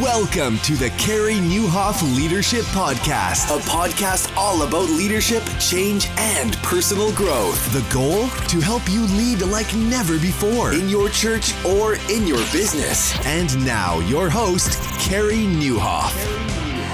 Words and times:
Welcome 0.00 0.58
to 0.60 0.74
the 0.74 0.90
Carey 0.98 1.34
Nieuwhof 1.34 2.16
Leadership 2.16 2.64
Podcast, 2.64 3.54
a 3.54 3.60
podcast 3.60 4.36
all 4.36 4.62
about 4.62 4.88
leadership, 4.88 5.44
change, 5.60 6.08
and 6.16 6.56
personal 6.64 7.12
growth. 7.12 7.72
The 7.72 7.94
goal? 7.94 8.26
To 8.48 8.60
help 8.60 8.82
you 8.88 9.02
lead 9.16 9.42
like 9.42 9.72
never 9.76 10.18
before 10.18 10.72
in 10.72 10.88
your 10.88 11.10
church 11.10 11.54
or 11.64 11.94
in 12.10 12.26
your 12.26 12.38
business. 12.50 13.14
And 13.24 13.64
now, 13.64 14.00
your 14.00 14.28
host, 14.28 14.82
Carey 14.98 15.44
Nieuwhof. 15.44 16.12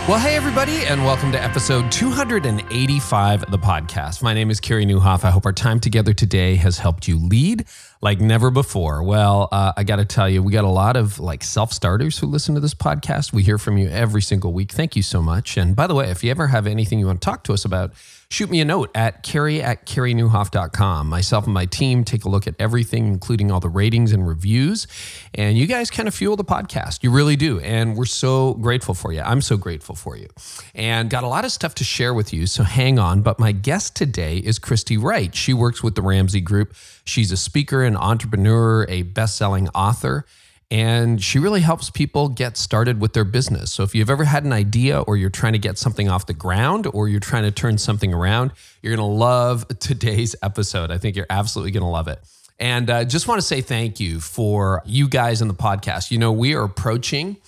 Well, 0.07 0.19
hey, 0.19 0.35
everybody, 0.35 0.85
and 0.87 1.05
welcome 1.05 1.33
to 1.33 1.43
episode 1.43 1.91
285 1.93 3.45
of 3.45 3.51
the 3.51 3.59
podcast. 3.59 4.23
My 4.23 4.35
name 4.35 4.51
is 4.51 4.61
Carey 4.61 4.85
Nieuwhof. 4.85 5.25
I 5.25 5.31
hope 5.31 5.47
our 5.47 5.53
time 5.53 5.81
together 5.81 6.13
today 6.13 6.57
has 6.57 6.79
helped 6.79 7.09
you 7.09 7.17
lead 7.17 7.65
like 8.03 8.21
never 8.21 8.51
before. 8.51 9.03
Well, 9.03 9.49
uh, 9.53 9.73
I 9.77 9.85
got 9.85 9.97
to 9.97 10.05
tell 10.05 10.29
you, 10.29 10.43
we 10.43 10.53
got 10.53 10.65
a 10.65 10.69
lot 10.69 10.97
of 10.97 11.21
like 11.21 11.45
self 11.45 11.73
starters 11.73 12.19
who 12.19 12.27
listen 12.27 12.55
to 12.55 12.61
this 12.61 12.75
podcast. 12.75 13.33
We 13.33 13.43
hear 13.43 13.59
from 13.59 13.77
you 13.77 13.89
every 13.89 14.23
single 14.23 14.53
week. 14.53 14.73
Thank 14.73 14.97
you 14.97 15.03
so 15.03 15.21
much. 15.21 15.57
And 15.57 15.77
by 15.77 15.87
the 15.87 15.95
way, 15.95 16.11
if 16.11 16.25
you 16.25 16.31
ever 16.31 16.47
have 16.47 16.67
anything 16.67 16.99
you 16.99 17.07
want 17.07 17.21
to 17.21 17.25
talk 17.25 17.45
to 17.45 17.53
us 17.53 17.65
about, 17.67 17.93
shoot 18.31 18.49
me 18.49 18.61
a 18.61 18.65
note 18.65 18.91
at 18.95 19.23
carey 19.23 19.61
at 19.61 19.85
careynieuwhof.com. 19.85 21.09
Myself 21.09 21.45
and 21.45 21.53
my 21.53 21.67
team 21.67 22.05
take 22.05 22.25
a 22.25 22.31
look 22.31 22.47
at 22.47 22.55
everything, 22.59 23.07
including 23.07 23.51
all 23.51 23.61
the 23.61 23.69
ratings 23.69 24.13
and 24.13 24.27
reviews. 24.27 24.87
And 25.35 25.59
you 25.59 25.67
guys 25.67 25.91
kind 25.91 26.09
of 26.09 26.15
fuel 26.15 26.37
the 26.37 26.45
podcast. 26.45 27.03
You 27.03 27.11
really 27.11 27.37
do. 27.37 27.61
And 27.61 27.97
we're 27.97 28.07
so 28.07 28.55
grateful 28.55 28.95
for 28.95 29.13
you. 29.13 29.21
I'm 29.21 29.43
so 29.43 29.59
grateful 29.59 29.95
for 29.95 30.17
you. 30.17 30.29
And 30.75 31.11
got 31.11 31.23
a 31.23 31.29
lot 31.29 31.45
of 31.45 31.53
stuff 31.53 31.75
to 31.77 31.85
share 31.85 32.15
with 32.15 32.33
you. 32.33 32.47
So 32.47 32.63
hang 32.63 32.99
on. 32.99 33.21
But 33.21 33.39
my 33.39 33.53
guest 33.53 33.95
today 33.95 34.39
is 34.39 34.59
Christy 34.59 34.97
Wright. 34.97 35.35
She 35.35 35.53
works 35.53 35.83
with 35.83 35.97
the 35.97 36.03
Ramsey 36.03 36.41
Group. 36.41 36.75
She's 37.11 37.33
a 37.33 37.37
speaker, 37.37 37.83
an 37.85 37.97
entrepreneur, 37.97 38.87
a 38.89 39.03
best 39.03 39.37
selling 39.37 39.69
author 39.71 40.25
and 40.71 41.23
she 41.23 41.41
really 41.41 41.63
helps 41.63 41.91
people 41.91 42.29
get 42.29 42.57
started 42.57 43.01
with 43.01 43.13
their 43.13 43.25
business. 43.25 43.73
So 43.73 43.83
if 43.83 43.95
you've 43.95 44.11
ever 44.11 44.25
had 44.25 44.45
an 44.45 44.53
idea 44.53 45.01
or 45.01 45.17
you're 45.17 45.29
trying 45.29 45.55
to 45.55 45.59
get 45.59 45.79
something 45.79 46.09
off 46.09 46.27
the 46.27 46.35
ground 46.35 46.87
or 46.93 47.09
you're 47.09 47.19
trying 47.19 47.43
to 47.43 47.51
turn 47.51 47.77
something 47.77 48.15
around, 48.15 48.53
you're 48.81 48.95
going 48.95 49.09
to 49.09 49.13
love 49.13 49.67
today's 49.81 50.37
episode. 50.43 50.93
I 50.93 50.99
think 50.99 51.17
you're 51.17 51.27
absolutely 51.29 51.73
going 51.73 51.83
to 51.83 51.89
love 51.89 52.07
it. 52.07 52.21
And 52.61 52.89
uh, 52.89 53.05
just 53.05 53.27
want 53.27 53.41
to 53.41 53.47
say 53.47 53.63
thank 53.63 53.99
you 53.99 54.21
for 54.21 54.83
you 54.85 55.09
guys 55.09 55.43
in 55.43 55.49
the 55.49 55.55
podcast. 55.55 56.11
You 56.11 56.19
know, 56.19 56.31
we 56.31 56.55
are 56.55 56.63
approaching 56.63 57.39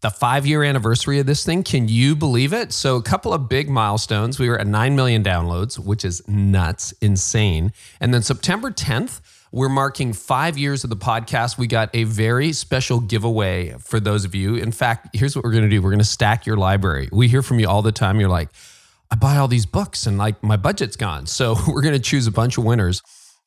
the 0.00 0.10
five 0.10 0.46
year 0.46 0.62
anniversary 0.62 1.18
of 1.18 1.26
this 1.26 1.44
thing. 1.44 1.62
Can 1.62 1.88
you 1.88 2.14
believe 2.14 2.52
it? 2.52 2.72
So, 2.72 2.96
a 2.96 3.02
couple 3.02 3.32
of 3.32 3.48
big 3.48 3.68
milestones. 3.68 4.38
We 4.38 4.48
were 4.48 4.58
at 4.58 4.66
9 4.66 4.94
million 4.96 5.22
downloads, 5.22 5.78
which 5.78 6.04
is 6.04 6.26
nuts, 6.28 6.92
insane. 7.00 7.72
And 8.00 8.12
then 8.12 8.22
September 8.22 8.70
10th, 8.70 9.20
we're 9.52 9.68
marking 9.68 10.12
five 10.12 10.58
years 10.58 10.84
of 10.84 10.90
the 10.90 10.96
podcast. 10.96 11.56
We 11.56 11.66
got 11.66 11.88
a 11.94 12.04
very 12.04 12.52
special 12.52 13.00
giveaway 13.00 13.74
for 13.78 14.00
those 14.00 14.24
of 14.24 14.34
you. 14.34 14.56
In 14.56 14.72
fact, 14.72 15.16
here's 15.16 15.34
what 15.34 15.44
we're 15.44 15.52
going 15.52 15.64
to 15.64 15.70
do 15.70 15.80
we're 15.80 15.90
going 15.90 15.98
to 15.98 16.04
stack 16.04 16.46
your 16.46 16.56
library. 16.56 17.08
We 17.10 17.28
hear 17.28 17.42
from 17.42 17.58
you 17.58 17.68
all 17.68 17.82
the 17.82 17.92
time. 17.92 18.20
You're 18.20 18.28
like, 18.28 18.50
I 19.10 19.14
buy 19.14 19.36
all 19.36 19.48
these 19.48 19.66
books 19.66 20.06
and 20.06 20.18
like 20.18 20.42
my 20.42 20.56
budget's 20.56 20.96
gone. 20.96 21.26
So 21.26 21.56
we're 21.68 21.82
going 21.82 21.94
to 21.94 22.00
choose 22.00 22.26
a 22.26 22.32
bunch 22.32 22.58
of 22.58 22.64
winners 22.64 23.02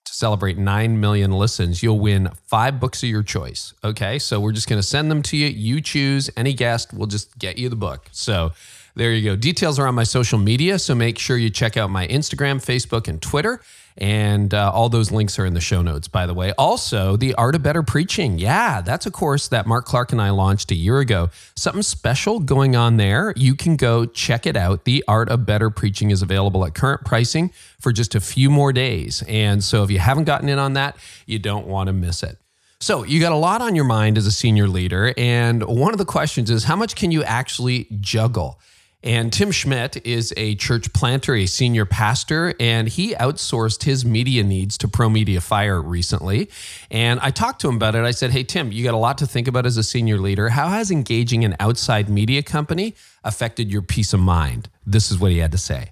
to 0.10 0.16
celebrate 0.16 0.58
9 0.58 1.00
million 1.00 1.32
listens. 1.32 1.82
You'll 1.82 2.00
win 2.00 2.30
five 2.48 2.80
books 2.80 3.04
of 3.04 3.10
your 3.10 3.24
choice. 3.24 3.74
Okay. 3.84 4.20
So 4.20 4.40
we're 4.40 4.52
just 4.52 4.68
going 4.68 4.80
to 4.80 4.88
send 4.88 5.10
them 5.10 5.22
to 5.24 5.38
you. 5.38 5.48
You 5.48 5.82
choose 5.82 6.30
any 6.36 6.54
guest. 6.54 6.94
We'll 6.94 7.08
just 7.08 7.38
get 7.38 7.58
you 7.58 7.70
the 7.70 7.76
book. 7.76 8.10
So 8.12 8.52
there 8.96 9.14
you 9.14 9.30
go. 9.30 9.36
Details 9.36 9.80
are 9.80 9.88
on 9.88 9.96
my 9.96 10.04
social 10.04 10.40
media. 10.40 10.80
So 10.80 10.96
make 10.96 11.20
sure 11.20 11.38
you 11.38 11.50
check 11.50 11.78
out 11.78 11.90
my 11.90 12.08
Instagram, 12.08 12.58
Facebook, 12.58 13.08
and 13.08 13.22
Twitter. 13.22 13.62
And 13.98 14.54
uh, 14.54 14.72
all 14.74 14.90
those 14.90 15.12
links 15.12 15.38
are 15.40 15.46
in 15.46 15.54
the 15.54 15.62
show 15.62 15.82
notes, 15.82 16.08
by 16.08 16.26
the 16.26 16.34
way. 16.34 16.54
Also, 16.58 17.18
The 17.18 17.34
Art 17.36 17.56
of 17.56 17.64
Better 17.64 17.84
Preaching. 17.84 18.40
Yeah, 18.40 18.82
that's 18.82 19.06
a 19.06 19.12
course 19.12 19.48
that 19.50 19.68
Mark 19.68 19.86
Clark 19.86 20.12
and 20.12 20.22
I 20.22 20.30
launched 20.30 20.72
a 20.72 20.76
year 20.76 21.00
ago. 21.00 21.30
Something 21.56 21.84
special 21.84 22.40
going 22.40 22.76
on 22.76 22.98
there. 22.98 23.34
You 23.36 23.56
can 23.56 23.76
go 23.76 24.06
check 24.06 24.46
it 24.46 24.56
out. 24.56 24.86
The 24.86 25.04
Art 25.08 25.30
of 25.30 25.46
Better 25.46 25.70
Preaching 25.70 26.12
is 26.12 26.22
available 26.22 26.66
at 26.66 26.74
current 26.74 27.04
pricing 27.04 27.52
for 27.80 27.92
just 27.92 28.16
a 28.16 28.22
few 28.22 28.50
more 28.50 28.72
days. 28.72 29.24
And 29.28 29.64
so 29.64 29.84
if 29.84 29.92
you 29.92 30.00
haven't 30.00 30.26
gotten 30.26 30.48
in 30.48 30.60
on 30.60 30.74
that, 30.74 30.96
you 31.26 31.40
don't 31.40 31.68
want 31.68 31.88
to 31.88 31.94
miss 31.94 32.24
it. 32.24 32.38
So, 32.82 33.04
you 33.04 33.20
got 33.20 33.34
a 33.34 33.36
lot 33.36 33.62
on 33.62 33.76
your 33.76 33.84
mind 33.84 34.18
as 34.18 34.26
a 34.26 34.32
senior 34.32 34.66
leader. 34.66 35.14
And 35.18 35.64
one 35.64 35.92
of 35.92 35.98
the 35.98 36.06
questions 36.06 36.50
is 36.50 36.64
how 36.64 36.78
much 36.78 36.96
can 36.96 37.12
you 37.12 37.26
actually 37.26 37.88
juggle? 38.00 38.58
And 39.02 39.32
Tim 39.32 39.52
Schmidt 39.52 40.06
is 40.06 40.34
a 40.36 40.56
church 40.56 40.92
planter, 40.92 41.34
a 41.34 41.46
senior 41.46 41.86
pastor, 41.86 42.54
and 42.60 42.88
he 42.90 43.16
outsourced 43.16 43.84
his 43.84 44.04
media 44.04 44.44
needs 44.44 44.78
to 44.80 44.90
Pro 44.90 45.10
Media 45.10 45.40
Fire 45.40 45.82
recently. 45.82 46.50
And 46.92 47.20
I 47.22 47.32
talked 47.32 47.62
to 47.62 47.70
him 47.70 47.76
about 47.76 47.96
it. 47.96 48.04
I 48.04 48.12
said, 48.12 48.32
Hey, 48.32 48.44
Tim, 48.44 48.74
you 48.74 48.84
got 48.84 48.94
a 48.94 48.98
lot 48.98 49.18
to 49.20 49.28
think 49.28 49.48
about 49.48 49.66
as 49.66 49.78
a 49.78 49.84
senior 49.84 50.18
leader. 50.18 50.50
How 50.50 50.68
has 50.68 50.92
engaging 50.92 51.46
an 51.46 51.56
outside 51.62 52.10
media 52.10 52.44
company 52.44 52.94
affected 53.24 53.72
your 53.72 53.82
peace 53.82 54.14
of 54.14 54.20
mind? 54.20 54.70
This 54.86 55.12
is 55.12 55.18
what 55.18 55.32
he 55.32 55.38
had 55.38 55.54
to 55.54 55.58
say. 55.58 55.92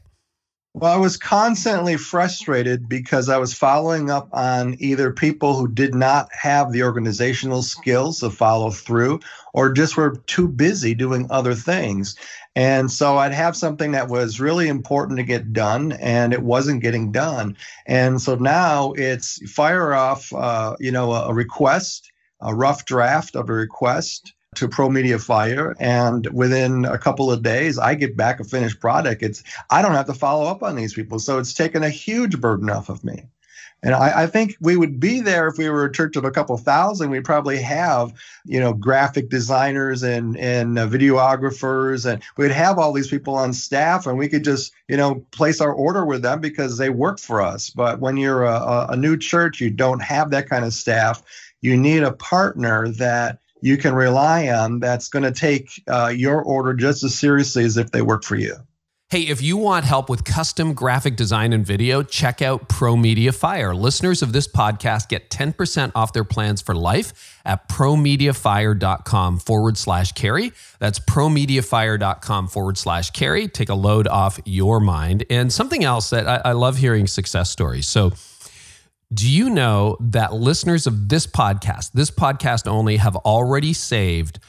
Well, 0.80 0.94
I 0.94 0.98
was 0.98 1.18
constantly 1.18 1.98
frustrated 1.98 2.88
because 2.88 3.30
I 3.30 3.40
was 3.40 3.52
following 3.52 4.12
up 4.12 4.30
on 4.32 4.76
either 4.78 5.12
people 5.12 5.56
who 5.56 5.68
did 5.68 5.96
not 5.96 6.30
have 6.34 6.72
the 6.72 6.84
organizational 6.84 7.64
skills 7.64 8.20
to 8.20 8.30
follow 8.30 8.70
through 8.70 9.22
or 9.56 9.74
just 9.74 9.98
were 9.98 10.18
too 10.28 10.48
busy 10.48 10.94
doing 10.94 11.26
other 11.32 11.56
things. 11.56 12.16
And 12.56 12.92
so 12.92 13.18
I'd 13.18 13.34
have 13.34 13.58
something 13.58 13.94
that 13.94 14.10
was 14.10 14.40
really 14.40 14.68
important 14.68 15.18
to 15.18 15.24
get 15.24 15.52
done, 15.52 15.94
and 15.94 16.32
it 16.32 16.44
wasn't 16.44 16.84
getting 16.84 17.12
done. 17.12 17.58
And 17.88 18.22
so 18.22 18.36
now 18.36 18.94
it's 18.94 19.40
fire 19.52 19.96
off, 19.96 20.32
uh, 20.32 20.76
you 20.80 20.92
know, 20.92 21.12
a, 21.12 21.30
a 21.30 21.34
request, 21.34 22.12
a 22.40 22.54
rough 22.54 22.86
draft 22.86 23.36
of 23.36 23.50
a 23.50 23.54
request 23.54 24.36
to 24.58 24.68
Pro 24.68 24.90
Media 24.90 25.20
Fire, 25.20 25.76
and 25.80 26.28
within 26.28 26.86
a 26.86 26.98
couple 26.98 27.32
of 27.32 27.44
days, 27.44 27.78
I 27.78 27.96
get 27.96 28.18
back 28.18 28.40
a 28.40 28.44
finished 28.44 28.80
product. 28.80 29.22
It's 29.22 29.44
I 29.70 29.82
don't 29.82 29.94
have 29.94 30.08
to 30.08 30.14
follow 30.14 30.46
up 30.46 30.64
on 30.64 30.76
these 30.76 30.94
people, 30.94 31.20
so 31.20 31.38
it's 31.38 31.54
taken 31.54 31.84
a 31.84 31.90
huge 31.90 32.42
burden 32.42 32.70
off 32.70 32.90
of 32.90 33.04
me. 33.04 33.28
And 33.84 33.94
I, 33.94 34.24
I, 34.24 34.28
think 34.28 34.58
we 34.60 34.76
would 34.76 35.00
be 35.00 35.22
there 35.22 35.48
if 35.48 35.60
we 35.60 35.70
were 35.70 35.86
a 35.86 35.92
church 35.92 36.16
of 36.16 36.26
a 36.26 36.32
couple 36.32 36.58
thousand. 36.58 37.12
We'd 37.12 37.24
probably 37.24 37.62
have, 37.62 38.12
you 38.44 38.60
know, 38.60 38.74
graphic 38.74 39.30
designers 39.30 40.02
and 40.02 40.36
and 40.38 40.80
uh, 40.80 40.88
videographers, 40.88 42.12
and 42.12 42.24
we'd 42.38 42.52
have 42.52 42.80
all 42.80 42.92
these 42.92 43.08
people 43.08 43.36
on 43.36 43.54
staff, 43.54 44.08
and 44.08 44.18
we 44.18 44.30
could 44.30 44.44
just, 44.44 44.74
you 44.88 44.98
know, 44.98 45.24
place 45.30 45.62
our 45.62 45.72
order 45.72 46.04
with 46.06 46.24
them 46.24 46.42
because 46.42 46.80
they 46.80 46.90
work 46.90 47.20
for 47.20 47.40
us. 47.40 47.70
But 47.70 48.00
when 48.00 48.18
you're 48.18 48.46
a, 48.46 48.88
a 48.90 48.98
new 48.98 49.16
church, 49.16 49.62
you 49.62 49.70
don't 49.70 50.02
have 50.02 50.32
that 50.32 50.50
kind 50.50 50.66
of 50.66 50.74
staff. 50.74 51.22
You 51.62 51.78
need 51.78 52.02
a 52.02 52.14
partner 52.14 52.90
that 52.90 53.40
you 53.62 53.78
can 53.78 53.94
rely 53.94 54.50
on 54.50 54.80
that's 54.80 55.10
going 55.10 55.24
to 55.24 55.32
take 55.32 55.84
uh, 55.88 56.12
your 56.16 56.42
order 56.42 56.74
just 56.74 57.04
as 57.04 57.18
seriously 57.18 57.64
as 57.64 57.78
if 57.78 57.92
they 57.92 58.02
work 58.02 58.24
for 58.24 58.36
you. 58.36 58.56
Hey, 59.10 59.22
if 59.22 59.42
you 59.42 59.56
want 59.56 59.86
help 59.86 60.10
with 60.10 60.26
custom 60.26 60.74
graphic 60.74 61.16
design 61.16 61.54
and 61.54 61.66
video, 61.66 62.04
check 62.04 62.42
out 62.42 62.68
Pro 62.68 62.98
Media 62.98 63.32
Fire. 63.32 63.74
Listeners 63.74 64.22
of 64.22 64.34
this 64.34 64.50
podcast 64.50 65.08
get 65.08 65.30
10% 65.30 65.94
off 65.96 66.12
their 66.12 66.26
plans 66.26 66.62
for 66.62 66.76
life 66.76 67.40
at 67.46 67.70
promediafire.com 67.70 69.40
forward 69.40 69.78
slash 69.78 70.12
carey. 70.12 70.52
That's 70.80 71.00
promediafire.com 71.00 72.50
forward 72.50 72.78
slash 72.78 73.12
carey. 73.12 73.48
Take 73.48 73.70
a 73.70 73.76
load 73.76 74.10
off 74.10 74.42
your 74.44 74.82
mind. 74.82 75.24
And 75.30 75.54
something 75.54 75.86
else 75.86 76.10
that 76.10 76.28
I, 76.28 76.50
I 76.50 76.52
love 76.52 76.76
hearing 76.76 77.08
success 77.08 77.50
stories. 77.50 77.88
So, 77.88 78.12
do 79.14 79.30
you 79.30 79.50
know 79.50 79.98
that 80.00 80.34
listeners 80.34 80.88
of 80.88 81.10
this 81.10 81.26
podcast, 81.26 81.92
this 81.94 82.12
podcast 82.12 82.68
only, 82.68 82.98
have 82.98 83.16
already 83.16 83.74
saved 83.74 84.40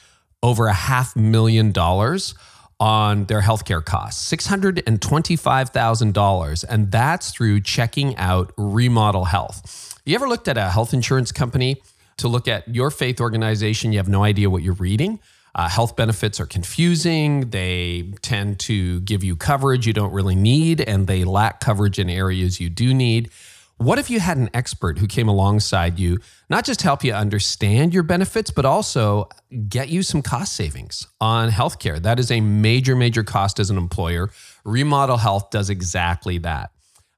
over 0.42 0.66
a 0.66 0.72
half 0.72 1.16
million 1.16 1.72
dollars? 1.72 2.34
on 2.80 3.24
their 3.24 3.42
healthcare 3.42 3.84
costs 3.84 4.32
$625,000. 4.32 6.64
And 6.68 6.92
that's 6.92 7.32
through 7.32 7.62
checking 7.62 8.16
out 8.16 8.52
Remodel 8.56 9.24
Health. 9.24 9.98
You 10.04 10.14
ever 10.14 10.28
looked 10.28 10.46
at 10.48 10.56
a 10.56 10.70
health 10.70 10.94
insurance 10.94 11.32
company 11.32 11.82
to 12.18 12.28
look 12.28 12.46
at 12.46 12.72
your 12.72 12.92
faith 12.92 13.20
organization? 13.20 13.90
You 13.92 13.98
have 13.98 14.08
no 14.08 14.22
idea 14.22 14.48
what 14.48 14.62
you're 14.62 14.74
reading. 14.74 15.18
Uh, 15.54 15.66
health 15.68 15.96
benefits 15.96 16.38
are 16.38 16.46
confusing. 16.46 17.50
They 17.50 18.12
tend 18.22 18.60
to 18.60 19.00
give 19.00 19.24
you 19.24 19.34
coverage 19.34 19.86
you 19.86 19.92
don't 19.92 20.12
really 20.12 20.36
need, 20.36 20.80
and 20.80 21.08
they 21.08 21.24
lack 21.24 21.58
coverage 21.58 21.98
in 21.98 22.08
areas 22.08 22.60
you 22.60 22.70
do 22.70 22.94
need. 22.94 23.30
What 23.78 24.00
if 24.00 24.10
you 24.10 24.18
had 24.18 24.38
an 24.38 24.50
expert 24.54 24.98
who 24.98 25.06
came 25.06 25.28
alongside 25.28 26.00
you, 26.00 26.18
not 26.50 26.64
just 26.64 26.82
help 26.82 27.04
you 27.04 27.12
understand 27.12 27.94
your 27.94 28.02
benefits, 28.02 28.50
but 28.50 28.64
also 28.64 29.28
get 29.68 29.88
you 29.88 30.02
some 30.02 30.20
cost 30.20 30.54
savings 30.54 31.06
on 31.20 31.50
healthcare? 31.50 32.02
That 32.02 32.18
is 32.18 32.32
a 32.32 32.40
major, 32.40 32.96
major 32.96 33.22
cost 33.22 33.60
as 33.60 33.70
an 33.70 33.78
employer. 33.78 34.30
Remodel 34.64 35.18
Health 35.18 35.50
does 35.50 35.70
exactly 35.70 36.38
that. 36.38 36.72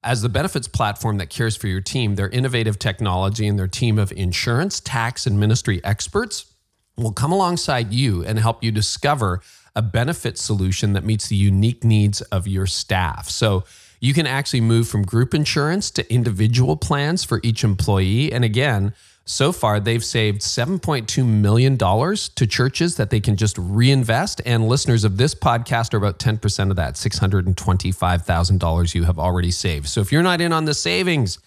As 0.04 0.20
the 0.20 0.28
benefits 0.28 0.68
platform 0.68 1.16
that 1.16 1.30
cares 1.30 1.56
for 1.56 1.66
your 1.66 1.80
team, 1.80 2.16
their 2.16 2.28
innovative 2.28 2.78
technology 2.78 3.48
and 3.48 3.58
their 3.58 3.68
team 3.68 3.98
of 3.98 4.12
insurance, 4.12 4.80
tax, 4.80 5.26
and 5.26 5.40
ministry 5.40 5.82
experts 5.82 6.44
will 6.98 7.12
come 7.12 7.32
alongside 7.32 7.94
you 7.94 8.22
and 8.22 8.38
help 8.38 8.62
you 8.62 8.70
discover 8.70 9.40
a 9.74 9.80
benefit 9.80 10.36
solution 10.36 10.92
that 10.92 11.04
meets 11.04 11.28
the 11.28 11.36
unique 11.36 11.84
needs 11.84 12.20
of 12.22 12.46
your 12.46 12.66
staff. 12.66 13.30
So, 13.30 13.64
you 14.00 14.14
can 14.14 14.26
actually 14.26 14.62
move 14.62 14.88
from 14.88 15.02
group 15.02 15.34
insurance 15.34 15.90
to 15.92 16.12
individual 16.12 16.76
plans 16.76 17.22
for 17.22 17.40
each 17.42 17.62
employee. 17.62 18.32
And 18.32 18.44
again, 18.44 18.94
so 19.26 19.52
far, 19.52 19.78
they've 19.78 20.04
saved 20.04 20.40
$7.2 20.40 21.24
million 21.24 21.78
to 21.78 22.46
churches 22.46 22.96
that 22.96 23.10
they 23.10 23.20
can 23.20 23.36
just 23.36 23.56
reinvest. 23.58 24.40
And 24.44 24.66
listeners 24.66 25.04
of 25.04 25.18
this 25.18 25.34
podcast 25.34 25.94
are 25.94 25.98
about 25.98 26.18
10% 26.18 26.70
of 26.70 26.76
that 26.76 26.94
$625,000 26.94 28.94
you 28.94 29.04
have 29.04 29.18
already 29.18 29.50
saved. 29.50 29.88
So 29.88 30.00
if 30.00 30.10
you're 30.10 30.22
not 30.22 30.40
in 30.40 30.52
on 30.52 30.64
the 30.64 30.74
savings, 30.74 31.38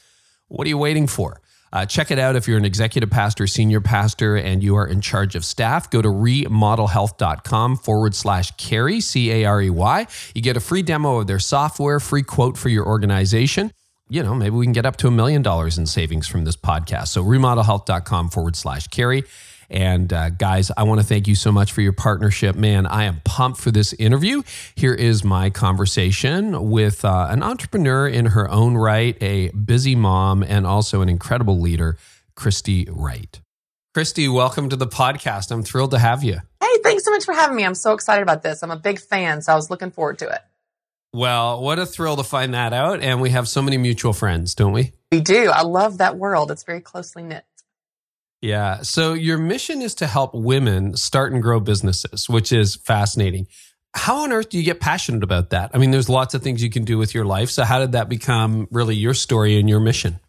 what 0.47 0.65
are 0.65 0.69
you 0.69 0.77
waiting 0.77 1.07
for? 1.07 1.41
Uh, 1.73 1.85
check 1.87 2.11
it 2.11 2.19
out 2.19 2.35
if 2.35 2.47
you're 2.47 2.57
an 2.57 2.65
executive 2.65 3.09
pastor, 3.09 3.47
senior 3.47 3.81
pastor, 3.81 4.35
and 4.35 4.61
you 4.63 4.75
are 4.75 4.85
in 4.85 5.01
charge 5.01 5.35
of 5.35 5.43
staff. 5.43 5.89
Go 5.89 6.03
to 6.03 6.07
remodelhealth.com 6.07 7.77
forward 7.77 8.13
slash 8.13 8.51
carey, 8.57 9.01
C 9.01 9.31
A 9.31 9.45
R 9.45 9.59
E 9.59 9.69
Y. 9.71 10.07
You 10.35 10.41
get 10.43 10.55
a 10.55 10.59
free 10.59 10.83
demo 10.83 11.17
of 11.19 11.27
their 11.27 11.39
software, 11.39 11.99
free 11.99 12.21
quote 12.21 12.57
for 12.57 12.69
your 12.69 12.85
organization. 12.85 13.71
You 14.07 14.21
know, 14.21 14.35
maybe 14.35 14.55
we 14.55 14.65
can 14.65 14.73
get 14.73 14.85
up 14.85 14.97
to 14.97 15.07
a 15.07 15.11
million 15.11 15.41
dollars 15.41 15.79
in 15.79 15.87
savings 15.87 16.27
from 16.27 16.45
this 16.45 16.55
podcast. 16.55 17.07
So 17.07 17.23
remodelhealth.com 17.23 18.29
forward 18.29 18.55
slash 18.55 18.87
Carey. 18.89 19.23
And 19.73 20.13
uh, 20.13 20.29
guys, 20.29 20.71
I 20.77 20.83
want 20.83 21.01
to 21.01 21.05
thank 21.05 21.27
you 21.27 21.33
so 21.33 21.51
much 21.51 21.71
for 21.71 21.81
your 21.81 21.93
partnership. 21.93 22.55
Man, 22.55 22.85
I 22.85 23.05
am 23.05 23.21
pumped 23.25 23.59
for 23.59 23.71
this 23.71 23.91
interview. 23.93 24.43
Here 24.75 24.93
is 24.93 25.23
my 25.23 25.49
conversation 25.49 26.69
with 26.69 27.03
uh, 27.03 27.27
an 27.31 27.41
entrepreneur 27.41 28.07
in 28.07 28.27
her 28.27 28.49
own 28.51 28.77
right, 28.77 29.17
a 29.21 29.49
busy 29.49 29.95
mom, 29.95 30.43
and 30.43 30.67
also 30.67 31.01
an 31.01 31.09
incredible 31.09 31.59
leader, 31.59 31.97
Christy 32.35 32.87
Wright. 32.89 33.41
Christy, 33.95 34.27
welcome 34.27 34.69
to 34.69 34.75
the 34.75 34.87
podcast. 34.87 35.51
I'm 35.51 35.63
thrilled 35.63 35.91
to 35.91 35.99
have 35.99 36.23
you. 36.23 36.37
Hey, 36.61 36.77
thanks 36.83 37.03
so 37.03 37.09
much 37.11 37.25
for 37.25 37.33
having 37.33 37.55
me. 37.55 37.65
I'm 37.65 37.75
so 37.75 37.93
excited 37.93 38.21
about 38.21 38.43
this. 38.43 38.61
I'm 38.61 38.71
a 38.71 38.77
big 38.77 38.99
fan, 38.99 39.41
so 39.41 39.53
I 39.53 39.55
was 39.55 39.71
looking 39.71 39.89
forward 39.89 40.19
to 40.19 40.29
it. 40.29 40.39
Well, 41.13 41.61
what 41.61 41.79
a 41.79 41.85
thrill 41.85 42.15
to 42.17 42.23
find 42.23 42.53
that 42.53 42.73
out. 42.73 43.01
And 43.01 43.21
we 43.21 43.31
have 43.31 43.47
so 43.47 43.61
many 43.61 43.77
mutual 43.77 44.13
friends, 44.13 44.55
don't 44.55 44.71
we? 44.71 44.93
We 45.11 45.19
do. 45.19 45.49
I 45.49 45.61
love 45.61 45.99
that 45.99 46.17
world. 46.17 46.49
It's 46.49 46.63
very 46.63 46.81
closely 46.81 47.21
knit. 47.21 47.45
Yeah. 48.43 48.81
So 48.81 49.13
your 49.13 49.37
mission 49.37 49.81
is 49.81 49.95
to 49.95 50.05
help 50.05 50.35
women 50.35 50.97
start 50.97 51.31
and 51.31 51.41
grow 51.41 51.61
businesses, 51.61 52.27
which 52.27 52.51
is 52.51 52.75
fascinating. 52.75 53.47
How 53.93 54.17
on 54.23 54.33
earth 54.33 54.49
do 54.49 54.57
you 54.57 54.65
get 54.65 54.81
passionate 54.81 55.23
about 55.23 55.51
that? 55.51 55.71
I 55.73 55.77
mean, 55.77 55.91
there's 55.91 56.09
lots 56.09 56.33
of 56.33 56.41
things 56.41 56.61
you 56.61 56.69
can 56.69 56.83
do 56.83 56.97
with 56.97 57.13
your 57.13 57.23
life. 57.23 57.49
So 57.49 57.63
how 57.63 57.79
did 57.79 57.93
that 57.93 58.09
become 58.09 58.67
really 58.69 58.97
your 58.97 59.13
story 59.13 59.57
and 59.57 59.69
your 59.69 59.79
mission? 59.79 60.19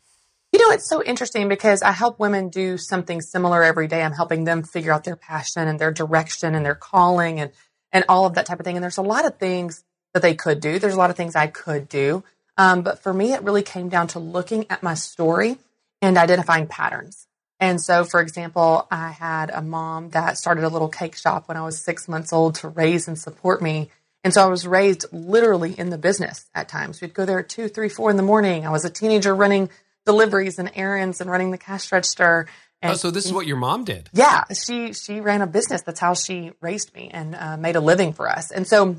You 0.53 0.61
know, 0.61 0.73
it's 0.73 0.87
so 0.87 1.03
interesting 1.03 1.49
because 1.49 1.83
I 1.83 1.91
help 1.91 2.21
women 2.21 2.51
do 2.51 2.79
something 2.79 3.21
similar 3.21 3.65
every 3.65 3.89
day. 3.89 4.01
I'm 4.05 4.13
helping 4.13 4.45
them 4.45 4.63
figure 4.63 4.93
out 4.93 5.03
their 5.03 5.17
passion 5.17 5.67
and 5.67 5.81
their 5.81 5.91
direction 5.91 6.55
and 6.55 6.65
their 6.65 6.77
calling 6.77 7.41
and 7.41 7.51
and 7.91 8.05
all 8.09 8.27
of 8.27 8.35
that 8.35 8.47
type 8.47 8.61
of 8.61 8.65
thing. 8.65 8.77
And 8.77 8.83
there's 8.85 8.97
a 8.97 9.03
lot 9.03 9.25
of 9.25 9.39
things 9.39 9.83
that 10.13 10.23
they 10.23 10.37
could 10.37 10.61
do. 10.61 10.79
There's 10.79 10.95
a 10.95 10.99
lot 10.99 11.11
of 11.11 11.17
things 11.17 11.35
I 11.35 11.49
could 11.49 11.89
do. 11.89 12.23
Um, 12.57 12.83
but 12.83 13.01
for 13.01 13.13
me, 13.13 13.33
it 13.33 13.43
really 13.43 13.63
came 13.63 13.89
down 13.89 14.07
to 14.09 14.21
looking 14.21 14.67
at 14.71 14.85
my 14.85 14.95
story 14.95 15.59
and 16.01 16.17
identifying 16.17 16.69
patterns. 16.69 17.27
And 17.61 17.81
so, 17.81 18.05
for 18.05 18.21
example, 18.21 18.87
I 18.91 19.11
had 19.11 19.51
a 19.51 19.63
mom 19.63 20.11
that 20.11 20.39
started 20.39 20.65
a 20.65 20.69
little 20.69 20.89
cake 20.89 21.17
shop 21.17 21.49
when 21.49 21.57
I 21.57 21.63
was 21.63 21.83
six 21.83 22.09
months 22.09 22.33
old 22.33 22.57
to 22.57 22.69
raise 22.69 23.09
and 23.09 23.19
support 23.19 23.63
me. 23.63 23.91
And 24.25 24.33
so 24.33 24.43
I 24.43 24.47
was 24.47 24.67
raised 24.67 25.07
literally 25.13 25.79
in 25.79 25.91
the 25.91 25.99
business 25.99 26.47
at 26.55 26.69
times. 26.69 27.01
We'd 27.01 27.15
go 27.15 27.25
there 27.25 27.41
at 27.41 27.49
two, 27.49 27.69
three, 27.69 27.89
four 27.89 28.11
in 28.11 28.17
the 28.17 28.23
morning. 28.23 28.67
I 28.67 28.71
was 28.71 28.85
a 28.85 28.91
teenager 28.91 29.35
running 29.35 29.71
deliveries 30.05 30.59
and 30.59 30.71
errands 30.75 31.21
and 31.21 31.31
running 31.31 31.51
the 31.51 31.59
cash 31.59 31.91
register. 31.93 32.49
And 32.83 32.93
oh, 32.93 32.97
so 32.97 33.11
this 33.11 33.27
is 33.27 33.33
what 33.33 33.47
your 33.47 33.57
mom 33.57 33.85
did? 33.85 34.11
Yeah, 34.13 34.45
she 34.53 34.93
she 34.93 35.21
ran 35.21 35.41
a 35.41 35.47
business. 35.47 35.83
That's 35.83 36.01
how 36.01 36.15
she 36.15 36.53
raised 36.61 36.95
me 36.95 37.11
and 37.13 37.35
uh, 37.35 37.57
made 37.57 37.77
a 37.77 37.81
living 37.81 38.13
for 38.13 38.29
us. 38.29 38.51
And 38.51 38.67
so 38.67 38.97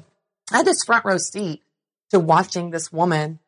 I 0.51 0.57
had 0.57 0.65
this 0.65 0.83
front 0.83 1.05
row 1.05 1.17
seat 1.17 1.61
to 2.11 2.19
watching 2.19 2.69
this 2.69 2.91
woman 2.91 3.39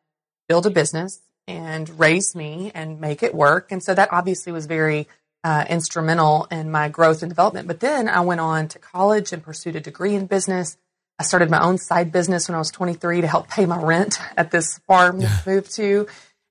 build 0.48 0.66
a 0.66 0.70
business 0.70 1.20
and 1.48 1.98
raise 1.98 2.36
me 2.36 2.70
and 2.74 3.00
make 3.00 3.22
it 3.22 3.34
work. 3.34 3.72
And 3.72 3.82
so 3.82 3.94
that 3.94 4.10
obviously 4.12 4.52
was 4.52 4.66
very 4.66 5.08
uh, 5.42 5.64
instrumental 5.68 6.46
in 6.50 6.70
my 6.70 6.88
growth 6.88 7.22
and 7.22 7.30
development. 7.30 7.66
But 7.66 7.80
then 7.80 8.08
I 8.08 8.20
went 8.20 8.40
on 8.40 8.68
to 8.68 8.78
college 8.78 9.32
and 9.32 9.42
pursued 9.42 9.74
a 9.74 9.80
degree 9.80 10.14
in 10.14 10.26
business. 10.26 10.76
I 11.18 11.22
started 11.22 11.50
my 11.50 11.62
own 11.62 11.78
side 11.78 12.12
business 12.12 12.48
when 12.48 12.54
I 12.54 12.58
was 12.58 12.70
23 12.70 13.22
to 13.22 13.26
help 13.26 13.48
pay 13.48 13.64
my 13.64 13.82
rent 13.82 14.18
at 14.36 14.50
this 14.50 14.78
farm 14.86 15.20
yeah. 15.20 15.40
moved 15.46 15.74
to. 15.76 16.06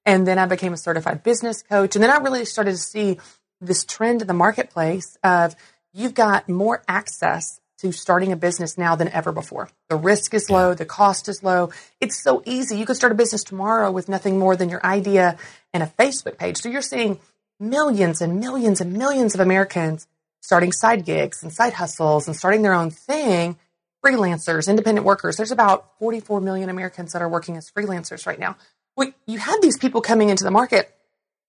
And 0.06 0.26
then 0.26 0.40
I 0.40 0.48
became 0.48 0.74
a 0.74 0.78
certified 0.78 1.22
business 1.22 1.62
coach. 1.62 1.96
And 1.96 2.04
then 2.04 2.10
I 2.10 2.18
really 2.18 2.46
started 2.46 2.72
to 2.72 2.78
see 2.78 3.20
this 3.62 3.86
trend 3.86 4.22
in 4.22 4.28
the 4.28 4.34
marketplace 4.34 5.18
of 5.24 5.56
you've 5.94 6.14
got 6.14 6.50
more 6.50 6.82
access 6.88 7.60
to 7.80 7.92
starting 7.92 8.32
a 8.32 8.36
business 8.36 8.78
now 8.78 8.96
than 8.96 9.08
ever 9.10 9.32
before. 9.32 9.70
The 9.90 9.96
risk 9.96 10.34
is 10.34 10.50
low, 10.50 10.74
the 10.74 10.86
cost 10.86 11.30
is 11.30 11.44
low. 11.44 11.72
It's 12.02 12.22
so 12.22 12.42
easy. 12.46 12.78
You 12.78 12.86
could 12.86 12.96
start 12.96 13.12
a 13.12 13.16
business 13.16 13.44
tomorrow 13.44 13.92
with 13.92 14.10
nothing 14.10 14.40
more 14.40 14.56
than 14.56 14.70
your 14.70 14.84
idea 14.86 15.38
and 15.74 15.84
a 15.84 15.88
Facebook 15.88 16.38
page. 16.38 16.58
So 16.58 16.70
you're 16.70 16.82
seeing 16.82 17.20
millions 17.60 18.22
and 18.22 18.40
millions 18.40 18.82
and 18.82 18.94
millions 18.94 19.36
of 19.36 19.42
Americans 19.42 20.08
starting 20.42 20.72
side 20.72 21.06
gigs 21.06 21.44
and 21.44 21.52
side 21.52 21.74
hustles 21.74 22.28
and 22.28 22.36
starting 22.36 22.62
their 22.62 22.74
own 22.74 22.90
thing. 22.90 23.58
Freelancers, 24.06 24.70
independent 24.70 25.06
workers. 25.06 25.38
There's 25.38 25.52
about 25.52 25.98
44 26.00 26.40
million 26.40 26.70
Americans 26.70 27.14
that 27.14 27.22
are 27.22 27.30
working 27.30 27.58
as 27.58 27.70
freelancers 27.70 28.26
right 28.26 28.40
now. 28.40 28.56
Well, 28.96 29.12
you 29.26 29.40
have 29.40 29.62
these 29.62 29.78
people 29.78 30.02
coming 30.02 30.30
into 30.30 30.44
the 30.44 30.52
market 30.52 30.94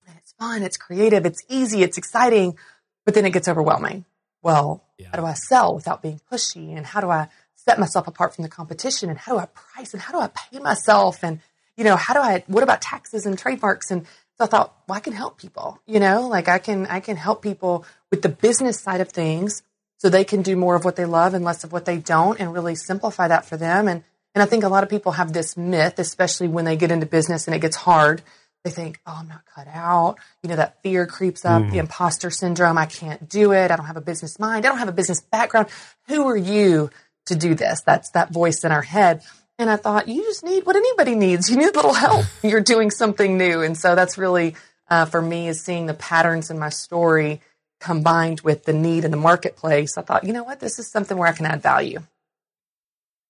and 0.07 0.17
it's 0.17 0.33
fun, 0.33 0.63
it's 0.63 0.77
creative, 0.77 1.25
it's 1.25 1.43
easy, 1.47 1.83
it's 1.83 1.97
exciting, 1.97 2.57
but 3.05 3.13
then 3.13 3.25
it 3.25 3.31
gets 3.31 3.47
overwhelming 3.47 4.05
well, 4.41 4.83
yeah. 4.99 5.07
how 5.11 5.17
do 5.19 5.25
I 5.25 5.33
sell 5.33 5.73
without 5.73 6.01
being 6.01 6.21
pushy? 6.31 6.75
And 6.75 6.85
how 6.85 7.01
do 7.01 7.09
I 7.09 7.29
set 7.55 7.79
myself 7.79 8.07
apart 8.07 8.35
from 8.35 8.43
the 8.43 8.49
competition? 8.49 9.09
And 9.09 9.17
how 9.17 9.33
do 9.33 9.39
I 9.39 9.47
price? 9.47 9.93
And 9.93 10.01
how 10.01 10.13
do 10.13 10.19
I 10.19 10.27
pay 10.27 10.59
myself? 10.59 11.23
And, 11.23 11.39
you 11.77 11.83
know, 11.83 11.95
how 11.95 12.13
do 12.13 12.19
I, 12.19 12.43
what 12.47 12.63
about 12.63 12.81
taxes 12.81 13.25
and 13.25 13.37
trademarks? 13.37 13.89
And 13.89 14.05
so 14.37 14.45
I 14.45 14.47
thought, 14.47 14.75
well, 14.87 14.97
I 14.97 15.01
can 15.01 15.13
help 15.13 15.37
people, 15.37 15.81
you 15.85 15.99
know, 15.99 16.27
like 16.27 16.47
I 16.47 16.59
can, 16.59 16.85
I 16.87 16.99
can 16.99 17.17
help 17.17 17.41
people 17.41 17.85
with 18.11 18.21
the 18.21 18.29
business 18.29 18.79
side 18.79 19.01
of 19.01 19.09
things 19.09 19.63
so 19.97 20.09
they 20.09 20.23
can 20.23 20.41
do 20.41 20.55
more 20.55 20.75
of 20.75 20.85
what 20.85 20.95
they 20.95 21.05
love 21.05 21.33
and 21.33 21.43
less 21.43 21.63
of 21.63 21.73
what 21.73 21.85
they 21.85 21.97
don't 21.97 22.39
and 22.39 22.53
really 22.53 22.75
simplify 22.75 23.27
that 23.27 23.45
for 23.45 23.57
them. 23.57 23.87
And, 23.87 24.03
and 24.33 24.41
I 24.41 24.45
think 24.45 24.63
a 24.63 24.69
lot 24.69 24.83
of 24.83 24.89
people 24.89 25.13
have 25.13 25.33
this 25.33 25.57
myth, 25.57 25.99
especially 25.99 26.47
when 26.47 26.63
they 26.63 26.77
get 26.77 26.91
into 26.91 27.05
business 27.05 27.47
and 27.47 27.55
it 27.55 27.59
gets 27.59 27.75
hard, 27.75 28.21
they 28.63 28.71
think, 28.71 28.99
oh, 29.05 29.17
I'm 29.19 29.27
not 29.27 29.45
cut 29.45 29.67
out. 29.67 30.17
You 30.43 30.49
know, 30.49 30.57
that 30.57 30.81
fear 30.83 31.05
creeps 31.05 31.45
up, 31.45 31.61
mm. 31.61 31.71
the 31.71 31.77
imposter 31.77 32.29
syndrome. 32.29 32.77
I 32.77 32.85
can't 32.85 33.29
do 33.29 33.53
it. 33.53 33.71
I 33.71 33.75
don't 33.75 33.85
have 33.85 33.97
a 33.97 34.01
business 34.01 34.37
mind. 34.39 34.65
I 34.65 34.69
don't 34.69 34.79
have 34.79 34.89
a 34.89 34.93
business 34.93 35.21
background. 35.21 35.67
Who 36.07 36.27
are 36.27 36.37
you 36.37 36.89
to 37.27 37.35
do 37.35 37.55
this? 37.55 37.81
That's 37.85 38.09
that 38.11 38.31
voice 38.31 38.63
in 38.63 38.71
our 38.71 38.81
head. 38.81 39.21
And 39.57 39.69
I 39.69 39.77
thought, 39.77 40.07
you 40.07 40.23
just 40.23 40.43
need 40.43 40.65
what 40.65 40.75
anybody 40.75 41.15
needs. 41.15 41.49
You 41.49 41.57
need 41.57 41.69
a 41.69 41.73
little 41.73 41.93
help. 41.93 42.25
You're 42.43 42.61
doing 42.61 42.91
something 42.91 43.37
new. 43.37 43.61
And 43.61 43.77
so 43.77 43.95
that's 43.95 44.17
really, 44.17 44.55
uh, 44.89 45.05
for 45.05 45.21
me, 45.21 45.47
is 45.47 45.61
seeing 45.61 45.85
the 45.85 45.93
patterns 45.93 46.49
in 46.49 46.59
my 46.59 46.69
story 46.69 47.41
combined 47.79 48.41
with 48.41 48.65
the 48.65 48.73
need 48.73 49.05
in 49.05 49.11
the 49.11 49.17
marketplace. 49.17 49.97
I 49.97 50.01
thought, 50.01 50.25
you 50.25 50.33
know 50.33 50.43
what? 50.43 50.59
This 50.59 50.79
is 50.79 50.89
something 50.89 51.17
where 51.17 51.29
I 51.29 51.33
can 51.33 51.45
add 51.45 51.61
value. 51.61 51.99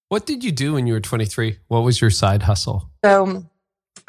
What 0.08 0.26
did 0.26 0.44
you 0.44 0.52
do 0.52 0.74
when 0.74 0.88
you 0.88 0.94
were 0.94 1.00
23? 1.00 1.60
What 1.68 1.82
was 1.82 2.02
your 2.02 2.10
side 2.10 2.44
hustle? 2.44 2.90
So 3.06 3.46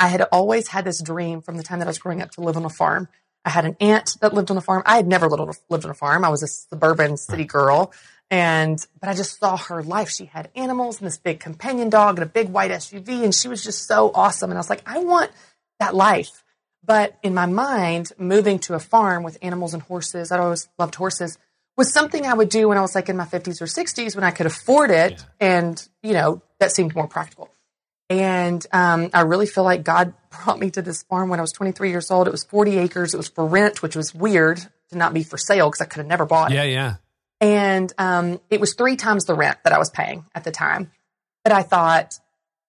I 0.01 0.09
had 0.09 0.23
always 0.33 0.69
had 0.69 0.85
this 0.87 1.03
dream 1.03 1.43
from 1.43 1.59
the 1.59 1.63
time 1.63 1.79
that 1.79 1.87
I 1.87 1.91
was 1.91 1.99
growing 1.99 2.23
up 2.23 2.31
to 2.33 2.41
live 2.41 2.57
on 2.57 2.65
a 2.65 2.71
farm. 2.71 3.09
I 3.45 3.51
had 3.51 3.67
an 3.67 3.77
aunt 3.81 4.17
that 4.21 4.33
lived 4.33 4.51
on 4.51 4.57
a 4.57 4.63
farm. 4.63 4.83
I 4.87 4.97
had 4.97 5.07
never 5.07 5.29
lived, 5.29 5.61
lived 5.69 5.85
on 5.85 5.91
a 5.91 5.95
farm. 5.95 6.25
I 6.25 6.31
was 6.31 6.43
a 6.43 6.47
suburban 6.47 7.19
city 7.19 7.45
girl. 7.45 7.93
And, 8.31 8.79
but 8.99 9.11
I 9.11 9.15
just 9.15 9.39
saw 9.39 9.57
her 9.57 9.83
life. 9.83 10.09
She 10.09 10.25
had 10.25 10.51
animals 10.55 10.99
and 10.99 11.07
this 11.07 11.19
big 11.19 11.39
companion 11.39 11.91
dog 11.91 12.19
and 12.19 12.23
a 12.23 12.31
big 12.31 12.49
white 12.49 12.71
SUV. 12.71 13.25
And 13.25 13.35
she 13.35 13.49
was 13.49 13.63
just 13.63 13.87
so 13.87 14.11
awesome. 14.15 14.51
And 14.51 14.59
I 14.59 14.61
was 14.61 14.71
like, 14.71 14.83
I 14.87 15.01
want 15.01 15.31
that 15.81 15.95
life. 15.95 16.43
But 16.83 17.19
in 17.23 17.35
my 17.35 17.47
mind, 17.47 18.13
moving 18.19 18.59
to 18.61 18.75
a 18.75 18.79
farm 18.79 19.23
with 19.23 19.37
animals 19.43 19.75
and 19.75 19.83
horses, 19.83 20.33
I'd 20.33 20.41
always 20.41 20.69
loved 20.79 20.95
horses, 20.95 21.39
was 21.77 21.93
something 21.93 22.25
I 22.25 22.35
would 22.35 22.49
do 22.49 22.69
when 22.69 22.79
I 22.79 22.83
was 22.83 22.95
like 22.95 23.09
in 23.09 23.17
my 23.17 23.25
50s 23.25 23.61
or 23.61 23.67
60s 23.67 24.15
when 24.15 24.25
I 24.25 24.31
could 24.31 24.47
afford 24.47 24.91
it. 24.91 25.13
Yeah. 25.13 25.59
And, 25.59 25.89
you 26.03 26.15
know, 26.15 26.43
that 26.59 26.73
seemed 26.73 26.95
more 26.95 27.07
practical. 27.07 27.51
And 28.11 28.67
um, 28.73 29.09
I 29.15 29.23
really 29.23 29.47
feel 29.47 29.65
like 29.65 29.85
God 29.85 30.13
brought 30.45 30.59
me 30.59 30.71
to 30.73 30.83
this 30.83 31.05
farm 31.05 31.31
when 31.31 31.39
I 31.39 31.43
was 31.43 31.53
23 31.53 31.91
years 31.91 32.11
old. 32.11 32.27
It 32.27 32.33
was 32.33 32.45
40 32.45 32.79
acres. 32.79 33.15
It 33.15 33.17
was 33.17 33.29
for 33.29 33.47
rent, 33.47 33.83
which 33.83 33.97
was 33.97 34.15
weird 34.15 34.59
to 34.91 34.99
not 34.99 35.15
be 35.15 35.23
for 35.23 35.39
sale 35.39 35.69
because 35.69 35.81
I 35.81 35.85
could 35.85 35.99
have 35.99 36.07
never 36.07 36.27
bought 36.27 36.51
yeah, 36.51 36.65
it. 36.65 36.73
Yeah, 36.73 36.75
yeah. 36.75 36.95
And 37.41 37.93
um, 37.97 38.41
it 38.51 38.61
was 38.61 38.75
three 38.75 38.97
times 38.97 39.25
the 39.25 39.35
rent 39.35 39.59
that 39.65 39.73
I 39.73 39.79
was 39.79 39.89
paying 39.89 40.27
at 40.35 40.45
the 40.45 40.51
time. 40.51 40.91
But 41.43 41.53
I 41.53 41.63
thought 41.63 42.19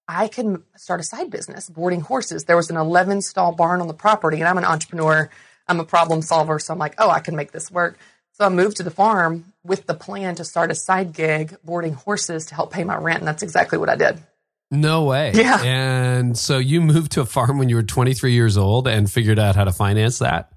I 0.07 0.27
could 0.27 0.63
start 0.77 1.01
a 1.01 1.03
side 1.03 1.29
business, 1.29 1.69
boarding 1.69 2.01
horses. 2.01 2.45
There 2.45 2.55
was 2.55 2.69
an 2.69 2.77
11 2.77 3.21
stall 3.21 3.51
barn 3.51 3.81
on 3.81 3.87
the 3.87 3.93
property, 3.93 4.37
and 4.37 4.47
I'm 4.47 4.57
an 4.57 4.63
entrepreneur. 4.63 5.29
I'm 5.67 5.79
a 5.79 5.85
problem 5.85 6.21
solver, 6.21 6.59
so 6.59 6.71
I'm 6.71 6.79
like, 6.79 6.95
oh, 6.99 7.09
I 7.09 7.19
can 7.19 7.35
make 7.35 7.51
this 7.51 7.69
work. 7.69 7.97
So 8.33 8.45
I 8.45 8.49
moved 8.49 8.77
to 8.77 8.83
the 8.83 8.91
farm 8.91 9.53
with 9.63 9.87
the 9.87 9.93
plan 9.93 10.35
to 10.35 10.45
start 10.45 10.71
a 10.71 10.75
side 10.75 11.13
gig 11.13 11.57
boarding 11.63 11.93
horses 11.93 12.45
to 12.47 12.55
help 12.55 12.71
pay 12.71 12.83
my 12.83 12.95
rent, 12.95 13.19
and 13.19 13.27
that's 13.27 13.43
exactly 13.43 13.77
what 13.77 13.89
I 13.89 13.95
did. 13.95 14.21
No 14.71 15.03
way. 15.03 15.33
Yeah. 15.35 15.61
And 15.61 16.37
so 16.37 16.57
you 16.57 16.79
moved 16.81 17.11
to 17.13 17.21
a 17.21 17.25
farm 17.25 17.59
when 17.59 17.67
you 17.67 17.75
were 17.75 17.83
23 17.83 18.31
years 18.31 18.57
old 18.57 18.87
and 18.87 19.11
figured 19.11 19.37
out 19.37 19.55
how 19.55 19.65
to 19.65 19.73
finance 19.73 20.19
that? 20.19 20.49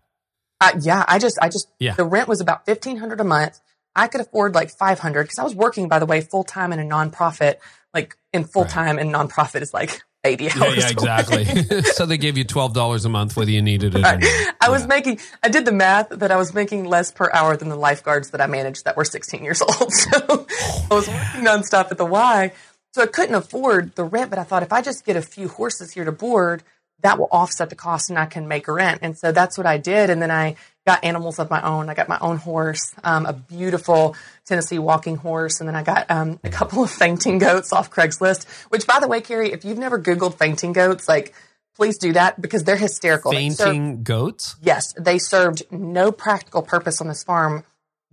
Uh, 0.61 0.71
yeah, 0.81 1.05
I 1.09 1.19
just, 1.19 1.37
I 1.43 1.49
just, 1.49 1.69
yeah. 1.81 1.95
the 1.95 2.05
rent 2.05 2.29
was 2.29 2.41
about 2.41 2.67
1500 2.67 3.21
a 3.21 3.25
month. 3.25 3.61
I 3.97 4.07
could 4.07 4.21
afford 4.21 4.55
like 4.55 4.71
500 4.71 5.25
because 5.25 5.39
I 5.39 5.45
was 5.45 5.55
working, 5.55 5.89
by 5.89 5.99
the 5.99 6.07
way, 6.07 6.21
full 6.21 6.45
time 6.45 6.73
in 6.73 6.79
a 6.79 6.85
nonprofit, 6.85 7.57
like 7.93 8.17
in 8.33 8.45
full 8.45 8.65
time 8.65 8.97
right. 8.97 9.05
and 9.05 9.15
nonprofit 9.15 9.63
is 9.63 9.75
like 9.75 10.01
80 10.25 10.51
hours. 10.51 10.57
Yeah, 10.57 10.75
yeah, 10.75 10.91
exactly. 10.91 11.83
so 11.83 12.07
they 12.07 12.17
gave 12.17 12.39
you 12.39 12.45
twelve 12.45 12.73
dollars 12.73 13.05
a 13.05 13.09
month 13.09 13.37
whether 13.37 13.51
you 13.51 13.63
needed 13.63 13.95
it. 13.95 13.99
Or 13.99 14.03
Right. 14.03 14.21
not. 14.21 14.57
I 14.61 14.71
was 14.71 14.87
making, 14.87 15.21
I 15.43 15.49
did 15.49 15.65
the 15.65 15.73
math 15.73 16.09
that 16.09 16.31
I 16.33 16.37
was 16.37 16.55
making 16.55 16.85
less 16.87 17.13
per 17.13 17.31
hour 17.33 17.57
than 17.57 17.69
the 17.69 17.77
lifeguards 17.77 18.31
that 18.31 18.41
I 18.41 18.47
managed 18.47 18.85
that 18.87 18.97
were 18.97 19.05
16 19.05 19.45
years 19.45 19.61
old. 19.63 19.93
So 19.93 20.47
I 20.91 20.95
was 20.95 21.07
working 21.07 21.43
nonstop 21.43 21.91
at 21.91 21.99
the 21.99 22.07
Y. 22.07 22.53
So 22.95 23.03
I 23.03 23.07
couldn't 23.07 23.35
afford 23.35 23.97
the 23.97 24.05
rent, 24.05 24.31
but 24.31 24.39
I 24.39 24.45
thought 24.45 24.63
if 24.63 24.73
I 24.73 24.81
just 24.81 25.05
get 25.05 25.17
a 25.17 25.21
few 25.21 25.49
horses 25.49 25.91
here 25.91 26.05
to 26.05 26.13
board, 26.13 26.63
that 27.01 27.19
will 27.19 27.27
offset 27.33 27.69
the 27.69 27.75
cost 27.75 28.09
and 28.09 28.17
I 28.17 28.27
can 28.27 28.47
make 28.47 28.69
rent. 28.69 29.01
And 29.03 29.19
so 29.19 29.33
that's 29.33 29.59
what 29.59 29.67
I 29.67 29.79
did. 29.79 30.11
And 30.11 30.23
then 30.23 30.31
I 30.31 30.55
got 30.87 31.03
animals 31.03 31.41
of 31.41 31.51
my 31.51 31.61
own. 31.61 31.91
I 31.91 31.95
got 31.95 32.09
my 32.09 32.19
own 32.21 32.37
horse, 32.37 32.95
um, 33.03 33.27
a 33.27 33.33
beautiful 33.33 34.15
Tennessee 34.47 34.79
walking 34.79 35.17
horse. 35.17 35.59
And 35.59 35.69
then 35.69 35.75
I 35.75 35.83
got 35.83 36.09
um, 36.09 36.39
a 36.45 36.51
couple 36.51 36.85
of 36.85 36.91
fainting 36.91 37.39
goats 37.39 37.73
off 37.73 37.91
Craigslist, 37.91 38.47
which 38.69 38.87
by 38.87 39.01
the 39.01 39.09
way, 39.09 39.21
Carey, 39.21 39.51
if 39.51 39.65
you've 39.65 39.77
never 39.77 39.99
Googled 39.99 40.39
fainting 40.39 40.73
goats, 40.73 41.09
like, 41.09 41.35
please 41.75 41.99
do 41.99 42.13
that 42.13 42.41
because 42.41 42.63
they're 42.63 42.77
hysterical. 42.77 43.33
They 43.33 43.51
serve- 43.51 43.67
Fainting 43.73 44.05
goats. 44.05 44.55
Yes, 44.63 44.93
they 44.97 45.19
served 45.19 45.65
no 45.73 46.13
practical 46.13 46.63
purpose 46.63 47.01
on 47.01 47.09
this 47.09 47.25
farm. 47.25 47.65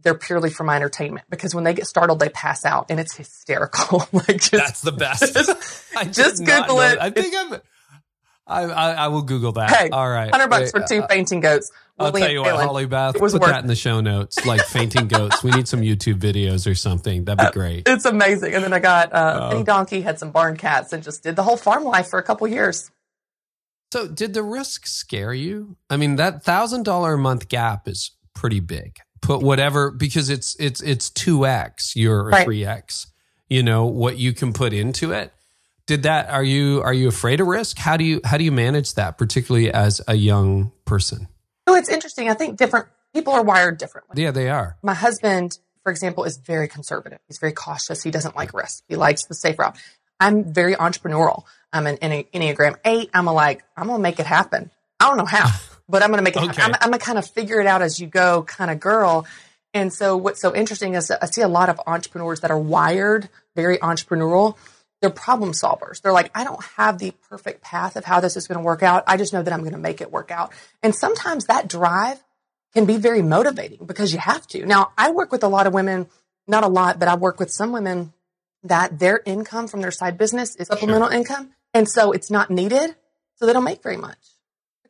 They're 0.03 0.15
purely 0.15 0.49
for 0.49 0.63
my 0.63 0.75
entertainment 0.75 1.25
because 1.29 1.53
when 1.53 1.63
they 1.63 1.73
get 1.73 1.85
startled, 1.87 2.19
they 2.19 2.29
pass 2.29 2.65
out 2.65 2.87
and 2.89 2.99
it's 2.99 3.15
hysterical. 3.15 3.99
like 4.11 4.27
just, 4.27 4.51
That's 4.51 4.81
the 4.81 4.91
best. 4.91 5.37
I 5.97 6.05
just 6.05 6.43
Google 6.43 6.81
it. 6.81 6.97
I 6.99 7.09
think 7.09 7.35
I'm. 7.37 7.61
I, 8.47 8.63
I, 8.63 8.91
I 8.91 9.07
will 9.07 9.21
Google 9.21 9.53
that. 9.53 9.69
hey, 9.69 9.89
All 9.89 10.09
right, 10.09 10.29
hundred 10.29 10.49
bucks 10.49 10.73
Wait, 10.73 10.81
for 10.81 10.87
two 10.87 11.03
uh, 11.03 11.07
fainting 11.07 11.39
goats. 11.39 11.71
I'll 11.97 12.07
Willie 12.11 12.21
tell 12.21 12.31
you 12.31 12.41
what, 12.41 12.55
Holly 12.55 12.85
Beth, 12.85 13.21
was 13.21 13.33
put 13.33 13.43
worth 13.43 13.51
that 13.51 13.61
in 13.61 13.67
the 13.67 13.75
show 13.75 14.01
notes, 14.01 14.43
like 14.45 14.61
fainting 14.61 15.07
goats. 15.07 15.43
We 15.43 15.51
need 15.51 15.67
some 15.67 15.81
YouTube 15.81 16.15
videos 16.19 16.69
or 16.69 16.75
something. 16.75 17.25
That'd 17.25 17.53
be 17.53 17.57
great. 17.57 17.83
It's 17.87 18.05
amazing. 18.05 18.53
And 18.55 18.63
then 18.63 18.73
I 18.73 18.79
got 18.79 19.13
uh, 19.13 19.39
Oh. 19.41 19.49
Penny 19.51 19.63
Donkey, 19.63 20.01
had 20.01 20.19
some 20.19 20.31
barn 20.31 20.57
cats, 20.57 20.91
and 20.91 21.03
just 21.03 21.23
did 21.23 21.35
the 21.35 21.43
whole 21.43 21.55
farm 21.55 21.83
life 21.83 22.09
for 22.09 22.19
a 22.19 22.23
couple 22.23 22.47
years. 22.47 22.89
So, 23.93 24.07
did 24.07 24.33
the 24.33 24.43
risk 24.43 24.87
scare 24.87 25.33
you? 25.33 25.77
I 25.89 25.97
mean, 25.97 26.15
that 26.15 26.43
thousand 26.43 26.83
dollar 26.83 27.13
a 27.13 27.17
month 27.17 27.47
gap 27.47 27.87
is 27.87 28.11
pretty 28.33 28.59
big. 28.59 28.97
Put 29.21 29.41
whatever 29.41 29.91
because 29.91 30.29
it's 30.29 30.55
it's 30.59 30.81
it's 30.81 31.09
two 31.09 31.45
x 31.45 31.95
your 31.95 32.25
Right. 32.29 32.43
three 32.43 32.65
x. 32.65 33.07
You 33.49 33.63
know 33.63 33.85
what 33.85 34.17
you 34.17 34.33
can 34.33 34.51
put 34.53 34.73
into 34.73 35.11
it. 35.11 35.31
Did 35.85 36.03
that? 36.03 36.29
Are 36.29 36.43
you 36.43 36.81
are 36.83 36.93
you 36.93 37.07
afraid 37.07 37.39
of 37.41 37.47
risk? 37.47 37.77
How 37.77 37.97
do 37.97 38.03
you 38.03 38.21
how 38.23 38.37
do 38.37 38.43
you 38.43 38.51
manage 38.51 38.93
that, 38.95 39.17
particularly 39.17 39.71
as 39.71 40.01
a 40.07 40.15
young 40.15 40.71
person? 40.85 41.27
oh 41.67 41.75
it's 41.75 41.89
interesting. 41.89 42.29
I 42.29 42.33
think 42.33 42.57
different 42.57 42.87
people 43.13 43.33
are 43.33 43.43
wired 43.43 43.77
differently. 43.77 44.21
Yeah, 44.23 44.31
they 44.31 44.49
are. 44.49 44.77
my 44.81 44.93
husband, 44.95 45.59
for 45.83 45.91
example, 45.91 46.23
is 46.23 46.37
very 46.37 46.67
conservative. 46.67 47.19
He's 47.27 47.37
very 47.39 47.51
cautious. 47.53 48.01
He 48.03 48.09
doesn't 48.11 48.35
like 48.35 48.53
risk. 48.53 48.83
He 48.89 48.95
likes 48.95 49.25
the 49.25 49.35
safe 49.35 49.59
route. 49.59 49.77
I'm 50.19 50.53
very 50.53 50.75
entrepreneurial. 50.75 51.43
I'm 51.73 51.87
an 51.87 51.97
Enneagram 51.97 52.77
eight. 52.85 53.09
I'm 53.13 53.27
a 53.27 53.33
like, 53.33 53.63
I'm 53.77 53.87
to 53.87 53.97
make 53.99 54.19
it 54.19 54.25
happen. 54.25 54.71
I 54.99 55.07
don't 55.07 55.17
know 55.17 55.25
how, 55.25 55.49
but 55.87 56.03
I'm 56.03 56.09
going 56.09 56.19
to 56.19 56.23
make 56.23 56.35
it 56.35 56.43
Okay. 56.43 56.61
I'm, 56.61 56.73
I'm 56.81 56.89
going 56.89 56.99
to 56.99 57.05
kind 57.05 57.17
of 57.17 57.29
figure 57.29 57.59
it 57.59 57.67
out 57.67 57.81
as 57.81 57.99
you 57.99 58.07
go 58.07 58.43
kind 58.43 58.71
of 58.71 58.79
girl. 58.79 59.25
And 59.73 59.93
so 59.93 60.17
what's 60.17 60.41
so 60.41 60.53
interesting 60.53 60.95
is 60.95 61.11
I 61.11 61.25
see 61.27 61.41
a 61.41 61.47
lot 61.47 61.69
of 61.69 61.79
entrepreneurs 61.87 62.41
that 62.41 62.51
are 62.51 62.59
wired, 62.59 63.29
very 63.55 63.77
entrepreneurial. 63.77 64.57
They're 65.01 65.09
problem 65.09 65.51
solvers. 65.51 66.01
They're 66.01 66.11
like, 66.11 66.29
I 66.35 66.43
don't 66.43 66.63
have 66.77 66.99
the 66.99 67.11
perfect 67.29 67.61
path 67.61 67.95
of 67.95 68.05
how 68.05 68.19
this 68.19 68.37
is 68.37 68.47
going 68.47 68.59
to 68.59 68.63
work 68.63 68.83
out. 68.83 69.03
I 69.07 69.17
just 69.17 69.33
know 69.33 69.41
that 69.41 69.53
I'm 69.53 69.61
going 69.61 69.71
to 69.71 69.79
make 69.79 70.01
it 70.01 70.11
work 70.11 70.29
out. 70.29 70.53
And 70.83 70.93
sometimes 70.93 71.45
that 71.45 71.67
drive 71.67 72.21
can 72.73 72.85
be 72.85 72.97
very 72.97 73.21
motivating 73.21 73.85
because 73.85 74.13
you 74.13 74.19
have 74.19 74.45
to. 74.47 74.65
Now, 74.65 74.91
I 74.97 75.11
work 75.11 75.31
with 75.31 75.43
a 75.43 75.47
lot 75.47 75.67
of 75.67 75.73
women, 75.73 76.07
not 76.47 76.63
a 76.63 76.67
lot, 76.67 76.99
but 76.99 77.07
I 77.07 77.15
work 77.15 77.39
with 77.39 77.51
some 77.51 77.71
women 77.71 78.13
that 78.63 78.99
their 78.99 79.21
income 79.25 79.67
from 79.67 79.81
their 79.81 79.91
side 79.91 80.17
business 80.17 80.55
is 80.55 80.67
supplemental 80.67 81.09
income. 81.09 81.51
And 81.73 81.89
so 81.89 82.11
it's 82.11 82.29
not 82.29 82.51
needed. 82.51 82.95
So 83.35 83.47
they 83.47 83.53
don't 83.53 83.63
make 83.63 83.81
very 83.81 83.97
much 83.97 84.17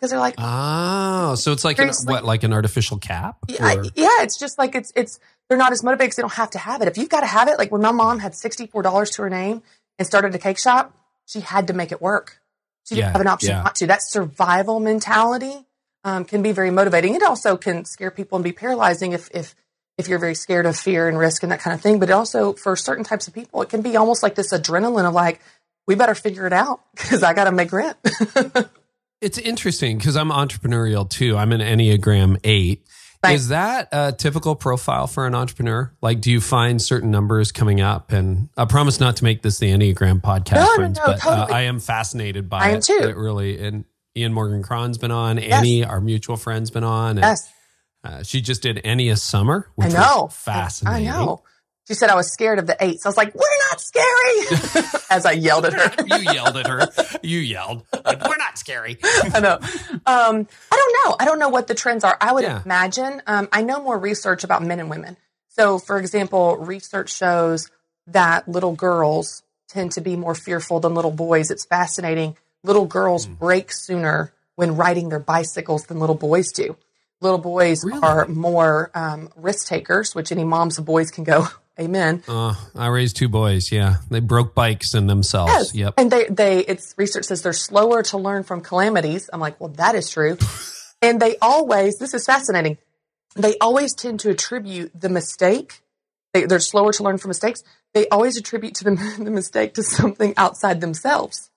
because 0.02 0.10
they're 0.10 0.20
like, 0.20 0.34
Oh, 0.40 1.36
so 1.36 1.52
it's 1.52 1.64
like 1.64 1.78
an, 1.78 1.84
Seriously? 1.84 2.12
what, 2.12 2.26
like 2.26 2.42
an 2.44 2.52
artificial 2.54 2.98
cap? 2.98 3.38
yeah, 3.48 3.76
Or- 3.76 3.84
yeah, 3.96 4.24
it's 4.24 4.38
just 4.40 4.58
like 4.58 4.74
it's, 4.74 4.92
it's, 4.96 5.20
they're 5.48 5.60
not 5.60 5.72
as 5.72 5.84
motivated 5.84 6.08
because 6.08 6.16
they 6.16 6.24
don't 6.24 6.34
have 6.34 6.50
to 6.52 6.58
have 6.58 6.82
it. 6.82 6.88
If 6.88 6.98
you've 6.98 7.10
got 7.10 7.20
to 7.22 7.28
have 7.28 7.48
it, 7.48 7.60
like 7.60 7.72
when 7.72 7.82
my 7.82 7.92
mom 7.92 8.18
had 8.20 8.32
$64 8.32 9.14
to 9.16 9.22
her 9.22 9.30
name 9.30 9.62
and 10.00 10.08
started 10.08 10.34
a 10.34 10.40
cake 10.40 10.58
shop, 10.58 10.92
she 11.28 11.42
had 11.42 11.68
to 11.68 11.74
make 11.74 11.92
it 11.92 12.02
work. 12.02 12.42
She 12.90 12.96
didn't 12.96 13.06
Yeah, 13.08 13.12
have 13.12 13.22
an 13.22 13.28
option 13.28 13.50
yeah. 13.52 13.62
not 13.64 13.76
to. 13.76 13.88
That 13.88 14.02
survival 14.02 14.80
mentality 14.80 15.54
um, 16.04 16.26
can 16.26 16.42
be 16.42 16.52
very 16.52 16.72
motivating. 16.72 17.14
It 17.14 17.22
also 17.22 17.56
can 17.58 17.86
scare 17.86 18.10
people 18.10 18.38
and 18.38 18.44
be 18.44 18.54
paralyzing 18.54 19.12
if, 19.12 19.30
if, 19.36 19.54
if 20.00 20.08
you're 20.08 20.18
very 20.18 20.34
scared 20.34 20.66
of 20.66 20.76
fear 20.76 21.08
and 21.08 21.16
risk 21.18 21.44
and 21.44 21.52
that 21.52 21.60
kind 21.60 21.76
of 21.76 21.82
thing. 21.82 22.00
But 22.00 22.10
it 22.10 22.14
also, 22.14 22.54
for 22.54 22.76
certain 22.76 23.04
types 23.04 23.28
of 23.28 23.36
people, 23.36 23.62
it 23.62 23.70
can 23.70 23.82
be 23.84 23.96
almost 23.98 24.24
like 24.24 24.34
this 24.34 24.52
adrenaline 24.52 25.06
of 25.08 25.14
like, 25.14 25.42
we 25.86 25.94
better 25.96 26.16
figure 26.16 26.48
it 26.48 26.54
out 26.54 26.80
because 26.96 27.22
I 27.22 27.34
got 27.36 27.44
to 27.44 27.52
make 27.52 27.72
rent. 27.72 27.98
It's 29.22 29.38
interesting 29.38 29.98
because 29.98 30.18
I'm 30.18 30.30
entrepreneurial 30.30 31.08
too. 31.10 31.38
I'm 31.38 31.52
an 31.52 31.62
Enneagram 31.62 32.40
eight. 32.44 32.86
Right. 33.24 33.36
Is 33.36 33.50
that 33.50 33.90
a 33.92 34.12
typical 34.12 34.56
profile 34.56 35.06
for 35.06 35.28
an 35.28 35.36
entrepreneur? 35.36 35.94
Like, 36.02 36.22
do 36.22 36.32
you 36.32 36.42
find 36.42 36.82
certain 36.82 37.12
numbers 37.12 37.52
coming 37.52 37.80
up? 37.80 38.12
And 38.12 38.50
I 38.58 38.66
promise 38.66 39.00
not 39.00 39.18
to 39.18 39.24
make 39.24 39.44
this 39.44 39.60
the 39.60 39.68
Enneagram 39.72 40.22
podcast, 40.22 40.56
No, 40.56 40.66
no, 40.66 40.76
friends, 40.76 40.98
no, 40.98 41.06
but 41.06 41.20
totally. 41.20 41.52
uh, 41.52 41.56
I 41.56 41.62
am 41.62 41.80
fascinated 41.80 42.50
by 42.50 42.62
I 42.62 42.70
am 42.70 42.78
it. 42.78 42.84
too. 42.84 42.98
It 43.00 43.16
really, 43.16 43.64
and 43.64 43.86
Ian 44.18 44.34
Morgan 44.34 44.64
Cron's 44.64 44.98
been 44.98 45.12
on. 45.12 45.38
Annie, 45.38 45.86
our 45.86 46.02
mutual 46.02 46.36
friend's 46.36 46.72
been 46.72 46.84
on. 46.84 47.12
And, 47.12 47.20
yes. 47.20 47.48
uh, 48.04 48.24
she 48.24 48.42
just 48.42 48.64
did 48.64 48.78
Ennia 48.78 49.20
Summer, 49.20 49.68
I 49.80 49.86
which 49.86 49.94
know. 49.94 50.24
was 50.24 50.34
fascinating. 50.36 51.08
I 51.08 51.12
know. 51.12 51.44
She 51.88 51.96
said 51.96 52.10
I 52.10 52.16
was 52.16 52.32
scared 52.32 52.60
of 52.60 52.68
the 52.68 52.78
eights. 52.80 53.06
I 53.06 53.10
was 53.10 53.18
like, 53.18 53.34
we're 53.34 53.42
not 53.72 53.82
scary. 53.82 54.92
As 55.10 55.26
I 55.26 55.32
yelled 55.34 55.66
at 55.66 55.74
her. 55.74 56.06
you 56.06 56.32
yelled 56.32 56.56
at 56.58 56.68
her. 56.68 56.88
You 57.24 57.40
yelled. 57.40 57.84
Like, 58.06 58.22
We're 58.28 58.38
not 58.38 58.58
scary. 58.58 58.98
I 59.04 59.40
know. 59.40 59.56
Um, 60.06 60.48
I 60.72 60.76
don't 60.76 60.96
know. 61.10 61.16
I 61.20 61.26
don't 61.26 61.40
know 61.40 61.50
what 61.50 61.68
the 61.68 61.74
trends 61.76 62.04
are. 62.04 62.18
I 62.22 62.32
would 62.34 62.44
Yeah. 62.44 62.62
imagine. 62.64 63.22
Um, 63.28 63.50
I 63.52 63.64
know 63.64 63.82
more 63.82 63.98
research 63.98 64.44
about 64.44 64.64
men 64.64 64.80
and 64.80 64.90
women. 64.90 65.18
So, 65.50 65.80
for 65.80 65.98
example, 65.98 66.56
research 66.58 67.14
shows 67.14 67.70
that 68.08 68.48
little 68.48 68.74
girls 68.74 69.44
tend 69.68 69.92
to 69.94 70.02
be 70.02 70.16
more 70.16 70.36
fearful 70.36 70.80
than 70.80 70.94
little 70.94 71.12
boys. 71.12 71.50
It's 71.52 71.66
fascinating. 71.66 72.38
Little 72.64 72.86
girls 72.86 73.26
Hmm. 73.26 73.34
break 73.34 73.72
sooner 73.72 74.32
when 74.56 74.76
riding 74.78 75.10
their 75.10 75.20
bicycles 75.20 75.86
than 75.86 76.00
little 76.00 76.16
boys 76.16 76.52
do. 76.52 76.78
Little 77.22 77.38
boys 77.40 77.84
Really? 77.84 78.00
are 78.02 78.26
more 78.28 78.92
um, 78.96 79.30
risk 79.36 79.68
takers, 79.68 80.14
which 80.16 80.32
any 80.32 80.44
moms 80.44 80.78
of 80.78 80.86
boys 80.86 81.12
can 81.12 81.24
go, 81.24 81.48
amen. 81.82 82.24
Uh, 82.28 82.56
I 82.76 82.88
raised 82.88 83.18
two 83.18 83.28
boys. 83.30 83.72
Yeah, 83.72 83.98
they 84.10 84.20
broke 84.20 84.54
bikes 84.56 84.94
in 84.94 85.08
themselves. 85.08 85.52
Yes. 85.52 85.76
Yep. 85.76 85.94
And 85.98 86.12
they, 86.12 86.26
they, 86.26 86.60
it's 86.60 86.94
research 86.98 87.26
says 87.26 87.42
they're 87.42 87.54
slower 87.54 88.04
to 88.04 88.18
learn 88.18 88.44
from 88.44 88.62
calamities. 88.62 89.30
I'm 89.34 89.40
like, 89.40 89.60
well, 89.60 89.70
that 89.78 89.96
is 89.96 90.10
true. 90.10 90.38
and 91.02 91.20
they 91.22 91.38
always, 91.42 91.98
this 91.98 92.14
is 92.14 92.26
fascinating. 92.26 92.78
They 93.36 93.58
always 93.60 93.94
tend 93.94 94.20
to 94.22 94.30
attribute 94.30 94.92
the 95.00 95.10
mistake. 95.10 95.82
They, 96.34 96.46
they're 96.46 96.60
slower 96.60 96.94
to 96.94 97.04
learn 97.04 97.18
from 97.18 97.30
mistakes. 97.30 97.64
They 97.94 98.08
always 98.10 98.38
attribute 98.38 98.76
to 98.76 98.84
the, 98.86 99.16
the 99.24 99.32
mistake 99.32 99.74
to 99.76 99.84
something 99.84 100.34
outside 100.38 100.82
themselves. 100.82 101.50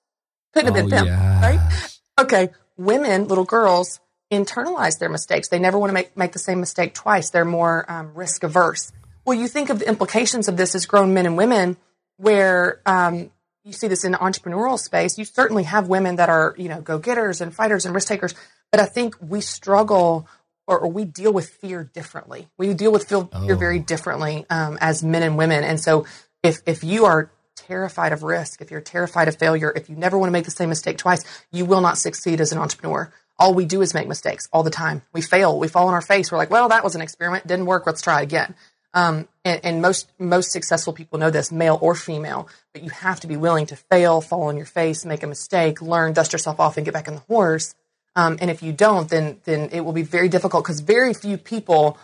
Couldn't 0.52 0.74
have 0.74 0.88
been 0.88 0.92
Oh, 0.92 0.96
them, 0.96 1.06
yeah. 1.06 1.40
right? 1.40 1.98
Okay. 2.20 2.50
Women, 2.76 3.28
little 3.28 3.44
girls, 3.44 4.00
internalize 4.32 4.98
their 4.98 5.08
mistakes. 5.08 5.48
They 5.48 5.58
never 5.58 5.78
want 5.78 5.90
to 5.90 5.94
make, 5.94 6.16
make 6.16 6.32
the 6.32 6.38
same 6.38 6.60
mistake 6.60 6.94
twice. 6.94 7.30
They're 7.30 7.44
more 7.44 7.84
um, 7.90 8.14
risk 8.14 8.42
averse. 8.42 8.92
Well, 9.24 9.36
you 9.38 9.48
think 9.48 9.70
of 9.70 9.78
the 9.78 9.88
implications 9.88 10.48
of 10.48 10.56
this 10.56 10.74
as 10.74 10.86
grown 10.86 11.14
men 11.14 11.26
and 11.26 11.36
women, 11.36 11.76
where 12.18 12.80
um, 12.86 13.30
you 13.64 13.72
see 13.72 13.88
this 13.88 14.04
in 14.04 14.12
the 14.12 14.18
entrepreneurial 14.18 14.78
space. 14.78 15.18
You 15.18 15.24
certainly 15.24 15.62
have 15.64 15.88
women 15.88 16.16
that 16.16 16.28
are, 16.28 16.54
you 16.58 16.68
know, 16.68 16.80
go 16.80 16.98
getters 16.98 17.40
and 17.40 17.54
fighters 17.54 17.86
and 17.86 17.94
risk 17.94 18.08
takers, 18.08 18.34
but 18.70 18.80
I 18.80 18.86
think 18.86 19.16
we 19.20 19.40
struggle 19.40 20.28
or, 20.66 20.78
or 20.78 20.90
we 20.90 21.04
deal 21.04 21.32
with 21.32 21.48
fear 21.48 21.84
differently. 21.84 22.48
We 22.58 22.72
deal 22.74 22.92
with 22.92 23.08
fear, 23.08 23.20
fear 23.44 23.54
Oh. 23.54 23.58
very 23.58 23.78
differently 23.78 24.46
um, 24.50 24.78
as 24.80 25.02
men 25.02 25.22
and 25.22 25.36
women. 25.38 25.64
And 25.64 25.80
so, 25.80 26.06
if 26.42 26.58
if 26.66 26.84
you 26.84 27.04
are 27.06 27.30
terrified 27.56 28.12
of 28.12 28.22
risk, 28.22 28.60
if 28.60 28.70
you're 28.70 28.80
terrified 28.80 29.28
of 29.28 29.36
failure, 29.36 29.72
if 29.74 29.88
you 29.88 29.96
never 29.96 30.18
want 30.18 30.28
to 30.28 30.32
make 30.32 30.44
the 30.44 30.50
same 30.50 30.68
mistake 30.68 30.98
twice, 30.98 31.22
you 31.50 31.64
will 31.64 31.80
not 31.80 31.96
succeed 31.98 32.40
as 32.40 32.52
an 32.52 32.58
entrepreneur. 32.58 33.12
All 33.38 33.54
we 33.54 33.64
do 33.64 33.80
is 33.82 33.94
make 33.94 34.06
mistakes 34.06 34.48
all 34.52 34.62
the 34.62 34.70
time. 34.70 35.02
We 35.12 35.20
fail. 35.22 35.58
We 35.58 35.68
fall 35.68 35.88
on 35.88 35.94
our 35.94 36.00
face. 36.02 36.30
We're 36.30 36.38
like, 36.38 36.50
well, 36.50 36.68
that 36.68 36.84
was 36.84 36.94
an 36.94 37.00
experiment. 37.00 37.46
Didn't 37.46 37.66
work. 37.66 37.86
Let's 37.86 38.02
try 38.02 38.22
again. 38.22 38.54
Um, 38.94 39.28
and, 39.44 39.60
and 39.64 39.82
most 39.82 40.10
most 40.18 40.52
successful 40.52 40.92
people 40.92 41.18
know 41.18 41.30
this, 41.30 41.50
male 41.52 41.78
or 41.82 41.94
female. 41.94 42.48
But 42.72 42.84
you 42.84 42.90
have 42.90 43.20
to 43.20 43.26
be 43.26 43.36
willing 43.36 43.66
to 43.66 43.76
fail, 43.76 44.20
fall 44.20 44.44
on 44.44 44.56
your 44.56 44.66
face, 44.66 45.04
make 45.04 45.22
a 45.22 45.26
mistake, 45.26 45.82
learn, 45.82 46.12
dust 46.12 46.32
yourself 46.32 46.60
off, 46.60 46.76
and 46.76 46.84
get 46.84 46.94
back 46.94 47.08
on 47.08 47.14
the 47.14 47.20
horse. 47.20 47.74
Um, 48.16 48.38
and 48.40 48.50
if 48.50 48.62
you 48.62 48.72
don't, 48.72 49.10
then 49.10 49.40
then 49.44 49.70
it 49.72 49.80
will 49.80 49.92
be 49.92 50.02
very 50.02 50.28
difficult 50.28 50.64
because 50.64 50.80
very 50.80 51.12
few 51.12 51.36
people 51.36 51.98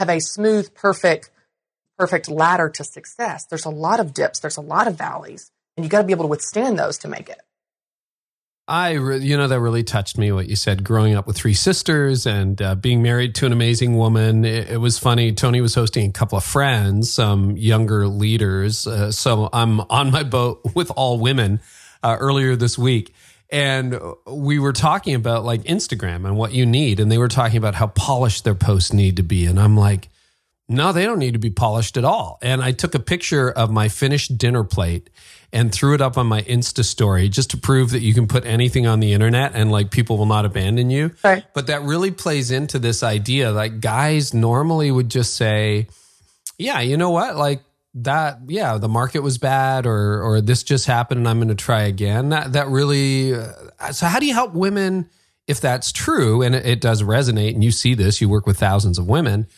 have 0.00 0.08
a 0.08 0.20
smooth, 0.20 0.74
perfect, 0.74 1.30
perfect 1.96 2.28
ladder 2.28 2.68
to 2.68 2.82
success. 2.82 3.46
There's 3.46 3.64
a 3.64 3.70
lot 3.70 4.00
of 4.00 4.12
dips. 4.12 4.40
There's 4.40 4.56
a 4.56 4.62
lot 4.62 4.88
of 4.88 4.98
valleys, 4.98 5.52
and 5.76 5.86
you 5.86 5.90
got 5.90 5.98
to 5.98 6.06
be 6.06 6.12
able 6.12 6.24
to 6.24 6.28
withstand 6.28 6.78
those 6.78 6.98
to 6.98 7.08
make 7.08 7.28
it. 7.28 7.40
I, 8.72 8.92
re- 8.92 9.18
you 9.18 9.36
know, 9.36 9.48
that 9.48 9.60
really 9.60 9.84
touched 9.84 10.16
me 10.16 10.32
what 10.32 10.48
you 10.48 10.56
said. 10.56 10.82
Growing 10.82 11.14
up 11.14 11.26
with 11.26 11.36
three 11.36 11.52
sisters 11.52 12.26
and 12.26 12.60
uh, 12.62 12.74
being 12.74 13.02
married 13.02 13.34
to 13.36 13.46
an 13.46 13.52
amazing 13.52 13.98
woman, 13.98 14.44
it, 14.46 14.70
it 14.70 14.78
was 14.78 14.98
funny. 14.98 15.32
Tony 15.32 15.60
was 15.60 15.74
hosting 15.74 16.08
a 16.08 16.12
couple 16.12 16.38
of 16.38 16.44
friends, 16.44 17.12
some 17.12 17.56
younger 17.56 18.08
leaders. 18.08 18.86
Uh, 18.86 19.12
so 19.12 19.50
I'm 19.52 19.80
on 19.82 20.10
my 20.10 20.22
boat 20.22 20.62
with 20.74 20.90
all 20.96 21.18
women. 21.18 21.60
uh, 22.02 22.16
earlier 22.18 22.56
this 22.56 22.78
week. 22.78 23.14
And 23.50 23.98
we 24.26 24.58
were 24.58 24.72
talking 24.72 25.14
about 25.14 25.44
like 25.44 25.62
Instagram 25.64 26.24
and 26.26 26.36
what 26.36 26.52
you 26.52 26.64
need. 26.64 27.00
And 27.00 27.12
they 27.12 27.18
were 27.18 27.28
talking 27.28 27.58
about 27.58 27.74
how 27.74 27.88
polished 27.88 28.44
their 28.44 28.54
posts 28.54 28.92
need 28.92 29.16
to 29.18 29.22
be. 29.22 29.44
And 29.46 29.60
I'm 29.60 29.76
like, 29.76 30.08
no, 30.68 30.92
they 30.92 31.04
don't 31.04 31.18
need 31.18 31.34
to 31.34 31.38
be 31.38 31.50
polished 31.50 31.96
at 31.98 32.04
all. 32.04 32.38
And 32.40 32.62
I 32.62 32.72
took 32.72 32.94
a 32.94 32.98
picture 32.98 33.50
of 33.50 33.70
my 33.70 33.88
finished 33.88 34.38
dinner 34.38 34.64
plate 34.64 35.10
and 35.52 35.70
threw 35.70 35.94
it 35.94 36.00
up 36.00 36.16
on 36.16 36.26
my 36.26 36.42
Insta 36.42 36.84
story 36.84 37.28
just 37.28 37.50
to 37.50 37.58
prove 37.58 37.90
that 37.90 38.00
you 38.00 38.14
can 38.14 38.26
put 38.26 38.46
anything 38.46 38.86
on 38.86 39.00
the 39.00 39.12
internet 39.12 39.52
and 39.54 39.70
like 39.70 39.90
people 39.90 40.16
will 40.16 40.26
not 40.26 40.46
abandon 40.46 40.88
you. 40.88 41.12
Right. 41.22 41.44
But 41.52 41.66
that 41.66 41.82
really 41.82 42.10
plays 42.10 42.50
into 42.50 42.78
this 42.78 43.02
idea 43.02 43.52
like 43.52 43.80
guys 43.80 44.32
normally 44.32 44.90
would 44.90 45.10
just 45.10 45.36
say, 45.36 45.88
yeah, 46.58 46.80
you 46.80 46.96
know 46.96 47.10
what? 47.10 47.36
Like 47.36 47.62
that, 47.94 48.38
yeah, 48.46 48.78
the 48.78 48.88
market 48.88 49.20
was 49.20 49.36
bad 49.36 49.84
or, 49.84 50.22
or 50.22 50.40
this 50.40 50.62
just 50.62 50.86
happened 50.86 51.18
and 51.18 51.28
I'm 51.28 51.38
going 51.38 51.48
to 51.48 51.54
try 51.54 51.82
again. 51.82 52.30
That, 52.30 52.54
that 52.54 52.68
really, 52.68 53.34
uh, 53.34 53.92
so 53.92 54.06
how 54.06 54.20
do 54.20 54.26
you 54.26 54.34
help 54.34 54.54
women 54.54 55.10
if 55.46 55.60
that's 55.60 55.92
true? 55.92 56.40
And 56.40 56.54
it, 56.54 56.64
it 56.64 56.80
does 56.80 57.02
resonate 57.02 57.52
and 57.52 57.62
you 57.62 57.72
see 57.72 57.94
this, 57.94 58.22
you 58.22 58.28
work 58.30 58.46
with 58.46 58.58
thousands 58.58 58.98
of 58.98 59.06
women 59.06 59.48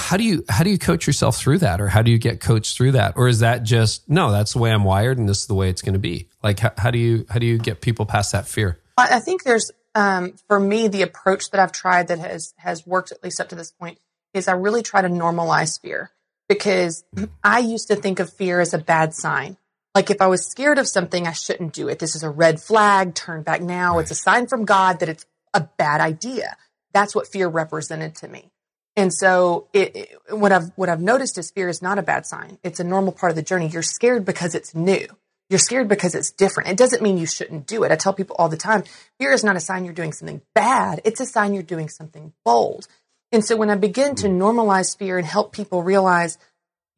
how 0.00 0.16
do 0.16 0.24
you 0.24 0.44
how 0.48 0.64
do 0.64 0.70
you 0.70 0.78
coach 0.78 1.06
yourself 1.06 1.36
through 1.36 1.58
that? 1.58 1.80
Or 1.80 1.88
how 1.88 2.02
do 2.02 2.10
you 2.10 2.18
get 2.18 2.40
coached 2.40 2.76
through 2.76 2.92
that? 2.92 3.14
Or 3.16 3.28
is 3.28 3.40
that 3.40 3.62
just 3.62 4.08
no 4.08 4.32
that's 4.32 4.54
the 4.54 4.58
way 4.58 4.72
i'm 4.72 4.84
wired 4.84 5.18
and 5.18 5.28
this 5.28 5.42
is 5.42 5.46
the 5.46 5.54
way 5.54 5.68
it's 5.68 5.82
going 5.82 5.92
to 5.92 6.00
be? 6.00 6.26
Like 6.42 6.58
how, 6.58 6.72
how, 6.76 6.90
do 6.90 6.98
you 6.98 7.26
how 7.28 7.38
do 7.38 7.46
you 7.46 7.58
get 7.58 7.80
people 7.80 8.06
past 8.06 8.32
that 8.32 8.48
fear? 8.48 8.78
I 8.96 9.20
think 9.20 9.44
there's 9.44 9.70
um, 9.94 10.34
for 10.48 10.58
me 10.58 10.88
the 10.88 11.02
approach 11.02 11.50
that 11.50 11.60
i've 11.60 11.72
tried 11.72 12.08
that 12.08 12.18
has 12.18 12.54
has 12.56 12.86
worked 12.86 13.12
at 13.12 13.22
least 13.22 13.40
up 13.40 13.48
to 13.48 13.54
this 13.54 13.72
point 13.72 13.98
is 14.34 14.46
i 14.46 14.52
really 14.52 14.82
try 14.82 15.02
to 15.02 15.08
normalize 15.08 15.80
fear 15.80 16.10
because 16.48 17.04
i 17.42 17.58
used 17.58 17.88
to 17.88 17.96
think 17.96 18.20
of 18.20 18.32
fear 18.32 18.60
as 18.60 18.72
a 18.72 18.78
bad 18.78 19.14
sign. 19.14 19.56
Like 19.94 20.10
if 20.10 20.20
i 20.20 20.26
was 20.26 20.48
scared 20.48 20.78
of 20.78 20.88
something 20.88 21.26
i 21.26 21.32
shouldn't 21.32 21.72
do 21.72 21.88
it. 21.88 21.98
This 21.98 22.14
is 22.14 22.22
a 22.22 22.30
red 22.30 22.60
flag. 22.60 23.14
Turn 23.14 23.42
back 23.42 23.60
now. 23.60 23.96
Right. 23.96 24.02
it's 24.02 24.10
a 24.10 24.14
sign 24.14 24.46
from 24.46 24.64
god 24.64 25.00
that 25.00 25.08
it's 25.08 25.26
a 25.52 25.60
bad 25.60 26.00
idea. 26.00 26.56
That's 26.92 27.14
what 27.14 27.26
fear 27.26 27.48
represented 27.48 28.14
to 28.16 28.28
me 28.28 28.49
and 28.96 29.12
so 29.12 29.68
it, 29.72 29.96
it, 29.96 30.18
what 30.30 30.52
I've 30.52 30.70
what 30.76 30.88
I've 30.88 31.00
noticed 31.00 31.38
is 31.38 31.50
fear 31.50 31.68
is 31.68 31.82
not 31.82 31.98
a 31.98 32.02
bad 32.02 32.26
sign. 32.26 32.58
It's 32.62 32.80
a 32.80 32.84
normal 32.84 33.12
part 33.12 33.30
of 33.30 33.36
the 33.36 33.42
journey. 33.42 33.68
You're 33.68 33.82
scared 33.82 34.24
because 34.24 34.54
it's 34.54 34.74
new. 34.74 35.06
You're 35.48 35.58
scared 35.58 35.88
because 35.88 36.14
it's 36.14 36.30
different. 36.30 36.70
It 36.70 36.76
doesn't 36.76 37.02
mean 37.02 37.18
you 37.18 37.26
shouldn't 37.26 37.66
do 37.66 37.82
it. 37.82 37.90
I 37.90 37.96
tell 37.96 38.12
people 38.12 38.36
all 38.38 38.48
the 38.48 38.56
time, 38.56 38.84
fear 39.18 39.32
is 39.32 39.42
not 39.42 39.56
a 39.56 39.60
sign 39.60 39.84
you're 39.84 39.94
doing 39.94 40.12
something 40.12 40.42
bad. 40.54 41.00
It's 41.04 41.20
a 41.20 41.26
sign 41.26 41.54
you're 41.54 41.62
doing 41.64 41.88
something 41.88 42.32
bold. 42.44 42.86
And 43.32 43.44
so 43.44 43.56
when 43.56 43.70
I 43.70 43.74
begin 43.74 44.14
to 44.16 44.28
normalize 44.28 44.96
fear 44.96 45.18
and 45.18 45.26
help 45.26 45.52
people 45.52 45.82
realize 45.82 46.38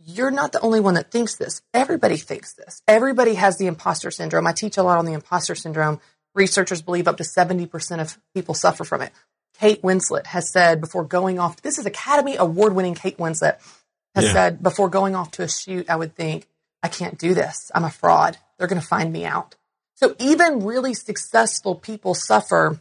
you're 0.04 0.30
not 0.30 0.52
the 0.52 0.60
only 0.60 0.80
one 0.80 0.94
that 0.94 1.10
thinks 1.10 1.36
this. 1.36 1.62
Everybody 1.72 2.16
thinks 2.16 2.54
this. 2.54 2.82
Everybody 2.88 3.34
has 3.34 3.56
the 3.56 3.66
imposter 3.68 4.10
syndrome. 4.10 4.46
I 4.46 4.52
teach 4.52 4.76
a 4.76 4.82
lot 4.82 4.98
on 4.98 5.06
the 5.06 5.12
imposter 5.12 5.54
syndrome. 5.54 6.00
Researchers 6.34 6.82
believe 6.82 7.06
up 7.06 7.18
to 7.18 7.24
70% 7.24 8.00
of 8.00 8.18
people 8.34 8.54
suffer 8.54 8.84
from 8.84 9.02
it. 9.02 9.12
Kate 9.58 9.82
Winslet 9.82 10.26
has 10.26 10.50
said 10.50 10.80
before 10.80 11.04
going 11.04 11.38
off, 11.38 11.62
this 11.62 11.78
is 11.78 11.86
Academy 11.86 12.36
Award 12.36 12.74
winning 12.74 12.94
Kate 12.94 13.18
Winslet 13.18 13.58
has 14.14 14.24
yeah. 14.24 14.32
said 14.32 14.62
before 14.62 14.88
going 14.88 15.14
off 15.14 15.30
to 15.32 15.42
a 15.42 15.48
shoot, 15.48 15.88
I 15.88 15.96
would 15.96 16.14
think, 16.14 16.46
I 16.82 16.88
can't 16.88 17.18
do 17.18 17.34
this. 17.34 17.70
I'm 17.74 17.84
a 17.84 17.90
fraud. 17.90 18.36
They're 18.58 18.66
going 18.66 18.80
to 18.80 18.86
find 18.86 19.12
me 19.12 19.24
out. 19.24 19.54
So 19.94 20.16
even 20.18 20.64
really 20.64 20.94
successful 20.94 21.76
people 21.76 22.14
suffer 22.14 22.80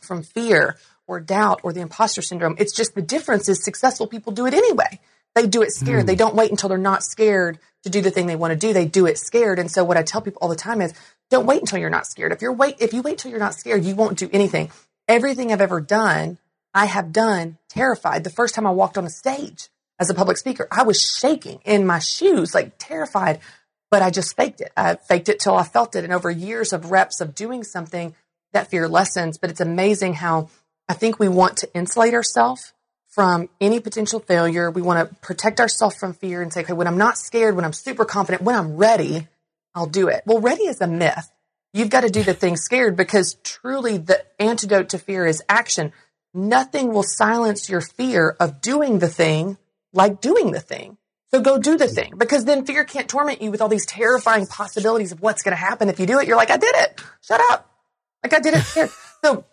from 0.00 0.22
fear 0.22 0.76
or 1.06 1.20
doubt 1.20 1.60
or 1.62 1.72
the 1.72 1.80
imposter 1.80 2.20
syndrome. 2.20 2.56
It's 2.58 2.74
just 2.74 2.94
the 2.94 3.02
difference 3.02 3.48
is 3.48 3.64
successful 3.64 4.06
people 4.06 4.32
do 4.32 4.46
it 4.46 4.54
anyway. 4.54 5.00
They 5.34 5.46
do 5.46 5.62
it 5.62 5.72
scared. 5.72 6.04
Mm. 6.04 6.06
They 6.06 6.16
don't 6.16 6.34
wait 6.34 6.50
until 6.50 6.68
they're 6.68 6.78
not 6.78 7.02
scared 7.02 7.58
to 7.84 7.90
do 7.90 8.02
the 8.02 8.10
thing 8.10 8.26
they 8.26 8.36
want 8.36 8.52
to 8.52 8.58
do. 8.58 8.72
They 8.72 8.86
do 8.86 9.06
it 9.06 9.18
scared. 9.18 9.58
And 9.58 9.70
so 9.70 9.84
what 9.84 9.96
I 9.96 10.02
tell 10.02 10.20
people 10.20 10.40
all 10.42 10.48
the 10.48 10.56
time 10.56 10.80
is 10.82 10.92
don't 11.30 11.46
wait 11.46 11.60
until 11.60 11.78
you're 11.78 11.90
not 11.90 12.06
scared. 12.06 12.32
If 12.32 12.42
you're 12.42 12.52
wait, 12.52 12.76
if 12.80 12.92
you 12.92 13.02
wait 13.02 13.18
till 13.18 13.30
you're 13.30 13.40
not 13.40 13.54
scared, 13.54 13.84
you 13.84 13.94
won't 13.94 14.18
do 14.18 14.28
anything 14.32 14.70
everything 15.08 15.52
I've 15.52 15.60
ever 15.60 15.80
done, 15.80 16.38
I 16.74 16.84
have 16.84 17.12
done 17.12 17.58
terrified. 17.68 18.22
The 18.22 18.30
first 18.30 18.54
time 18.54 18.66
I 18.66 18.70
walked 18.70 18.98
on 18.98 19.06
a 19.06 19.10
stage 19.10 19.68
as 19.98 20.10
a 20.10 20.14
public 20.14 20.36
speaker, 20.36 20.68
I 20.70 20.84
was 20.84 21.02
shaking 21.02 21.60
in 21.64 21.86
my 21.86 21.98
shoes, 21.98 22.54
like 22.54 22.74
terrified, 22.78 23.40
but 23.90 24.02
I 24.02 24.10
just 24.10 24.36
faked 24.36 24.60
it. 24.60 24.70
I 24.76 24.96
faked 24.96 25.28
it 25.28 25.40
till 25.40 25.56
I 25.56 25.64
felt 25.64 25.96
it. 25.96 26.04
And 26.04 26.12
over 26.12 26.30
years 26.30 26.72
of 26.72 26.90
reps 26.90 27.20
of 27.20 27.34
doing 27.34 27.64
something, 27.64 28.14
that 28.52 28.70
fear 28.70 28.86
lessens. 28.86 29.38
But 29.38 29.50
it's 29.50 29.60
amazing 29.60 30.14
how 30.14 30.50
I 30.88 30.94
think 30.94 31.18
we 31.18 31.28
want 31.28 31.56
to 31.58 31.74
insulate 31.74 32.14
ourselves 32.14 32.72
from 33.08 33.48
any 33.60 33.80
potential 33.80 34.20
failure. 34.20 34.70
We 34.70 34.82
want 34.82 35.08
to 35.08 35.14
protect 35.16 35.58
ourselves 35.58 35.96
from 35.96 36.12
fear 36.12 36.42
and 36.42 36.52
say, 36.52 36.60
okay, 36.60 36.74
when 36.74 36.86
I'm 36.86 36.98
not 36.98 37.18
scared, 37.18 37.56
when 37.56 37.64
I'm 37.64 37.72
super 37.72 38.04
confident, 38.04 38.42
when 38.42 38.54
I'm 38.54 38.76
ready, 38.76 39.26
I'll 39.74 39.86
do 39.86 40.08
it. 40.08 40.22
Well, 40.26 40.40
ready 40.40 40.64
is 40.64 40.80
a 40.80 40.86
myth. 40.86 41.30
You've 41.72 41.90
got 41.90 42.00
to 42.00 42.10
do 42.10 42.22
the 42.22 42.34
thing 42.34 42.56
scared 42.56 42.96
because 42.96 43.34
truly 43.42 43.98
the 43.98 44.24
antidote 44.40 44.90
to 44.90 44.98
fear 44.98 45.26
is 45.26 45.42
action. 45.48 45.92
Nothing 46.32 46.92
will 46.92 47.02
silence 47.02 47.68
your 47.68 47.80
fear 47.80 48.36
of 48.40 48.60
doing 48.60 48.98
the 48.98 49.08
thing 49.08 49.58
like 49.92 50.20
doing 50.20 50.52
the 50.52 50.60
thing. 50.60 50.96
So 51.30 51.40
go 51.40 51.58
do 51.58 51.76
the 51.76 51.88
thing 51.88 52.12
because 52.16 52.44
then 52.44 52.64
fear 52.64 52.84
can't 52.84 53.08
torment 53.08 53.42
you 53.42 53.50
with 53.50 53.60
all 53.60 53.68
these 53.68 53.84
terrifying 53.84 54.46
possibilities 54.46 55.12
of 55.12 55.20
what's 55.20 55.42
going 55.42 55.52
to 55.52 55.60
happen 55.60 55.88
if 55.88 56.00
you 56.00 56.06
do 56.06 56.18
it. 56.18 56.26
You're 56.26 56.36
like, 56.36 56.50
I 56.50 56.56
did 56.56 56.74
it. 56.74 57.02
Shut 57.20 57.40
up. 57.50 57.70
Like 58.22 58.32
I 58.32 58.40
did 58.40 58.54
it 58.54 58.62
scared. 58.62 58.90
so 59.22 59.44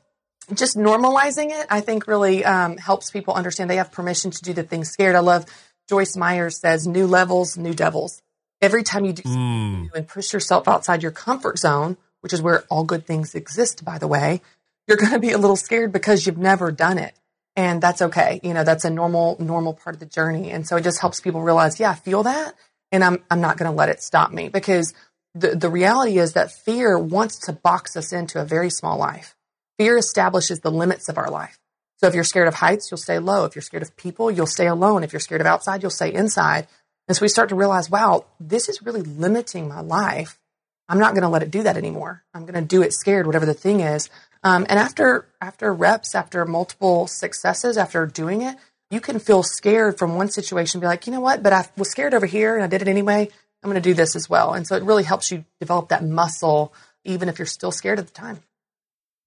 just 0.53 0.77
normalizing 0.77 1.49
it, 1.49 1.67
I 1.69 1.81
think 1.81 2.07
really 2.07 2.45
um, 2.45 2.77
helps 2.77 3.11
people 3.11 3.33
understand 3.33 3.69
they 3.69 3.75
have 3.75 3.91
permission 3.91 4.31
to 4.31 4.41
do 4.41 4.53
the 4.53 4.63
thing 4.63 4.85
scared. 4.85 5.15
I 5.15 5.19
love 5.19 5.45
Joyce 5.89 6.15
Meyers 6.15 6.59
says, 6.59 6.87
new 6.87 7.07
levels, 7.07 7.57
new 7.57 7.73
devils. 7.73 8.21
Every 8.61 8.83
time 8.83 9.03
you 9.03 9.13
do 9.13 9.23
mm. 9.23 9.89
and 9.93 10.07
push 10.07 10.31
yourself 10.31 10.67
outside 10.67 11.03
your 11.03 11.11
comfort 11.11 11.59
zone, 11.59 11.97
which 12.25 12.33
is 12.33 12.41
where 12.41 12.63
all 12.71 12.83
good 12.83 13.05
things 13.05 13.35
exist, 13.35 13.85
by 13.85 13.99
the 13.99 14.07
way, 14.07 14.41
you're 14.87 14.97
going 14.97 15.11
to 15.11 15.19
be 15.19 15.29
a 15.29 15.37
little 15.37 15.55
scared 15.55 15.91
because 15.91 16.25
you've 16.25 16.39
never 16.39 16.71
done 16.71 16.97
it. 16.97 17.13
And 17.55 17.79
that's 17.79 18.01
okay. 18.01 18.39
You 18.41 18.55
know, 18.55 18.63
that's 18.63 18.83
a 18.83 18.89
normal, 18.89 19.37
normal 19.39 19.75
part 19.75 19.95
of 19.95 19.99
the 19.99 20.07
journey. 20.07 20.49
And 20.49 20.67
so 20.67 20.75
it 20.75 20.83
just 20.83 20.99
helps 20.99 21.21
people 21.21 21.43
realize, 21.43 21.79
yeah, 21.79 21.91
I 21.91 21.93
feel 21.93 22.23
that. 22.23 22.55
And 22.91 23.03
I'm, 23.03 23.23
I'm 23.29 23.41
not 23.41 23.57
going 23.57 23.69
to 23.69 23.77
let 23.77 23.89
it 23.89 24.01
stop 24.01 24.31
me 24.31 24.49
because 24.49 24.95
the, 25.35 25.49
the 25.49 25.69
reality 25.69 26.17
is 26.17 26.33
that 26.33 26.51
fear 26.51 26.97
wants 26.97 27.37
to 27.45 27.53
box 27.53 27.95
us 27.95 28.11
into 28.11 28.41
a 28.41 28.43
very 28.43 28.71
small 28.71 28.97
life. 28.97 29.35
Fear 29.77 29.99
establishes 29.99 30.61
the 30.61 30.71
limits 30.71 31.07
of 31.07 31.19
our 31.19 31.29
life. 31.29 31.59
So 31.97 32.07
if 32.07 32.15
you're 32.15 32.23
scared 32.23 32.47
of 32.47 32.55
heights, 32.55 32.89
you'll 32.89 32.97
stay 32.97 33.19
low. 33.19 33.45
If 33.45 33.53
you're 33.53 33.61
scared 33.61 33.83
of 33.83 33.95
people, 33.97 34.31
you'll 34.31 34.47
stay 34.47 34.65
alone. 34.65 35.03
If 35.03 35.13
you're 35.13 35.19
scared 35.19 35.41
of 35.41 35.47
outside, 35.47 35.83
you'll 35.83 35.91
stay 35.91 36.11
inside. 36.11 36.65
And 37.07 37.15
so 37.15 37.21
we 37.21 37.27
start 37.27 37.49
to 37.49 37.55
realize, 37.55 37.87
wow, 37.87 38.25
this 38.39 38.67
is 38.67 38.81
really 38.81 39.03
limiting 39.03 39.67
my 39.67 39.81
life. 39.81 40.39
I'm 40.87 40.99
not 40.99 41.13
going 41.13 41.23
to 41.23 41.29
let 41.29 41.43
it 41.43 41.51
do 41.51 41.63
that 41.63 41.77
anymore. 41.77 42.23
I'm 42.33 42.45
going 42.45 42.55
to 42.55 42.61
do 42.61 42.81
it 42.81 42.93
scared, 42.93 43.25
whatever 43.25 43.45
the 43.45 43.53
thing 43.53 43.79
is. 43.79 44.09
Um, 44.43 44.65
and 44.69 44.77
after 44.77 45.27
after 45.41 45.73
reps, 45.73 46.13
after 46.13 46.45
multiple 46.45 47.07
successes, 47.07 47.77
after 47.77 48.05
doing 48.05 48.43
it, 48.43 48.55
you 48.91 49.01
can 49.01 49.17
feel 49.19 49.41
scared 49.41 49.97
from 49.97 50.15
one 50.15 50.29
situation, 50.29 50.79
be 50.79 50.85
like, 50.85 51.07
you 51.07 51.13
know 51.13 51.19
what? 51.19 51.41
But 51.41 51.53
I 51.53 51.67
was 51.77 51.89
scared 51.89 52.13
over 52.13 52.27
here, 52.27 52.55
and 52.55 52.63
I 52.63 52.67
did 52.67 52.81
it 52.81 52.87
anyway. 52.87 53.29
I'm 53.63 53.71
going 53.71 53.81
to 53.81 53.89
do 53.89 53.95
this 53.95 54.15
as 54.15 54.29
well. 54.29 54.53
And 54.53 54.67
so 54.67 54.75
it 54.75 54.83
really 54.83 55.03
helps 55.03 55.31
you 55.31 55.43
develop 55.59 55.89
that 55.89 56.03
muscle, 56.03 56.73
even 57.03 57.29
if 57.29 57.39
you're 57.39 57.47
still 57.47 57.71
scared 57.71 57.97
at 57.97 58.05
the 58.05 58.13
time. 58.13 58.41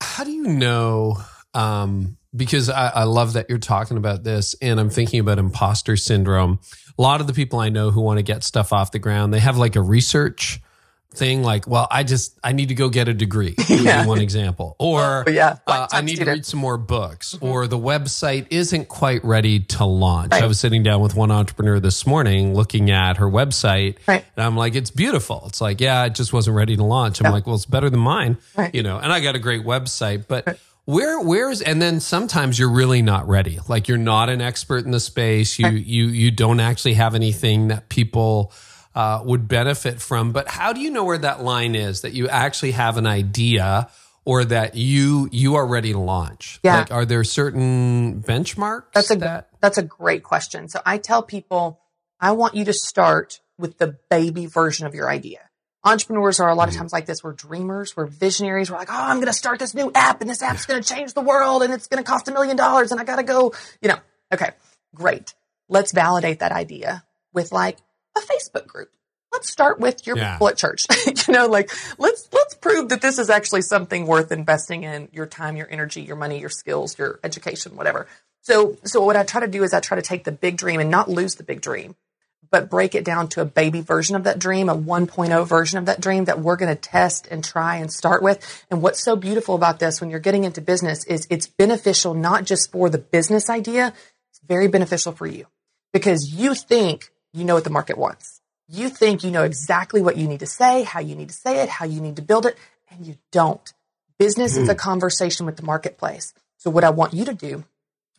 How 0.01 0.23
do 0.23 0.31
you 0.31 0.45
know? 0.45 1.19
Um, 1.55 2.19
because 2.37 2.71
I, 2.71 2.89
I 2.89 3.03
love 3.05 3.33
that 3.33 3.47
you're 3.49 3.59
talking 3.59 3.97
about 3.97 4.23
this, 4.23 4.55
and 4.63 4.79
I'm 4.79 4.91
thinking 4.91 5.19
about 5.19 5.39
imposter 5.39 5.97
syndrome. 5.97 6.61
A 6.97 7.03
lot 7.03 7.21
of 7.21 7.27
the 7.27 7.33
people 7.33 7.59
I 7.59 7.69
know 7.69 7.91
who 7.91 8.01
want 8.01 8.19
to 8.19 8.23
get 8.23 8.45
stuff 8.45 8.73
off 8.73 8.93
the 8.93 9.01
ground, 9.01 9.35
they 9.35 9.41
have 9.41 9.57
like 9.57 9.75
a 9.75 9.83
research 9.83 10.61
thing 11.15 11.43
like 11.43 11.67
well 11.67 11.89
i 11.91 12.03
just 12.03 12.39
i 12.45 12.53
need 12.53 12.69
to 12.69 12.75
go 12.75 12.91
get 12.91 13.09
a 13.09 13.15
degree 13.15 13.55
yeah. 13.69 14.05
one 14.07 14.21
example 14.21 14.77
or 14.79 15.25
oh, 15.27 15.31
yeah 15.31 15.57
uh, 15.67 15.89
i 15.91 16.03
need 16.03 16.17
student. 16.17 16.27
to 16.27 16.33
read 16.33 16.47
some 16.47 16.61
more 16.61 16.77
books 16.77 17.35
mm-hmm. 17.35 17.47
or 17.47 17.67
the 17.67 17.79
website 17.79 18.47
isn't 18.51 18.89
quite 18.89 19.25
ready 19.25 19.59
to 19.59 19.87
launch 19.87 20.33
right. 20.33 20.43
i 20.43 20.47
was 20.47 20.61
sitting 20.61 20.83
down 20.83 21.01
with 21.01 21.15
one 21.15 21.31
entrepreneur 21.31 21.81
this 21.81 22.07
morning 22.07 22.55
looking 22.55 22.91
at 22.91 23.17
her 23.17 23.27
website 23.27 23.97
right. 24.07 24.25
and 24.37 24.45
i'm 24.45 24.57
like 24.57 24.75
it's 24.75 24.91
beautiful 24.91 25.45
it's 25.47 25.63
like 25.63 25.81
yeah 25.81 26.05
it 26.05 26.15
just 26.15 26.33
wasn't 26.33 26.55
ready 26.55 26.77
to 26.77 26.85
launch 26.85 27.21
i'm 27.21 27.27
yeah. 27.27 27.33
like 27.33 27.47
well 27.47 27.57
it's 27.57 27.65
better 27.67 27.89
than 27.89 28.01
mine 28.01 28.37
right. 28.55 28.75
you 28.75 28.83
know 28.83 28.99
and 28.99 29.11
i 29.11 29.19
got 29.19 29.35
a 29.35 29.39
great 29.39 29.65
website 29.65 30.27
but 30.29 30.59
where 30.89 31.21
where's 31.21 31.61
and 31.61 31.83
then 31.83 32.01
sometimes 32.01 32.59
you're 32.59 32.71
really 32.71 33.03
not 33.03 33.29
ready 33.29 33.59
like 33.69 33.89
you're 33.89 33.99
not 33.99 34.31
an 34.31 34.41
expert 34.41 34.87
in 34.87 34.91
the 34.91 35.01
space 35.01 35.59
you 35.59 35.69
you 35.69 36.07
you 36.07 36.31
don't 36.31 36.61
actually 36.61 36.95
have 36.95 37.15
anything 37.15 37.69
that 37.69 37.91
people 37.91 38.53
uh, 38.99 39.23
would 39.23 39.47
benefit 39.47 40.01
from. 40.01 40.33
But 40.33 40.49
how 40.49 40.73
do 40.73 40.81
you 40.81 40.91
know 40.91 41.05
where 41.05 41.19
that 41.19 41.41
line 41.41 41.77
is 41.77 42.01
that 42.01 42.15
you 42.15 42.29
actually 42.29 42.73
have 42.73 42.97
an 42.97 43.07
idea 43.07 43.89
or 44.25 44.45
that 44.45 44.75
you 44.75 45.29
you 45.31 45.55
are 45.55 45.65
ready 45.65 45.93
to 45.93 46.01
launch? 46.01 46.59
Yeah. 46.65 46.79
Like, 46.79 46.91
are 46.91 47.05
there 47.05 47.23
certain 47.23 48.21
benchmarks? 48.23 48.93
That's 48.95 49.13
a 49.13 49.17
that- 49.17 49.51
that's 49.61 49.79
a 49.79 49.85
great 49.85 50.25
question. 50.25 50.69
So 50.69 50.81
I 50.85 50.99
tell 50.99 51.23
people, 51.23 51.81
I 52.19 52.33
want 52.33 52.57
you 52.57 52.65
to 52.65 52.73
start 52.73 53.41
with 53.57 53.79
the 53.79 53.97
baby 54.11 54.47
version 54.47 54.85
of 54.89 54.97
your 54.97 55.09
idea. 55.09 55.49
Entrepreneurs 55.85 56.41
are 56.41 56.49
a 56.49 56.57
lot 56.57 56.67
of 56.67 56.75
mm-hmm. 56.75 56.81
times 56.81 56.93
like 56.93 57.07
this. 57.07 57.23
We're 57.23 57.35
dreamers. 57.35 57.97
We're 57.97 58.07
visionaries. 58.07 58.69
We're 58.69 58.79
like, 58.79 58.91
oh, 58.91 58.95
I'm 58.97 59.19
going 59.19 59.29
to 59.29 59.33
start 59.33 59.61
this 59.61 59.75
new 59.75 59.93
app 59.95 60.21
and 60.21 60.29
this 60.29 60.43
app's 60.43 60.67
going 60.67 60.83
to 60.83 60.89
change 60.95 61.15
the 61.15 61.21
world 61.21 61.63
and 61.63 61.73
it's 61.73 61.87
going 61.87 62.03
to 62.03 62.09
cost 62.09 62.27
a 62.27 62.33
million 62.33 62.57
dollars 62.57 62.91
and 62.91 63.01
I 63.01 63.05
got 63.05 63.17
to 63.17 63.23
go, 63.23 63.53
you 63.81 63.89
know, 63.89 63.99
okay, 64.35 64.51
great. 64.93 65.35
Let's 65.69 65.93
validate 65.93 66.41
that 66.41 66.51
idea 66.51 67.05
with 67.33 67.53
like, 67.53 67.79
a 68.19 68.27
Facebook 68.33 68.67
group. 68.67 68.91
let's 69.33 69.51
start 69.51 69.79
with 69.79 70.07
your 70.07 70.17
Yeah. 70.17 70.33
people 70.35 70.49
at 70.49 70.57
church. 70.57 70.87
you 71.29 71.35
know, 71.35 71.47
like 71.47 71.71
let's 71.99 72.29
let's 72.33 72.55
prove 72.55 72.89
that 72.91 73.03
this 73.03 73.19
is 73.19 73.29
actually 73.31 73.63
something 73.63 74.07
worth 74.07 74.33
investing 74.33 74.85
in 74.85 75.09
your 75.13 75.27
time, 75.27 75.57
your 75.57 75.69
energy, 75.71 76.01
your 76.03 76.17
money, 76.17 76.41
your 76.41 76.49
skills, 76.49 76.99
your 76.99 77.21
education, 77.23 77.77
whatever. 77.77 78.07
So 78.43 78.77
so 78.85 79.03
what 79.05 79.17
I 79.17 79.25
try 79.25 79.41
to 79.43 79.47
do 79.49 79.63
is 79.65 79.73
I 79.75 79.81
try 79.81 79.97
to 79.97 80.03
take 80.03 80.25
the 80.25 80.33
big 80.33 80.57
dream 80.57 80.81
and 80.81 80.91
not 80.91 81.11
lose 81.11 81.35
the 81.35 81.43
big 81.45 81.61
dream, 81.61 81.95
but 82.51 82.71
break 82.71 82.95
it 82.95 83.05
down 83.05 83.29
to 83.29 83.43
a 83.43 83.45
baby 83.45 83.83
version 83.83 84.17
of 84.17 84.25
that 84.25 84.39
dream, 84.39 84.71
a 84.71 84.75
1.0 84.75 85.47
version 85.47 85.79
of 85.79 85.85
that 85.87 86.01
dream 86.01 86.25
that 86.25 86.41
we're 86.41 86.57
going 86.57 86.75
to 86.75 86.81
test 86.81 87.29
and 87.31 87.45
try 87.45 87.77
and 87.77 87.93
start 87.93 88.23
with. 88.23 88.65
And 88.71 88.81
what's 88.81 89.03
so 89.05 89.15
beautiful 89.15 89.55
about 89.55 89.79
this 89.79 90.01
when 90.01 90.09
you're 90.09 90.21
getting 90.21 90.45
into 90.45 90.63
business 90.63 91.05
is 91.05 91.27
it's 91.29 91.47
beneficial 91.47 92.15
not 92.15 92.45
just 92.45 92.73
for 92.73 92.89
the 92.89 92.97
business 92.99 93.51
idea, 93.51 93.93
it's 94.31 94.41
very 94.49 94.69
beneficial 94.69 95.13
for 95.13 95.27
you 95.27 95.47
because 95.93 96.33
you 96.33 96.55
think 96.55 97.11
you 97.33 97.45
know 97.45 97.55
what 97.55 97.65
the 97.65 97.71
market 97.71 97.99
wants. 97.99 98.41
You 98.69 98.89
think 98.89 99.25
you 99.25 99.31
know 99.31 99.45
exactly 99.45 100.03
what 100.03 100.17
you 100.17 100.29
need 100.29 100.41
to 100.41 100.47
say, 100.47 100.83
how 100.83 101.01
you 101.01 101.15
need 101.15 101.29
to 101.29 101.35
say 101.35 101.63
it, 101.63 101.69
how 101.69 101.87
you 101.87 102.01
need 102.01 102.17
to 102.17 102.23
build 102.23 102.47
it, 102.47 102.57
and 102.91 103.07
you 103.07 103.17
don't. 103.33 103.73
Business 104.19 104.57
is 104.57 104.69
a 104.69 104.73
hmm. 104.73 104.79
conversation 104.79 105.47
with 105.47 105.57
the 105.57 105.63
marketplace. 105.63 106.35
So 106.59 106.71
what 106.71 106.85
I 106.85 106.91
want 106.91 107.15
you 107.15 107.25
to 107.25 107.35
do 107.35 107.65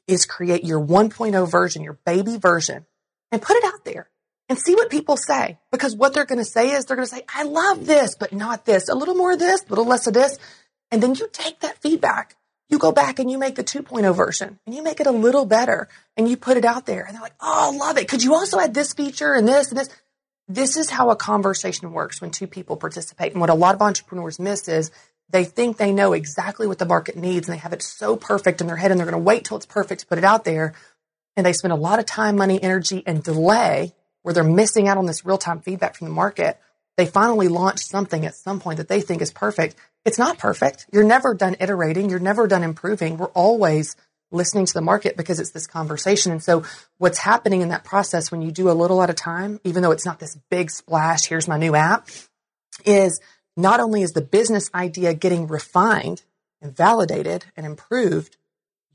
is 0.08 0.26
create 0.26 0.64
your 0.64 0.80
1.0 0.80 1.52
version, 1.52 1.84
your 1.84 2.00
baby 2.06 2.38
version, 2.38 2.86
and 3.32 3.42
put 3.42 3.58
it 3.58 3.66
out 3.66 3.86
there 3.86 4.10
and 4.48 4.58
see 4.58 4.74
what 4.74 4.90
people 4.90 5.18
say. 5.18 5.60
Because 5.72 5.96
what 5.96 6.14
they're 6.14 6.26
going 6.26 6.40
to 6.40 6.46
say 6.46 6.72
is 6.72 6.86
they're 6.86 6.98
going 6.98 7.08
to 7.08 7.16
say, 7.16 7.24
I 7.34 7.44
love 7.44 7.86
this, 7.86 8.16
but 8.16 8.34
not 8.34 8.66
this. 8.66 8.90
A 8.90 8.96
little 8.96 9.14
more 9.16 9.34
of 9.34 9.40
this, 9.40 9.64
a 9.66 9.70
little 9.70 9.86
less 9.86 10.08
of 10.08 10.14
this. 10.14 10.38
And 10.90 11.04
then 11.04 11.14
you 11.16 11.30
take 11.32 11.60
that 11.60 11.78
feedback. 11.82 12.36
You 12.70 12.78
go 12.78 12.92
back 12.92 13.20
and 13.20 13.30
you 13.30 13.38
make 13.38 13.56
the 13.56 13.64
2.0 13.64 14.16
version 14.16 14.60
and 14.66 14.76
you 14.76 14.84
make 14.84 15.00
it 15.00 15.08
a 15.08 15.12
little 15.12 15.46
better 15.46 15.88
and 16.16 16.30
you 16.30 16.38
put 16.38 16.56
it 16.56 16.66
out 16.66 16.86
there. 16.86 17.04
And 17.04 17.16
they're 17.16 17.22
like, 17.22 17.36
oh, 17.42 17.72
I 17.74 17.78
love 17.78 17.98
it. 17.98 18.08
Could 18.08 18.24
you 18.24 18.36
also 18.36 18.60
add 18.60 18.76
this 18.76 18.94
feature 18.94 19.34
and 19.34 19.48
this 19.48 19.70
and 19.70 19.80
this? 19.80 19.90
This 20.48 20.78
is 20.78 20.90
how 20.90 21.10
a 21.10 21.16
conversation 21.16 21.92
works 21.92 22.22
when 22.22 22.32
two 22.32 22.48
people 22.48 22.78
participate. 22.78 23.32
And 23.32 23.42
what 23.42 23.50
a 23.50 23.56
lot 23.56 23.76
of 23.76 23.82
entrepreneurs 23.82 24.40
miss 24.40 24.68
is 24.68 24.92
they 25.30 25.44
think 25.44 25.78
they 25.78 25.92
know 25.92 26.14
exactly 26.14 26.68
what 26.68 26.80
the 26.80 26.86
market 26.86 27.16
needs 27.16 27.48
and 27.48 27.56
they 27.56 27.62
have 27.62 27.74
it 27.74 27.82
so 27.82 28.16
perfect 28.16 28.62
in 28.62 28.68
their 28.68 28.76
head 28.76 28.92
and 28.92 29.00
they're 29.00 29.06
going 29.06 29.20
to 29.20 29.24
wait 29.24 29.46
till 29.46 29.58
it's 29.58 29.66
perfect 29.66 30.02
to 30.02 30.08
put 30.08 30.18
it 30.18 30.24
out 30.24 30.44
there. 30.44 30.74
And 31.36 31.46
they 31.46 31.54
spend 31.54 31.72
a 31.72 31.78
lot 31.78 32.00
of 32.00 32.06
time, 32.06 32.36
money, 32.36 32.62
energy, 32.62 33.04
and 33.06 33.24
delay 33.24 33.94
where 34.22 34.34
they're 34.34 34.44
missing 34.44 34.88
out 34.88 34.98
on 34.98 35.06
this 35.06 35.26
real 35.26 35.38
time 35.38 35.60
feedback 35.62 35.96
from 35.96 36.08
the 36.08 36.14
market. 36.14 36.60
They 37.00 37.06
finally 37.06 37.48
launch 37.48 37.80
something 37.80 38.26
at 38.26 38.36
some 38.36 38.60
point 38.60 38.76
that 38.76 38.90
they 38.90 39.00
think 39.00 39.22
is 39.22 39.32
perfect. 39.32 39.78
It's 40.04 40.20
not 40.20 40.38
perfect. 40.38 40.86
You're 40.92 41.06
never 41.06 41.34
done 41.34 41.56
iterating. 41.58 42.10
You're 42.10 42.20
never 42.20 42.46
done 42.46 42.62
improving. 42.62 43.16
We're 43.16 43.28
always 43.28 43.96
listening 44.32 44.66
to 44.66 44.74
the 44.74 44.82
market 44.82 45.16
because 45.16 45.40
it's 45.40 45.52
this 45.52 45.66
conversation. 45.66 46.34
And 46.34 46.44
so 46.44 46.66
what's 46.98 47.18
happening 47.18 47.62
in 47.62 47.70
that 47.70 47.86
process 47.86 48.34
when 48.34 48.42
you 48.42 48.52
do 48.52 48.70
a 48.70 48.74
little 48.76 49.02
at 49.02 49.10
a 49.10 49.14
time, 49.14 49.62
even 49.64 49.82
though 49.82 49.92
it's 49.92 50.06
not 50.06 50.20
this 50.20 50.36
big 50.50 50.70
splash, 50.70 51.26
here's 51.26 51.48
my 51.48 51.58
new 51.58 51.74
app, 51.74 52.10
is 52.84 53.22
not 53.56 53.80
only 53.80 54.02
is 54.02 54.12
the 54.12 54.20
business 54.20 54.70
idea 54.76 55.14
getting 55.14 55.48
refined 55.48 56.24
and 56.62 56.76
validated 56.76 57.46
and 57.56 57.66
improved, 57.66 58.36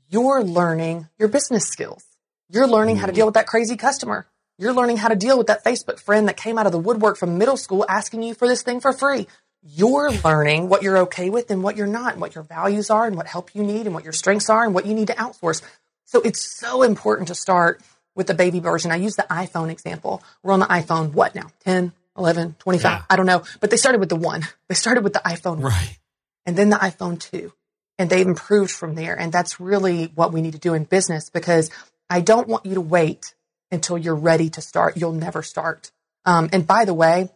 you're 0.09 0.43
learning 0.43 1.07
your 1.17 1.27
business 1.27 1.65
skills. 1.65 2.03
You're 2.49 2.67
learning 2.67 2.97
how 2.97 3.07
to 3.07 3.13
mm-hmm. 3.13 3.15
deal 3.15 3.25
with 3.25 3.33
that 3.33 3.47
crazy 3.47 3.77
customer. 3.77 4.27
You're 4.57 4.73
learning 4.73 4.97
how 4.97 5.09
to 5.09 5.15
deal 5.15 5.37
with 5.37 5.47
that 5.47 5.63
Facebook 5.65 5.99
friend 5.99 6.27
that 6.29 6.37
came 6.37 6.57
out 6.57 6.65
of 6.65 6.71
the 6.71 6.79
woodwork 6.79 7.17
from 7.17 7.37
middle 7.37 7.57
school 7.57 7.85
asking 7.89 8.23
you 8.23 8.33
for 8.33 8.47
this 8.47 8.63
thing 8.63 8.79
for 8.79 8.93
free. 8.93 9.27
You're 9.61 10.11
learning 10.11 10.69
what 10.69 10.81
you're 10.83 10.99
okay 10.99 11.29
with 11.29 11.51
and 11.51 11.61
what 11.63 11.75
you're 11.75 11.87
not, 11.87 12.13
and 12.13 12.21
what 12.21 12.35
your 12.35 12.43
values 12.43 12.89
are, 12.89 13.05
and 13.05 13.17
what 13.17 13.27
help 13.27 13.53
you 13.55 13.63
need, 13.63 13.85
and 13.85 13.93
what 13.93 14.03
your 14.03 14.13
strengths 14.13 14.49
are, 14.49 14.63
and 14.63 14.73
what 14.73 14.85
you 14.85 14.93
need 14.93 15.07
to 15.07 15.15
outsource. 15.15 15.61
So 16.05 16.21
it's 16.21 16.39
so 16.41 16.83
important 16.83 17.27
to 17.29 17.35
start 17.35 17.81
with 18.15 18.27
the 18.27 18.33
baby 18.33 18.59
version. 18.59 18.91
I 18.91 18.95
use 18.95 19.15
the 19.17 19.23
iPhone 19.23 19.69
example. 19.69 20.23
We're 20.41 20.53
on 20.53 20.59
the 20.61 20.67
iPhone, 20.67 21.11
what 21.13 21.35
now? 21.35 21.47
10, 21.65 21.91
11, 22.17 22.55
25? 22.59 22.91
Yeah. 22.91 23.01
I 23.09 23.15
don't 23.17 23.25
know. 23.25 23.43
But 23.59 23.71
they 23.71 23.77
started 23.77 23.99
with 23.99 24.09
the 24.09 24.15
one. 24.15 24.43
They 24.69 24.75
started 24.75 25.03
with 25.03 25.13
the 25.13 25.19
iPhone 25.19 25.61
Right. 25.61 25.99
and 26.45 26.55
then 26.55 26.69
the 26.69 26.77
iPhone 26.77 27.19
2. 27.19 27.51
And 27.99 28.09
they've 28.09 28.25
improved 28.25 28.71
from 28.71 28.95
there. 28.95 29.19
And 29.19 29.31
that's 29.33 29.59
really 29.59 30.05
what 30.15 30.31
we 30.33 30.41
need 30.41 30.53
to 30.53 30.59
do 30.59 30.73
in 30.73 30.85
business 30.85 31.29
because 31.29 31.69
I 32.09 32.21
don't 32.21 32.47
want 32.47 32.65
you 32.65 32.73
to 32.75 32.81
wait 32.81 33.34
until 33.75 33.97
you're 33.97 34.15
ready 34.15 34.49
to 34.49 34.61
start. 34.61 34.97
You'll 34.97 35.11
never 35.13 35.43
start. 35.43 35.91
Um, 36.25 36.49
and 36.51 36.65
by 36.65 36.85
the 36.85 36.93
way, 36.93 37.29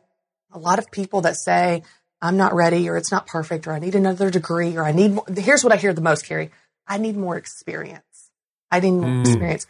a 0.52 0.58
lot 0.58 0.80
of 0.80 0.90
people 0.90 1.22
that 1.22 1.36
say, 1.36 1.84
I'm 2.22 2.38
not 2.38 2.54
ready 2.56 2.90
or 2.90 2.98
it's 2.98 3.12
not 3.12 3.28
perfect 3.28 3.68
or 3.68 3.74
I 3.74 3.80
need 3.80 3.96
another 3.96 4.32
degree 4.32 4.76
or 4.76 4.84
I 4.84 4.92
need 4.92 5.12
more. 5.12 5.26
Here's 5.38 5.64
what 5.64 5.72
I 5.72 5.78
hear 5.78 5.94
the 5.94 6.02
most, 6.02 6.26
Carey. 6.26 6.50
I 6.88 6.98
need 6.98 7.16
more 7.16 7.38
experience. 7.38 8.32
I 8.72 8.80
need 8.80 8.92
more 8.92 9.12
Mm. 9.12 9.26
experience. 9.26 9.68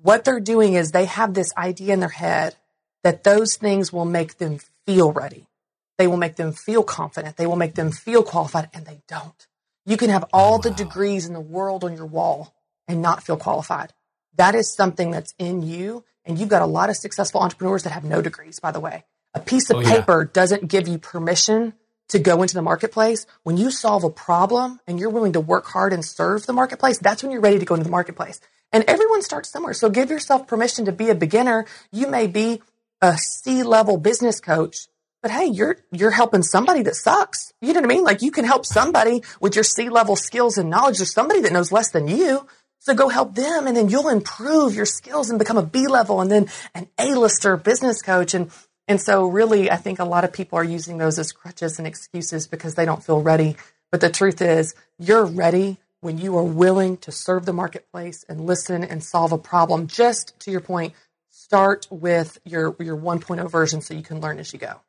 What 0.00 0.24
they're 0.24 0.40
doing 0.40 0.74
is 0.74 0.90
they 0.90 1.04
have 1.04 1.34
this 1.34 1.52
idea 1.56 1.92
in 1.92 2.00
their 2.00 2.08
head 2.08 2.56
that 3.04 3.24
those 3.24 3.56
things 3.56 3.92
will 3.92 4.04
make 4.04 4.38
them 4.38 4.60
feel 4.86 5.12
ready. 5.12 5.46
They 5.98 6.06
will 6.06 6.16
make 6.16 6.36
them 6.36 6.52
feel 6.52 6.84
confident. 6.84 7.36
They 7.36 7.46
will 7.46 7.56
make 7.56 7.74
them 7.74 7.90
feel 7.90 8.22
qualified, 8.22 8.70
and 8.72 8.86
they 8.86 9.00
don't. 9.08 9.46
You 9.84 9.96
can 9.96 10.10
have 10.10 10.24
all 10.32 10.58
the 10.58 10.70
degrees 10.70 11.26
in 11.26 11.32
the 11.32 11.40
world 11.40 11.82
on 11.82 11.96
your 11.96 12.06
wall 12.06 12.54
and 12.86 13.02
not 13.02 13.22
feel 13.22 13.36
qualified. 13.36 13.92
That 14.36 14.54
is 14.54 14.74
something 14.74 15.10
that's 15.10 15.34
in 15.38 15.62
you. 15.62 16.04
And 16.24 16.38
you've 16.38 16.48
got 16.48 16.62
a 16.62 16.66
lot 16.66 16.90
of 16.90 16.96
successful 16.96 17.40
entrepreneurs 17.40 17.82
that 17.84 17.90
have 17.90 18.04
no 18.04 18.20
degrees, 18.22 18.60
by 18.60 18.70
the 18.70 18.80
way. 18.80 19.04
A 19.34 19.40
piece 19.40 19.70
of 19.70 19.76
Oh, 19.76 19.80
yeah. 19.80 19.90
paper 20.00 20.24
doesn't 20.24 20.68
give 20.68 20.86
you 20.88 20.98
permission 20.98 21.74
to 22.08 22.18
go 22.18 22.42
into 22.42 22.54
the 22.54 22.62
marketplace. 22.62 23.26
When 23.42 23.56
you 23.56 23.70
solve 23.70 24.04
a 24.04 24.10
problem 24.10 24.80
and 24.86 24.98
you're 24.98 25.10
willing 25.10 25.32
to 25.34 25.40
work 25.40 25.66
hard 25.66 25.92
and 25.92 26.04
serve 26.04 26.46
the 26.46 26.52
marketplace, 26.52 26.98
that's 26.98 27.22
when 27.22 27.32
you're 27.32 27.40
ready 27.40 27.58
to 27.58 27.64
go 27.64 27.74
into 27.74 27.84
the 27.84 27.90
marketplace. 27.90 28.40
And 28.72 28.84
everyone 28.86 29.22
starts 29.22 29.50
somewhere. 29.50 29.72
So 29.74 29.88
give 29.90 30.10
yourself 30.10 30.46
permission 30.46 30.84
to 30.86 30.92
be 30.92 31.08
a 31.10 31.14
beginner. 31.14 31.66
You 31.92 32.06
may 32.06 32.26
be 32.26 32.62
a 33.00 33.16
C 33.16 33.62
level 33.62 33.96
business 33.96 34.40
coach, 34.40 34.88
but 35.22 35.30
hey, 35.30 35.46
you're 35.46 35.78
you're 35.92 36.10
helping 36.10 36.42
somebody 36.42 36.82
that 36.82 36.94
sucks. 36.96 37.52
You 37.60 37.72
know 37.72 37.80
what 37.80 37.90
I 37.90 37.94
mean? 37.94 38.04
Like 38.04 38.22
you 38.22 38.30
can 38.30 38.44
help 38.44 38.66
somebody 38.66 39.22
with 39.40 39.54
your 39.54 39.64
C 39.64 39.88
level 39.88 40.16
skills 40.16 40.58
and 40.58 40.68
knowledge. 40.70 40.98
There's 40.98 41.12
somebody 41.12 41.40
that 41.42 41.52
knows 41.52 41.72
less 41.72 41.90
than 41.90 42.08
you. 42.08 42.46
So 42.88 42.94
go 42.94 43.10
help 43.10 43.34
them 43.34 43.66
and 43.66 43.76
then 43.76 43.90
you'll 43.90 44.08
improve 44.08 44.74
your 44.74 44.86
skills 44.86 45.28
and 45.28 45.38
become 45.38 45.58
a 45.58 45.62
B 45.62 45.88
level 45.88 46.22
and 46.22 46.30
then 46.30 46.46
an 46.74 46.88
A-lister 46.98 47.58
business 47.58 48.00
coach. 48.00 48.32
And 48.32 48.50
and 48.86 48.98
so 48.98 49.26
really 49.26 49.70
I 49.70 49.76
think 49.76 49.98
a 49.98 50.06
lot 50.06 50.24
of 50.24 50.32
people 50.32 50.58
are 50.58 50.64
using 50.64 50.96
those 50.96 51.18
as 51.18 51.30
crutches 51.30 51.76
and 51.76 51.86
excuses 51.86 52.46
because 52.46 52.76
they 52.76 52.86
don't 52.86 53.04
feel 53.04 53.20
ready. 53.20 53.56
But 53.92 54.00
the 54.00 54.08
truth 54.08 54.40
is 54.40 54.74
you're 54.98 55.26
ready 55.26 55.76
when 56.00 56.16
you 56.16 56.38
are 56.38 56.42
willing 56.42 56.96
to 56.98 57.12
serve 57.12 57.44
the 57.44 57.52
marketplace 57.52 58.24
and 58.26 58.46
listen 58.46 58.82
and 58.82 59.04
solve 59.04 59.32
a 59.32 59.38
problem. 59.38 59.86
Just 59.86 60.40
to 60.40 60.50
your 60.50 60.62
point, 60.62 60.94
start 61.28 61.86
with 61.90 62.38
your 62.46 62.74
your 62.78 62.96
1.0 62.96 63.50
version 63.50 63.82
so 63.82 63.92
you 63.92 64.02
can 64.02 64.22
learn 64.22 64.38
as 64.38 64.54
you 64.54 64.58
go. 64.58 64.80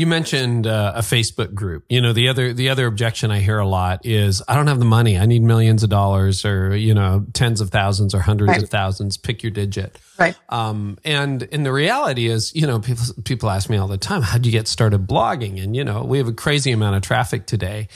You 0.00 0.06
mentioned 0.06 0.66
uh, 0.66 0.94
a 0.96 1.00
Facebook 1.02 1.52
group. 1.52 1.84
You 1.90 2.00
know, 2.00 2.14
the 2.14 2.28
other 2.28 2.54
the 2.54 2.70
other 2.70 2.86
objection 2.86 3.30
I 3.30 3.40
hear 3.40 3.58
a 3.58 3.68
lot 3.68 4.06
is 4.06 4.42
I 4.48 4.54
don't 4.54 4.66
have 4.68 4.78
the 4.78 4.86
money. 4.86 5.18
I 5.18 5.26
need 5.26 5.42
millions 5.42 5.82
of 5.82 5.90
dollars 5.90 6.42
or, 6.46 6.74
you 6.74 6.94
know, 6.94 7.26
tens 7.34 7.60
of 7.60 7.68
thousands 7.68 8.14
or 8.14 8.20
hundreds 8.20 8.48
Right. 8.48 8.62
of 8.62 8.70
thousands. 8.70 9.18
Pick 9.18 9.42
your 9.42 9.50
digit. 9.50 9.98
Right. 10.18 10.34
Um, 10.48 10.96
and 11.04 11.46
and 11.52 11.66
the 11.66 11.72
reality 11.72 12.28
is, 12.28 12.54
you 12.54 12.66
know, 12.66 12.78
people 12.78 13.04
people 13.24 13.50
ask 13.50 13.68
me 13.68 13.76
all 13.76 13.88
the 13.88 13.98
time, 13.98 14.22
how'd 14.22 14.46
you 14.46 14.52
get 14.52 14.68
started 14.68 15.06
blogging? 15.06 15.62
And 15.62 15.76
you 15.76 15.84
know, 15.84 16.02
we 16.02 16.16
have 16.16 16.28
a 16.28 16.32
crazy 16.32 16.72
amount 16.72 16.96
of 16.96 17.02
traffic 17.02 17.44
today. 17.44 17.88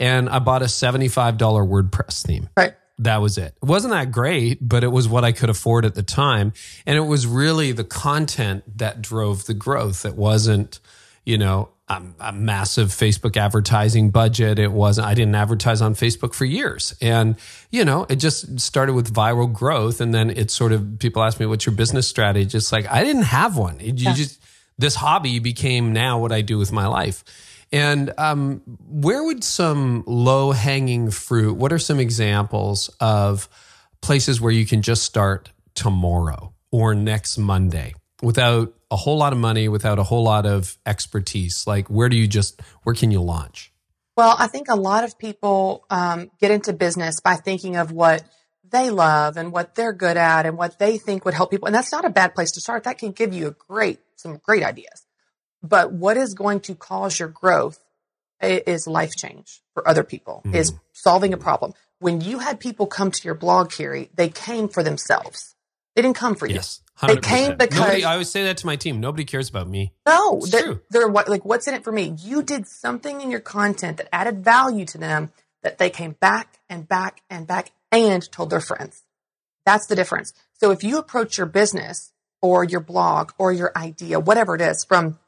And 0.00 0.28
I 0.28 0.40
bought 0.40 0.62
a 0.62 0.64
$75 0.64 1.38
WordPress 1.38 2.26
theme. 2.26 2.48
Right. 2.56 2.74
That 2.98 3.18
was 3.20 3.38
it. 3.38 3.54
It 3.62 3.66
wasn't 3.66 3.92
that 3.92 4.10
great, 4.10 4.58
but 4.60 4.82
it 4.82 4.88
was 4.90 5.08
what 5.08 5.24
I 5.24 5.30
could 5.30 5.48
afford 5.48 5.84
at 5.84 5.94
the 5.94 6.02
time. 6.02 6.54
And 6.86 6.96
it 6.96 7.06
was 7.06 7.24
really 7.24 7.70
the 7.70 7.84
content 7.84 8.64
that 8.78 9.00
drove 9.00 9.46
the 9.46 9.54
growth. 9.54 10.04
It 10.04 10.16
wasn't, 10.16 10.80
you 11.24 11.38
know, 11.38 11.68
a, 11.88 12.02
a 12.20 12.32
massive 12.32 12.88
Facebook 12.88 13.36
advertising 13.36 14.10
budget. 14.10 14.58
It 14.58 14.72
wasn't, 14.72 15.06
I 15.06 15.14
didn't 15.14 15.34
advertise 15.34 15.82
on 15.82 15.94
Facebook 15.94 16.34
for 16.34 16.44
years. 16.44 16.94
And, 17.00 17.36
you 17.70 17.84
know, 17.84 18.06
it 18.08 18.16
just 18.16 18.60
started 18.60 18.94
with 18.94 19.12
viral 19.12 19.52
growth. 19.52 20.00
And 20.00 20.14
then 20.14 20.30
it's 20.30 20.54
sort 20.54 20.72
of, 20.72 20.98
people 20.98 21.22
ask 21.22 21.38
me, 21.38 21.46
what's 21.46 21.66
your 21.66 21.74
business 21.74 22.08
strategy? 22.08 22.46
Just 22.46 22.72
like, 22.72 22.90
I 22.90 23.04
didn't 23.04 23.22
have 23.22 23.56
one. 23.56 23.80
It- 23.80 24.00
you 24.00 24.14
just, 24.14 24.40
this 24.78 24.94
hobby 24.94 25.38
became 25.38 25.92
now 25.92 26.18
what 26.18 26.32
I 26.32 26.40
do 26.40 26.58
with 26.58 26.72
my 26.72 26.86
life. 26.86 27.24
And 27.72 28.12
um, 28.18 28.62
where 28.86 29.24
would 29.24 29.42
some 29.44 30.04
low 30.06 30.52
hanging 30.52 31.10
fruit? 31.10 31.56
What 31.56 31.72
are 31.72 31.78
some 31.78 32.00
examples 32.00 32.88
of 33.00 33.48
places 34.00 34.40
where 34.40 34.52
you 34.52 34.66
can 34.66 34.82
just 34.82 35.04
start 35.04 35.50
tomorrow 35.74 36.52
or 36.70 36.94
next 36.94 37.38
Monday 37.38 37.94
without 38.22 38.74
a 38.92 38.96
whole 38.96 39.16
lot 39.16 39.32
of 39.32 39.38
money 39.38 39.68
without 39.68 39.98
a 39.98 40.02
whole 40.04 40.22
lot 40.22 40.46
of 40.46 40.78
expertise? 40.86 41.64
Like, 41.66 41.88
where 41.88 42.08
do 42.08 42.16
you 42.16 42.28
just, 42.28 42.60
where 42.84 42.94
can 42.94 43.10
you 43.10 43.22
launch? 43.22 43.72
Well, 44.16 44.36
I 44.38 44.46
think 44.46 44.68
a 44.68 44.76
lot 44.76 45.04
of 45.04 45.18
people 45.18 45.86
um, 45.88 46.30
get 46.38 46.50
into 46.50 46.74
business 46.74 47.18
by 47.20 47.36
thinking 47.36 47.76
of 47.76 47.90
what 47.90 48.22
they 48.70 48.90
love 48.90 49.38
and 49.38 49.50
what 49.50 49.74
they're 49.74 49.94
good 49.94 50.18
at 50.18 50.44
and 50.44 50.58
what 50.58 50.78
they 50.78 50.98
think 50.98 51.24
would 51.24 51.32
help 51.32 51.50
people. 51.50 51.66
And 51.66 51.74
that's 51.74 51.90
not 51.90 52.04
a 52.04 52.10
bad 52.10 52.34
place 52.34 52.52
to 52.52 52.60
start. 52.60 52.84
That 52.84 52.98
can 52.98 53.12
give 53.12 53.32
you 53.32 53.48
a 53.48 53.52
great, 53.52 54.00
some 54.16 54.38
great 54.44 54.62
ideas. 54.62 55.06
But 55.62 55.92
what 55.92 56.18
is 56.18 56.34
going 56.34 56.60
to 56.60 56.74
cause 56.74 57.18
your 57.18 57.28
growth 57.28 57.78
is 58.42 58.86
life 58.86 59.12
change 59.16 59.62
for 59.72 59.88
other 59.88 60.04
people, 60.04 60.42
mm. 60.44 60.54
is 60.54 60.74
solving 60.92 61.32
a 61.32 61.38
problem. 61.38 61.72
When 62.00 62.20
you 62.20 62.40
had 62.40 62.60
people 62.60 62.86
come 62.86 63.12
to 63.12 63.24
your 63.24 63.34
blog, 63.34 63.70
Carey, 63.70 64.10
they 64.14 64.28
came 64.28 64.68
for 64.68 64.82
themselves. 64.82 65.54
They 65.94 66.02
didn't 66.02 66.16
come 66.16 66.34
for 66.34 66.46
yes. 66.46 66.81
100%. 67.02 67.08
They 67.08 67.16
came 67.16 67.56
because 67.56 67.78
Nobody, 67.78 68.04
I 68.04 68.12
always 68.12 68.30
say 68.30 68.44
that 68.44 68.58
to 68.58 68.66
my 68.66 68.76
team. 68.76 69.00
Nobody 69.00 69.24
cares 69.24 69.48
about 69.48 69.68
me. 69.68 69.92
No, 70.06 70.38
it's 70.38 70.50
they're, 70.50 70.62
true. 70.62 70.80
they're 70.90 71.08
what, 71.08 71.28
like, 71.28 71.44
what's 71.44 71.66
in 71.66 71.74
it 71.74 71.82
for 71.82 71.92
me? 71.92 72.14
You 72.20 72.42
did 72.42 72.68
something 72.68 73.20
in 73.20 73.30
your 73.30 73.40
content 73.40 73.96
that 73.96 74.08
added 74.14 74.44
value 74.44 74.84
to 74.86 74.98
them 74.98 75.32
that 75.62 75.78
they 75.78 75.90
came 75.90 76.12
back 76.12 76.58
and 76.68 76.86
back 76.86 77.22
and 77.28 77.46
back 77.46 77.72
and 77.90 78.22
told 78.30 78.50
their 78.50 78.60
friends. 78.60 79.02
That's 79.66 79.86
the 79.86 79.96
difference. 79.96 80.32
So 80.54 80.70
if 80.70 80.84
you 80.84 80.98
approach 80.98 81.38
your 81.38 81.46
business 81.46 82.12
or 82.40 82.64
your 82.64 82.80
blog 82.80 83.32
or 83.38 83.52
your 83.52 83.72
idea, 83.76 84.20
whatever 84.20 84.54
it 84.54 84.60
is, 84.60 84.84
from 84.84 85.18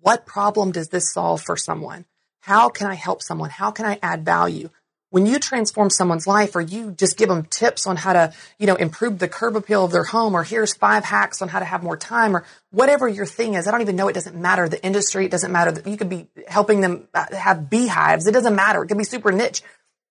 what 0.00 0.26
problem 0.26 0.72
does 0.72 0.88
this 0.88 1.12
solve 1.12 1.42
for 1.42 1.56
someone? 1.56 2.04
How 2.40 2.68
can 2.68 2.86
I 2.86 2.94
help 2.94 3.22
someone? 3.22 3.50
How 3.50 3.70
can 3.70 3.86
I 3.86 3.98
add 4.02 4.24
value? 4.24 4.70
When 5.10 5.24
you 5.24 5.38
transform 5.38 5.88
someone's 5.90 6.26
life 6.26 6.56
or 6.56 6.60
you 6.60 6.90
just 6.90 7.16
give 7.16 7.28
them 7.28 7.44
tips 7.44 7.86
on 7.86 7.96
how 7.96 8.12
to, 8.12 8.32
you 8.58 8.66
know, 8.66 8.74
improve 8.74 9.18
the 9.18 9.28
curb 9.28 9.54
appeal 9.54 9.84
of 9.84 9.92
their 9.92 10.04
home 10.04 10.34
or 10.34 10.42
here's 10.42 10.74
five 10.74 11.04
hacks 11.04 11.40
on 11.42 11.48
how 11.48 11.60
to 11.60 11.64
have 11.64 11.82
more 11.82 11.96
time 11.96 12.36
or 12.36 12.44
whatever 12.70 13.06
your 13.06 13.24
thing 13.24 13.54
is. 13.54 13.68
I 13.68 13.70
don't 13.70 13.82
even 13.82 13.96
know. 13.96 14.08
It 14.08 14.14
doesn't 14.14 14.36
matter. 14.36 14.68
The 14.68 14.84
industry, 14.84 15.24
it 15.24 15.30
doesn't 15.30 15.52
matter. 15.52 15.80
You 15.88 15.96
could 15.96 16.08
be 16.08 16.26
helping 16.48 16.80
them 16.80 17.06
uh, 17.14 17.26
have 17.36 17.70
beehives. 17.70 18.26
It 18.26 18.32
doesn't 18.32 18.56
matter. 18.56 18.82
It 18.82 18.88
could 18.88 18.98
be 18.98 19.04
super 19.04 19.30
niche. 19.30 19.62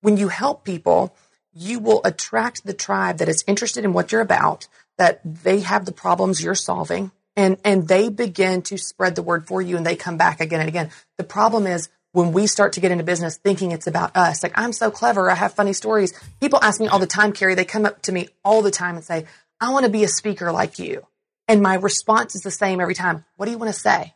When 0.02 0.18
you 0.18 0.30
help 0.30 0.64
people, 0.64 1.14
you 1.54 1.80
will 1.80 2.02
attract 2.04 2.66
the 2.66 2.74
tribe 2.74 3.18
that 3.18 3.30
is 3.30 3.44
interested 3.48 3.84
in 3.84 3.94
what 3.94 4.12
you're 4.12 4.22
about, 4.22 4.68
that 4.98 5.22
they 5.24 5.62
have 5.62 5.86
the 5.86 5.92
problems 5.92 6.44
you're 6.44 6.56
solving, 6.56 7.12
and 7.36 7.58
and 7.64 7.88
they 7.88 8.10
begin 8.10 8.62
to 8.64 8.78
spread 8.78 9.16
the 9.16 9.24
word 9.24 9.48
for 9.48 9.62
you 9.62 9.78
and 9.78 9.86
they 9.86 9.96
come 9.96 10.18
back 10.18 10.42
again 10.42 10.60
and 10.60 10.70
again. 10.70 10.90
The 11.18 11.24
problem 11.24 11.66
is 11.68 11.90
when 12.16 12.32
we 12.32 12.48
start 12.48 12.74
to 12.74 12.80
get 12.80 12.92
into 12.92 13.04
business 13.04 13.36
thinking 13.36 13.72
it's 13.72 13.88
about 13.88 14.16
us, 14.16 14.42
like 14.42 14.54
I'm 14.56 14.72
so 14.72 14.90
clever, 14.90 15.30
I 15.30 15.36
have 15.36 15.54
funny 15.54 15.74
stories. 15.74 16.14
People 16.40 16.60
ask 16.62 16.80
me 16.80 16.88
all 16.88 16.98
the 16.98 17.06
time, 17.06 17.34
Carey, 17.34 17.56
they 17.56 17.66
come 17.66 17.86
up 17.86 18.02
to 18.04 18.14
me 18.14 18.30
all 18.44 18.62
the 18.62 18.72
time 18.72 18.96
and 18.96 19.04
say, 19.04 19.26
I 19.60 19.72
want 19.74 19.86
to 19.86 19.92
be 19.92 20.06
a 20.06 20.08
speaker 20.08 20.52
like 20.54 20.80
you. 20.80 21.06
And 21.50 21.62
my 21.62 21.76
response 21.76 22.34
is 22.34 22.42
the 22.42 22.52
same 22.52 22.80
every 22.80 22.96
time. 22.96 23.26
What 23.36 23.46
do 23.48 23.52
you 23.52 23.58
want 23.58 23.74
to 23.74 23.80
say? 23.80 24.14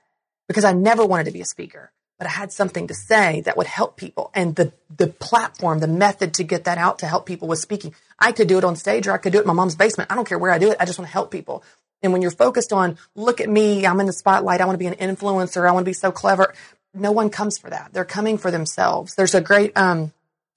Because 0.48 0.64
I 0.64 0.72
never 0.72 1.06
wanted 1.06 1.26
to 1.26 1.32
be 1.32 1.42
a 1.42 1.46
speaker, 1.46 1.92
but 2.18 2.26
I 2.26 2.32
had 2.32 2.54
something 2.54 2.88
to 2.88 2.94
say 2.94 3.42
that 3.42 3.58
would 3.58 3.68
help 3.68 3.98
people. 3.98 4.32
And 4.34 4.56
the, 4.56 4.72
the 4.96 5.08
platform, 5.08 5.80
the 5.80 5.88
method 5.88 6.34
to 6.36 6.44
get 6.44 6.64
that 6.64 6.78
out 6.78 7.00
to 7.00 7.06
help 7.06 7.26
people 7.26 7.50
was 7.50 7.62
speaking. 7.62 7.94
I 8.18 8.32
could 8.32 8.48
do 8.48 8.58
it 8.58 8.64
on 8.64 8.78
stage 8.78 9.08
or 9.08 9.12
I 9.12 9.18
could 9.18 9.34
do 9.34 9.40
it 9.40 9.42
in 9.42 9.48
my 9.48 9.54
mom's 9.54 9.76
basement. 9.76 10.10
I 10.10 10.16
don't 10.16 10.28
care 10.28 10.40
where 10.40 10.52
I 10.52 10.58
do 10.58 10.72
it. 10.72 10.78
I 10.80 10.86
just 10.86 10.98
want 10.98 11.10
to 11.10 11.14
help 11.14 11.32
people. 11.32 11.64
And 12.02 12.14
when 12.14 12.22
you're 12.22 12.32
focused 12.32 12.72
on, 12.72 12.98
look 13.14 13.42
at 13.42 13.50
me, 13.50 13.86
I'm 13.86 14.00
in 14.00 14.06
the 14.06 14.14
spotlight. 14.14 14.62
I 14.62 14.66
want 14.66 14.76
to 14.76 14.80
be 14.80 14.88
an 14.88 14.96
influencer. 14.96 15.68
I 15.68 15.74
want 15.74 15.84
to 15.84 15.90
be 15.90 15.94
so 15.94 16.14
clever. 16.14 16.54
No 16.93 17.12
one 17.12 17.30
comes 17.30 17.58
for 17.58 17.69
that. 17.69 17.93
They're 17.93 18.06
coming 18.06 18.38
for 18.38 18.52
themselves. 18.52 19.15
There's 19.15 19.36
a 19.36 19.41
great, 19.41 19.78
um, 19.78 20.12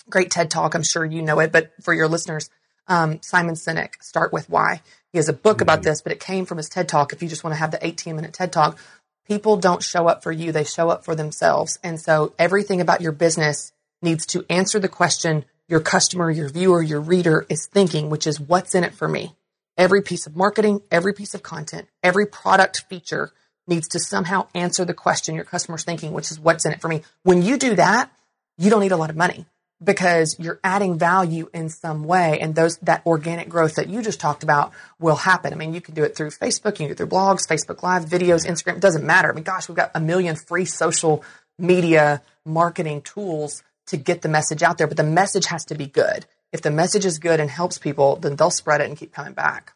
great 0.09 0.31
TED 0.31 0.51
talk. 0.51 0.75
I'm 0.75 0.83
sure 0.83 1.05
you 1.05 1.23
know 1.23 1.40
it, 1.40 1.53
but 1.53 1.73
for 1.83 1.92
your 1.92 2.09
listeners, 2.09 2.49
um, 2.88 3.21
Simon 3.23 3.55
Sinek, 3.55 4.03
Start 4.03 4.33
With 4.33 4.49
Why. 4.49 4.83
He 5.12 5.18
has 5.18 5.29
a 5.29 5.35
book 5.35 5.61
about 5.61 5.83
this, 5.83 6.01
but 6.01 6.12
it 6.12 6.21
came 6.21 6.47
from 6.47 6.57
his 6.57 6.68
TED 6.68 6.88
talk. 6.88 7.12
If 7.12 7.23
you 7.23 7.29
just 7.29 7.45
want 7.45 7.53
to 7.53 7.59
have 7.59 7.71
the 7.71 7.85
18 7.85 8.16
minute 8.16 8.33
TED 8.33 8.53
talk, 8.53 8.79
people 9.27 9.57
don't 9.57 9.83
show 9.83 10.09
up 10.09 10.23
for 10.23 10.33
you, 10.33 10.53
they 10.53 10.64
show 10.64 10.88
up 10.88 11.05
for 11.05 11.14
themselves. 11.14 11.79
And 11.83 12.01
so 12.01 12.35
everything 12.38 12.81
about 12.81 13.01
your 13.01 13.12
business 13.12 13.73
needs 14.01 14.27
to 14.27 14.45
answer 14.49 14.79
the 14.79 14.88
question 14.88 15.45
your 15.68 15.81
customer, 15.81 16.31
your 16.31 16.49
viewer, 16.49 16.83
your 16.83 17.01
reader 17.01 17.47
is 17.49 17.66
thinking, 17.66 18.11
which 18.11 18.27
is 18.27 18.40
what's 18.40 18.75
in 18.75 18.85
it 18.85 18.95
for 18.95 19.09
me? 19.09 19.35
Every 19.79 20.03
piece 20.03 20.27
of 20.27 20.37
marketing, 20.37 20.83
every 20.90 21.14
piece 21.14 21.35
of 21.35 21.42
content, 21.42 21.88
every 22.03 22.27
product 22.27 22.85
feature 22.90 23.33
needs 23.66 23.88
to 23.88 23.98
somehow 24.01 24.48
answer 24.55 24.85
the 24.85 24.94
question 24.94 25.35
your 25.35 25.44
customer's 25.44 25.85
thinking, 25.85 26.12
which 26.12 26.31
is 26.31 26.40
what's 26.40 26.64
in 26.64 26.72
it 26.72 26.81
for 26.81 26.88
me. 26.88 27.03
When 27.22 27.42
you 27.42 27.57
do 27.57 27.77
that, 27.77 28.11
you 28.59 28.70
don't 28.70 28.81
need 28.81 28.92
a 28.92 28.96
lot 28.96 29.11
of 29.11 29.16
money 29.16 29.46
because 29.83 30.37
you're 30.38 30.61
adding 30.62 30.98
value 30.98 31.48
in 31.53 31.68
some 31.68 32.05
way 32.05 32.38
and 32.40 32.55
those 32.55 32.77
that 32.79 33.05
organic 33.05 33.48
growth 33.48 33.75
that 33.77 33.88
you 33.88 34.03
just 34.03 34.20
talked 34.20 34.42
about 34.42 34.72
will 35.01 35.16
happen. 35.16 35.53
I 35.53 35.57
mean, 35.57 35.75
you 35.75 35.81
can 35.81 35.94
do 35.94 36.05
it 36.05 36.16
through 36.16 36.31
Facebook, 36.31 36.72
you 36.72 36.72
can 36.79 36.87
do 36.87 36.92
it 36.92 36.98
through 36.98 37.09
blogs, 37.09 37.48
Facebook 37.48 37.83
Live, 37.83 38.05
videos, 38.05 38.46
Instagram, 38.46 38.77
it 38.77 38.81
doesn't 38.81 39.05
matter. 39.05 39.31
I 39.31 39.35
mean, 39.35 39.44
gosh, 39.44 39.68
we've 39.68 39.77
got 39.77 39.90
a 39.94 40.01
million 40.01 40.37
free 40.37 40.64
social 40.64 41.25
media 41.59 42.22
marketing 42.44 43.03
tools 43.03 43.62
to 43.87 43.96
get 43.96 44.22
the 44.22 44.29
message 44.29 44.62
out 44.62 44.79
there, 44.79 44.87
but 44.87 44.96
the 44.96 45.03
message 45.03 45.46
has 45.46 45.64
to 45.66 45.75
be 45.75 45.87
good. 45.87 46.27
If 46.53 46.62
the 46.62 46.70
message 46.70 47.05
is 47.05 47.18
good 47.18 47.40
and 47.40 47.51
helps 47.51 47.79
people, 47.79 48.16
then 48.16 48.37
they'll 48.37 48.51
spread 48.51 48.81
it 48.81 48.88
and 48.88 48.96
keep 48.96 49.12
coming 49.12 49.33
back. 49.33 49.72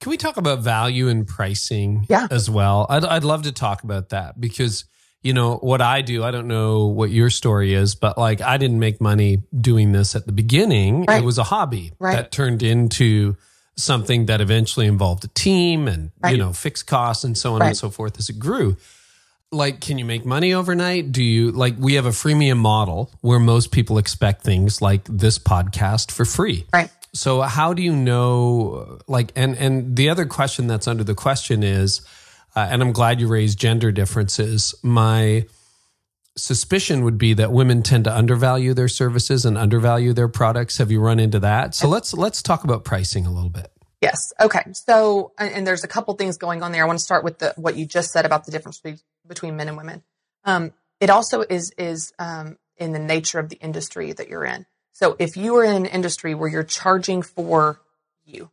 Can 0.00 0.10
we 0.10 0.16
talk 0.16 0.36
about 0.36 0.60
value 0.60 1.08
and 1.08 1.26
pricing 1.26 2.06
Yeah. 2.08 2.28
as 2.30 2.48
well? 2.48 2.86
I'd, 2.88 3.04
I'd 3.04 3.24
love 3.24 3.42
to 3.42 3.52
talk 3.52 3.82
about 3.82 4.10
that 4.10 4.40
because, 4.40 4.84
you 5.22 5.32
know, 5.32 5.56
what 5.56 5.80
I 5.80 6.02
do, 6.02 6.22
I 6.22 6.30
don't 6.30 6.46
know 6.46 6.86
what 6.86 7.10
your 7.10 7.30
story 7.30 7.74
is, 7.74 7.94
but 7.96 8.16
like 8.16 8.40
I 8.40 8.58
didn't 8.58 8.78
make 8.78 9.00
money 9.00 9.38
doing 9.60 9.90
this 9.92 10.14
at 10.14 10.26
the 10.26 10.32
beginning. 10.32 11.04
Right. 11.08 11.22
It 11.22 11.24
was 11.24 11.38
a 11.38 11.42
hobby 11.44 11.92
Right. 11.98 12.14
that 12.14 12.30
turned 12.30 12.62
into 12.62 13.36
something 13.76 14.26
that 14.26 14.40
eventually 14.40 14.86
involved 14.86 15.24
a 15.24 15.28
team 15.28 15.88
and, 15.88 16.10
Right. 16.22 16.30
you 16.32 16.38
know, 16.38 16.52
fixed 16.52 16.86
costs 16.86 17.24
and 17.24 17.36
so 17.36 17.54
on 17.54 17.62
and 17.62 17.76
so 17.76 17.90
forth 17.90 18.18
as 18.18 18.28
it 18.28 18.38
grew. 18.38 18.76
Like, 19.50 19.80
can 19.80 19.98
you 19.98 20.04
make 20.04 20.26
money 20.26 20.52
overnight? 20.52 21.10
Do 21.10 21.24
you 21.24 21.52
like 21.52 21.74
we 21.78 21.94
have 21.94 22.04
a 22.04 22.10
freemium 22.10 22.58
model 22.58 23.10
where 23.22 23.38
most 23.40 23.72
people 23.72 23.96
expect 23.98 24.44
things 24.44 24.82
like 24.82 25.04
this 25.08 25.38
podcast 25.38 26.10
for 26.12 26.24
free. 26.26 26.66
Right. 26.72 26.90
So 27.14 27.42
how 27.42 27.72
do 27.72 27.82
you 27.82 27.94
know 27.94 28.98
like 29.06 29.32
and 29.34 29.56
and 29.56 29.96
the 29.96 30.10
other 30.10 30.26
question 30.26 30.66
that's 30.66 30.86
under 30.86 31.04
the 31.04 31.14
question 31.14 31.62
is 31.62 32.02
uh, 32.56 32.66
and 32.70 32.82
I'm 32.82 32.92
glad 32.92 33.20
you 33.20 33.28
raised 33.28 33.58
gender 33.58 33.92
differences. 33.92 34.74
My 34.82 35.46
suspicion 36.36 37.04
would 37.04 37.18
be 37.18 37.34
that 37.34 37.52
women 37.52 37.82
tend 37.82 38.04
to 38.04 38.16
undervalue 38.16 38.74
their 38.74 38.88
services 38.88 39.44
and 39.44 39.58
undervalue 39.58 40.12
their 40.12 40.28
products. 40.28 40.78
Have 40.78 40.90
you 40.90 41.00
run 41.00 41.20
into 41.20 41.40
that? 41.40 41.74
So 41.74 41.88
let's 41.88 42.14
let's 42.14 42.42
talk 42.42 42.64
about 42.64 42.84
pricing 42.84 43.26
a 43.26 43.32
little 43.32 43.50
bit. 43.50 43.70
Yes. 44.00 44.32
Okay. 44.40 44.62
So, 44.72 45.32
and, 45.38 45.66
there's 45.66 45.82
a 45.82 45.88
couple 45.88 46.14
things 46.14 46.36
going 46.36 46.62
on 46.62 46.70
there. 46.70 46.84
I 46.84 46.86
want 46.86 47.00
to 47.00 47.04
start 47.04 47.24
with 47.24 47.38
the 47.38 47.52
what 47.56 47.76
you 47.76 47.84
just 47.84 48.12
said 48.12 48.24
about 48.24 48.44
the 48.44 48.52
difference 48.52 48.78
be- 48.78 48.98
between 49.26 49.56
men 49.56 49.66
and 49.66 49.76
women. 49.76 50.04
Um, 50.44 50.72
it 51.00 51.10
also 51.10 51.42
is 51.42 51.72
is 51.76 52.12
um, 52.18 52.58
in 52.76 52.92
the 52.92 53.00
nature 53.00 53.38
of 53.38 53.48
the 53.48 53.56
industry 53.56 54.12
that 54.12 54.28
you're 54.28 54.44
in. 54.44 54.66
So, 54.98 55.14
if 55.20 55.36
you 55.36 55.54
are 55.58 55.64
in 55.64 55.76
an 55.76 55.86
industry 55.86 56.34
where 56.34 56.48
you're 56.48 56.64
charging 56.64 57.22
for 57.22 57.80
you, 58.24 58.50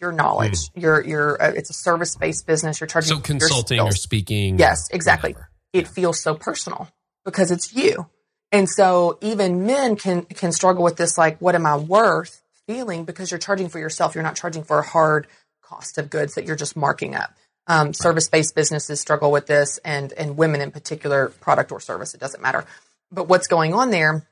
your 0.00 0.12
knowledge, 0.12 0.70
your 0.76 1.04
your 1.04 1.42
uh, 1.42 1.50
it's 1.50 1.68
a 1.68 1.72
service 1.72 2.14
based 2.14 2.46
business. 2.46 2.78
You're 2.78 2.86
charging 2.86 3.08
So 3.08 3.20
for 3.20 3.32
your 3.32 3.40
consulting 3.40 3.80
or 3.80 3.90
speaking. 3.90 4.56
Yes, 4.56 4.88
exactly. 4.92 5.32
whatever. 5.32 5.50
It 5.72 5.88
feels 5.88 6.22
so 6.22 6.36
personal 6.36 6.88
because 7.24 7.50
it's 7.50 7.74
you. 7.74 8.06
And 8.52 8.68
so 8.70 9.18
even 9.20 9.66
men 9.66 9.96
can 9.96 10.22
can 10.26 10.52
struggle 10.52 10.84
with 10.84 10.96
this 10.96 11.18
like 11.18 11.40
what 11.40 11.56
am 11.56 11.66
I 11.66 11.76
worth 11.76 12.40
feeling 12.68 13.04
because 13.04 13.32
you're 13.32 13.40
charging 13.40 13.68
for 13.68 13.80
yourself. 13.80 14.14
You're 14.14 14.22
not 14.22 14.36
charging 14.36 14.62
for 14.62 14.78
a 14.78 14.86
hard 14.86 15.26
cost 15.60 15.98
of 15.98 16.08
goods 16.08 16.34
that 16.34 16.44
you're 16.44 16.54
just 16.54 16.76
marking 16.76 17.16
up. 17.16 17.34
Um, 17.66 17.94
service 17.94 18.28
based 18.28 18.54
businesses 18.54 19.00
struggle 19.00 19.32
with 19.32 19.48
this 19.48 19.78
and 19.84 20.12
and 20.12 20.36
women 20.36 20.60
in 20.60 20.70
particular 20.70 21.30
product 21.40 21.72
or 21.72 21.80
service 21.80 22.14
it 22.14 22.20
doesn't 22.20 22.40
matter. 22.40 22.64
But 23.10 23.26
what's 23.26 23.48
going 23.48 23.74
on 23.74 23.90
there 23.90 24.24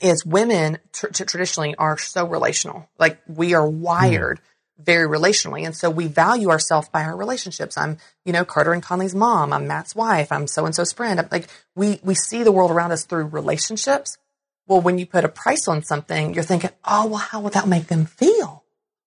is 0.00 0.26
women 0.26 0.78
tr- 0.92 1.08
tr- 1.08 1.24
traditionally 1.24 1.74
are 1.76 1.98
so 1.98 2.26
relational. 2.26 2.88
Like 2.98 3.20
we 3.26 3.54
are 3.54 3.66
hmm. 3.66 3.80
wired 3.80 4.40
very 4.78 5.08
relationally. 5.08 5.64
And 5.64 5.74
so 5.74 5.88
we 5.88 6.06
value 6.06 6.50
ourselves 6.50 6.88
by 6.90 7.04
our 7.04 7.16
relationships. 7.16 7.78
I'm, 7.78 7.96
you 8.24 8.32
know, 8.32 8.44
Carter 8.44 8.72
and 8.72 8.82
Conley's 8.82 9.14
mom. 9.14 9.52
I'm 9.52 9.66
Matt's 9.66 9.94
wife. 9.94 10.30
I'm 10.30 10.46
so 10.46 10.66
and 10.66 10.74
so's 10.74 10.92
friend. 10.92 11.18
I'm 11.18 11.28
like 11.30 11.48
we, 11.74 11.98
we 12.02 12.14
see 12.14 12.42
the 12.42 12.52
world 12.52 12.70
around 12.70 12.92
us 12.92 13.04
through 13.04 13.26
relationships. 13.26 14.18
Well, 14.66 14.80
when 14.80 14.98
you 14.98 15.06
put 15.06 15.24
a 15.24 15.28
price 15.28 15.68
on 15.68 15.82
something, 15.82 16.34
you're 16.34 16.42
thinking, 16.42 16.70
oh, 16.84 17.06
well, 17.06 17.18
how 17.18 17.40
would 17.40 17.52
that 17.52 17.68
make 17.68 17.86
them 17.86 18.04
feel? 18.04 18.64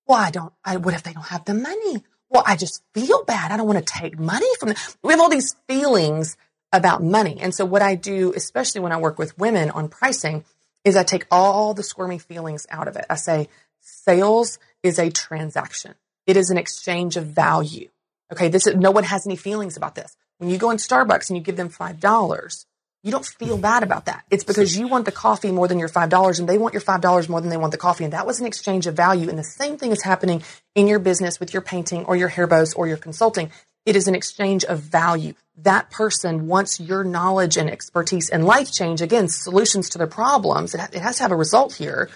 Well, 0.08 0.18
I 0.18 0.32
don't, 0.32 0.54
I, 0.64 0.78
what 0.78 0.94
if 0.94 1.04
they 1.04 1.14
don't 1.14 1.26
have 1.26 1.46
the 1.46 1.54
money? 1.54 2.04
Well, 2.30 2.44
I 2.46 2.56
just 2.56 2.82
feel 2.94 3.24
bad. 3.26 3.52
I 3.52 3.58
don't 3.58 3.68
want 3.68 3.86
to 3.86 3.94
take 3.94 4.18
money 4.18 4.48
from 4.60 4.70
them. 4.70 4.78
We 5.04 5.12
have 5.12 5.20
all 5.20 5.30
these 5.30 5.56
feelings 5.68 6.38
about 6.72 7.04
money. 7.04 7.38
And 7.42 7.54
so 7.54 7.66
what 7.66 7.82
I 7.82 7.96
do, 7.96 8.34
especially 8.36 8.82
when 8.82 8.92
I 8.92 8.98
work 8.98 9.20
with 9.20 9.38
women 9.38 9.70
on 9.70 9.90
pricing, 9.90 10.46
is 10.84 10.96
I 10.96 11.04
take 11.04 11.26
all 11.30 11.74
the 11.74 11.84
squirmy 11.84 12.20
feelings 12.20 12.66
out 12.70 12.88
of 12.88 12.96
it. 12.96 13.06
I 13.10 13.16
say 13.16 13.50
sales 13.82 14.60
is 14.84 15.00
a 15.00 15.10
transaction. 15.10 15.96
It 16.26 16.38
is 16.38 16.50
an 16.50 16.58
exchange 16.58 17.18
of 17.18 17.26
value. 17.26 17.90
Okay. 18.32 18.50
This 18.50 18.68
is, 18.68 18.76
no 18.76 18.92
one 18.92 19.04
has 19.04 19.26
any 19.26 19.36
feelings 19.36 19.78
about 19.78 19.96
this. 19.96 20.16
When 20.38 20.50
you 20.50 20.58
go 20.58 20.72
in 20.72 20.78
Starbucks 20.78 21.30
and 21.30 21.38
you 21.38 21.44
give 21.44 21.58
them 21.58 21.70
$5, 21.70 22.66
you 23.04 23.12
don't 23.12 23.26
feel 23.26 23.58
bad 23.58 23.84
about 23.84 24.06
that. 24.06 24.26
It's 24.30 24.44
because 24.44 24.78
you 24.78 24.88
want 24.88 25.06
the 25.06 25.12
coffee 25.12 25.52
more 25.52 25.68
than 25.68 25.80
your 25.80 25.88
$5 25.88 26.40
and 26.40 26.50
they 26.50 26.58
want 26.58 26.74
your 26.74 26.82
$5 26.82 27.30
more 27.30 27.40
than 27.40 27.50
they 27.50 27.58
want 27.58 27.72
the 27.72 27.78
coffee. 27.78 28.04
And 28.04 28.14
that 28.14 28.28
was 28.28 28.40
an 28.40 28.46
exchange 28.46 28.88
of 28.88 28.96
value. 28.96 29.30
And 29.30 29.40
the 29.40 29.44
same 29.44 29.78
thing 29.78 29.92
is 29.92 30.04
happening 30.04 30.44
in 30.76 30.88
your 30.88 31.00
business 31.00 31.40
with 31.40 31.54
your 31.54 31.62
painting 31.62 32.06
or 32.06 32.16
your 32.16 32.28
hair 32.28 32.46
bows 32.46 32.74
or 32.74 32.88
your 32.88 32.98
consulting. 32.98 33.52
It 33.86 33.96
is 33.96 34.08
an 34.08 34.16
exchange 34.16 34.66
of 34.66 34.80
value. 34.80 35.34
That 35.64 35.90
person 35.90 36.48
wants 36.48 36.80
your 36.80 37.04
knowledge 37.04 37.58
and 37.58 37.70
expertise 37.70 38.30
and 38.30 38.46
life 38.46 38.72
change. 38.72 39.02
Again, 39.02 39.28
solutions 39.28 39.90
to 39.90 39.98
their 39.98 40.08
problems. 40.08 40.74
It, 40.74 40.82
it 40.94 41.02
has 41.02 41.18
to 41.18 41.24
have 41.24 41.32
a 41.32 41.36
result 41.36 41.74
here 41.74 42.10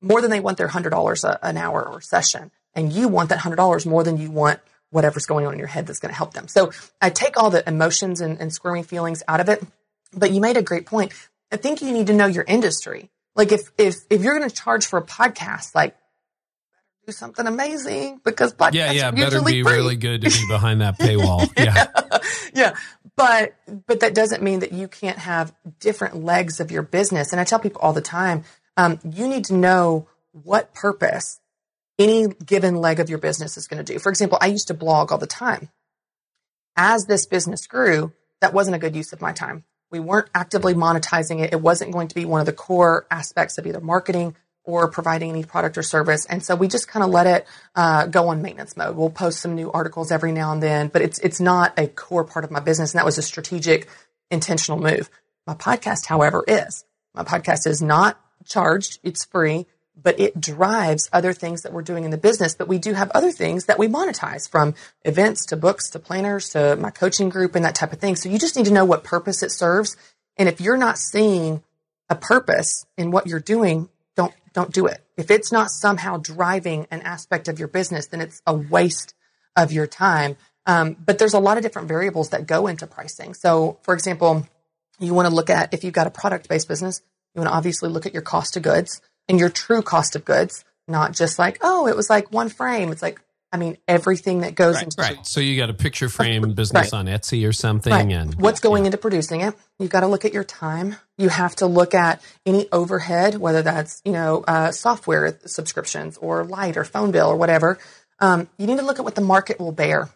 more 0.00 0.20
than 0.20 0.30
they 0.30 0.40
want 0.40 0.58
their 0.58 0.68
$100 0.68 1.24
a, 1.24 1.46
an 1.46 1.56
hour 1.56 1.86
or 1.86 2.00
session. 2.00 2.50
And 2.74 2.92
you 2.92 3.08
want 3.08 3.28
that 3.28 3.38
$100 3.38 3.86
more 3.86 4.02
than 4.02 4.16
you 4.16 4.30
want 4.30 4.60
whatever's 4.90 5.26
going 5.26 5.46
on 5.46 5.52
in 5.52 5.58
your 5.58 5.68
head 5.68 5.86
that's 5.86 6.00
going 6.00 6.10
to 6.10 6.16
help 6.16 6.34
them. 6.34 6.48
So 6.48 6.72
I 7.00 7.10
take 7.10 7.36
all 7.36 7.50
the 7.50 7.66
emotions 7.68 8.20
and, 8.20 8.40
and 8.40 8.52
squirmy 8.52 8.82
feelings 8.82 9.22
out 9.28 9.40
of 9.40 9.48
it. 9.48 9.62
But 10.12 10.32
you 10.32 10.40
made 10.40 10.56
a 10.56 10.62
great 10.62 10.86
point. 10.86 11.12
I 11.52 11.56
think 11.56 11.82
you 11.82 11.92
need 11.92 12.08
to 12.08 12.14
know 12.14 12.26
your 12.26 12.44
industry. 12.46 13.10
Like 13.36 13.52
if 13.52 13.70
if 13.78 13.96
if 14.10 14.22
you're 14.22 14.36
going 14.36 14.48
to 14.48 14.54
charge 14.54 14.86
for 14.86 14.98
a 14.98 15.04
podcast, 15.04 15.74
like 15.74 15.96
do 17.10 17.16
something 17.16 17.46
amazing 17.46 18.20
because 18.24 18.54
podcasts 18.54 18.74
yeah, 18.74 18.92
yeah, 18.92 19.10
better 19.10 19.42
be 19.42 19.62
free. 19.62 19.72
really 19.72 19.96
good 19.96 20.22
to 20.22 20.30
be 20.30 20.46
behind 20.48 20.80
that 20.80 20.98
paywall. 20.98 21.48
Yeah. 21.58 21.86
yeah. 22.54 22.74
But 23.16 23.54
but 23.86 24.00
that 24.00 24.14
doesn't 24.14 24.42
mean 24.42 24.60
that 24.60 24.72
you 24.72 24.88
can't 24.88 25.18
have 25.18 25.52
different 25.78 26.24
legs 26.24 26.60
of 26.60 26.70
your 26.70 26.82
business. 26.82 27.32
And 27.32 27.40
I 27.40 27.44
tell 27.44 27.58
people 27.58 27.80
all 27.82 27.92
the 27.92 28.00
time, 28.00 28.44
um, 28.76 28.98
you 29.04 29.28
need 29.28 29.46
to 29.46 29.54
know 29.54 30.08
what 30.32 30.72
purpose 30.72 31.40
any 31.98 32.28
given 32.28 32.76
leg 32.76 32.98
of 33.00 33.10
your 33.10 33.18
business 33.18 33.56
is 33.56 33.66
going 33.66 33.84
to 33.84 33.92
do. 33.92 33.98
For 33.98 34.08
example, 34.08 34.38
I 34.40 34.46
used 34.46 34.68
to 34.68 34.74
blog 34.74 35.12
all 35.12 35.18
the 35.18 35.26
time. 35.26 35.68
As 36.76 37.04
this 37.04 37.26
business 37.26 37.66
grew, 37.66 38.12
that 38.40 38.54
wasn't 38.54 38.76
a 38.76 38.78
good 38.78 38.96
use 38.96 39.12
of 39.12 39.20
my 39.20 39.32
time. 39.32 39.64
We 39.90 40.00
weren't 40.00 40.30
actively 40.34 40.72
monetizing 40.72 41.40
it. 41.40 41.52
It 41.52 41.60
wasn't 41.60 41.92
going 41.92 42.08
to 42.08 42.14
be 42.14 42.24
one 42.24 42.40
of 42.40 42.46
the 42.46 42.52
core 42.52 43.06
aspects 43.10 43.58
of 43.58 43.66
either 43.66 43.80
marketing 43.80 44.34
or 44.64 44.88
providing 44.88 45.30
any 45.30 45.44
product 45.44 45.78
or 45.78 45.82
service. 45.82 46.26
And 46.26 46.42
so 46.42 46.54
we 46.54 46.68
just 46.68 46.88
kind 46.88 47.02
of 47.02 47.10
let 47.10 47.26
it 47.26 47.46
uh, 47.74 48.06
go 48.06 48.28
on 48.28 48.42
maintenance 48.42 48.76
mode. 48.76 48.96
We'll 48.96 49.10
post 49.10 49.40
some 49.40 49.54
new 49.54 49.70
articles 49.72 50.10
every 50.10 50.32
now 50.32 50.52
and 50.52 50.62
then, 50.62 50.88
but 50.88 51.02
it's 51.02 51.18
it's 51.20 51.40
not 51.40 51.78
a 51.78 51.86
core 51.86 52.24
part 52.24 52.44
of 52.44 52.50
my 52.50 52.60
business. 52.60 52.92
And 52.92 52.98
that 52.98 53.06
was 53.06 53.18
a 53.18 53.22
strategic, 53.22 53.88
intentional 54.30 54.80
move. 54.80 55.10
My 55.46 55.54
podcast, 55.54 56.06
however, 56.06 56.44
is 56.46 56.84
my 57.14 57.24
podcast 57.24 57.66
is 57.66 57.82
not 57.82 58.20
charged. 58.44 58.98
It's 59.02 59.24
free, 59.24 59.66
but 60.00 60.20
it 60.20 60.40
drives 60.40 61.08
other 61.12 61.32
things 61.32 61.62
that 61.62 61.72
we're 61.72 61.82
doing 61.82 62.04
in 62.04 62.10
the 62.10 62.18
business. 62.18 62.54
But 62.54 62.68
we 62.68 62.78
do 62.78 62.92
have 62.92 63.10
other 63.10 63.32
things 63.32 63.64
that 63.64 63.78
we 63.78 63.88
monetize 63.88 64.48
from 64.48 64.74
events 65.04 65.46
to 65.46 65.56
books 65.56 65.90
to 65.90 65.98
planners 65.98 66.50
to 66.50 66.76
my 66.76 66.90
coaching 66.90 67.28
group 67.28 67.54
and 67.54 67.64
that 67.64 67.74
type 67.74 67.92
of 67.92 67.98
thing. 67.98 68.16
So 68.16 68.28
you 68.28 68.38
just 68.38 68.56
need 68.56 68.66
to 68.66 68.72
know 68.72 68.84
what 68.84 69.04
purpose 69.04 69.42
it 69.42 69.50
serves. 69.50 69.96
And 70.36 70.48
if 70.48 70.60
you're 70.60 70.76
not 70.76 70.98
seeing 70.98 71.62
a 72.08 72.14
purpose 72.14 72.86
in 72.96 73.10
what 73.10 73.26
you're 73.26 73.40
doing, 73.40 73.88
don't 74.52 74.72
don't 74.72 74.86
it. 74.86 75.04
If 75.16 75.30
it's 75.30 75.52
not 75.52 75.70
somehow 75.70 76.16
driving 76.16 76.86
an 76.90 77.02
aspect 77.02 77.48
of 77.48 77.58
your 77.58 77.68
business, 77.68 78.06
then 78.06 78.20
it's 78.20 78.42
a 78.46 78.54
waste 78.54 79.14
of 79.56 79.72
your 79.72 79.86
time. 79.86 80.36
Um, 80.66 80.96
but 81.04 81.18
there's 81.18 81.34
a 81.34 81.38
lot 81.38 81.56
of 81.56 81.62
different 81.62 81.88
variables 81.88 82.30
that 82.30 82.46
go 82.46 82.66
into 82.66 82.86
pricing. 82.86 83.34
So, 83.34 83.78
for 83.82 83.94
example, 83.94 84.46
you 84.98 85.14
want 85.14 85.28
to 85.28 85.34
look 85.34 85.50
at 85.50 85.72
if 85.72 85.84
you've 85.84 85.94
got 85.94 86.06
a 86.06 86.10
product 86.10 86.48
based 86.48 86.68
business, 86.68 87.02
you 87.34 87.40
want 87.40 87.50
to 87.50 87.56
obviously 87.56 87.88
look 87.88 88.06
at 88.06 88.12
your 88.12 88.22
cost 88.22 88.56
of 88.56 88.62
goods 88.62 89.00
and 89.28 89.38
your 89.38 89.48
true 89.48 89.82
cost 89.82 90.16
of 90.16 90.24
goods, 90.24 90.64
not 90.86 91.12
just 91.12 91.38
like, 91.38 91.58
oh, 91.62 91.86
it 91.86 91.96
was 91.96 92.10
like 92.10 92.32
one 92.32 92.48
frame. 92.48 92.90
It's 92.92 93.02
like, 93.02 93.20
I 93.52 93.56
mean, 93.56 93.78
everything 93.88 94.40
that 94.42 94.54
goes 94.54 94.76
Right, 94.76 94.84
into 94.84 95.00
right. 95.00 95.26
So 95.26 95.40
you 95.40 95.56
got 95.56 95.70
a 95.70 95.74
picture 95.74 96.08
frame 96.08 96.52
business 96.52 96.92
Right. 96.92 96.98
on 96.98 97.06
Etsy 97.06 97.48
or 97.48 97.52
something, 97.52 97.92
Right. 97.92 98.06
and 98.08 98.34
what's 98.36 98.60
going 98.60 98.86
into 98.86 98.96
producing 98.96 99.40
it. 99.40 99.54
You've 99.80 99.90
got 99.90 100.00
to 100.00 100.06
look 100.06 100.24
at 100.24 100.32
your 100.32 100.44
time. 100.44 100.94
You 101.18 101.28
have 101.30 101.56
to 101.56 101.66
look 101.66 101.92
at 101.94 102.22
any 102.46 102.68
overhead, 102.70 103.36
whether 103.38 103.62
that's 103.62 104.00
you 104.04 104.12
know 104.12 104.44
uh, 104.46 104.70
software 104.70 105.36
subscriptions 105.46 106.16
or 106.18 106.44
light 106.44 106.76
or 106.76 106.84
phone 106.84 107.10
bill 107.10 107.26
or 107.28 107.36
whatever. 107.36 107.78
Um, 108.20 108.48
you 108.56 108.66
need 108.68 108.78
to 108.78 108.84
look 108.84 108.98
at 109.00 109.04
what 109.04 109.16
the 109.16 109.20
market 109.20 109.58
will 109.58 109.72
bear, 109.72 110.08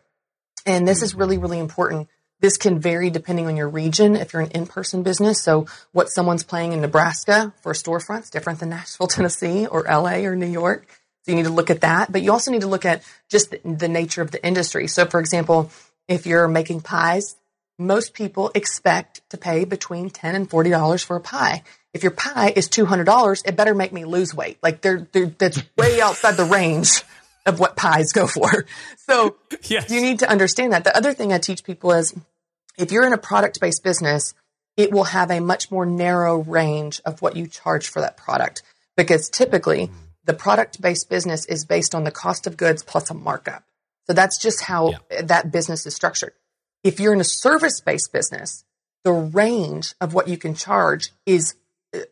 and 0.65 0.87
this 0.87 1.03
is 1.03 1.15
really 1.15 1.39
really 1.39 1.59
important. 1.59 2.09
This 2.41 2.57
can 2.57 2.79
vary 2.79 3.11
depending 3.11 3.47
on 3.47 3.57
your 3.57 3.69
region. 3.69 4.17
If 4.17 4.33
you're 4.33 4.43
an 4.43 4.51
in-person 4.51 5.03
business, 5.03 5.41
so 5.43 5.67
what 5.93 6.09
someone's 6.09 6.45
paying 6.45 6.73
in 6.73 6.81
Nebraska 6.83 7.53
for 7.63 7.73
a 7.73 7.75
storefront's 7.75 8.29
different 8.31 8.61
than 8.61 8.69
Nashville, 8.69 9.07
Tennessee, 9.09 9.67
or 9.67 9.83
LA 9.85 10.19
or 10.25 10.37
New 10.37 10.47
York. 10.47 10.87
So 11.25 11.33
you 11.33 11.37
need 11.37 11.45
to 11.45 11.51
look 11.51 11.71
at 11.71 11.81
that, 11.81 12.13
but 12.13 12.23
you 12.23 12.33
also 12.33 12.51
need 12.51 12.61
to 12.61 12.67
look 12.67 12.85
at 12.85 13.03
just 13.31 13.51
the, 13.51 13.61
the 13.65 13.89
nature 13.89 14.21
of 14.21 14.31
the 14.31 14.45
industry. 14.45 14.89
So, 14.89 15.07
for 15.07 15.21
example, 15.21 15.71
if 16.07 16.27
you're 16.27 16.49
making 16.49 16.83
pies, 16.83 17.37
most 17.79 18.13
people 18.15 18.51
expect 18.55 19.23
to 19.31 19.39
pay 19.39 19.65
between 19.65 20.11
ten 20.11 20.35
and 20.35 20.49
forty 20.49 20.71
dollars 20.71 21.03
for 21.03 21.17
a 21.17 21.21
pie. 21.21 21.63
If 21.95 22.03
your 22.03 22.13
pie 22.13 22.53
is 22.55 22.69
two 22.69 22.85
hundred 22.85 23.05
dollars, 23.05 23.43
it 23.45 23.57
better 23.57 23.75
make 23.75 23.93
me 23.93 24.05
lose 24.05 24.35
weight. 24.35 24.59
Like 24.63 24.81
they're, 24.83 25.09
they're 25.13 25.27
that's 25.27 25.63
way 25.77 26.01
outside 26.03 26.37
the 26.37 26.45
range 26.45 27.03
of 27.47 27.59
what 27.59 27.77
pies 27.77 28.13
go 28.13 28.27
for. 28.27 28.67
So 28.99 29.37
Yes. 29.65 29.91
you 29.91 30.01
need 30.01 30.19
to 30.21 30.29
understand 30.31 30.73
that. 30.73 30.85
The 30.85 30.97
other 30.97 31.15
thing 31.15 31.33
I 31.33 31.39
teach 31.39 31.65
people 31.65 31.93
is 31.93 32.15
if 32.77 32.93
you're 32.93 33.07
in 33.07 33.13
a 33.13 33.19
product 33.19 33.61
based 33.61 33.83
business, 33.83 34.35
it 34.77 34.93
will 34.93 35.05
have 35.05 35.31
a 35.31 35.41
much 35.41 35.71
more 35.71 35.87
narrow 35.87 36.39
range 36.39 37.01
of 37.05 37.23
what 37.23 37.37
you 37.37 37.47
charge 37.47 37.89
for 37.89 38.01
that 38.01 38.17
product 38.17 38.63
because 38.97 39.29
typically 39.29 39.91
the 40.25 40.35
product 40.35 40.81
based 40.81 41.09
business 41.09 41.45
is 41.47 41.65
based 41.65 41.95
on 41.95 42.05
the 42.05 42.11
cost 42.11 42.47
of 42.47 42.57
goods 42.57 42.83
plus 42.83 43.11
a 43.11 43.15
markup. 43.15 43.65
So 44.07 44.13
that's 44.13 44.39
just 44.39 44.63
how 44.63 44.95
that 45.23 45.51
business 45.51 45.87
is 45.87 45.95
structured. 45.95 46.33
If 46.83 47.01
you're 47.01 47.15
in 47.15 47.21
a 47.21 47.25
service 47.25 47.81
based 47.81 48.13
business, 48.13 48.65
the 49.05 49.13
range 49.13 49.95
of 50.01 50.15
what 50.15 50.29
you 50.29 50.37
can 50.37 50.55
charge 50.55 51.11
is 51.27 51.55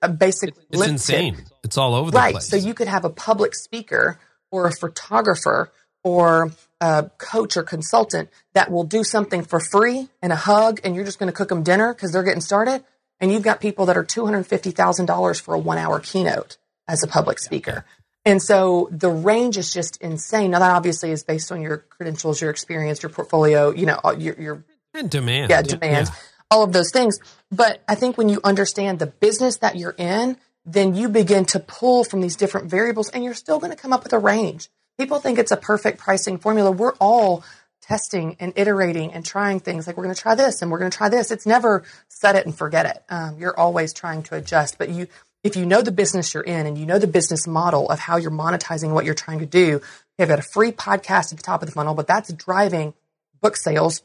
uh, 0.03 0.09
basically 0.09 0.63
it's 0.71 0.79
limited. 0.79 0.93
insane. 0.93 1.37
It's 1.65 1.77
all 1.77 1.95
over 1.95 2.11
the 2.11 2.17
place. 2.17 2.23
Right. 2.23 2.33
place. 2.35 2.49
So 2.49 2.57
you 2.57 2.75
could 2.75 2.89
have 2.89 3.05
a 3.05 3.11
public 3.11 3.55
speaker 3.55 4.19
or 4.51 4.67
a 4.67 4.73
photographer 4.73 5.73
or 6.05 6.53
a 6.81 7.11
coach 7.19 7.57
or 7.57 7.63
consultant 7.63 8.29
that 8.55 8.71
will 8.71 8.85
do 8.85 9.05
something 9.05 9.43
for 9.43 9.61
free 9.61 10.09
and 10.21 10.33
a 10.33 10.37
hug, 10.37 10.81
and 10.85 10.95
you're 10.95 11.05
just 11.05 11.19
going 11.19 11.31
to 11.31 11.37
cook 11.37 11.49
them 11.49 11.63
dinner 11.63 11.95
because 11.95 12.13
they're 12.13 12.23
getting 12.23 12.41
started. 12.41 12.85
And 13.21 13.33
you've 13.33 13.43
got 13.43 13.61
people 13.61 13.87
that 13.87 13.97
are 13.97 14.05
$250,000 14.05 15.41
for 15.41 15.55
a 15.55 15.59
one 15.59 15.79
hour 15.79 16.01
keynote 16.01 16.57
as 16.89 17.05
a 17.05 17.07
public 17.07 17.39
speaker. 17.39 17.85
And 18.25 18.41
so 18.41 18.89
the 18.93 19.11
range 19.11 19.59
is 19.59 19.73
just 19.73 20.01
insane. 20.01 20.53
Now, 20.53 20.61
that 20.61 20.71
obviously 20.71 21.11
is 21.11 21.25
based 21.25 21.51
on 21.51 21.61
your 21.61 21.79
credentials, 21.79 22.41
your 22.41 22.51
experience, 22.51 23.03
your 23.03 23.11
portfolio, 23.11 23.71
you 23.71 23.87
know, 23.87 23.99
your, 24.17 24.41
your 24.41 24.65
and 24.95 25.11
demand. 25.11 25.51
yeah, 25.51 25.63
demand, 25.63 26.11
all 26.51 26.63
of 26.63 26.73
those 26.73 26.91
things. 26.91 27.19
But 27.51 27.83
I 27.89 27.95
think 27.97 28.17
when 28.17 28.29
you 28.29 28.41
understand 28.45 28.99
the 28.99 29.07
business 29.07 29.57
that 29.59 29.77
you're 29.77 29.95
in, 29.99 30.37
then 30.65 30.95
you 30.95 31.09
begin 31.09 31.45
to 31.47 31.59
pull 31.59 32.05
from 32.05 32.21
these 32.21 32.37
different 32.37 32.71
variables 32.71 33.09
and 33.11 33.25
you're 33.25 33.35
still 33.35 33.59
going 33.59 33.73
to 33.73 33.77
come 33.77 33.93
up 33.93 34.05
with 34.05 34.13
a 34.13 34.19
range. 34.19 34.69
People 34.99 35.19
think 35.19 35.39
it's 35.39 35.51
a 35.51 35.57
perfect 35.57 35.99
pricing 35.99 36.39
formula. 36.39 36.71
We're 36.71 36.95
all 37.01 37.45
testing 37.81 38.37
and 38.39 38.53
iterating 38.55 39.13
and 39.13 39.25
trying 39.25 39.59
things 39.59 39.87
like 39.87 39.97
we're 39.97 40.05
going 40.05 40.15
to 40.15 40.21
try 40.21 40.37
this 40.37 40.63
and 40.63 40.71
we're 40.71 40.79
going 40.79 40.91
to 40.91 40.97
try 40.97 41.09
this. 41.09 41.33
It's 41.33 41.47
never 41.47 41.83
set 42.09 42.37
it 42.37 42.47
and 42.47 42.57
forget 42.57 42.87
it. 42.87 43.03
Um, 43.09 43.39
you're 43.39 43.59
always 43.59 43.93
trying 43.93 44.23
to 44.25 44.37
adjust, 44.37 44.79
but 44.79 44.89
you, 44.89 45.09
if 45.43 45.57
you 45.57 45.67
know 45.67 45.83
the 45.83 45.93
business 45.93 46.35
you're 46.35 46.43
in 46.43 46.67
and 46.67 46.79
you 46.79 46.87
know 46.87 46.99
the 46.99 47.07
business 47.07 47.47
model 47.47 47.89
of 47.91 47.99
how 47.99 48.17
you're 48.17 48.31
monetizing 48.31 48.93
what 48.93 49.05
you're 49.05 49.15
trying 49.15 49.41
to 49.41 49.47
do, 49.47 49.81
you've 50.19 50.29
got 50.29 50.39
a 50.39 50.43
free 50.43 50.73
podcast 50.73 51.33
at 51.33 51.39
the 51.39 51.43
top 51.43 51.63
of 51.63 51.69
the 51.69 51.73
funnel, 51.73 51.95
but 51.95 52.07
that's 52.07 52.33
driving 52.33 52.95
book 53.41 53.57
sales 53.57 54.03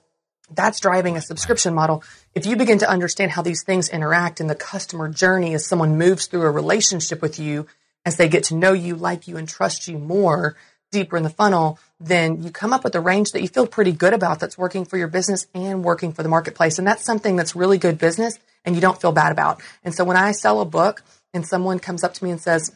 that's 0.50 0.80
driving 0.80 1.18
a 1.18 1.22
subscription 1.22 1.74
model. 1.74 2.04
If 2.34 2.46
you 2.46 2.56
begin 2.56 2.80
to 2.80 2.90
understand 2.90 3.32
how 3.32 3.42
these 3.42 3.64
things 3.64 3.90
interact 3.90 4.40
in 4.40 4.48
the 4.48 4.56
customer 4.56 5.10
journey 5.10 5.54
as 5.54 5.66
someone 5.66 5.98
moves 5.98 6.28
through 6.28 6.44
a 6.44 6.52
relationship 6.52 7.22
with 7.22 7.40
you, 7.40 7.68
as 8.06 8.16
they 8.16 8.30
get 8.30 8.46
to 8.46 8.56
know 8.56 8.72
you, 8.72 8.96
like 8.96 9.28
you, 9.28 9.36
and 9.36 9.50
trust 9.50 9.88
you 9.88 9.98
more 9.98 10.56
deeper 10.92 11.18
in 11.18 11.24
the 11.24 11.30
funnel, 11.30 11.78
then 12.00 12.42
you 12.42 12.50
come 12.50 12.72
up 12.72 12.86
with 12.86 12.96
a 12.96 13.02
range 13.02 13.32
that 13.32 13.42
you 13.42 13.50
feel 13.50 13.68
pretty 13.68 13.92
good 13.92 14.14
about 14.14 14.40
that's 14.40 14.58
working 14.58 14.86
for 14.86 14.98
your 14.98 15.10
business 15.10 15.46
and 15.54 15.84
working 15.84 16.14
for 16.14 16.24
the 16.24 16.30
marketplace. 16.30 16.78
And 16.78 16.88
that's 16.88 17.04
something 17.04 17.36
that's 17.36 17.58
really 17.58 17.78
good 17.78 17.98
business 17.98 18.40
and 18.64 18.74
you 18.76 18.80
don't 18.80 19.00
feel 19.02 19.12
bad 19.12 19.34
about. 19.34 19.62
And 19.84 19.94
so 19.94 20.06
when 20.06 20.16
I 20.16 20.32
sell 20.32 20.62
a 20.62 20.66
book 20.66 21.04
and 21.34 21.46
someone 21.46 21.80
comes 21.80 22.04
up 22.04 22.14
to 22.16 22.24
me 22.24 22.32
and 22.32 22.42
says, 22.42 22.76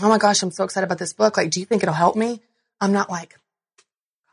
Oh 0.00 0.08
my 0.08 0.18
gosh, 0.18 0.42
I'm 0.42 0.50
so 0.50 0.64
excited 0.64 0.86
about 0.86 0.98
this 0.98 1.12
book. 1.12 1.36
Like, 1.36 1.50
do 1.50 1.60
you 1.60 1.66
think 1.66 1.82
it'll 1.82 1.94
help 1.94 2.16
me? 2.16 2.40
I'm 2.80 2.92
not 2.92 3.10
like, 3.10 3.38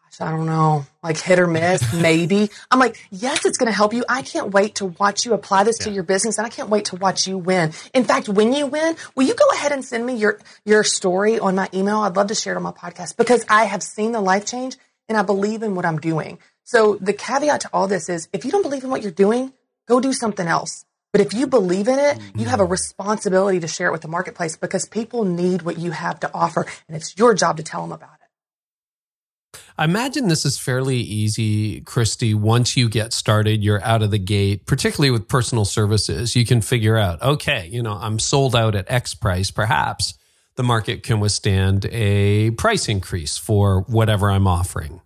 Gosh, 0.04 0.26
I 0.26 0.32
don't 0.32 0.46
know, 0.46 0.86
like 1.04 1.18
hit 1.18 1.40
or 1.40 1.48
miss, 1.48 1.94
maybe. 2.02 2.50
I'm 2.72 2.80
like, 2.80 2.98
yes, 3.12 3.46
it's 3.46 3.58
going 3.58 3.72
to 3.72 3.76
help 3.76 3.94
you. 3.94 4.06
I 4.08 4.22
can't 4.22 4.52
wait 4.54 4.76
to 4.76 4.86
watch 4.86 5.26
you 5.26 5.34
apply 5.34 5.64
this 5.66 5.80
to 5.80 5.92
your 5.92 6.04
business, 6.04 6.38
and 6.38 6.48
I 6.48 6.50
can't 6.50 6.70
wait 6.70 6.86
to 6.86 6.96
watch 6.96 7.28
you 7.28 7.38
win. 7.38 7.74
In 7.94 8.06
fact, 8.06 8.30
when 8.30 8.54
you 8.54 8.68
win, 8.68 8.96
will 9.16 9.26
you 9.26 9.36
go 9.36 9.50
ahead 9.54 9.72
and 9.72 9.84
send 9.84 10.06
me 10.06 10.16
your 10.16 10.40
your 10.66 10.84
story 10.84 11.40
on 11.40 11.56
my 11.56 11.70
email? 11.74 11.98
I'd 11.98 12.16
love 12.16 12.28
to 12.28 12.36
share 12.36 12.54
it 12.54 12.58
on 12.58 12.64
my 12.64 12.72
podcast 12.72 13.18
because 13.18 13.46
I 13.50 13.66
have 13.66 13.84
seen 13.84 14.14
the 14.14 14.22
life 14.22 14.46
change 14.46 14.78
and 15.10 15.18
I 15.18 15.24
believe 15.24 15.64
in 15.64 15.76
what 15.76 15.86
I'm 15.86 16.00
doing. 16.00 16.40
So 16.64 16.98
the 17.00 17.14
caveat 17.14 17.62
to 17.62 17.70
all 17.72 17.88
this 17.88 18.10
is, 18.10 18.28
if 18.34 18.44
you 18.44 18.52
don't 18.52 18.62
believe 18.62 18.84
in 18.84 18.90
what 18.90 19.02
you're 19.02 19.12
doing, 19.12 19.54
go 19.88 20.00
do 20.00 20.14
something 20.14 20.48
else. 20.48 20.86
But 21.18 21.26
if 21.26 21.34
you 21.34 21.48
believe 21.48 21.88
in 21.88 21.98
it, 21.98 22.20
you 22.36 22.46
have 22.46 22.60
a 22.60 22.64
mm-hmm. 22.64 22.74
responsibility 22.74 23.60
to 23.62 23.68
share 23.68 23.88
it 23.88 23.92
with 23.92 24.04
the 24.04 24.08
marketplace 24.08 24.56
because 24.56 24.88
people 24.88 25.26
need 25.26 25.64
what 25.64 25.80
you 25.80 25.90
have 25.90 26.20
to 26.20 26.32
offer, 26.32 26.68
and 26.88 26.96
it's 26.96 27.18
your 27.18 27.34
job 27.34 27.58
to 27.58 27.64
tell 27.64 27.82
them 27.82 27.92
about 27.92 28.12
it. 28.22 29.60
I 29.80 29.86
imagine 29.86 30.28
this 30.28 30.46
is 30.46 30.60
fairly 30.60 30.98
easy, 30.98 31.82
Christy. 31.82 32.36
Once 32.36 32.78
you 32.78 32.88
get 32.88 33.14
started, 33.14 33.64
you're 33.64 33.84
out 33.84 34.04
of 34.04 34.12
the 34.12 34.20
gate, 34.20 34.68
particularly 34.68 35.10
with 35.10 35.28
personal 35.28 35.66
services. 35.66 36.36
You 36.36 36.46
can 36.46 36.62
figure 36.62 36.98
out, 36.98 37.20
okay, 37.24 37.68
you 37.72 37.82
know, 37.82 37.98
I'm 38.00 38.20
sold 38.20 38.56
out 38.56 38.76
at 38.76 38.86
X 38.88 39.16
price. 39.16 39.50
Perhaps 39.50 40.20
the 40.56 40.62
market 40.62 41.02
can 41.02 41.20
withstand 41.20 41.88
a 41.92 42.52
price 42.52 42.88
increase 42.88 43.40
for 43.40 43.82
whatever 43.88 44.30
I'm 44.30 44.46
offering. 44.46 45.02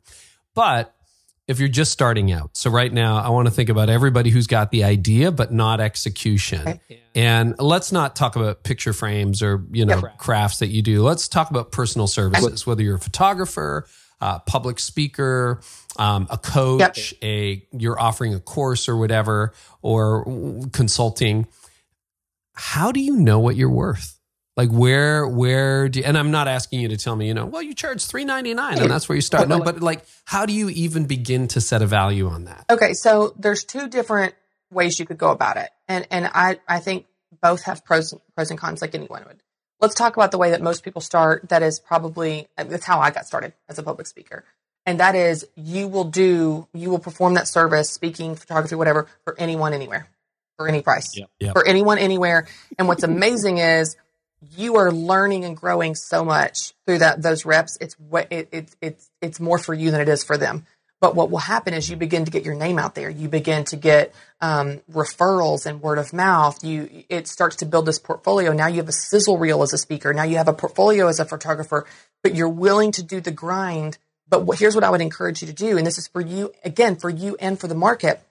But 0.55 0.93
if 1.51 1.59
you're 1.59 1.69
just 1.69 1.91
starting 1.91 2.31
out, 2.31 2.55
so 2.57 2.69
right 2.71 2.91
now, 2.91 3.17
I 3.17 3.29
want 3.29 3.47
to 3.47 3.53
think 3.53 3.69
about 3.69 3.89
everybody 3.89 4.29
who's 4.31 4.47
got 4.47 4.71
the 4.71 4.83
idea, 4.85 5.31
but 5.31 5.51
not 5.51 5.79
execution. 5.81 6.79
And 7.13 7.55
let's 7.59 7.91
not 7.91 8.15
talk 8.15 8.35
about 8.37 8.63
picture 8.63 8.93
frames 8.93 9.43
or, 9.43 9.63
you 9.71 9.85
know, 9.85 10.01
crafts 10.17 10.59
that 10.59 10.67
you 10.69 10.81
do. 10.81 11.03
Let's 11.03 11.27
talk 11.27 11.49
about 11.51 11.71
personal 11.71 12.07
services, 12.07 12.65
whether 12.65 12.81
you're 12.81 12.95
a 12.95 12.99
photographer, 12.99 13.85
uh, 14.21 14.39
public 14.39 14.79
speaker, 14.79 15.61
um, 15.97 16.27
a 16.29 16.37
coach, 16.37 17.13
a 17.21 17.67
you're 17.73 17.99
offering 17.99 18.33
a 18.33 18.39
course 18.39 18.87
or 18.87 18.95
whatever, 18.95 19.53
or 19.81 20.23
consulting. 20.71 21.47
How 22.53 22.91
do 22.91 23.01
you 23.01 23.17
know 23.17 23.39
what 23.39 23.55
you're 23.57 23.69
worth? 23.69 24.17
Like 24.57 24.69
where 24.69 25.25
where 25.27 25.87
do 25.87 26.03
and 26.03 26.17
I'm 26.17 26.31
not 26.31 26.47
asking 26.47 26.81
you 26.81 26.89
to 26.89 26.97
tell 26.97 27.15
me, 27.15 27.27
you 27.27 27.33
know, 27.33 27.45
well 27.45 27.61
you 27.61 27.73
charge 27.73 28.05
399 28.05 28.79
and 28.79 28.91
that's 28.91 29.07
where 29.07 29.15
you 29.15 29.21
start. 29.21 29.47
No, 29.47 29.61
but 29.61 29.79
like 29.81 30.05
how 30.25 30.45
do 30.45 30.53
you 30.53 30.69
even 30.69 31.05
begin 31.05 31.47
to 31.49 31.61
set 31.61 31.81
a 31.81 31.87
value 31.87 32.27
on 32.27 32.45
that? 32.45 32.65
Okay, 32.69 32.93
so 32.93 33.33
there's 33.39 33.63
two 33.63 33.87
different 33.87 34.35
ways 34.69 34.99
you 34.99 35.05
could 35.05 35.17
go 35.17 35.31
about 35.31 35.57
it. 35.57 35.69
And 35.87 36.05
and 36.11 36.29
I 36.33 36.59
I 36.67 36.79
think 36.79 37.05
both 37.41 37.63
have 37.63 37.85
pros 37.85 38.13
pros 38.35 38.49
and 38.49 38.59
cons 38.59 38.81
like 38.81 38.93
anyone 38.93 39.23
would. 39.25 39.41
Let's 39.79 39.95
talk 39.95 40.15
about 40.15 40.31
the 40.31 40.37
way 40.37 40.51
that 40.51 40.61
most 40.61 40.83
people 40.83 41.01
start 41.01 41.49
that 41.49 41.63
is 41.63 41.79
probably 41.79 42.47
that's 42.57 42.85
how 42.85 42.99
I 42.99 43.11
got 43.11 43.25
started 43.25 43.53
as 43.69 43.79
a 43.79 43.83
public 43.83 44.05
speaker. 44.05 44.43
And 44.85 44.99
that 44.99 45.15
is 45.15 45.45
you 45.55 45.87
will 45.87 46.05
do 46.05 46.67
you 46.73 46.89
will 46.89 46.99
perform 46.99 47.35
that 47.35 47.47
service, 47.47 47.89
speaking, 47.89 48.35
photography, 48.35 48.75
whatever, 48.75 49.07
for 49.23 49.35
anyone 49.39 49.73
anywhere. 49.73 50.09
For 50.57 50.67
any 50.67 50.81
price. 50.81 51.17
Yep, 51.17 51.29
yep. 51.39 51.53
For 51.53 51.65
anyone 51.65 51.97
anywhere. 51.97 52.47
And 52.77 52.87
what's 52.87 53.03
amazing 53.03 53.57
is 53.57 53.95
you 54.57 54.77
are 54.77 54.91
learning 54.91 55.45
and 55.45 55.55
growing 55.55 55.95
so 55.95 56.25
much 56.25 56.73
through 56.85 56.99
that 56.99 57.21
those 57.21 57.45
reps. 57.45 57.77
It's 57.79 57.93
what 57.99 58.27
it, 58.31 58.49
it, 58.51 58.75
it's 58.81 59.09
it's 59.21 59.39
more 59.39 59.57
for 59.57 59.73
you 59.73 59.91
than 59.91 60.01
it 60.01 60.09
is 60.09 60.23
for 60.23 60.37
them. 60.37 60.65
But 60.99 61.15
what 61.15 61.31
will 61.31 61.39
happen 61.39 61.73
is 61.73 61.89
you 61.89 61.95
begin 61.95 62.25
to 62.25 62.31
get 62.31 62.45
your 62.45 62.53
name 62.53 62.77
out 62.77 62.93
there. 62.93 63.09
You 63.09 63.27
begin 63.27 63.65
to 63.65 63.75
get 63.75 64.13
um, 64.39 64.81
referrals 64.91 65.65
and 65.65 65.81
word 65.81 65.97
of 65.97 66.13
mouth. 66.13 66.63
You 66.63 67.03
it 67.09 67.27
starts 67.27 67.57
to 67.57 67.65
build 67.65 67.85
this 67.85 67.99
portfolio. 67.99 68.53
Now 68.53 68.67
you 68.67 68.77
have 68.77 68.89
a 68.89 68.93
sizzle 68.93 69.37
reel 69.37 69.63
as 69.63 69.73
a 69.73 69.77
speaker. 69.77 70.13
Now 70.13 70.23
you 70.23 70.37
have 70.37 70.47
a 70.47 70.53
portfolio 70.53 71.07
as 71.07 71.19
a 71.19 71.25
photographer. 71.25 71.85
But 72.23 72.35
you're 72.35 72.49
willing 72.49 72.91
to 72.93 73.03
do 73.03 73.19
the 73.19 73.31
grind. 73.31 73.97
But 74.29 74.43
what, 74.43 74.59
here's 74.59 74.75
what 74.75 74.83
I 74.83 74.89
would 74.89 75.01
encourage 75.01 75.41
you 75.41 75.47
to 75.47 75.53
do, 75.53 75.77
and 75.77 75.85
this 75.85 75.97
is 75.97 76.07
for 76.07 76.21
you 76.21 76.53
again, 76.63 76.95
for 76.95 77.09
you 77.09 77.35
and 77.39 77.59
for 77.59 77.67
the 77.67 77.75
market. 77.75 78.21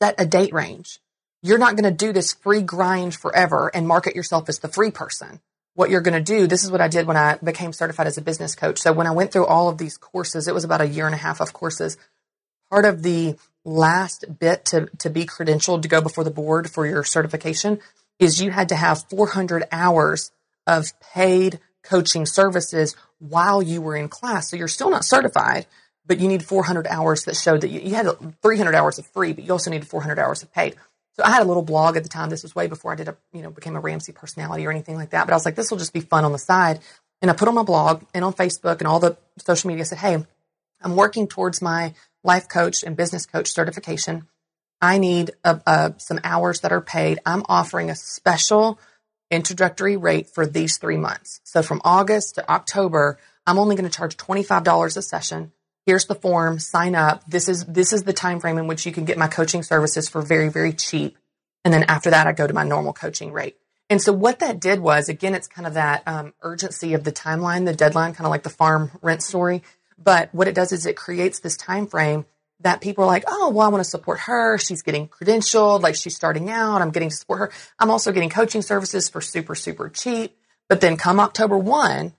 Set 0.00 0.14
a 0.18 0.26
date 0.26 0.52
range 0.52 1.00
you're 1.42 1.58
not 1.58 1.76
going 1.76 1.84
to 1.84 1.90
do 1.90 2.12
this 2.12 2.32
free 2.32 2.62
grind 2.62 3.14
forever 3.14 3.70
and 3.74 3.86
market 3.86 4.14
yourself 4.14 4.48
as 4.48 4.60
the 4.60 4.68
free 4.68 4.90
person. 4.90 5.40
What 5.74 5.90
you're 5.90 6.02
going 6.02 6.22
to 6.22 6.32
do, 6.32 6.46
this 6.46 6.64
is 6.64 6.70
what 6.70 6.80
I 6.80 6.88
did 6.88 7.06
when 7.06 7.16
I 7.16 7.38
became 7.42 7.72
certified 7.72 8.06
as 8.06 8.18
a 8.18 8.22
business 8.22 8.54
coach. 8.54 8.78
So 8.78 8.92
when 8.92 9.06
I 9.06 9.12
went 9.12 9.32
through 9.32 9.46
all 9.46 9.68
of 9.68 9.78
these 9.78 9.96
courses, 9.96 10.46
it 10.46 10.54
was 10.54 10.64
about 10.64 10.80
a 10.80 10.86
year 10.86 11.06
and 11.06 11.14
a 11.14 11.18
half 11.18 11.40
of 11.40 11.52
courses. 11.52 11.96
Part 12.70 12.84
of 12.84 13.02
the 13.02 13.36
last 13.64 14.24
bit 14.38 14.64
to, 14.66 14.86
to 14.98 15.10
be 15.10 15.24
credentialed 15.24 15.82
to 15.82 15.88
go 15.88 16.00
before 16.00 16.24
the 16.24 16.30
board 16.30 16.70
for 16.70 16.86
your 16.86 17.04
certification 17.04 17.80
is 18.18 18.40
you 18.40 18.50
had 18.50 18.68
to 18.68 18.76
have 18.76 19.04
400 19.08 19.64
hours 19.72 20.30
of 20.66 20.88
paid 21.00 21.58
coaching 21.82 22.26
services 22.26 22.94
while 23.18 23.62
you 23.62 23.80
were 23.80 23.96
in 23.96 24.08
class. 24.08 24.50
So 24.50 24.56
you're 24.56 24.68
still 24.68 24.90
not 24.90 25.04
certified, 25.04 25.66
but 26.06 26.20
you 26.20 26.28
need 26.28 26.44
400 26.44 26.86
hours 26.86 27.24
that 27.24 27.36
showed 27.36 27.62
that 27.62 27.70
you, 27.70 27.80
you 27.80 27.94
had 27.94 28.06
300 28.42 28.74
hours 28.74 28.98
of 28.98 29.06
free, 29.06 29.32
but 29.32 29.44
you 29.44 29.52
also 29.52 29.70
needed 29.70 29.88
400 29.88 30.18
hours 30.18 30.42
of 30.42 30.52
paid. 30.52 30.76
So 31.14 31.22
I 31.24 31.30
had 31.30 31.42
a 31.42 31.44
little 31.44 31.62
blog 31.62 31.96
at 31.96 32.02
the 32.02 32.08
time. 32.08 32.30
This 32.30 32.42
was 32.42 32.54
way 32.54 32.66
before 32.66 32.92
I 32.92 32.94
did 32.94 33.08
a, 33.08 33.16
you 33.32 33.42
know, 33.42 33.50
became 33.50 33.76
a 33.76 33.80
Ramsey 33.80 34.12
personality 34.12 34.66
or 34.66 34.70
anything 34.70 34.96
like 34.96 35.10
that. 35.10 35.26
But 35.26 35.32
I 35.32 35.36
was 35.36 35.44
like, 35.44 35.56
this 35.56 35.70
will 35.70 35.78
just 35.78 35.92
be 35.92 36.00
fun 36.00 36.24
on 36.24 36.32
the 36.32 36.38
side. 36.38 36.80
And 37.20 37.30
I 37.30 37.34
put 37.34 37.48
on 37.48 37.54
my 37.54 37.62
blog 37.62 38.04
and 38.14 38.24
on 38.24 38.32
Facebook 38.32 38.78
and 38.78 38.86
all 38.86 38.98
the 38.98 39.16
social 39.38 39.68
media 39.68 39.84
said, 39.84 39.98
Hey, 39.98 40.24
I'm 40.80 40.96
working 40.96 41.28
towards 41.28 41.62
my 41.62 41.94
life 42.24 42.48
coach 42.48 42.82
and 42.82 42.96
business 42.96 43.26
coach 43.26 43.48
certification. 43.48 44.26
I 44.80 44.98
need 44.98 45.30
a, 45.44 45.60
a, 45.66 45.94
some 45.98 46.18
hours 46.24 46.60
that 46.60 46.72
are 46.72 46.80
paid. 46.80 47.20
I'm 47.24 47.44
offering 47.48 47.90
a 47.90 47.94
special 47.94 48.80
introductory 49.30 49.96
rate 49.96 50.28
for 50.28 50.46
these 50.46 50.78
three 50.78 50.96
months. 50.96 51.40
So 51.44 51.62
from 51.62 51.80
August 51.84 52.34
to 52.36 52.50
October, 52.50 53.18
I'm 53.46 53.58
only 53.58 53.76
going 53.76 53.88
to 53.88 53.96
charge 53.96 54.16
$25 54.16 54.96
a 54.96 55.02
session 55.02 55.52
here's 55.86 56.06
the 56.06 56.14
form 56.14 56.58
sign 56.58 56.94
up. 56.94 57.22
This 57.28 57.48
is 57.48 57.64
this 57.66 57.92
is 57.92 58.04
the 58.04 58.12
time 58.12 58.40
frame 58.40 58.58
in 58.58 58.66
which 58.66 58.86
you 58.86 58.92
can 58.92 59.04
get 59.04 59.18
my 59.18 59.28
coaching 59.28 59.62
services 59.62 60.08
for 60.08 60.22
very 60.22 60.48
very 60.48 60.72
cheap. 60.72 61.18
And 61.64 61.72
then 61.72 61.84
after 61.84 62.10
that 62.10 62.26
i 62.26 62.32
go 62.32 62.46
to 62.46 62.54
my 62.54 62.64
normal 62.64 62.92
coaching 62.92 63.32
rate. 63.32 63.56
And 63.90 64.00
so 64.00 64.12
what 64.12 64.38
that 64.38 64.60
did 64.60 64.80
was 64.80 65.08
again 65.08 65.34
it's 65.34 65.48
kind 65.48 65.66
of 65.66 65.74
that 65.74 66.02
um, 66.06 66.34
urgency 66.42 66.94
of 66.94 67.04
the 67.04 67.12
timeline 67.12 67.64
the 67.64 67.74
deadline 67.74 68.14
kind 68.14 68.26
of 68.26 68.30
like 68.30 68.42
the 68.42 68.50
farm 68.50 68.90
rent 69.02 69.22
story. 69.22 69.62
But 69.98 70.34
what 70.34 70.48
it 70.48 70.54
does 70.54 70.72
is 70.72 70.86
it 70.86 70.96
creates 70.96 71.40
this 71.40 71.56
time 71.56 71.86
frame 71.86 72.26
that 72.60 72.80
people 72.80 73.04
are 73.04 73.08
like 73.08 73.24
oh 73.26 73.50
well 73.50 73.66
i 73.66 73.70
want 73.70 73.84
to 73.84 73.90
support 73.90 74.20
her. 74.20 74.58
She's 74.58 74.82
getting 74.82 75.08
credentialed. 75.08 75.82
Like 75.82 75.96
she's 75.96 76.16
starting 76.16 76.50
out. 76.50 76.80
I'm 76.80 76.90
getting 76.90 77.10
to 77.10 77.16
support 77.16 77.38
her. 77.40 77.52
I'm 77.78 77.90
also 77.90 78.12
getting 78.12 78.30
coaching 78.30 78.62
services 78.62 79.08
for 79.08 79.20
super 79.20 79.54
super 79.54 79.88
cheap. 79.88 80.36
But 80.68 80.80
then 80.80 80.96
come 80.96 81.20
october 81.20 81.58
1 81.58 82.14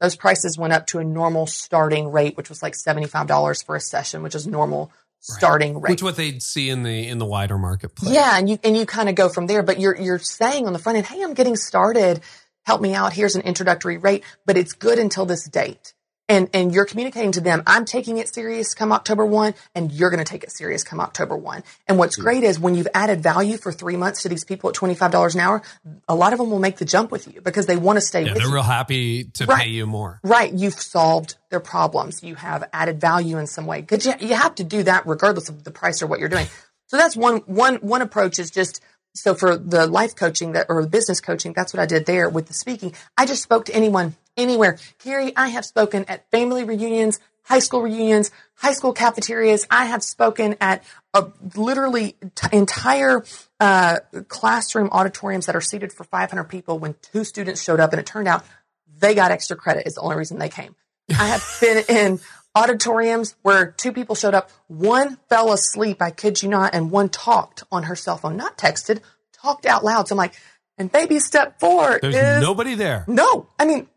those 0.00 0.16
prices 0.16 0.56
went 0.58 0.72
up 0.72 0.86
to 0.88 0.98
a 0.98 1.04
normal 1.04 1.46
starting 1.46 2.10
rate, 2.10 2.36
which 2.36 2.48
was 2.48 2.62
like 2.62 2.74
$75 2.74 3.64
for 3.64 3.76
a 3.76 3.80
session, 3.80 4.22
which 4.22 4.34
is 4.34 4.46
normal 4.46 4.92
starting 5.20 5.74
right. 5.74 5.84
rate. 5.84 5.90
Which 5.90 6.02
what 6.02 6.16
they'd 6.16 6.42
see 6.42 6.70
in 6.70 6.82
the 6.82 7.08
in 7.08 7.18
the 7.18 7.26
wider 7.26 7.58
marketplace. 7.58 8.12
Yeah, 8.12 8.38
and 8.38 8.48
you 8.48 8.58
and 8.62 8.76
you 8.76 8.86
kind 8.86 9.08
of 9.08 9.14
go 9.14 9.28
from 9.28 9.46
there. 9.46 9.62
But 9.62 9.80
you're 9.80 9.96
you're 9.96 10.18
saying 10.18 10.66
on 10.66 10.72
the 10.72 10.78
front 10.78 10.98
end, 10.98 11.06
hey, 11.06 11.22
I'm 11.22 11.34
getting 11.34 11.56
started. 11.56 12.20
Help 12.64 12.80
me 12.80 12.94
out. 12.94 13.12
Here's 13.12 13.34
an 13.34 13.42
introductory 13.42 13.96
rate, 13.96 14.24
but 14.44 14.56
it's 14.56 14.74
good 14.74 14.98
until 14.98 15.24
this 15.24 15.48
date 15.48 15.94
and 16.28 16.48
and 16.52 16.72
you're 16.72 16.84
communicating 16.84 17.32
to 17.32 17.40
them 17.40 17.62
i'm 17.66 17.84
taking 17.84 18.18
it 18.18 18.32
serious 18.32 18.74
come 18.74 18.92
october 18.92 19.24
1 19.24 19.54
and 19.74 19.92
you're 19.92 20.10
going 20.10 20.24
to 20.24 20.30
take 20.30 20.44
it 20.44 20.52
serious 20.52 20.84
come 20.84 21.00
october 21.00 21.36
1 21.36 21.62
and 21.86 21.98
what's 21.98 22.16
great 22.16 22.44
is 22.44 22.58
when 22.58 22.74
you've 22.74 22.88
added 22.94 23.22
value 23.22 23.56
for 23.56 23.72
three 23.72 23.96
months 23.96 24.22
to 24.22 24.28
these 24.28 24.44
people 24.44 24.70
at 24.70 24.76
$25 24.76 25.34
an 25.34 25.40
hour 25.40 25.62
a 26.08 26.14
lot 26.14 26.32
of 26.32 26.38
them 26.38 26.50
will 26.50 26.58
make 26.58 26.76
the 26.76 26.84
jump 26.84 27.10
with 27.10 27.32
you 27.32 27.40
because 27.40 27.66
they 27.66 27.76
want 27.76 27.96
to 27.96 28.00
stay 28.00 28.24
yeah, 28.24 28.34
they're 28.34 28.46
you. 28.46 28.54
real 28.54 28.62
happy 28.62 29.24
to 29.24 29.46
right. 29.46 29.62
pay 29.62 29.68
you 29.68 29.86
more. 29.86 30.20
Right. 30.22 30.52
You've 30.52 30.74
solved 30.74 31.36
their 31.50 31.60
problems. 31.60 32.22
You 32.22 32.34
have 32.36 32.68
added 32.72 33.00
value 33.00 33.38
in 33.38 33.46
some 33.46 33.66
way. 33.66 33.80
Because 33.80 34.06
you, 34.06 34.14
you 34.20 34.34
have 34.34 34.54
to 34.56 34.64
do 34.64 34.82
that 34.84 35.06
regardless 35.06 35.48
of 35.48 35.64
the 35.64 35.70
price 35.70 36.02
or 36.02 36.06
what 36.06 36.20
you're 36.20 36.28
doing. 36.28 36.46
So 36.86 36.96
that's 36.96 37.16
one 37.16 37.38
one 37.46 37.76
one 37.76 38.02
approach 38.02 38.38
is 38.38 38.50
just 38.50 38.80
so 39.14 39.34
for 39.34 39.56
the 39.56 39.86
life 39.86 40.14
coaching 40.14 40.52
that 40.52 40.66
or 40.68 40.82
the 40.82 40.88
business 40.88 41.20
coaching 41.20 41.52
that's 41.52 41.72
what 41.72 41.80
i 41.80 41.86
did 41.86 42.06
there 42.06 42.28
with 42.28 42.46
the 42.46 42.54
speaking. 42.54 42.94
I 43.16 43.26
just 43.26 43.42
spoke 43.42 43.66
to 43.66 43.74
anyone 43.74 44.16
anywhere. 44.38 44.78
Carey, 44.98 45.36
I 45.36 45.48
have 45.48 45.64
spoken 45.64 46.04
at 46.06 46.30
family 46.30 46.64
reunions, 46.64 47.20
high 47.42 47.58
school 47.58 47.82
reunions, 47.82 48.30
high 48.54 48.72
school 48.72 48.92
cafeterias. 48.92 49.66
I 49.70 49.86
have 49.86 50.02
spoken 50.02 50.56
at 50.60 50.84
a, 51.12 51.26
literally 51.56 52.16
t- 52.34 52.48
entire 52.52 53.24
uh, 53.60 53.98
classroom 54.28 54.88
auditoriums 54.90 55.46
that 55.46 55.56
are 55.56 55.60
seated 55.60 55.92
for 55.92 56.04
500 56.04 56.44
people 56.44 56.78
when 56.78 56.94
two 57.02 57.24
students 57.24 57.62
showed 57.62 57.80
up 57.80 57.92
and 57.92 58.00
it 58.00 58.06
turned 58.06 58.28
out 58.28 58.44
they 59.00 59.14
got 59.14 59.30
extra 59.30 59.56
credit 59.56 59.86
is 59.86 59.94
the 59.94 60.00
only 60.00 60.16
reason 60.16 60.38
they 60.38 60.48
came. 60.48 60.74
I 61.10 61.26
have 61.26 61.44
been 61.60 61.84
in 61.88 62.20
auditoriums 62.54 63.36
where 63.42 63.70
two 63.72 63.92
people 63.92 64.14
showed 64.14 64.34
up. 64.34 64.50
One 64.66 65.18
fell 65.28 65.52
asleep, 65.52 66.02
I 66.02 66.10
kid 66.10 66.42
you 66.42 66.48
not, 66.48 66.74
and 66.74 66.90
one 66.90 67.08
talked 67.08 67.62
on 67.70 67.84
her 67.84 67.96
cell 67.96 68.16
phone, 68.16 68.36
not 68.36 68.58
texted, 68.58 69.00
talked 69.32 69.66
out 69.66 69.84
loud. 69.84 70.08
So 70.08 70.14
I'm 70.14 70.18
like, 70.18 70.34
and 70.76 70.90
baby 70.90 71.18
step 71.18 71.58
four 71.60 71.98
There's 72.00 72.14
is 72.14 72.40
nobody 72.40 72.74
there. 72.74 73.04
No, 73.08 73.48
I 73.58 73.64
mean, 73.64 73.88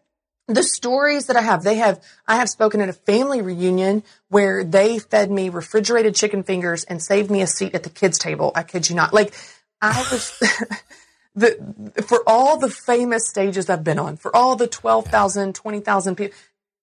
the 0.47 0.63
stories 0.63 1.27
that 1.27 1.35
I 1.35 1.41
have, 1.41 1.63
they 1.63 1.75
have, 1.75 2.03
I 2.27 2.37
have 2.37 2.49
spoken 2.49 2.81
at 2.81 2.89
a 2.89 2.93
family 2.93 3.41
reunion 3.41 4.03
where 4.29 4.63
they 4.63 4.99
fed 4.99 5.31
me 5.31 5.49
refrigerated 5.49 6.15
chicken 6.15 6.43
fingers 6.43 6.83
and 6.83 7.01
saved 7.01 7.31
me 7.31 7.41
a 7.41 7.47
seat 7.47 7.75
at 7.75 7.83
the 7.83 7.89
kids' 7.89 8.17
table. 8.17 8.51
I 8.55 8.63
kid 8.63 8.89
you 8.89 8.95
not. 8.95 9.13
Like, 9.13 9.33
I 9.81 10.05
was, 10.11 10.37
the, 11.35 12.03
for 12.07 12.23
all 12.27 12.57
the 12.57 12.69
famous 12.69 13.29
stages 13.29 13.69
I've 13.69 13.83
been 13.83 13.99
on, 13.99 14.17
for 14.17 14.35
all 14.35 14.55
the 14.55 14.67
12,000, 14.67 15.55
20,000 15.55 16.15
people, 16.15 16.37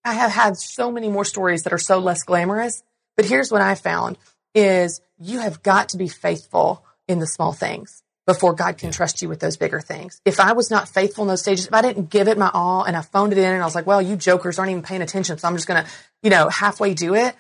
I 0.05 0.15
have 0.15 0.31
had 0.31 0.57
so 0.57 0.91
many 0.91 1.09
more 1.09 1.25
stories 1.25 1.65
that 1.65 1.73
are 1.73 1.79
so 1.79 1.99
less 1.99 2.23
glamorous. 2.23 2.83
But 3.17 3.27
here's 3.27 3.51
what 3.51 3.61
I 3.61 3.75
found 3.75 4.17
is 4.55 5.01
you 5.21 5.41
have 5.41 5.63
got 5.63 5.91
to 5.91 5.97
be 5.97 6.09
faithful 6.09 6.85
in 7.07 7.19
the 7.19 7.27
small 7.27 7.53
things 7.53 8.03
before 8.29 8.53
God 8.53 8.77
can 8.77 8.93
trust 8.93 9.23
you 9.23 9.29
with 9.31 9.41
those 9.41 9.57
bigger 9.57 9.81
things. 9.81 10.21
If 10.27 10.39
I 10.39 10.53
was 10.53 10.71
not 10.71 10.87
faithful 10.87 11.25
in 11.25 11.29
those 11.29 11.41
stages, 11.41 11.67
if 11.67 11.73
I 11.73 11.81
didn't 11.81 12.11
give 12.11 12.29
it 12.29 12.37
my 12.37 12.51
all 12.53 12.85
and 12.85 12.95
I 12.95 13.01
phoned 13.01 13.33
it 13.33 13.39
in 13.39 13.45
and 13.45 13.63
I 13.63 13.65
was 13.65 13.75
like, 13.75 13.87
well, 13.87 14.03
you 14.03 14.17
jokers 14.17 14.59
aren't 14.59 14.71
even 14.71 14.83
paying 14.83 15.01
attention. 15.01 15.39
So 15.39 15.49
I'm 15.49 15.57
just 15.57 15.67
going 15.67 15.83
to, 15.83 15.91
you 16.23 16.29
know, 16.29 16.51
halfway 16.51 16.93
do 16.93 17.15
it. 17.15 17.35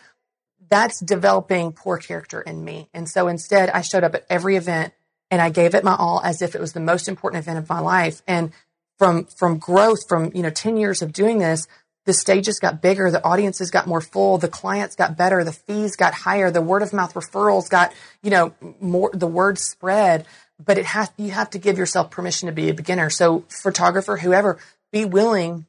That's 0.70 0.98
developing 1.00 1.72
poor 1.72 1.98
character 1.98 2.40
in 2.40 2.64
me. 2.64 2.88
And 2.94 3.06
so 3.06 3.28
instead 3.28 3.68
I 3.68 3.82
showed 3.82 4.02
up 4.02 4.14
at 4.14 4.24
every 4.30 4.56
event 4.56 4.94
and 5.30 5.42
I 5.42 5.50
gave 5.50 5.74
it 5.74 5.84
my 5.84 5.94
all 5.94 6.22
as 6.24 6.40
if 6.40 6.54
it 6.54 6.60
was 6.60 6.72
the 6.72 6.80
most 6.80 7.06
important 7.06 7.44
event 7.44 7.58
of 7.58 7.68
my 7.68 7.80
life. 7.80 8.22
And 8.26 8.52
from, 8.98 9.26
from 9.26 9.58
growth, 9.58 10.08
from, 10.08 10.32
you 10.34 10.42
know, 10.42 10.48
10 10.48 10.78
years 10.78 11.02
of 11.02 11.12
doing 11.12 11.36
this, 11.36 11.68
the 12.06 12.14
stages 12.14 12.58
got 12.58 12.80
bigger, 12.80 13.10
the 13.10 13.22
audiences 13.22 13.70
got 13.70 13.86
more 13.86 14.00
full, 14.00 14.38
the 14.38 14.48
clients 14.48 14.96
got 14.96 15.18
better, 15.18 15.44
the 15.44 15.52
fees 15.52 15.96
got 15.96 16.14
higher, 16.14 16.50
the 16.50 16.62
word 16.62 16.80
of 16.80 16.94
mouth 16.94 17.12
referrals 17.12 17.68
got, 17.68 17.92
you 18.22 18.30
know, 18.30 18.54
more, 18.80 19.10
the 19.12 19.26
word 19.26 19.58
spread 19.58 20.24
but 20.64 20.78
it 20.78 20.86
has 20.86 21.10
you 21.16 21.30
have 21.30 21.50
to 21.50 21.58
give 21.58 21.78
yourself 21.78 22.10
permission 22.10 22.46
to 22.46 22.52
be 22.52 22.68
a 22.68 22.74
beginner. 22.74 23.10
So 23.10 23.44
photographer, 23.48 24.16
whoever, 24.16 24.58
be 24.92 25.04
willing 25.04 25.66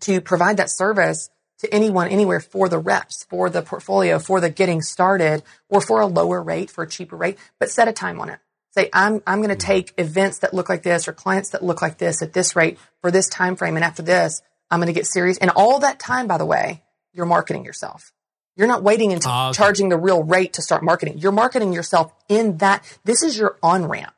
to 0.00 0.20
provide 0.20 0.56
that 0.56 0.70
service 0.70 1.28
to 1.58 1.72
anyone 1.72 2.08
anywhere 2.08 2.40
for 2.40 2.68
the 2.68 2.78
reps, 2.78 3.24
for 3.24 3.48
the 3.50 3.62
portfolio, 3.62 4.18
for 4.18 4.40
the 4.40 4.50
getting 4.50 4.82
started, 4.82 5.42
or 5.68 5.80
for 5.80 6.00
a 6.00 6.06
lower 6.06 6.42
rate, 6.42 6.70
for 6.70 6.82
a 6.82 6.88
cheaper 6.88 7.16
rate, 7.16 7.38
but 7.60 7.70
set 7.70 7.88
a 7.88 7.92
time 7.92 8.20
on 8.20 8.30
it. 8.30 8.38
Say, 8.74 8.88
I'm 8.92 9.22
I'm 9.26 9.42
gonna 9.42 9.54
take 9.54 9.92
events 9.98 10.38
that 10.38 10.54
look 10.54 10.68
like 10.68 10.82
this 10.82 11.06
or 11.06 11.12
clients 11.12 11.50
that 11.50 11.62
look 11.62 11.82
like 11.82 11.98
this 11.98 12.22
at 12.22 12.32
this 12.32 12.56
rate 12.56 12.78
for 13.00 13.10
this 13.10 13.28
time 13.28 13.56
frame, 13.56 13.76
and 13.76 13.84
after 13.84 14.02
this, 14.02 14.40
I'm 14.70 14.80
gonna 14.80 14.94
get 14.94 15.06
serious. 15.06 15.36
And 15.38 15.50
all 15.50 15.80
that 15.80 15.98
time, 15.98 16.26
by 16.26 16.38
the 16.38 16.46
way, 16.46 16.82
you're 17.12 17.26
marketing 17.26 17.66
yourself. 17.66 18.12
You're 18.56 18.68
not 18.68 18.82
waiting 18.82 19.12
until 19.12 19.30
uh, 19.30 19.48
okay. 19.50 19.56
charging 19.56 19.88
the 19.88 19.96
real 19.96 20.22
rate 20.22 20.54
to 20.54 20.62
start 20.62 20.82
marketing. 20.82 21.18
You're 21.18 21.32
marketing 21.32 21.72
yourself 21.72 22.12
in 22.28 22.58
that. 22.58 22.82
This 23.04 23.22
is 23.22 23.36
your 23.38 23.56
on 23.62 23.86
ramp 23.86 24.12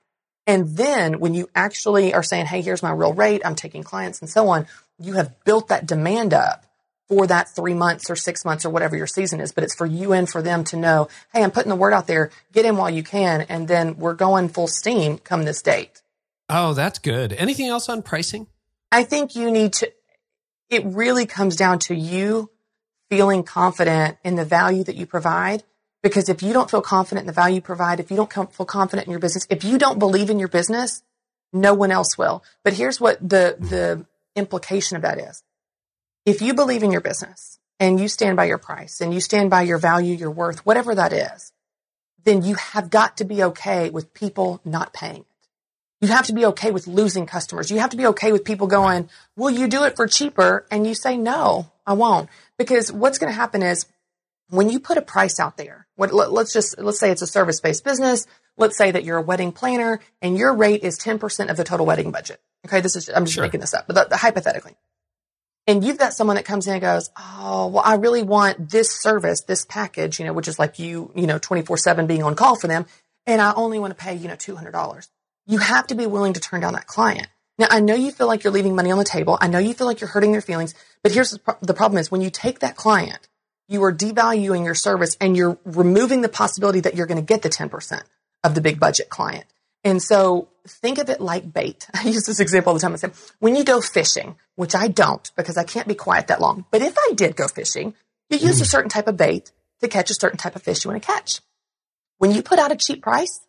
And 0.46 0.76
then 0.76 1.20
when 1.20 1.34
you 1.34 1.48
actually 1.54 2.12
are 2.14 2.22
saying, 2.22 2.46
Hey, 2.46 2.62
here's 2.62 2.82
my 2.82 2.92
real 2.92 3.12
rate. 3.12 3.42
I'm 3.44 3.54
taking 3.54 3.82
clients 3.82 4.20
and 4.20 4.28
so 4.28 4.48
on. 4.48 4.66
You 4.98 5.14
have 5.14 5.44
built 5.44 5.68
that 5.68 5.86
demand 5.86 6.34
up 6.34 6.64
for 7.08 7.26
that 7.26 7.54
three 7.54 7.74
months 7.74 8.10
or 8.10 8.16
six 8.16 8.44
months 8.44 8.64
or 8.64 8.70
whatever 8.70 8.96
your 8.96 9.06
season 9.06 9.40
is, 9.40 9.52
but 9.52 9.64
it's 9.64 9.74
for 9.74 9.86
you 9.86 10.12
and 10.12 10.28
for 10.28 10.42
them 10.42 10.64
to 10.64 10.76
know, 10.76 11.08
Hey, 11.32 11.42
I'm 11.42 11.50
putting 11.50 11.70
the 11.70 11.76
word 11.76 11.92
out 11.92 12.06
there. 12.06 12.30
Get 12.52 12.64
in 12.64 12.76
while 12.76 12.90
you 12.90 13.02
can. 13.02 13.42
And 13.42 13.68
then 13.68 13.96
we're 13.96 14.14
going 14.14 14.48
full 14.48 14.68
steam 14.68 15.18
come 15.18 15.44
this 15.44 15.62
date. 15.62 16.02
Oh, 16.48 16.74
that's 16.74 16.98
good. 16.98 17.32
Anything 17.32 17.68
else 17.68 17.88
on 17.88 18.02
pricing? 18.02 18.46
I 18.92 19.02
think 19.02 19.34
you 19.34 19.50
need 19.50 19.72
to, 19.74 19.92
it 20.70 20.84
really 20.84 21.26
comes 21.26 21.56
down 21.56 21.78
to 21.80 21.94
you 21.94 22.50
feeling 23.10 23.42
confident 23.42 24.18
in 24.24 24.36
the 24.36 24.44
value 24.44 24.84
that 24.84 24.96
you 24.96 25.06
provide. 25.06 25.62
Because 26.04 26.28
if 26.28 26.42
you 26.42 26.52
don't 26.52 26.70
feel 26.70 26.82
confident 26.82 27.22
in 27.22 27.26
the 27.26 27.32
value 27.32 27.56
you 27.56 27.60
provide, 27.62 27.98
if 27.98 28.10
you 28.10 28.16
don't 28.18 28.30
feel 28.30 28.66
confident 28.66 29.06
in 29.06 29.10
your 29.10 29.20
business, 29.20 29.46
if 29.48 29.64
you 29.64 29.78
don't 29.78 29.98
believe 29.98 30.28
in 30.28 30.38
your 30.38 30.48
business, 30.48 31.02
no 31.50 31.72
one 31.72 31.90
else 31.90 32.18
will. 32.18 32.44
But 32.62 32.74
here's 32.74 33.00
what 33.00 33.18
the, 33.26 33.56
the 33.58 34.04
implication 34.36 34.96
of 34.96 35.02
that 35.02 35.18
is. 35.18 35.42
If 36.26 36.42
you 36.42 36.52
believe 36.52 36.82
in 36.82 36.92
your 36.92 37.00
business 37.00 37.58
and 37.80 37.98
you 37.98 38.08
stand 38.08 38.36
by 38.36 38.44
your 38.44 38.58
price 38.58 39.00
and 39.00 39.14
you 39.14 39.20
stand 39.20 39.48
by 39.48 39.62
your 39.62 39.78
value, 39.78 40.14
your 40.14 40.30
worth, 40.30 40.66
whatever 40.66 40.94
that 40.94 41.14
is, 41.14 41.52
then 42.24 42.42
you 42.42 42.56
have 42.56 42.90
got 42.90 43.16
to 43.16 43.24
be 43.24 43.42
okay 43.42 43.88
with 43.88 44.12
people 44.12 44.60
not 44.62 44.92
paying. 44.92 45.20
It. 45.20 45.26
You 46.02 46.08
have 46.08 46.26
to 46.26 46.34
be 46.34 46.44
okay 46.46 46.70
with 46.70 46.86
losing 46.86 47.24
customers. 47.24 47.70
You 47.70 47.78
have 47.78 47.90
to 47.90 47.96
be 47.96 48.06
okay 48.08 48.30
with 48.30 48.44
people 48.44 48.66
going, 48.66 49.08
will 49.36 49.50
you 49.50 49.68
do 49.68 49.84
it 49.84 49.96
for 49.96 50.06
cheaper? 50.06 50.66
And 50.70 50.86
you 50.86 50.94
say, 50.94 51.16
no, 51.16 51.72
I 51.86 51.94
won't. 51.94 52.28
Because 52.58 52.92
what's 52.92 53.16
going 53.16 53.32
to 53.32 53.36
happen 53.36 53.62
is 53.62 53.86
when 54.50 54.68
you 54.68 54.80
put 54.80 54.98
a 54.98 55.02
price 55.02 55.40
out 55.40 55.56
there, 55.56 55.83
what, 55.96 56.12
let, 56.12 56.30
us 56.30 56.52
just, 56.52 56.78
let's 56.78 56.98
say 56.98 57.10
it's 57.10 57.22
a 57.22 57.26
service 57.26 57.60
based 57.60 57.84
business. 57.84 58.26
Let's 58.56 58.76
say 58.76 58.90
that 58.90 59.04
you're 59.04 59.18
a 59.18 59.22
wedding 59.22 59.52
planner 59.52 60.00
and 60.22 60.36
your 60.36 60.54
rate 60.54 60.82
is 60.82 60.98
10% 60.98 61.50
of 61.50 61.56
the 61.56 61.64
total 61.64 61.86
wedding 61.86 62.10
budget. 62.10 62.40
Okay. 62.66 62.80
This 62.80 62.96
is, 62.96 63.08
I'm 63.08 63.24
just 63.24 63.34
sure. 63.34 63.44
making 63.44 63.60
this 63.60 63.74
up, 63.74 63.86
but 63.86 63.94
the, 63.94 64.04
the, 64.10 64.16
hypothetically. 64.16 64.74
And 65.66 65.82
you've 65.82 65.98
got 65.98 66.12
someone 66.12 66.36
that 66.36 66.44
comes 66.44 66.66
in 66.66 66.74
and 66.74 66.82
goes, 66.82 67.10
Oh, 67.18 67.68
well, 67.68 67.82
I 67.84 67.94
really 67.94 68.22
want 68.22 68.70
this 68.70 68.90
service, 68.90 69.42
this 69.42 69.64
package, 69.64 70.18
you 70.18 70.26
know, 70.26 70.32
which 70.32 70.48
is 70.48 70.58
like 70.58 70.78
you, 70.78 71.10
you 71.14 71.26
know, 71.26 71.38
24 71.38 71.78
seven 71.78 72.06
being 72.06 72.22
on 72.22 72.34
call 72.34 72.56
for 72.56 72.66
them. 72.66 72.86
And 73.26 73.40
I 73.40 73.54
only 73.54 73.78
want 73.78 73.96
to 73.96 74.02
pay, 74.02 74.14
you 74.14 74.28
know, 74.28 74.34
$200 74.34 75.08
you 75.46 75.58
have 75.58 75.86
to 75.88 75.94
be 75.94 76.06
willing 76.06 76.32
to 76.34 76.40
turn 76.40 76.60
down 76.60 76.74
that 76.74 76.86
client. 76.86 77.28
Now, 77.58 77.66
I 77.70 77.80
know 77.80 77.94
you 77.94 78.10
feel 78.10 78.26
like 78.26 78.42
you're 78.42 78.52
leaving 78.52 78.74
money 78.74 78.90
on 78.90 78.98
the 78.98 79.04
table. 79.04 79.38
I 79.40 79.46
know 79.46 79.58
you 79.58 79.74
feel 79.74 79.86
like 79.86 80.00
you're 80.00 80.10
hurting 80.10 80.32
their 80.32 80.40
feelings, 80.40 80.74
but 81.02 81.12
here's 81.12 81.30
the, 81.30 81.38
pro- 81.38 81.56
the 81.60 81.74
problem 81.74 81.98
is 81.98 82.10
when 82.10 82.20
you 82.20 82.30
take 82.30 82.60
that 82.60 82.76
client, 82.76 83.28
you 83.68 83.82
are 83.84 83.92
devaluing 83.92 84.64
your 84.64 84.74
service 84.74 85.16
and 85.20 85.36
you're 85.36 85.58
removing 85.64 86.20
the 86.20 86.28
possibility 86.28 86.80
that 86.80 86.94
you're 86.94 87.06
going 87.06 87.20
to 87.20 87.26
get 87.26 87.42
the 87.42 87.48
10% 87.48 88.02
of 88.42 88.54
the 88.54 88.60
big 88.60 88.78
budget 88.78 89.08
client. 89.08 89.46
And 89.82 90.02
so 90.02 90.48
think 90.66 90.98
of 90.98 91.10
it 91.10 91.20
like 91.20 91.52
bait. 91.52 91.86
I 91.94 92.04
use 92.04 92.26
this 92.26 92.40
example 92.40 92.70
all 92.70 92.74
the 92.74 92.80
time. 92.80 92.92
I 92.92 92.96
said, 92.96 93.12
when 93.38 93.56
you 93.56 93.64
go 93.64 93.80
fishing, 93.80 94.36
which 94.56 94.74
I 94.74 94.88
don't 94.88 95.30
because 95.36 95.56
I 95.56 95.64
can't 95.64 95.88
be 95.88 95.94
quiet 95.94 96.28
that 96.28 96.40
long, 96.40 96.64
but 96.70 96.82
if 96.82 96.96
I 96.98 97.12
did 97.14 97.36
go 97.36 97.48
fishing, 97.48 97.94
you 98.30 98.38
use 98.38 98.60
a 98.60 98.66
certain 98.66 98.90
type 98.90 99.06
of 99.06 99.16
bait 99.16 99.52
to 99.80 99.88
catch 99.88 100.10
a 100.10 100.14
certain 100.14 100.38
type 100.38 100.56
of 100.56 100.62
fish 100.62 100.84
you 100.84 100.90
want 100.90 101.02
to 101.02 101.06
catch. 101.06 101.40
When 102.18 102.30
you 102.30 102.42
put 102.42 102.58
out 102.58 102.72
a 102.72 102.76
cheap 102.76 103.02
price, 103.02 103.40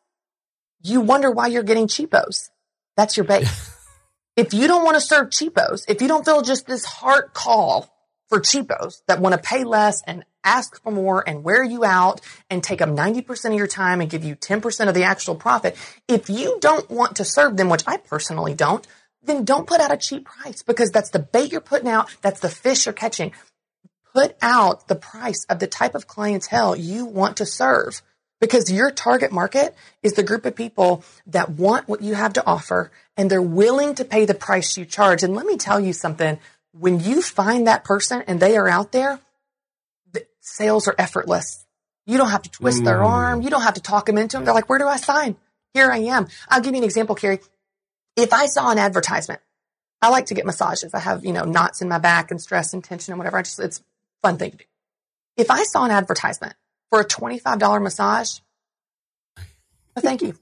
you 0.82 1.02
wonder 1.02 1.32
why 1.32 1.48
you're 1.48 1.64
getting 1.64 1.88
cheapos. 1.88 2.50
That's 2.98 3.16
your 3.16 3.26
bait. 3.26 3.48
if 4.36 4.54
you 4.54 4.68
don't 4.68 4.84
want 4.84 4.96
to 4.96 5.02
serve 5.02 5.30
cheapos, 5.30 5.86
if 5.88 6.02
you 6.02 6.08
don't 6.08 6.26
feel 6.26 6.42
just 6.42 6.68
this 6.68 6.86
heart 6.86 7.34
call 7.34 7.90
for 8.30 8.40
cheapos 8.40 9.02
that 9.08 9.20
want 9.20 9.34
to 9.34 9.42
pay 9.42 9.64
less 9.64 10.02
and 10.04 10.26
ask 10.44 10.82
for 10.82 10.92
more 10.92 11.28
and 11.28 11.44
wear 11.44 11.64
you 11.64 11.84
out 11.84 12.22
and 12.50 12.64
take 12.64 12.82
up 12.82 12.90
90% 12.90 13.46
of 13.46 13.54
your 13.54 13.68
time 13.68 14.02
and 14.02 14.10
give 14.10 14.24
you 14.24 14.36
10% 14.36 14.88
of 14.88 14.94
the 14.94 15.04
actual 15.04 15.36
profit, 15.36 15.76
if 16.08 16.30
you 16.30 16.58
don't 16.62 16.90
want 16.90 17.18
to 17.18 17.26
serve 17.26 17.58
them, 17.58 17.70
which 17.70 17.84
I 17.88 17.98
personally 17.98 18.54
don't, 18.54 18.86
then 19.24 19.44
don't 19.44 19.68
put 19.68 19.82
out 19.82 19.92
a 19.92 19.98
cheap 19.98 20.26
price 20.26 20.62
because 20.62 20.92
that's 20.92 21.10
the 21.10 21.20
bait 21.20 21.52
you're 21.52 21.62
putting 21.62 21.90
out. 21.90 22.16
That's 22.22 22.40
the 22.40 22.50
fish 22.50 22.86
you're 22.86 22.94
catching. 22.94 23.32
Put 24.14 24.36
out 24.42 24.88
the 24.88 24.96
price 24.96 25.46
of 25.50 25.60
the 25.60 25.68
type 25.68 25.96
of 25.96 26.08
clientele 26.08 26.76
you 26.76 27.06
want 27.06 27.38
to 27.38 27.46
serve 27.46 28.02
because 28.40 28.72
your 28.72 28.92
target 28.92 29.32
market 29.32 29.76
is 30.04 30.14
the 30.14 30.24
group 30.24 30.46
of 30.46 30.56
people 30.56 31.04
that 31.28 31.50
want 31.50 31.88
what 31.88 32.02
you 32.02 32.14
have 32.14 32.34
to 32.34 32.46
offer 32.46 32.92
and 33.18 33.30
they're 33.30 33.42
willing 33.42 33.96
to 33.96 34.06
pay 34.06 34.26
the 34.26 34.34
price 34.34 34.78
you 34.78 34.86
charge. 34.86 35.24
And 35.24 35.36
let 35.36 35.46
me 35.46 35.58
tell 35.58 35.80
you 35.80 35.94
something. 35.94 36.38
When 36.78 37.00
you 37.00 37.22
find 37.22 37.68
that 37.68 37.84
person 37.84 38.24
and 38.28 38.40
they 38.40 38.58
are 38.58 38.68
out 38.68 38.92
there, 38.92 39.20
the 40.12 40.26
sales 40.42 40.88
are 40.88 40.96
effortless. 40.98 41.66
You 42.06 42.18
don't 42.18 42.30
have 42.30 42.44
to 42.44 42.52
twist 42.52 42.82
mm. 42.82 42.86
their 42.86 43.04
arm. 43.04 43.42
You 43.42 43.50
don't 43.50 43.62
have 43.62 43.76
to 43.76 43.82
talk 43.82 44.06
them 44.06 44.18
into 44.18 44.38
them. 44.38 44.46
They're 44.46 44.54
like, 44.54 44.70
where 44.70 44.80
do 44.80 44.88
I 44.88 44.98
sign? 44.98 45.38
Here 45.74 45.92
I 45.92 45.98
am. 45.98 46.28
I'll 46.50 46.62
give 46.62 46.74
you 46.74 46.80
an 46.80 46.84
example, 46.84 47.16
Carey. 47.16 47.40
If 48.16 48.34
I 48.34 48.46
saw 48.46 48.72
an 48.72 48.78
advertisement, 48.78 49.42
I 50.02 50.10
like 50.10 50.28
to 50.28 50.34
get 50.34 50.46
massages. 50.46 50.94
I 50.94 51.00
have, 51.00 51.26
you 51.26 51.34
know, 51.34 51.46
knots 51.46 51.82
in 51.82 51.90
my 51.90 51.98
back 51.98 52.32
and 52.32 52.42
stress 52.42 52.74
and 52.74 52.84
tension 52.84 53.14
and 53.14 53.18
whatever. 53.18 53.38
I 53.38 53.42
just, 53.42 53.60
it's 53.60 53.82
fun 54.22 54.38
thing 54.38 54.52
to 54.52 54.58
do. 54.58 54.64
If 55.38 55.52
I 55.52 55.64
saw 55.64 55.84
an 55.86 55.92
advertisement 55.92 56.54
for 56.90 57.02
a 57.02 57.06
$25 57.06 57.82
massage? 57.82 58.40
No, 59.38 60.02
thank 60.02 60.22
you. 60.22 60.38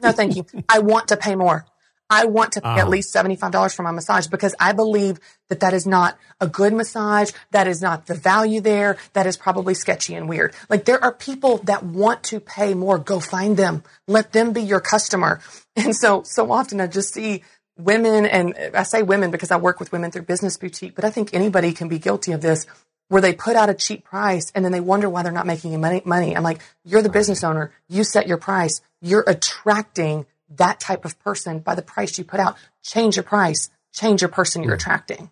No, 0.00 0.12
thank 0.12 0.36
you. 0.36 0.44
I 0.68 0.80
want 0.80 1.08
to 1.08 1.16
pay 1.16 1.36
more. 1.36 1.66
I 2.08 2.26
want 2.26 2.52
to 2.52 2.60
pay 2.60 2.68
uh-huh. 2.68 2.80
at 2.80 2.88
least 2.88 3.14
$75 3.14 3.74
for 3.74 3.82
my 3.82 3.90
massage 3.90 4.26
because 4.26 4.54
I 4.60 4.72
believe 4.72 5.18
that 5.48 5.60
that 5.60 5.74
is 5.74 5.86
not 5.86 6.18
a 6.40 6.46
good 6.46 6.72
massage. 6.72 7.32
That 7.50 7.66
is 7.66 7.82
not 7.82 8.06
the 8.06 8.14
value 8.14 8.60
there. 8.60 8.96
That 9.12 9.26
is 9.26 9.36
probably 9.36 9.74
sketchy 9.74 10.14
and 10.14 10.28
weird. 10.28 10.54
Like 10.68 10.84
there 10.84 11.02
are 11.02 11.12
people 11.12 11.58
that 11.64 11.82
want 11.82 12.22
to 12.24 12.40
pay 12.40 12.74
more. 12.74 12.98
Go 12.98 13.20
find 13.20 13.56
them. 13.56 13.82
Let 14.06 14.32
them 14.32 14.52
be 14.52 14.62
your 14.62 14.80
customer. 14.80 15.40
And 15.78 15.94
so, 15.94 16.22
so 16.22 16.50
often 16.52 16.80
I 16.80 16.86
just 16.86 17.12
see 17.12 17.42
women 17.76 18.24
and 18.24 18.56
I 18.74 18.84
say 18.84 19.02
women 19.02 19.30
because 19.30 19.50
I 19.50 19.58
work 19.58 19.78
with 19.78 19.92
women 19.92 20.10
through 20.10 20.22
business 20.22 20.56
boutique, 20.56 20.94
but 20.94 21.04
I 21.04 21.10
think 21.10 21.34
anybody 21.34 21.74
can 21.74 21.88
be 21.88 21.98
guilty 21.98 22.32
of 22.32 22.40
this 22.40 22.66
where 23.08 23.22
they 23.22 23.34
put 23.34 23.56
out 23.56 23.68
a 23.68 23.74
cheap 23.74 24.04
price 24.04 24.50
and 24.54 24.64
then 24.64 24.72
they 24.72 24.80
wonder 24.80 25.08
why 25.08 25.22
they're 25.22 25.32
not 25.32 25.46
making 25.46 25.72
any 25.72 25.80
money. 25.80 26.02
money. 26.04 26.36
I'm 26.36 26.42
like, 26.42 26.62
you're 26.84 27.02
the 27.02 27.10
business 27.10 27.44
owner. 27.44 27.72
You 27.88 28.04
set 28.04 28.26
your 28.26 28.38
price. 28.38 28.80
You're 29.00 29.24
attracting 29.26 30.26
that 30.50 30.80
type 30.80 31.04
of 31.04 31.18
person 31.20 31.60
by 31.60 31.74
the 31.74 31.82
price 31.82 32.18
you 32.18 32.24
put 32.24 32.40
out. 32.40 32.56
Change 32.82 33.16
your 33.16 33.22
price. 33.22 33.70
Change 33.92 34.22
your 34.22 34.28
person 34.28 34.62
you're 34.62 34.72
hmm. 34.72 34.76
attracting. 34.76 35.30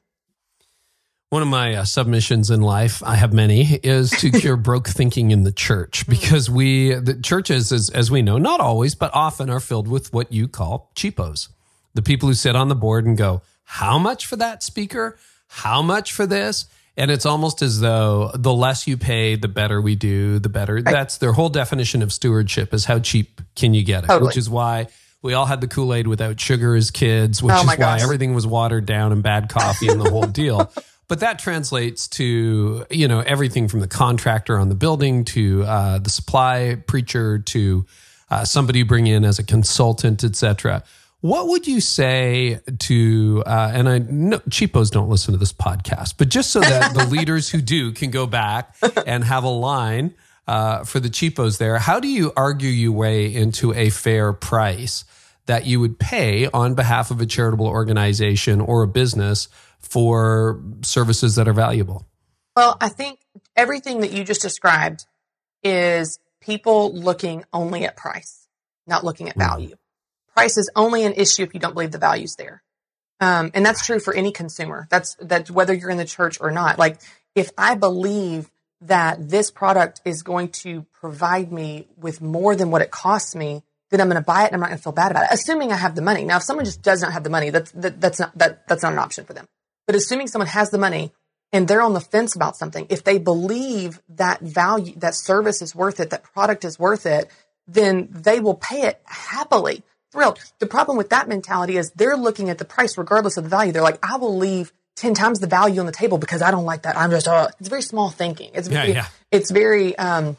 One 1.31 1.43
of 1.43 1.49
my 1.49 1.75
uh, 1.75 1.85
submissions 1.85 2.51
in 2.51 2.61
life, 2.61 3.03
I 3.03 3.17
have 3.17 3.33
many, 3.33 3.81
is 3.83 4.11
to 4.11 4.31
cure 4.41 4.57
broke 4.57 4.89
thinking 4.89 5.31
in 5.31 5.43
the 5.43 5.53
church 5.53 6.05
hmm. 6.05 6.11
because 6.11 6.49
we, 6.51 6.95
the 6.95 7.15
churches, 7.15 7.73
as, 7.73 7.91
as 7.91 8.11
we 8.11 8.23
know, 8.23 8.39
not 8.39 8.61
always, 8.61 8.95
but 8.95 9.11
often 9.15 9.51
are 9.51 9.61
filled 9.61 9.89
with 9.89 10.13
what 10.13 10.33
you 10.33 10.49
call 10.49 10.91
cheapos. 10.95 11.49
The 11.95 12.03
people 12.03 12.29
who 12.29 12.35
sit 12.35 12.57
on 12.57 12.69
the 12.69 12.75
board 12.75 13.07
and 13.07 13.17
go, 13.17 13.43
how 13.65 13.99
much 13.99 14.27
for 14.27 14.37
that 14.37 14.63
speaker? 14.63 15.19
How 15.49 15.83
much 15.83 16.13
for 16.13 16.27
this? 16.27 16.67
And 16.97 17.11
it's 17.11 17.27
almost 17.27 17.63
as 17.63 17.81
though 17.81 18.31
the 18.35 18.53
less 18.53 18.87
you 18.87 18.97
pay, 18.97 19.35
the 19.35 19.49
better 19.49 19.81
we 19.81 19.97
do, 19.97 20.39
the 20.39 20.49
better. 20.49 20.75
Right. 20.75 20.85
That's 20.85 21.19
their 21.19 21.33
whole 21.33 21.49
definition 21.49 22.03
of 22.03 22.13
stewardship 22.13 22.73
is 22.73 22.85
how 22.85 23.01
cheap 23.01 23.41
can 23.57 23.75
you 23.75 23.85
get 23.85 24.05
it, 24.05 24.07
totally. 24.09 24.29
which 24.29 24.37
is 24.37 24.49
why 24.49 24.87
we 25.25 25.33
all 25.33 25.47
had 25.47 25.63
the 25.63 25.67
Kool 25.67 25.95
Aid 25.95 26.07
without 26.07 26.39
sugar 26.39 26.77
as 26.77 26.91
kids, 26.91 27.43
which 27.43 27.55
oh 27.57 27.61
is 27.63 27.79
why 27.79 27.99
everything 27.99 28.35
was 28.35 28.47
watered 28.47 28.85
down 28.85 29.11
and 29.11 29.23
bad 29.23 29.49
coffee 29.49 29.89
and 29.89 29.99
the 30.01 30.11
whole 30.11 30.27
deal. 30.27 30.71
But 31.07 31.21
that 31.21 31.39
translates 31.39 32.09
to 32.09 32.87
you 32.91 33.09
know 33.09 33.21
everything 33.21 33.69
from 33.69 33.81
the 33.81 33.87
contractor 33.87 34.59
on 34.59 34.71
the 34.71 34.75
building 34.75 35.27
to 35.27 35.63
uh, 35.65 35.99
the 35.99 36.09
supply 36.09 36.79
preacher 36.87 37.41
to 37.41 37.85
uh, 38.31 38.47
somebody 38.47 38.79
you 38.79 38.87
bring 38.87 39.07
in 39.07 39.23
as 39.23 39.39
a 39.39 39.45
consultant, 39.45 40.25
etc. 40.25 40.83
What 41.21 41.49
would 41.49 41.67
you 41.67 41.83
say 41.83 42.59
to, 42.79 43.43
uh, 43.45 43.71
and 43.75 43.87
I 43.87 43.99
know 43.99 44.39
cheapos 44.49 44.91
don't 44.91 45.11
listen 45.11 45.33
to 45.33 45.39
this 45.39 45.53
podcast, 45.53 46.15
but 46.17 46.31
just 46.31 46.51
so 46.51 46.61
that 46.61 46.95
the 46.95 47.05
leaders 47.11 47.51
who 47.51 47.61
do 47.61 47.93
can 47.93 48.11
go 48.11 48.27
back 48.27 48.75
and 49.07 49.23
have 49.25 49.45
a 49.45 49.49
line 49.49 50.15
uh, 50.49 50.85
for 50.85 51.01
the 51.01 51.11
cheapos 51.11 51.59
there, 51.59 51.79
how 51.79 52.01
do 52.01 52.09
you 52.09 52.33
argue 52.35 52.71
your 52.71 52.93
way 52.93 53.27
into 53.27 53.75
a 53.75 53.91
fair 53.91 54.33
price 54.33 55.05
that 55.47 55.67
you 55.67 55.81
would 55.81 55.99
pay 55.99 56.47
on 56.49 56.75
behalf 56.75 57.11
of 57.11 57.21
a 57.21 57.27
charitable 57.27 57.67
organization 57.67 58.61
or 58.61 58.83
a 58.83 58.89
business 58.89 59.49
for 59.79 60.63
services 60.83 61.37
that 61.37 61.49
are 61.49 61.53
valuable? 61.53 62.07
Well, 62.57 62.77
I 62.81 62.89
think 62.89 63.19
everything 63.57 64.01
that 64.01 64.13
you 64.13 64.25
just 64.25 64.43
described 64.43 65.07
is 65.63 66.19
people 66.41 66.95
looking 66.95 67.45
only 67.53 67.85
at 67.85 67.97
price, 67.97 68.49
not 68.87 69.05
looking 69.05 69.29
at 69.29 69.35
hmm. 69.35 69.41
value 69.41 69.77
price 70.35 70.59
is 70.59 70.71
only 70.77 71.05
an 71.05 71.15
issue 71.15 71.43
if 71.43 71.55
you 71.55 71.61
don't 71.61 71.75
believe 71.75 71.93
the 71.93 71.99
value's 71.99 72.37
there. 72.37 72.63
Um, 73.21 73.53
and 73.55 73.65
that's 73.65 73.87
true 73.87 74.01
for 74.01 74.13
any 74.13 74.33
consumer. 74.33 74.87
That's 74.91 75.15
that 75.21 75.51
whether 75.51 75.73
you're 75.73 75.91
in 75.91 75.99
the 75.99 76.05
church 76.05 76.39
or 76.41 76.51
not. 76.51 76.79
Like 76.79 77.01
if 77.35 77.51
I 77.57 77.77
believe 77.77 78.51
that 78.83 79.31
this 79.31 79.51
product 79.51 80.03
is 80.05 80.23
going 80.23 80.49
to 80.49 80.85
provide 81.01 81.53
me 81.53 81.89
with 81.97 82.21
more 82.21 82.57
than 82.57 82.71
what 82.71 82.83
it 82.83 82.91
costs 82.91 83.35
me, 83.35 83.63
then 83.91 84.01
I'm 84.01 84.09
going 84.09 84.21
to 84.21 84.25
buy 84.25 84.43
it 84.45 84.47
and 84.47 84.55
I'm 84.55 84.61
not 84.61 84.69
going 84.69 84.79
to 84.79 84.83
feel 84.83 84.93
bad 84.93 85.11
about 85.11 85.25
it. 85.25 85.29
Assuming 85.33 85.73
I 85.73 85.77
have 85.77 85.95
the 85.95 86.03
money. 86.03 86.25
Now, 86.25 86.39
if 86.39 86.43
someone 86.43 86.65
just 86.65 86.83
does 86.83 87.03
not 87.03 87.13
have 87.13 87.23
the 87.25 87.31
money, 87.31 87.51
that's 87.51 87.71
that, 87.73 88.01
that's 88.01 88.19
not 88.19 88.37
that 88.39 88.67
that's 88.67 88.83
not 88.83 88.93
an 88.93 88.99
option 88.99 89.25
for 89.25 89.33
them. 89.33 89.47
But 89.87 89.97
assuming 89.97 90.27
someone 90.29 90.49
has 90.49 90.71
the 90.71 90.79
money 90.79 91.13
and 91.53 91.69
they're 91.69 91.83
on 91.83 91.93
the 91.93 92.01
fence 92.01 92.35
about 92.35 92.57
something, 92.57 92.87
if 92.89 93.05
they 93.05 93.19
believe 93.19 94.01
that 94.09 94.41
value, 94.41 94.95
that 94.97 95.15
service 95.15 95.63
is 95.63 95.75
worth 95.75 96.01
it, 96.01 96.11
that 96.11 96.25
product 96.25 96.65
is 96.65 96.79
worth 96.79 97.07
it, 97.07 97.31
then 97.69 98.09
they 98.11 98.41
will 98.41 98.55
pay 98.55 98.83
it 98.83 99.01
happily 99.05 99.83
thrilled. 100.11 100.39
The 100.59 100.67
problem 100.67 100.97
with 100.97 101.11
that 101.11 101.29
mentality 101.29 101.77
is 101.77 101.91
they're 101.91 102.17
looking 102.17 102.49
at 102.51 102.59
the 102.59 102.65
price 102.65 102.97
regardless 102.97 103.37
of 103.37 103.45
the 103.45 103.51
value. 103.51 103.73
They're 103.73 103.83
like, 103.83 103.99
I 104.05 104.17
will 104.17 104.37
leave 104.37 104.73
10 104.97 105.15
times 105.15 105.41
the 105.41 105.47
value 105.49 105.81
on 105.81 105.87
the 105.87 105.93
table 105.93 106.19
because 106.19 106.41
I 106.41 106.51
don't 106.51 106.65
like 106.65 106.83
that. 106.83 106.97
I'm 106.97 107.11
just, 107.11 107.27
uh, 107.27 107.49
it's 107.59 107.69
very 107.69 107.83
small 107.83 108.11
thinking. 108.11 108.51
It's 108.55 108.69
Yeah, 108.69 108.81
very, 108.83 108.93
yeah. 108.93 109.07
it's 109.33 109.51
very, 109.51 109.97
um, 109.99 110.37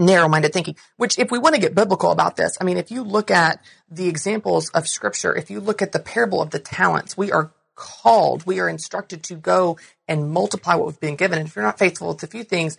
narrow-minded 0.00 0.52
thinking, 0.52 0.76
which 0.96 1.18
if 1.18 1.30
we 1.30 1.38
want 1.38 1.54
to 1.54 1.60
get 1.60 1.74
biblical 1.74 2.10
about 2.10 2.36
this, 2.36 2.56
I 2.60 2.64
mean, 2.64 2.76
if 2.76 2.90
you 2.90 3.02
look 3.02 3.30
at 3.30 3.62
the 3.90 4.08
examples 4.08 4.70
of 4.70 4.88
scripture, 4.88 5.36
if 5.36 5.50
you 5.50 5.60
look 5.60 5.82
at 5.82 5.92
the 5.92 5.98
parable 6.00 6.42
of 6.42 6.50
the 6.50 6.58
talents, 6.58 7.16
we 7.16 7.30
are 7.30 7.52
called, 7.74 8.44
we 8.46 8.60
are 8.60 8.68
instructed 8.68 9.22
to 9.24 9.34
go 9.34 9.78
and 10.08 10.30
multiply 10.30 10.74
what 10.74 10.86
we've 10.86 11.00
been 11.00 11.16
given. 11.16 11.38
And 11.38 11.48
if 11.48 11.56
you're 11.56 11.64
not 11.64 11.78
faithful 11.78 12.08
with 12.08 12.22
a 12.22 12.26
few 12.26 12.44
things, 12.44 12.76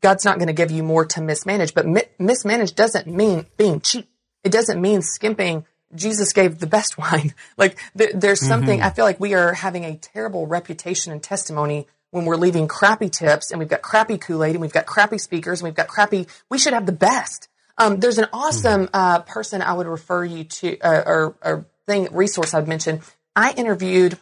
God's 0.00 0.24
not 0.24 0.38
going 0.38 0.46
to 0.46 0.54
give 0.54 0.70
you 0.70 0.82
more 0.82 1.04
to 1.06 1.20
mismanage. 1.20 1.74
But 1.74 1.86
mi- 1.86 2.04
mismanage 2.18 2.74
doesn't 2.74 3.06
mean 3.06 3.46
being 3.56 3.80
cheap. 3.80 4.08
It 4.44 4.52
doesn't 4.52 4.80
mean 4.80 5.02
skimping. 5.02 5.66
Jesus 5.94 6.32
gave 6.32 6.58
the 6.58 6.66
best 6.66 6.96
wine. 6.98 7.34
Like 7.56 7.78
there, 7.94 8.12
there's 8.14 8.40
something, 8.40 8.78
mm-hmm. 8.78 8.86
I 8.86 8.90
feel 8.90 9.04
like 9.04 9.20
we 9.20 9.34
are 9.34 9.52
having 9.52 9.84
a 9.84 9.96
terrible 9.96 10.46
reputation 10.46 11.12
and 11.12 11.22
testimony 11.22 11.86
when 12.12 12.26
we're 12.26 12.36
leaving 12.36 12.68
crappy 12.68 13.08
tips 13.08 13.50
and 13.50 13.58
we've 13.58 13.68
got 13.68 13.82
crappy 13.82 14.18
Kool-Aid 14.18 14.52
and 14.52 14.60
we've 14.60 14.72
got 14.72 14.86
crappy 14.86 15.18
speakers 15.18 15.60
and 15.60 15.64
we've 15.64 15.74
got 15.74 15.88
crappy, 15.88 16.28
we 16.48 16.58
should 16.58 16.74
have 16.74 16.86
the 16.86 16.92
best. 16.92 17.48
Um, 17.78 17.98
there's 17.98 18.18
an 18.18 18.28
awesome 18.34 18.88
uh, 18.92 19.20
person 19.20 19.62
I 19.62 19.72
would 19.72 19.86
refer 19.86 20.24
you 20.24 20.44
to, 20.44 20.78
uh, 20.80 21.02
or, 21.06 21.34
or 21.42 21.66
thing, 21.86 22.08
resource 22.12 22.52
I'd 22.52 22.68
mention. 22.68 23.00
I 23.34 23.52
interviewed 23.52 24.18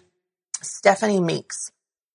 Stephanie 0.62 1.20
Meeks. 1.20 1.72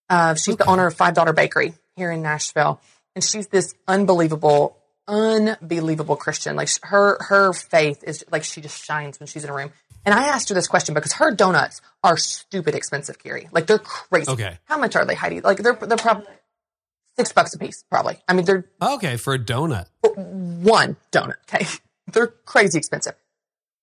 Uh, 0.09 0.35
she's 0.35 0.55
the 0.55 0.65
owner 0.65 0.87
of 0.87 0.93
Five 0.93 1.13
Daughters 1.13 1.35
Bakery 1.35 1.73
here 1.97 2.09
in 2.09 2.21
Nashville, 2.21 2.79
and 3.13 3.23
she's 3.23 3.47
this 3.47 3.75
unbelievable, 3.85 4.77
unbelievable 5.09 6.15
Christian. 6.15 6.55
Like 6.55 6.69
her, 6.83 7.17
her 7.19 7.51
faith 7.51 8.01
is 8.03 8.23
like 8.31 8.45
she 8.45 8.61
just 8.61 8.83
shines 8.83 9.19
when 9.19 9.27
she's 9.27 9.43
in 9.43 9.49
a 9.49 9.53
room. 9.53 9.71
And 10.05 10.13
I 10.13 10.27
asked 10.27 10.49
her 10.49 10.55
this 10.55 10.67
question 10.67 10.93
because 10.93 11.13
her 11.13 11.31
donuts 11.31 11.81
are 12.03 12.15
stupid 12.17 12.75
expensive, 12.75 13.17
Carey. 13.17 13.49
Like 13.51 13.65
they're 13.65 13.79
crazy. 13.79 14.29
Okay. 14.31 14.57
How 14.65 14.77
much 14.77 14.95
are 14.95 15.03
they, 15.05 15.15
Heidi? 15.15 15.41
Like 15.41 15.57
they're 15.57 15.73
they're 15.73 15.97
probably 15.97 16.27
six 17.17 17.31
bucks 17.31 17.53
a 17.55 17.57
piece, 17.57 17.83
probably. 17.89 18.17
I 18.27 18.33
mean, 18.33 18.45
they're 18.45 18.65
Okay, 18.81 19.17
for 19.17 19.33
a 19.33 19.39
donut. 19.39 19.85
one 20.03 20.97
donut. 21.11 21.35
Okay. 21.51 21.65
They're 22.13 22.27
crazy 22.27 22.77
expensive. 22.77 23.15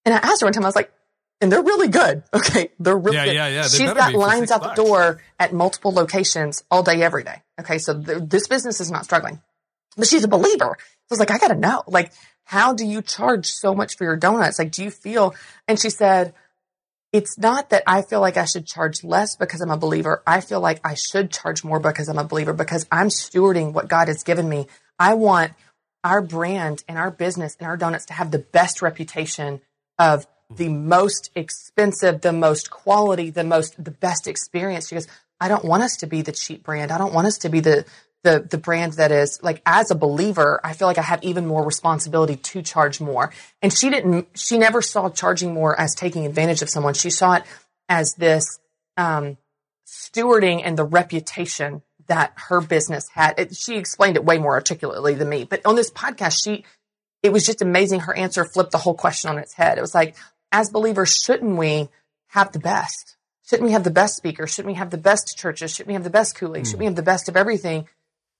And 0.04 0.14
I 0.14 0.18
asked 0.18 0.42
her 0.42 0.46
one 0.46 0.52
time, 0.52 0.62
I 0.62 0.68
was 0.68 0.76
like, 0.76 0.92
and 1.40 1.50
they're 1.50 1.62
really 1.62 1.88
good. 1.88 2.22
Okay. 2.32 2.70
They're 2.78 2.96
really 2.96 3.16
Yeah, 3.16 3.24
good. 3.26 3.34
yeah, 3.34 3.48
yeah. 3.48 3.62
They 3.62 3.68
She's 3.78 3.92
got 3.92 4.14
lines 4.14 4.52
out 4.52 4.60
bucks. 4.62 4.76
the 4.76 4.84
door 4.84 5.20
at 5.40 5.52
multiple 5.52 5.92
locations 5.92 6.62
all 6.70 6.84
day, 6.84 7.02
every 7.02 7.24
day. 7.24 7.42
Okay. 7.58 7.78
So 7.78 8.00
th- 8.00 8.18
this 8.28 8.46
business 8.46 8.80
is 8.80 8.92
not 8.92 9.04
struggling, 9.04 9.40
but 9.96 10.06
she's 10.06 10.22
a 10.22 10.28
believer. 10.28 10.76
So 10.78 10.86
I 11.10 11.14
was 11.14 11.18
like, 11.18 11.32
I 11.32 11.38
got 11.38 11.48
to 11.48 11.56
know, 11.56 11.82
like, 11.88 12.12
how 12.44 12.74
do 12.74 12.84
you 12.84 13.02
charge 13.02 13.46
so 13.46 13.74
much 13.74 13.96
for 13.96 14.04
your 14.04 14.16
donuts? 14.16 14.58
Like, 14.58 14.72
do 14.72 14.84
you 14.84 14.90
feel, 14.90 15.34
and 15.66 15.80
she 15.80 15.90
said, 15.90 16.34
it's 17.12 17.38
not 17.38 17.70
that 17.70 17.82
I 17.86 18.02
feel 18.02 18.20
like 18.20 18.36
I 18.36 18.46
should 18.46 18.66
charge 18.66 19.04
less 19.04 19.36
because 19.36 19.60
I'm 19.60 19.70
a 19.70 19.76
believer. 19.76 20.22
I 20.26 20.40
feel 20.40 20.60
like 20.60 20.80
I 20.82 20.94
should 20.94 21.30
charge 21.30 21.62
more 21.62 21.78
because 21.78 22.08
I'm 22.08 22.18
a 22.18 22.24
believer 22.24 22.54
because 22.54 22.86
I'm 22.90 23.08
stewarding 23.08 23.72
what 23.72 23.88
God 23.88 24.08
has 24.08 24.22
given 24.22 24.48
me. 24.48 24.66
I 24.98 25.14
want 25.14 25.52
our 26.02 26.22
brand 26.22 26.82
and 26.88 26.98
our 26.98 27.10
business 27.10 27.56
and 27.60 27.68
our 27.68 27.76
donuts 27.76 28.06
to 28.06 28.14
have 28.14 28.30
the 28.30 28.38
best 28.38 28.80
reputation 28.80 29.60
of 29.98 30.26
the 30.50 30.68
most 30.68 31.30
expensive, 31.34 32.22
the 32.22 32.32
most 32.32 32.70
quality, 32.70 33.30
the 33.30 33.44
most, 33.44 33.82
the 33.82 33.90
best 33.90 34.26
experience. 34.26 34.88
She 34.88 34.94
goes, 34.94 35.08
I 35.40 35.48
don't 35.48 35.64
want 35.64 35.82
us 35.82 35.96
to 35.98 36.06
be 36.06 36.22
the 36.22 36.32
cheap 36.32 36.62
brand. 36.62 36.90
I 36.90 36.98
don't 36.98 37.14
want 37.14 37.26
us 37.26 37.38
to 37.38 37.48
be 37.48 37.60
the, 37.60 37.84
the, 38.24 38.46
the 38.48 38.58
brand 38.58 38.94
that 38.94 39.10
is 39.10 39.40
like, 39.42 39.62
as 39.66 39.90
a 39.90 39.94
believer, 39.94 40.60
I 40.62 40.72
feel 40.74 40.86
like 40.88 40.98
I 40.98 41.02
have 41.02 41.22
even 41.24 41.46
more 41.46 41.64
responsibility 41.64 42.36
to 42.36 42.62
charge 42.62 43.00
more. 43.00 43.32
And 43.60 43.72
she 43.72 43.90
didn't, 43.90 44.28
she 44.34 44.58
never 44.58 44.80
saw 44.80 45.10
charging 45.10 45.52
more 45.52 45.78
as 45.78 45.94
taking 45.94 46.26
advantage 46.26 46.62
of 46.62 46.70
someone. 46.70 46.94
She 46.94 47.10
saw 47.10 47.34
it 47.34 47.42
as 47.88 48.14
this, 48.14 48.60
um, 48.96 49.38
stewarding 49.86 50.62
and 50.64 50.78
the 50.78 50.84
reputation 50.84 51.82
that 52.06 52.32
her 52.36 52.60
business 52.60 53.08
had. 53.08 53.38
It, 53.38 53.56
she 53.56 53.76
explained 53.76 54.16
it 54.16 54.24
way 54.24 54.38
more 54.38 54.54
articulately 54.54 55.14
than 55.14 55.28
me. 55.28 55.44
But 55.44 55.66
on 55.66 55.74
this 55.74 55.90
podcast, 55.90 56.42
she, 56.42 56.64
it 57.22 57.32
was 57.32 57.44
just 57.44 57.62
amazing. 57.62 58.00
Her 58.00 58.16
answer 58.16 58.44
flipped 58.44 58.72
the 58.72 58.78
whole 58.78 58.94
question 58.94 59.30
on 59.30 59.38
its 59.38 59.54
head. 59.54 59.78
It 59.78 59.82
was 59.82 59.94
like, 59.94 60.16
as 60.50 60.70
believers, 60.70 61.14
shouldn't 61.14 61.56
we 61.56 61.88
have 62.28 62.52
the 62.52 62.58
best? 62.58 63.16
Shouldn't 63.44 63.66
we 63.66 63.72
have 63.72 63.84
the 63.84 63.90
best 63.90 64.16
speakers? 64.16 64.52
Shouldn't 64.52 64.72
we 64.72 64.78
have 64.78 64.90
the 64.90 64.98
best 64.98 65.36
churches? 65.36 65.72
Shouldn't 65.72 65.88
we 65.88 65.94
have 65.94 66.04
the 66.04 66.10
best 66.10 66.36
Kool-Aid? 66.36 66.66
Shouldn't 66.66 66.80
we 66.80 66.86
have 66.86 66.96
the 66.96 67.02
best 67.02 67.28
of 67.28 67.36
everything? 67.36 67.88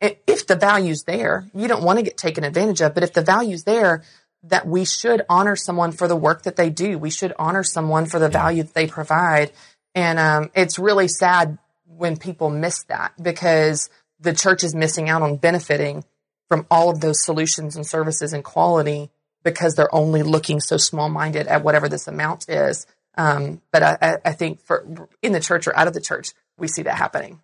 If 0.03 0.46
the 0.48 0.57
value's 0.57 1.05
there, 1.05 1.46
you 1.55 1.68
don't 1.68 1.84
want 1.84 1.98
to 1.98 2.05
get 2.05 2.16
taken 2.16 2.42
advantage 2.44 2.80
of, 2.80 2.92
but 2.94 3.05
if 3.05 3.12
the 3.12 3.22
value's 3.22 3.62
there, 3.64 4.03
that 4.44 4.66
we 4.66 4.84
should 4.84 5.22
honor 5.28 5.55
someone 5.55 5.92
for 5.92 6.09
the 6.09 6.16
work 6.16 6.42
that 6.42 6.57
they 6.57 6.68
do. 6.68 6.98
We 6.98 7.11
should 7.11 7.32
honor 7.38 7.62
someone 7.62 8.07
for 8.07 8.18
the 8.18 8.28
value 8.28 8.64
that 8.64 8.74
they 8.74 8.88
provide. 8.88 9.53
And 9.94 10.18
um, 10.18 10.50
it's 10.55 10.78
really 10.78 11.07
sad 11.07 11.59
when 11.86 12.16
people 12.16 12.50
miss 12.50 12.82
that 12.84 13.12
because 13.22 13.88
the 14.18 14.32
church 14.32 14.64
is 14.64 14.74
missing 14.74 15.09
out 15.09 15.22
on 15.22 15.36
benefiting 15.36 16.05
from 16.48 16.66
all 16.70 16.90
of 16.90 17.00
those 17.00 17.24
solutions 17.24 17.76
and 17.76 17.86
services 17.86 18.32
and 18.32 18.42
quality 18.42 19.11
because 19.44 19.74
they're 19.74 19.94
only 19.94 20.22
looking 20.22 20.59
so 20.61 20.76
small 20.76 21.09
minded 21.09 21.46
at 21.46 21.62
whatever 21.62 21.88
this 21.88 22.09
amount 22.09 22.48
is. 22.48 22.86
Um, 23.16 23.61
but 23.70 23.82
I, 23.82 23.98
I- 24.03 24.18
I 24.24 24.32
think 24.32 24.61
for 24.61 25.09
in 25.22 25.32
the 25.32 25.40
church 25.40 25.66
or 25.68 25.76
out 25.76 25.86
of 25.86 25.94
the 25.94 26.00
church, 26.00 26.30
we 26.59 26.66
see 26.66 26.82
that 26.82 26.96
happening. 26.96 27.40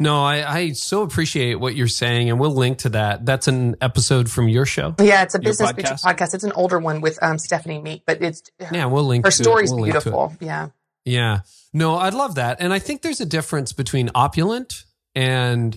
No, 0.00 0.22
I, 0.22 0.58
I 0.58 0.72
so 0.72 1.02
appreciate 1.02 1.56
what 1.56 1.74
you're 1.74 1.88
saying, 1.88 2.30
and 2.30 2.38
we'll 2.38 2.54
link 2.54 2.78
to 2.78 2.90
that. 2.90 3.26
That's 3.26 3.48
an 3.48 3.74
episode 3.80 4.30
from 4.30 4.48
your 4.48 4.64
show. 4.64 4.94
Yeah, 5.00 5.24
it's 5.24 5.34
a 5.34 5.40
business 5.40 5.72
podcast? 5.72 6.04
podcast. 6.04 6.34
It's 6.34 6.44
an 6.44 6.52
older 6.52 6.78
one 6.78 7.00
with 7.00 7.18
um, 7.20 7.36
Stephanie 7.38 7.80
Meek, 7.82 8.04
but 8.06 8.22
it's 8.22 8.42
Yeah, 8.70 8.84
we'll 8.86 9.04
link. 9.04 9.24
her 9.24 9.30
to 9.32 9.34
it. 9.40 9.44
story's 9.44 9.70
We'll 9.72 9.80
link 9.82 9.94
to 9.94 9.98
it. 9.98 10.02
beautiful. 10.04 10.36
Yeah. 10.40 10.68
Yeah. 11.04 11.40
No, 11.72 11.96
I'd 11.96 12.14
love 12.14 12.36
that. 12.36 12.58
And 12.60 12.72
I 12.72 12.78
think 12.78 13.02
there's 13.02 13.20
a 13.20 13.26
difference 13.26 13.72
between 13.72 14.08
opulent 14.14 14.84
and 15.16 15.76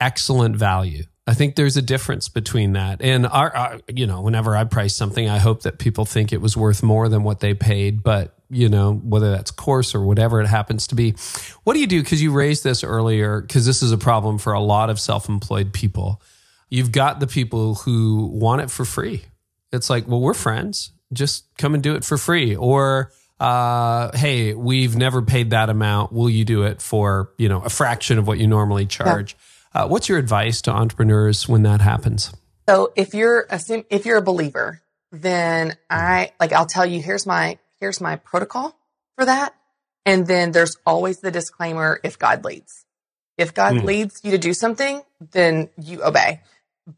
excellent 0.00 0.54
value. 0.56 1.02
I 1.26 1.34
think 1.34 1.56
there's 1.56 1.76
a 1.76 1.82
difference 1.82 2.28
between 2.28 2.74
that. 2.74 3.02
And 3.02 3.26
our, 3.26 3.54
our, 3.54 3.80
you 3.92 4.06
know, 4.06 4.22
whenever 4.22 4.56
I 4.56 4.64
price 4.64 4.94
something, 4.94 5.28
I 5.28 5.38
hope 5.38 5.62
that 5.64 5.78
people 5.78 6.04
think 6.04 6.32
it 6.32 6.40
was 6.40 6.56
worth 6.56 6.82
more 6.82 7.08
than 7.08 7.24
what 7.24 7.40
they 7.40 7.54
paid. 7.54 8.02
But, 8.02 8.37
you 8.50 8.68
know, 8.68 8.94
whether 8.94 9.30
that's 9.30 9.50
course 9.50 9.94
or 9.94 10.02
whatever 10.02 10.40
it 10.40 10.46
happens 10.46 10.86
to 10.88 10.94
be. 10.94 11.14
What 11.64 11.74
do 11.74 11.80
you 11.80 11.86
do? 11.86 12.02
Because 12.02 12.22
you 12.22 12.32
raised 12.32 12.64
this 12.64 12.82
earlier, 12.82 13.40
because 13.40 13.66
this 13.66 13.82
is 13.82 13.92
a 13.92 13.98
problem 13.98 14.38
for 14.38 14.52
a 14.52 14.60
lot 14.60 14.90
of 14.90 14.98
self 14.98 15.28
employed 15.28 15.72
people. 15.72 16.22
You've 16.70 16.92
got 16.92 17.20
the 17.20 17.26
people 17.26 17.76
who 17.76 18.26
want 18.26 18.62
it 18.62 18.70
for 18.70 18.84
free. 18.84 19.24
It's 19.72 19.90
like, 19.90 20.06
well, 20.06 20.20
we're 20.20 20.34
friends. 20.34 20.92
Just 21.12 21.46
come 21.56 21.74
and 21.74 21.82
do 21.82 21.94
it 21.94 22.04
for 22.04 22.18
free. 22.18 22.56
Or, 22.56 23.12
uh, 23.40 24.16
hey, 24.16 24.54
we've 24.54 24.96
never 24.96 25.22
paid 25.22 25.50
that 25.50 25.70
amount. 25.70 26.12
Will 26.12 26.28
you 26.28 26.44
do 26.44 26.64
it 26.64 26.82
for, 26.82 27.32
you 27.38 27.48
know, 27.48 27.60
a 27.62 27.70
fraction 27.70 28.18
of 28.18 28.26
what 28.26 28.38
you 28.38 28.46
normally 28.46 28.86
charge? 28.86 29.36
Uh, 29.74 29.86
what's 29.88 30.08
your 30.08 30.18
advice 30.18 30.62
to 30.62 30.70
entrepreneurs 30.70 31.48
when 31.48 31.62
that 31.62 31.80
happens? 31.80 32.32
So 32.68 32.92
if 32.96 33.14
you're 33.14 33.46
a, 33.48 33.60
if 33.88 34.04
you're 34.04 34.18
a 34.18 34.22
believer, 34.22 34.82
then 35.10 35.76
I 35.88 36.32
like 36.38 36.52
I'll 36.52 36.66
tell 36.66 36.84
you 36.84 37.00
here's 37.00 37.26
my 37.26 37.58
here's 37.80 38.00
my 38.00 38.16
protocol 38.16 38.76
for 39.16 39.24
that, 39.24 39.54
and 40.06 40.26
then 40.26 40.52
there's 40.52 40.76
always 40.86 41.20
the 41.20 41.30
disclaimer 41.30 42.00
if 42.02 42.18
God 42.18 42.44
leads. 42.44 42.84
If 43.36 43.54
God 43.54 43.78
Hmm. 43.78 43.86
leads 43.86 44.20
you 44.24 44.32
to 44.32 44.38
do 44.38 44.52
something, 44.52 45.02
then 45.32 45.68
you 45.80 46.02
obey. 46.04 46.40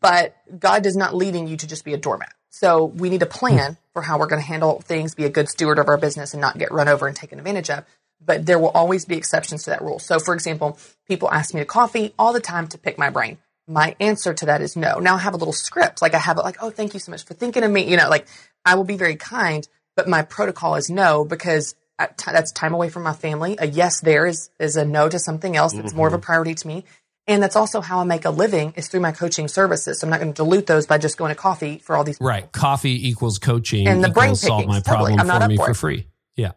But 0.00 0.36
God 0.58 0.86
is 0.86 0.96
not 0.96 1.14
leading 1.14 1.48
you 1.48 1.56
to 1.58 1.66
just 1.66 1.84
be 1.84 1.94
a 1.94 1.98
doormat. 1.98 2.32
So 2.50 2.84
we 2.84 3.10
need 3.10 3.22
a 3.22 3.26
plan 3.26 3.76
for 3.92 4.02
how 4.02 4.18
we're 4.18 4.26
going 4.26 4.40
to 4.40 4.46
handle 4.46 4.80
things, 4.80 5.14
be 5.14 5.24
a 5.24 5.30
good 5.30 5.48
steward 5.48 5.78
of 5.78 5.88
our 5.88 5.98
business, 5.98 6.32
and 6.32 6.40
not 6.40 6.58
get 6.58 6.72
run 6.72 6.88
over 6.88 7.06
and 7.06 7.16
taken 7.16 7.38
advantage 7.38 7.70
of. 7.70 7.84
But 8.24 8.46
there 8.46 8.58
will 8.58 8.70
always 8.70 9.04
be 9.04 9.16
exceptions 9.16 9.64
to 9.64 9.70
that 9.70 9.82
rule. 9.82 9.98
So, 9.98 10.18
for 10.18 10.34
example, 10.34 10.78
people 11.08 11.30
ask 11.30 11.54
me 11.54 11.60
to 11.60 11.66
coffee 11.66 12.14
all 12.18 12.32
the 12.32 12.40
time 12.40 12.68
to 12.68 12.78
pick 12.78 12.98
my 12.98 13.10
brain. 13.10 13.38
My 13.66 13.96
answer 14.00 14.34
to 14.34 14.46
that 14.46 14.60
is 14.60 14.76
no. 14.76 14.98
Now 14.98 15.14
I 15.14 15.18
have 15.18 15.34
a 15.34 15.38
little 15.38 15.52
script. 15.52 16.02
Like 16.02 16.14
I 16.14 16.18
have 16.18 16.38
it 16.38 16.42
like, 16.42 16.56
oh, 16.60 16.70
thank 16.70 16.92
you 16.94 17.00
so 17.00 17.10
much 17.12 17.24
for 17.24 17.34
thinking 17.34 17.62
of 17.62 17.70
me. 17.70 17.88
You 17.88 17.96
know, 17.96 18.08
like 18.08 18.26
I 18.64 18.74
will 18.74 18.84
be 18.84 18.96
very 18.96 19.16
kind, 19.16 19.66
but 19.96 20.08
my 20.08 20.22
protocol 20.22 20.74
is 20.76 20.90
no 20.90 21.24
because 21.24 21.74
t- 21.98 22.30
that's 22.32 22.52
time 22.52 22.74
away 22.74 22.88
from 22.88 23.02
my 23.02 23.12
family. 23.12 23.56
A 23.58 23.66
yes 23.66 24.00
there 24.00 24.26
is, 24.26 24.50
is 24.58 24.76
a 24.76 24.84
no 24.84 25.08
to 25.08 25.18
something 25.18 25.56
else 25.56 25.72
that's 25.72 25.94
more 25.94 26.08
of 26.08 26.14
a 26.14 26.18
priority 26.18 26.54
to 26.54 26.66
me. 26.66 26.84
And 27.26 27.42
that's 27.42 27.54
also 27.54 27.80
how 27.80 28.00
I 28.00 28.04
make 28.04 28.24
a 28.24 28.30
living 28.30 28.72
is 28.76 28.88
through 28.88 29.00
my 29.00 29.12
coaching 29.12 29.46
services. 29.46 30.00
So 30.00 30.06
I'm 30.06 30.10
not 30.10 30.20
going 30.20 30.32
to 30.32 30.36
dilute 30.36 30.66
those 30.66 30.86
by 30.86 30.98
just 30.98 31.16
going 31.16 31.28
to 31.28 31.34
coffee 31.36 31.78
for 31.78 31.94
all 31.96 32.02
these. 32.02 32.18
Right. 32.20 32.50
Coffee 32.50 33.08
equals 33.08 33.38
coaching 33.38 33.86
And 33.86 34.02
the 34.02 34.08
brain 34.08 34.34
solve 34.34 34.66
my 34.66 34.80
totally. 34.80 35.14
problem 35.16 35.26
not 35.26 35.42
for 35.42 35.48
me 35.48 35.56
for 35.56 35.64
for 35.66 35.70
it. 35.70 35.76
free. 35.76 36.06
Yeah. 36.34 36.52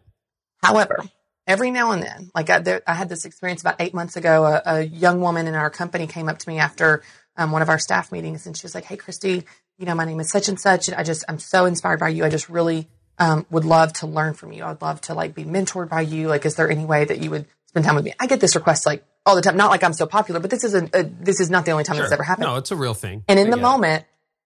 However, 0.62 1.04
every 1.46 1.70
now 1.70 1.92
and 1.92 2.02
then, 2.02 2.30
like 2.34 2.50
I, 2.50 2.58
there, 2.60 2.82
I 2.86 2.94
had 2.94 3.08
this 3.08 3.24
experience 3.24 3.60
about 3.60 3.76
eight 3.78 3.94
months 3.94 4.16
ago. 4.16 4.44
A, 4.46 4.62
a 4.64 4.82
young 4.82 5.20
woman 5.20 5.46
in 5.46 5.54
our 5.54 5.70
company 5.70 6.06
came 6.06 6.28
up 6.28 6.38
to 6.38 6.48
me 6.48 6.58
after 6.58 7.02
um, 7.36 7.52
one 7.52 7.62
of 7.62 7.68
our 7.68 7.78
staff 7.78 8.10
meetings, 8.10 8.46
and 8.46 8.56
she 8.56 8.64
was 8.64 8.74
like, 8.74 8.84
"Hey, 8.84 8.96
Christy, 8.96 9.44
you 9.78 9.86
know, 9.86 9.94
my 9.94 10.04
name 10.06 10.20
is 10.20 10.30
such 10.30 10.48
and 10.48 10.58
such, 10.58 10.88
and 10.88 10.96
I 10.96 11.02
just 11.02 11.24
I'm 11.28 11.38
so 11.38 11.66
inspired 11.66 12.00
by 12.00 12.08
you. 12.08 12.24
I 12.24 12.30
just 12.30 12.48
really 12.48 12.88
um, 13.18 13.46
would 13.50 13.64
love 13.64 13.92
to 13.94 14.06
learn 14.06 14.34
from 14.34 14.52
you. 14.52 14.64
I'd 14.64 14.82
love 14.82 15.00
to 15.02 15.14
like 15.14 15.34
be 15.34 15.44
mentored 15.44 15.88
by 15.88 16.02
you. 16.02 16.28
Like, 16.28 16.44
is 16.44 16.56
there 16.56 16.70
any 16.70 16.84
way 16.84 17.04
that 17.04 17.20
you 17.20 17.30
would 17.30 17.46
spend 17.66 17.86
time 17.86 17.94
with 17.94 18.04
me?" 18.04 18.14
I 18.18 18.26
get 18.26 18.40
this 18.40 18.54
request 18.54 18.86
like 18.86 19.04
all 19.26 19.34
the 19.36 19.42
time. 19.42 19.56
Not 19.56 19.70
like 19.70 19.84
I'm 19.84 19.92
so 19.92 20.06
popular, 20.06 20.40
but 20.40 20.50
this 20.50 20.64
is 20.64 20.74
a, 20.74 20.88
a 20.92 21.04
this 21.04 21.40
is 21.40 21.50
not 21.50 21.64
the 21.64 21.72
only 21.72 21.84
time 21.84 21.96
this 21.96 22.12
ever 22.12 22.22
happened. 22.22 22.46
No, 22.46 22.56
it's 22.56 22.70
a 22.70 22.76
real 22.76 22.94
thing. 22.94 23.24
And 23.28 23.38
I 23.38 23.42
in 23.42 23.50
the 23.50 23.56
get 23.56 23.60
it. 23.60 23.62
moment, 23.62 24.04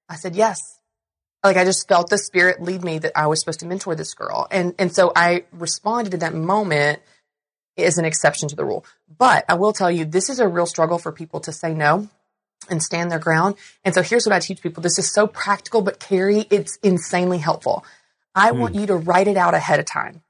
I 0.08 0.16
said, 0.16 0.36
yes. 0.36 0.78
Like 1.44 1.56
I 1.56 1.64
just 1.64 1.86
felt 1.86 2.10
the 2.10 2.18
spirit 2.18 2.60
lead 2.60 2.82
me 2.82 2.98
that 2.98 3.12
I 3.16 3.28
was 3.28 3.40
supposed 3.40 3.60
to 3.60 3.66
mentor 3.66 3.94
this 3.94 4.14
girl. 4.14 4.48
And 4.50 4.74
and 4.78 4.92
so 4.94 5.12
I 5.14 5.44
responded 5.52 6.14
in 6.14 6.20
that 6.20 6.34
moment 6.34 7.00
is 7.76 7.96
an 7.96 8.04
exception 8.04 8.48
to 8.48 8.56
the 8.56 8.64
rule. 8.64 8.84
But 9.16 9.44
I 9.48 9.54
will 9.54 9.72
tell 9.72 9.90
you, 9.90 10.04
this 10.04 10.28
is 10.28 10.40
a 10.40 10.48
real 10.48 10.66
struggle 10.66 10.98
for 10.98 11.12
people 11.12 11.40
to 11.40 11.52
say 11.52 11.74
no 11.74 12.08
and 12.68 12.82
stand 12.82 13.10
their 13.10 13.20
ground. 13.20 13.54
And 13.84 13.94
so 13.94 14.02
here's 14.02 14.26
what 14.26 14.34
I 14.34 14.40
teach 14.40 14.60
people. 14.60 14.82
This 14.82 14.98
is 14.98 15.10
so 15.10 15.26
practical, 15.26 15.80
but 15.80 16.00
Carey, 16.00 16.46
it's 16.50 16.76
insanely 16.82 17.38
helpful. 17.38 17.84
I 18.34 18.50
mm. 18.50 18.58
want 18.58 18.74
you 18.74 18.86
to 18.86 18.96
write 18.96 19.28
it 19.28 19.36
out 19.36 19.54
ahead 19.54 19.80
of 19.80 19.86
time. 19.86 20.22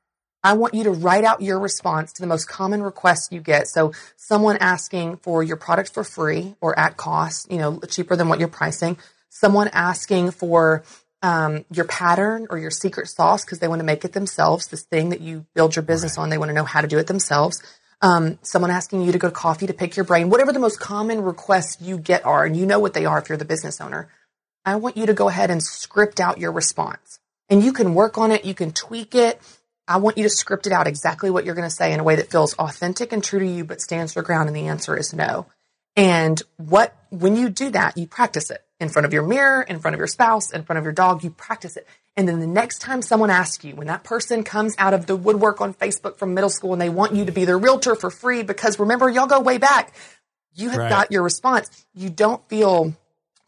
I 0.42 0.52
want 0.52 0.74
you 0.74 0.84
to 0.84 0.90
write 0.90 1.24
out 1.24 1.42
your 1.42 1.58
response 1.58 2.12
to 2.14 2.22
the 2.22 2.28
most 2.28 2.48
common 2.48 2.82
requests 2.82 3.32
you 3.32 3.40
get. 3.40 3.66
So 3.66 3.92
someone 4.16 4.56
asking 4.58 5.16
for 5.18 5.42
your 5.42 5.56
product 5.56 5.92
for 5.92 6.04
free 6.04 6.54
or 6.60 6.78
at 6.78 6.96
cost, 6.96 7.50
you 7.50 7.58
know, 7.58 7.80
cheaper 7.80 8.14
than 8.14 8.28
what 8.28 8.38
you're 8.38 8.48
pricing. 8.48 8.98
Someone 9.30 9.68
asking 9.72 10.30
for 10.30 10.84
um, 11.22 11.64
your 11.72 11.84
pattern 11.84 12.46
or 12.50 12.58
your 12.58 12.70
secret 12.70 13.08
sauce 13.08 13.44
because 13.44 13.58
they 13.58 13.68
want 13.68 13.80
to 13.80 13.84
make 13.84 14.04
it 14.04 14.12
themselves. 14.12 14.68
This 14.68 14.82
thing 14.82 15.10
that 15.10 15.20
you 15.20 15.44
build 15.54 15.74
your 15.74 15.82
business 15.82 16.16
right. 16.16 16.22
on, 16.22 16.30
they 16.30 16.38
want 16.38 16.50
to 16.50 16.54
know 16.54 16.64
how 16.64 16.80
to 16.80 16.88
do 16.88 16.98
it 16.98 17.08
themselves. 17.08 17.60
Um, 18.00 18.38
someone 18.42 18.70
asking 18.70 19.02
you 19.02 19.10
to 19.10 19.18
go 19.18 19.28
to 19.28 19.34
coffee 19.34 19.66
to 19.66 19.74
pick 19.74 19.96
your 19.96 20.04
brain, 20.04 20.30
whatever 20.30 20.52
the 20.52 20.60
most 20.60 20.78
common 20.78 21.20
requests 21.22 21.82
you 21.82 21.98
get 21.98 22.24
are, 22.24 22.44
and 22.44 22.56
you 22.56 22.64
know 22.64 22.78
what 22.78 22.94
they 22.94 23.06
are 23.06 23.18
if 23.18 23.28
you're 23.28 23.38
the 23.38 23.44
business 23.44 23.80
owner. 23.80 24.08
I 24.64 24.76
want 24.76 24.96
you 24.96 25.06
to 25.06 25.14
go 25.14 25.28
ahead 25.28 25.50
and 25.50 25.60
script 25.60 26.20
out 26.20 26.38
your 26.38 26.52
response. 26.52 27.18
And 27.48 27.62
you 27.62 27.72
can 27.72 27.94
work 27.94 28.18
on 28.18 28.30
it, 28.30 28.44
you 28.44 28.54
can 28.54 28.72
tweak 28.72 29.14
it. 29.14 29.40
I 29.86 29.96
want 29.96 30.18
you 30.18 30.24
to 30.24 30.28
script 30.28 30.66
it 30.66 30.72
out 30.72 30.86
exactly 30.86 31.30
what 31.30 31.46
you're 31.46 31.54
going 31.54 31.68
to 31.68 31.74
say 31.74 31.92
in 31.92 32.00
a 32.00 32.04
way 32.04 32.16
that 32.16 32.30
feels 32.30 32.52
authentic 32.54 33.12
and 33.12 33.24
true 33.24 33.38
to 33.38 33.46
you, 33.46 33.64
but 33.64 33.80
stands 33.80 34.14
your 34.14 34.24
ground. 34.24 34.48
And 34.48 34.56
the 34.56 34.68
answer 34.68 34.96
is 34.98 35.14
no. 35.14 35.46
And 35.96 36.40
what, 36.58 36.94
when 37.10 37.36
you 37.36 37.48
do 37.48 37.70
that, 37.70 37.96
you 37.96 38.06
practice 38.06 38.50
it 38.50 38.62
in 38.78 38.88
front 38.88 39.06
of 39.06 39.12
your 39.12 39.26
mirror, 39.26 39.62
in 39.62 39.80
front 39.80 39.94
of 39.94 39.98
your 39.98 40.06
spouse, 40.06 40.52
in 40.52 40.62
front 40.62 40.78
of 40.78 40.84
your 40.84 40.92
dog, 40.92 41.24
you 41.24 41.30
practice 41.30 41.76
it. 41.76 41.86
And 42.16 42.28
then 42.28 42.40
the 42.40 42.46
next 42.46 42.80
time 42.80 43.02
someone 43.02 43.30
asks 43.30 43.64
you, 43.64 43.74
when 43.74 43.86
that 43.88 44.04
person 44.04 44.44
comes 44.44 44.74
out 44.78 44.94
of 44.94 45.06
the 45.06 45.16
woodwork 45.16 45.60
on 45.60 45.74
Facebook 45.74 46.16
from 46.16 46.34
middle 46.34 46.50
school 46.50 46.72
and 46.72 46.82
they 46.82 46.88
want 46.88 47.14
you 47.14 47.24
to 47.24 47.32
be 47.32 47.44
their 47.44 47.58
realtor 47.58 47.94
for 47.94 48.10
free, 48.10 48.42
because 48.42 48.78
remember, 48.78 49.08
y'all 49.08 49.26
go 49.26 49.40
way 49.40 49.58
back, 49.58 49.92
you 50.54 50.70
have 50.70 50.78
right. 50.78 50.90
got 50.90 51.12
your 51.12 51.22
response. 51.22 51.86
You 51.94 52.10
don't 52.10 52.46
feel 52.48 52.94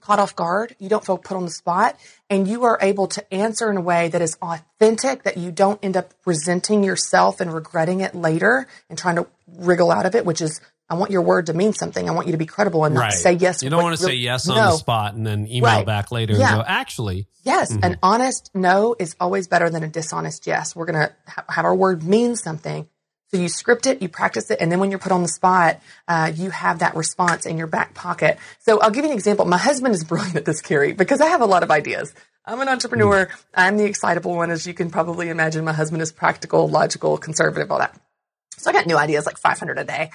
caught 0.01 0.19
off 0.19 0.35
guard. 0.35 0.75
You 0.79 0.89
don't 0.89 1.05
feel 1.05 1.19
put 1.19 1.37
on 1.37 1.45
the 1.45 1.51
spot 1.51 1.99
and 2.29 2.47
you 2.47 2.65
are 2.65 2.79
able 2.81 3.07
to 3.09 3.35
answer 3.35 3.71
in 3.71 3.77
a 3.77 3.81
way 3.81 4.09
that 4.09 4.23
is 4.23 4.37
authentic, 4.43 5.23
that 5.25 5.37
you 5.37 5.53
don't 5.53 5.79
end 5.83 5.97
up 5.97 6.13
resenting 6.25 6.85
yourself 6.85 7.41
and 7.41 7.53
regretting 7.53 8.01
it 8.01 8.15
later 8.15 8.67
and 8.89 8.99
trying 8.99 9.17
to 9.17 9.27
wriggle 9.59 9.91
out 9.91 10.07
of 10.07 10.15
it, 10.15 10.25
which 10.25 10.41
is 10.41 10.61
I 10.89 10.95
want 10.95 11.13
your 11.13 11.23
word 11.23 11.47
to 11.47 11.55
mean 11.55 11.73
something. 11.73 12.09
I 12.09 12.13
want 12.13 12.27
you 12.27 12.33
to 12.33 12.39
be 12.39 12.47
credible 12.47 12.85
and 12.85 12.95
not 12.97 13.01
right. 13.03 13.13
say 13.13 13.33
yes. 13.35 13.63
You 13.63 13.71
don't 13.71 13.83
want 13.83 13.97
to 13.97 14.03
really, 14.03 14.17
say 14.17 14.23
yes 14.23 14.49
on 14.49 14.57
no. 14.57 14.73
the 14.73 14.77
spot 14.77 15.15
and 15.15 15.25
then 15.25 15.47
email 15.47 15.71
right. 15.71 15.87
back 15.87 16.11
later 16.11 16.35
yeah. 16.35 16.49
and 16.49 16.63
go, 16.63 16.65
actually. 16.67 17.29
Yes. 17.45 17.73
Mm-hmm. 17.73 17.85
An 17.85 17.99
honest 18.03 18.51
no 18.55 18.97
is 18.99 19.15
always 19.21 19.47
better 19.47 19.71
than 19.71 19.85
a 19.85 19.89
dishonest 19.89 20.49
yes. 20.49 20.75
We're 20.75 20.87
going 20.87 21.09
to 21.09 21.15
ha- 21.29 21.45
have 21.49 21.65
our 21.65 21.77
word 21.77 22.03
mean 22.03 22.35
something 22.35 22.89
so 23.33 23.41
you 23.41 23.49
script 23.49 23.87
it, 23.87 24.03
you 24.03 24.09
practice 24.09 24.51
it, 24.51 24.59
and 24.61 24.73
then 24.73 24.81
when 24.81 24.91
you're 24.91 24.99
put 24.99 25.13
on 25.13 25.23
the 25.23 25.29
spot, 25.29 25.81
uh, 26.09 26.33
you 26.35 26.51
have 26.51 26.81
that 26.81 26.97
response 26.97 27.47
in 27.47 27.59
your 27.59 27.69
back 27.69 27.95
pocket. 27.95 28.39
So 28.59 28.81
I'll 28.81 28.91
give 28.91 29.05
you 29.05 29.11
an 29.11 29.17
example. 29.17 29.45
My 29.45 29.59
husband 29.59 29.95
is 29.95 30.03
brilliant 30.09 30.37
at 30.37 30.45
this, 30.45 30.61
Carey, 30.61 30.93
because 30.93 31.21
I 31.21 31.27
have 31.27 31.41
a 31.41 31.47
lot 31.47 31.63
of 31.63 31.71
ideas. 31.71 32.13
I'm 32.45 32.61
an 32.61 32.69
entrepreneur. 32.69 33.29
I'm 33.55 33.77
the 33.77 33.85
excitable 33.85 34.35
one, 34.35 34.51
as 34.51 34.67
you 34.67 34.75
can 34.75 34.91
probably 34.91 35.29
imagine. 35.29 35.65
My 35.65 35.73
husband 35.73 36.03
is 36.03 36.11
practical, 36.11 36.69
logical, 36.69 37.19
conservative, 37.19 37.71
all 37.71 37.79
that. 37.79 37.97
So 38.57 38.71
I 38.71 38.73
got 38.73 38.87
new 38.87 38.97
ideas, 38.97 39.27
like 39.27 39.39
500 39.39 39.79
a 39.79 39.85
day. 39.85 40.11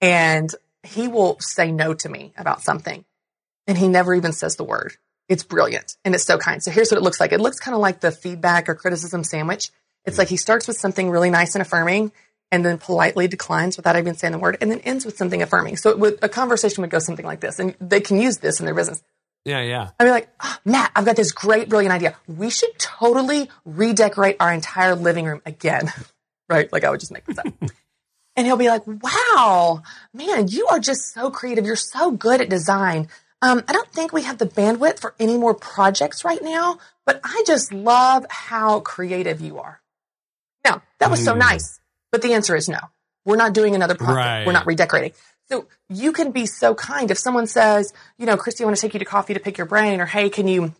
And 0.00 0.54
he 0.84 1.08
will 1.08 1.38
say 1.40 1.72
no 1.72 1.94
to 1.94 2.08
me 2.08 2.32
about 2.36 2.62
something. 2.62 3.04
And 3.66 3.76
he 3.76 3.88
never 3.88 4.14
even 4.14 4.32
says 4.32 4.56
the 4.56 4.64
word. 4.64 4.92
It's 5.28 5.42
brilliant 5.42 5.96
and 6.04 6.14
it's 6.14 6.24
so 6.24 6.38
kind. 6.38 6.62
So 6.62 6.70
here's 6.70 6.90
what 6.90 6.98
it 6.98 7.04
looks 7.04 7.20
like. 7.20 7.32
It 7.32 7.40
looks 7.40 7.60
kind 7.60 7.74
of 7.74 7.80
like 7.80 8.00
the 8.00 8.10
feedback 8.10 8.68
or 8.68 8.74
criticism 8.74 9.22
sandwich. 9.22 9.70
It's 10.04 10.18
like 10.18 10.28
he 10.28 10.36
starts 10.36 10.66
with 10.66 10.76
something 10.76 11.10
really 11.10 11.30
nice 11.30 11.54
and 11.54 11.62
affirming 11.62 12.10
and 12.50 12.64
then 12.64 12.78
politely 12.78 13.28
declines 13.28 13.76
without 13.76 13.96
even 13.96 14.14
saying 14.14 14.32
the 14.32 14.38
word 14.38 14.58
and 14.60 14.70
then 14.70 14.80
ends 14.80 15.04
with 15.04 15.16
something 15.16 15.42
affirming. 15.42 15.76
So 15.76 15.96
would, 15.96 16.18
a 16.22 16.28
conversation 16.28 16.82
would 16.82 16.90
go 16.90 16.98
something 16.98 17.26
like 17.26 17.40
this 17.40 17.58
and 17.58 17.74
they 17.80 18.00
can 18.00 18.20
use 18.20 18.38
this 18.38 18.60
in 18.60 18.66
their 18.66 18.74
business. 18.74 19.02
Yeah, 19.44 19.62
yeah. 19.62 19.90
I'd 19.98 20.04
be 20.04 20.10
like, 20.10 20.28
oh, 20.42 20.56
Matt, 20.64 20.90
I've 20.94 21.06
got 21.06 21.16
this 21.16 21.32
great, 21.32 21.68
brilliant 21.68 21.94
idea. 21.94 22.16
We 22.26 22.50
should 22.50 22.78
totally 22.78 23.48
redecorate 23.64 24.36
our 24.38 24.52
entire 24.52 24.94
living 24.94 25.24
room 25.24 25.40
again. 25.46 25.92
right? 26.48 26.70
Like 26.72 26.84
I 26.84 26.90
would 26.90 27.00
just 27.00 27.12
make 27.12 27.24
this 27.24 27.38
up. 27.38 27.46
and 28.36 28.46
he'll 28.46 28.56
be 28.56 28.68
like, 28.68 28.82
wow, 28.86 29.82
man, 30.12 30.48
you 30.48 30.66
are 30.66 30.80
just 30.80 31.14
so 31.14 31.30
creative. 31.30 31.64
You're 31.64 31.76
so 31.76 32.10
good 32.10 32.40
at 32.40 32.50
design. 32.50 33.08
Um, 33.42 33.62
I 33.66 33.72
don't 33.72 33.90
think 33.90 34.12
we 34.12 34.22
have 34.24 34.36
the 34.36 34.46
bandwidth 34.46 34.98
for 34.98 35.14
any 35.18 35.38
more 35.38 35.54
projects 35.54 36.24
right 36.24 36.42
now, 36.42 36.78
but 37.06 37.20
I 37.24 37.42
just 37.46 37.72
love 37.72 38.26
how 38.28 38.80
creative 38.80 39.40
you 39.40 39.58
are. 39.60 39.80
Now, 40.62 40.82
that 40.98 41.10
was 41.10 41.24
so 41.24 41.32
mm. 41.32 41.38
nice. 41.38 41.79
But 42.12 42.22
the 42.22 42.34
answer 42.34 42.56
is 42.56 42.68
no. 42.68 42.78
We're 43.24 43.36
not 43.36 43.52
doing 43.52 43.74
another 43.74 43.94
project. 43.94 44.16
Right. 44.16 44.46
We're 44.46 44.52
not 44.52 44.66
redecorating. 44.66 45.12
So 45.50 45.66
you 45.88 46.12
can 46.12 46.30
be 46.30 46.46
so 46.46 46.74
kind. 46.74 47.10
If 47.10 47.18
someone 47.18 47.46
says, 47.46 47.92
you 48.18 48.26
know, 48.26 48.36
Christy, 48.36 48.64
I 48.64 48.66
want 48.66 48.76
to 48.76 48.80
take 48.80 48.94
you 48.94 49.00
to 49.00 49.04
coffee 49.04 49.34
to 49.34 49.40
pick 49.40 49.58
your 49.58 49.66
brain, 49.66 50.00
or 50.00 50.06
hey, 50.06 50.30
can 50.30 50.46
you 50.46 50.74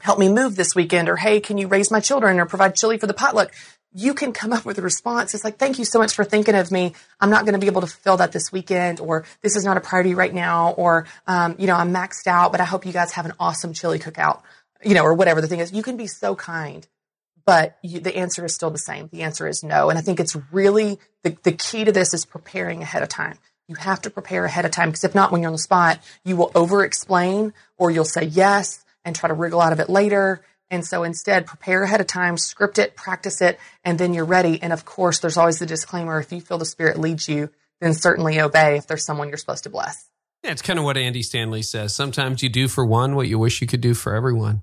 help 0.00 0.18
me 0.18 0.28
move 0.28 0.56
this 0.56 0.74
weekend? 0.74 1.08
Or 1.08 1.16
hey, 1.16 1.40
can 1.40 1.58
you 1.58 1.68
raise 1.68 1.90
my 1.90 2.00
children 2.00 2.40
or 2.40 2.46
provide 2.46 2.74
chili 2.74 2.98
for 2.98 3.06
the 3.06 3.14
potluck? 3.14 3.52
You 3.92 4.12
can 4.12 4.32
come 4.32 4.52
up 4.52 4.64
with 4.64 4.78
a 4.78 4.82
response. 4.82 5.34
It's 5.34 5.44
like, 5.44 5.58
thank 5.58 5.78
you 5.78 5.84
so 5.84 5.98
much 5.98 6.14
for 6.14 6.24
thinking 6.24 6.54
of 6.54 6.72
me. 6.72 6.94
I'm 7.20 7.30
not 7.30 7.44
going 7.44 7.52
to 7.52 7.60
be 7.60 7.68
able 7.68 7.82
to 7.82 7.86
fulfill 7.86 8.16
that 8.16 8.32
this 8.32 8.50
weekend, 8.50 8.98
or 8.98 9.24
this 9.42 9.56
is 9.56 9.64
not 9.64 9.76
a 9.76 9.80
priority 9.80 10.14
right 10.14 10.34
now, 10.34 10.70
or, 10.72 11.06
um, 11.26 11.54
you 11.58 11.66
know, 11.66 11.76
I'm 11.76 11.92
maxed 11.92 12.26
out, 12.26 12.50
but 12.50 12.60
I 12.60 12.64
hope 12.64 12.86
you 12.86 12.92
guys 12.92 13.12
have 13.12 13.26
an 13.26 13.34
awesome 13.38 13.72
chili 13.72 13.98
cookout, 13.98 14.40
you 14.82 14.94
know, 14.94 15.04
or 15.04 15.14
whatever 15.14 15.40
the 15.40 15.46
thing 15.46 15.60
is. 15.60 15.72
You 15.72 15.82
can 15.82 15.96
be 15.96 16.06
so 16.06 16.34
kind 16.34 16.86
but 17.46 17.76
you, 17.82 18.00
the 18.00 18.16
answer 18.16 18.44
is 18.44 18.54
still 18.54 18.70
the 18.70 18.78
same. 18.78 19.08
The 19.12 19.22
answer 19.22 19.46
is 19.46 19.62
no. 19.62 19.90
And 19.90 19.98
I 19.98 20.02
think 20.02 20.20
it's 20.20 20.36
really 20.50 20.98
the, 21.22 21.36
the 21.42 21.52
key 21.52 21.84
to 21.84 21.92
this 21.92 22.14
is 22.14 22.24
preparing 22.24 22.82
ahead 22.82 23.02
of 23.02 23.08
time. 23.08 23.38
You 23.68 23.76
have 23.76 24.02
to 24.02 24.10
prepare 24.10 24.44
ahead 24.44 24.64
of 24.64 24.70
time 24.70 24.88
because 24.88 25.04
if 25.04 25.14
not, 25.14 25.32
when 25.32 25.40
you're 25.40 25.48
on 25.48 25.54
the 25.54 25.58
spot, 25.58 25.98
you 26.24 26.36
will 26.36 26.50
over 26.54 26.84
explain 26.84 27.52
or 27.76 27.90
you'll 27.90 28.04
say 28.04 28.24
yes 28.24 28.84
and 29.04 29.14
try 29.16 29.28
to 29.28 29.34
wriggle 29.34 29.60
out 29.60 29.72
of 29.72 29.80
it 29.80 29.88
later. 29.88 30.42
And 30.70 30.84
so 30.84 31.02
instead, 31.02 31.46
prepare 31.46 31.82
ahead 31.82 32.00
of 32.00 32.06
time, 32.06 32.36
script 32.36 32.78
it, 32.78 32.96
practice 32.96 33.40
it, 33.40 33.58
and 33.84 33.98
then 33.98 34.14
you're 34.14 34.24
ready. 34.24 34.62
And 34.62 34.72
of 34.72 34.84
course, 34.84 35.20
there's 35.20 35.36
always 35.36 35.58
the 35.58 35.66
disclaimer 35.66 36.18
if 36.18 36.32
you 36.32 36.40
feel 36.40 36.58
the 36.58 36.64
Spirit 36.64 36.98
leads 36.98 37.28
you, 37.28 37.50
then 37.80 37.94
certainly 37.94 38.40
obey 38.40 38.76
if 38.76 38.86
there's 38.86 39.04
someone 39.04 39.28
you're 39.28 39.36
supposed 39.36 39.64
to 39.64 39.70
bless. 39.70 40.08
Yeah, 40.42 40.50
it's 40.50 40.62
kind 40.62 40.78
of 40.78 40.84
what 40.84 40.96
Andy 40.96 41.22
Stanley 41.22 41.62
says. 41.62 41.94
Sometimes 41.94 42.42
you 42.42 42.48
do 42.48 42.68
for 42.68 42.84
one 42.84 43.14
what 43.14 43.28
you 43.28 43.38
wish 43.38 43.60
you 43.60 43.66
could 43.66 43.80
do 43.80 43.94
for 43.94 44.14
everyone. 44.14 44.62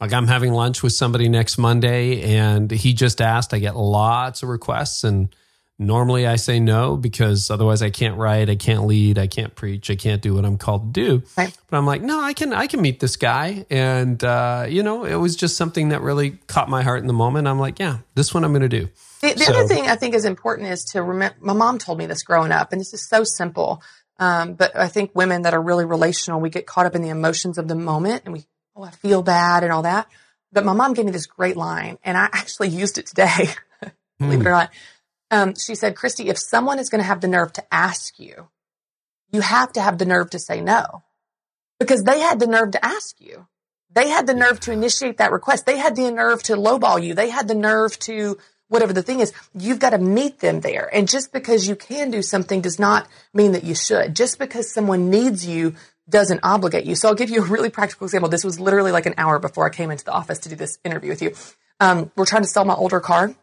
Like 0.00 0.12
I'm 0.12 0.26
having 0.26 0.52
lunch 0.52 0.82
with 0.82 0.92
somebody 0.92 1.28
next 1.28 1.56
Monday 1.56 2.36
and 2.36 2.70
he 2.70 2.94
just 2.94 3.20
asked. 3.20 3.54
I 3.54 3.58
get 3.58 3.76
lots 3.76 4.42
of 4.42 4.48
requests 4.48 5.04
and 5.04 5.34
normally 5.78 6.26
I 6.26 6.36
say 6.36 6.60
no 6.60 6.96
because 6.96 7.50
otherwise 7.50 7.82
I 7.82 7.90
can't 7.90 8.16
write, 8.16 8.48
I 8.48 8.56
can't 8.56 8.86
lead, 8.86 9.18
I 9.18 9.26
can't 9.26 9.54
preach, 9.54 9.90
I 9.90 9.96
can't 9.96 10.22
do 10.22 10.34
what 10.34 10.44
I'm 10.44 10.58
called 10.58 10.94
to 10.94 11.00
do. 11.00 11.22
Right. 11.36 11.56
But 11.68 11.76
I'm 11.76 11.86
like, 11.86 12.02
no, 12.02 12.20
I 12.20 12.32
can 12.32 12.52
I 12.52 12.66
can 12.66 12.80
meet 12.80 13.00
this 13.00 13.16
guy. 13.16 13.66
And 13.70 14.22
uh, 14.22 14.66
you 14.68 14.82
know, 14.82 15.04
it 15.04 15.16
was 15.16 15.36
just 15.36 15.56
something 15.56 15.90
that 15.90 16.02
really 16.02 16.32
caught 16.48 16.68
my 16.68 16.82
heart 16.82 17.00
in 17.00 17.06
the 17.06 17.12
moment. 17.12 17.48
I'm 17.48 17.58
like, 17.58 17.78
yeah, 17.78 17.98
this 18.14 18.34
one 18.34 18.44
I'm 18.44 18.52
gonna 18.52 18.68
do. 18.68 18.88
The, 19.20 19.34
the 19.34 19.44
so, 19.44 19.52
other 19.54 19.68
thing 19.68 19.86
I 19.86 19.96
think 19.96 20.14
is 20.14 20.24
important 20.24 20.68
is 20.68 20.84
to 20.86 21.02
remember 21.02 21.36
my 21.40 21.54
mom 21.54 21.78
told 21.78 21.98
me 21.98 22.06
this 22.06 22.22
growing 22.22 22.52
up, 22.52 22.72
and 22.72 22.80
this 22.80 22.92
is 22.92 23.08
so 23.08 23.24
simple. 23.24 23.82
Um, 24.18 24.54
but 24.54 24.76
I 24.76 24.88
think 24.88 25.10
women 25.14 25.42
that 25.42 25.54
are 25.54 25.62
really 25.62 25.84
relational, 25.84 26.40
we 26.40 26.48
get 26.48 26.66
caught 26.66 26.86
up 26.86 26.94
in 26.94 27.02
the 27.02 27.08
emotions 27.08 27.58
of 27.58 27.66
the 27.66 27.74
moment 27.74 28.22
and 28.24 28.32
we 28.32 28.44
oh, 28.76 28.82
I 28.82 28.90
feel 28.90 29.22
bad 29.22 29.62
and 29.62 29.72
all 29.72 29.82
that. 29.82 30.08
But 30.52 30.64
my 30.64 30.72
mom 30.72 30.94
gave 30.94 31.04
me 31.04 31.10
this 31.10 31.26
great 31.26 31.56
line, 31.56 31.98
and 32.04 32.16
I 32.16 32.24
actually 32.32 32.68
used 32.68 32.98
it 32.98 33.06
today, 33.06 33.48
believe 34.18 34.40
it 34.40 34.46
or 34.46 34.50
hmm. 34.50 34.50
not. 34.50 34.70
Um, 35.30 35.54
she 35.56 35.74
said, 35.74 35.96
Christy, 35.96 36.28
if 36.28 36.38
someone 36.38 36.78
is 36.78 36.90
going 36.90 37.00
to 37.00 37.06
have 37.06 37.20
the 37.20 37.28
nerve 37.28 37.52
to 37.54 37.74
ask 37.74 38.18
you, 38.20 38.48
you 39.32 39.40
have 39.40 39.72
to 39.72 39.80
have 39.80 39.98
the 39.98 40.06
nerve 40.06 40.30
to 40.30 40.38
say 40.38 40.60
no 40.60 41.02
because 41.80 42.04
they 42.04 42.20
had 42.20 42.38
the 42.38 42.46
nerve 42.46 42.70
to 42.72 42.84
ask 42.84 43.20
you. 43.20 43.46
They 43.90 44.08
had 44.08 44.26
the 44.26 44.34
nerve 44.34 44.60
to 44.60 44.72
initiate 44.72 45.18
that 45.18 45.32
request. 45.32 45.66
They 45.66 45.78
had 45.78 45.96
the 45.96 46.10
nerve 46.10 46.42
to 46.44 46.54
lowball 46.54 47.02
you. 47.02 47.14
They 47.14 47.30
had 47.30 47.48
the 47.48 47.54
nerve 47.54 47.98
to 48.00 48.38
whatever 48.68 48.92
the 48.92 49.02
thing 49.02 49.20
is. 49.20 49.32
You've 49.58 49.78
got 49.78 49.90
to 49.90 49.98
meet 49.98 50.40
them 50.40 50.60
there. 50.60 50.88
And 50.92 51.08
just 51.08 51.32
because 51.32 51.68
you 51.68 51.76
can 51.76 52.10
do 52.10 52.22
something 52.22 52.60
does 52.60 52.78
not 52.78 53.08
mean 53.32 53.52
that 53.52 53.64
you 53.64 53.74
should. 53.74 54.16
Just 54.16 54.38
because 54.38 54.72
someone 54.72 55.10
needs 55.10 55.46
you 55.46 55.74
doesn't 56.08 56.40
obligate 56.42 56.84
you. 56.84 56.94
So 56.94 57.08
I'll 57.08 57.14
give 57.14 57.30
you 57.30 57.42
a 57.42 57.46
really 57.46 57.70
practical 57.70 58.04
example. 58.04 58.28
This 58.28 58.44
was 58.44 58.60
literally 58.60 58.92
like 58.92 59.06
an 59.06 59.14
hour 59.16 59.38
before 59.38 59.66
I 59.66 59.70
came 59.70 59.90
into 59.90 60.04
the 60.04 60.12
office 60.12 60.38
to 60.40 60.48
do 60.48 60.56
this 60.56 60.78
interview 60.84 61.10
with 61.10 61.22
you. 61.22 61.34
Um, 61.80 62.10
we're 62.16 62.26
trying 62.26 62.42
to 62.42 62.48
sell 62.48 62.64
my 62.64 62.74
older 62.74 63.00
car, 63.00 63.34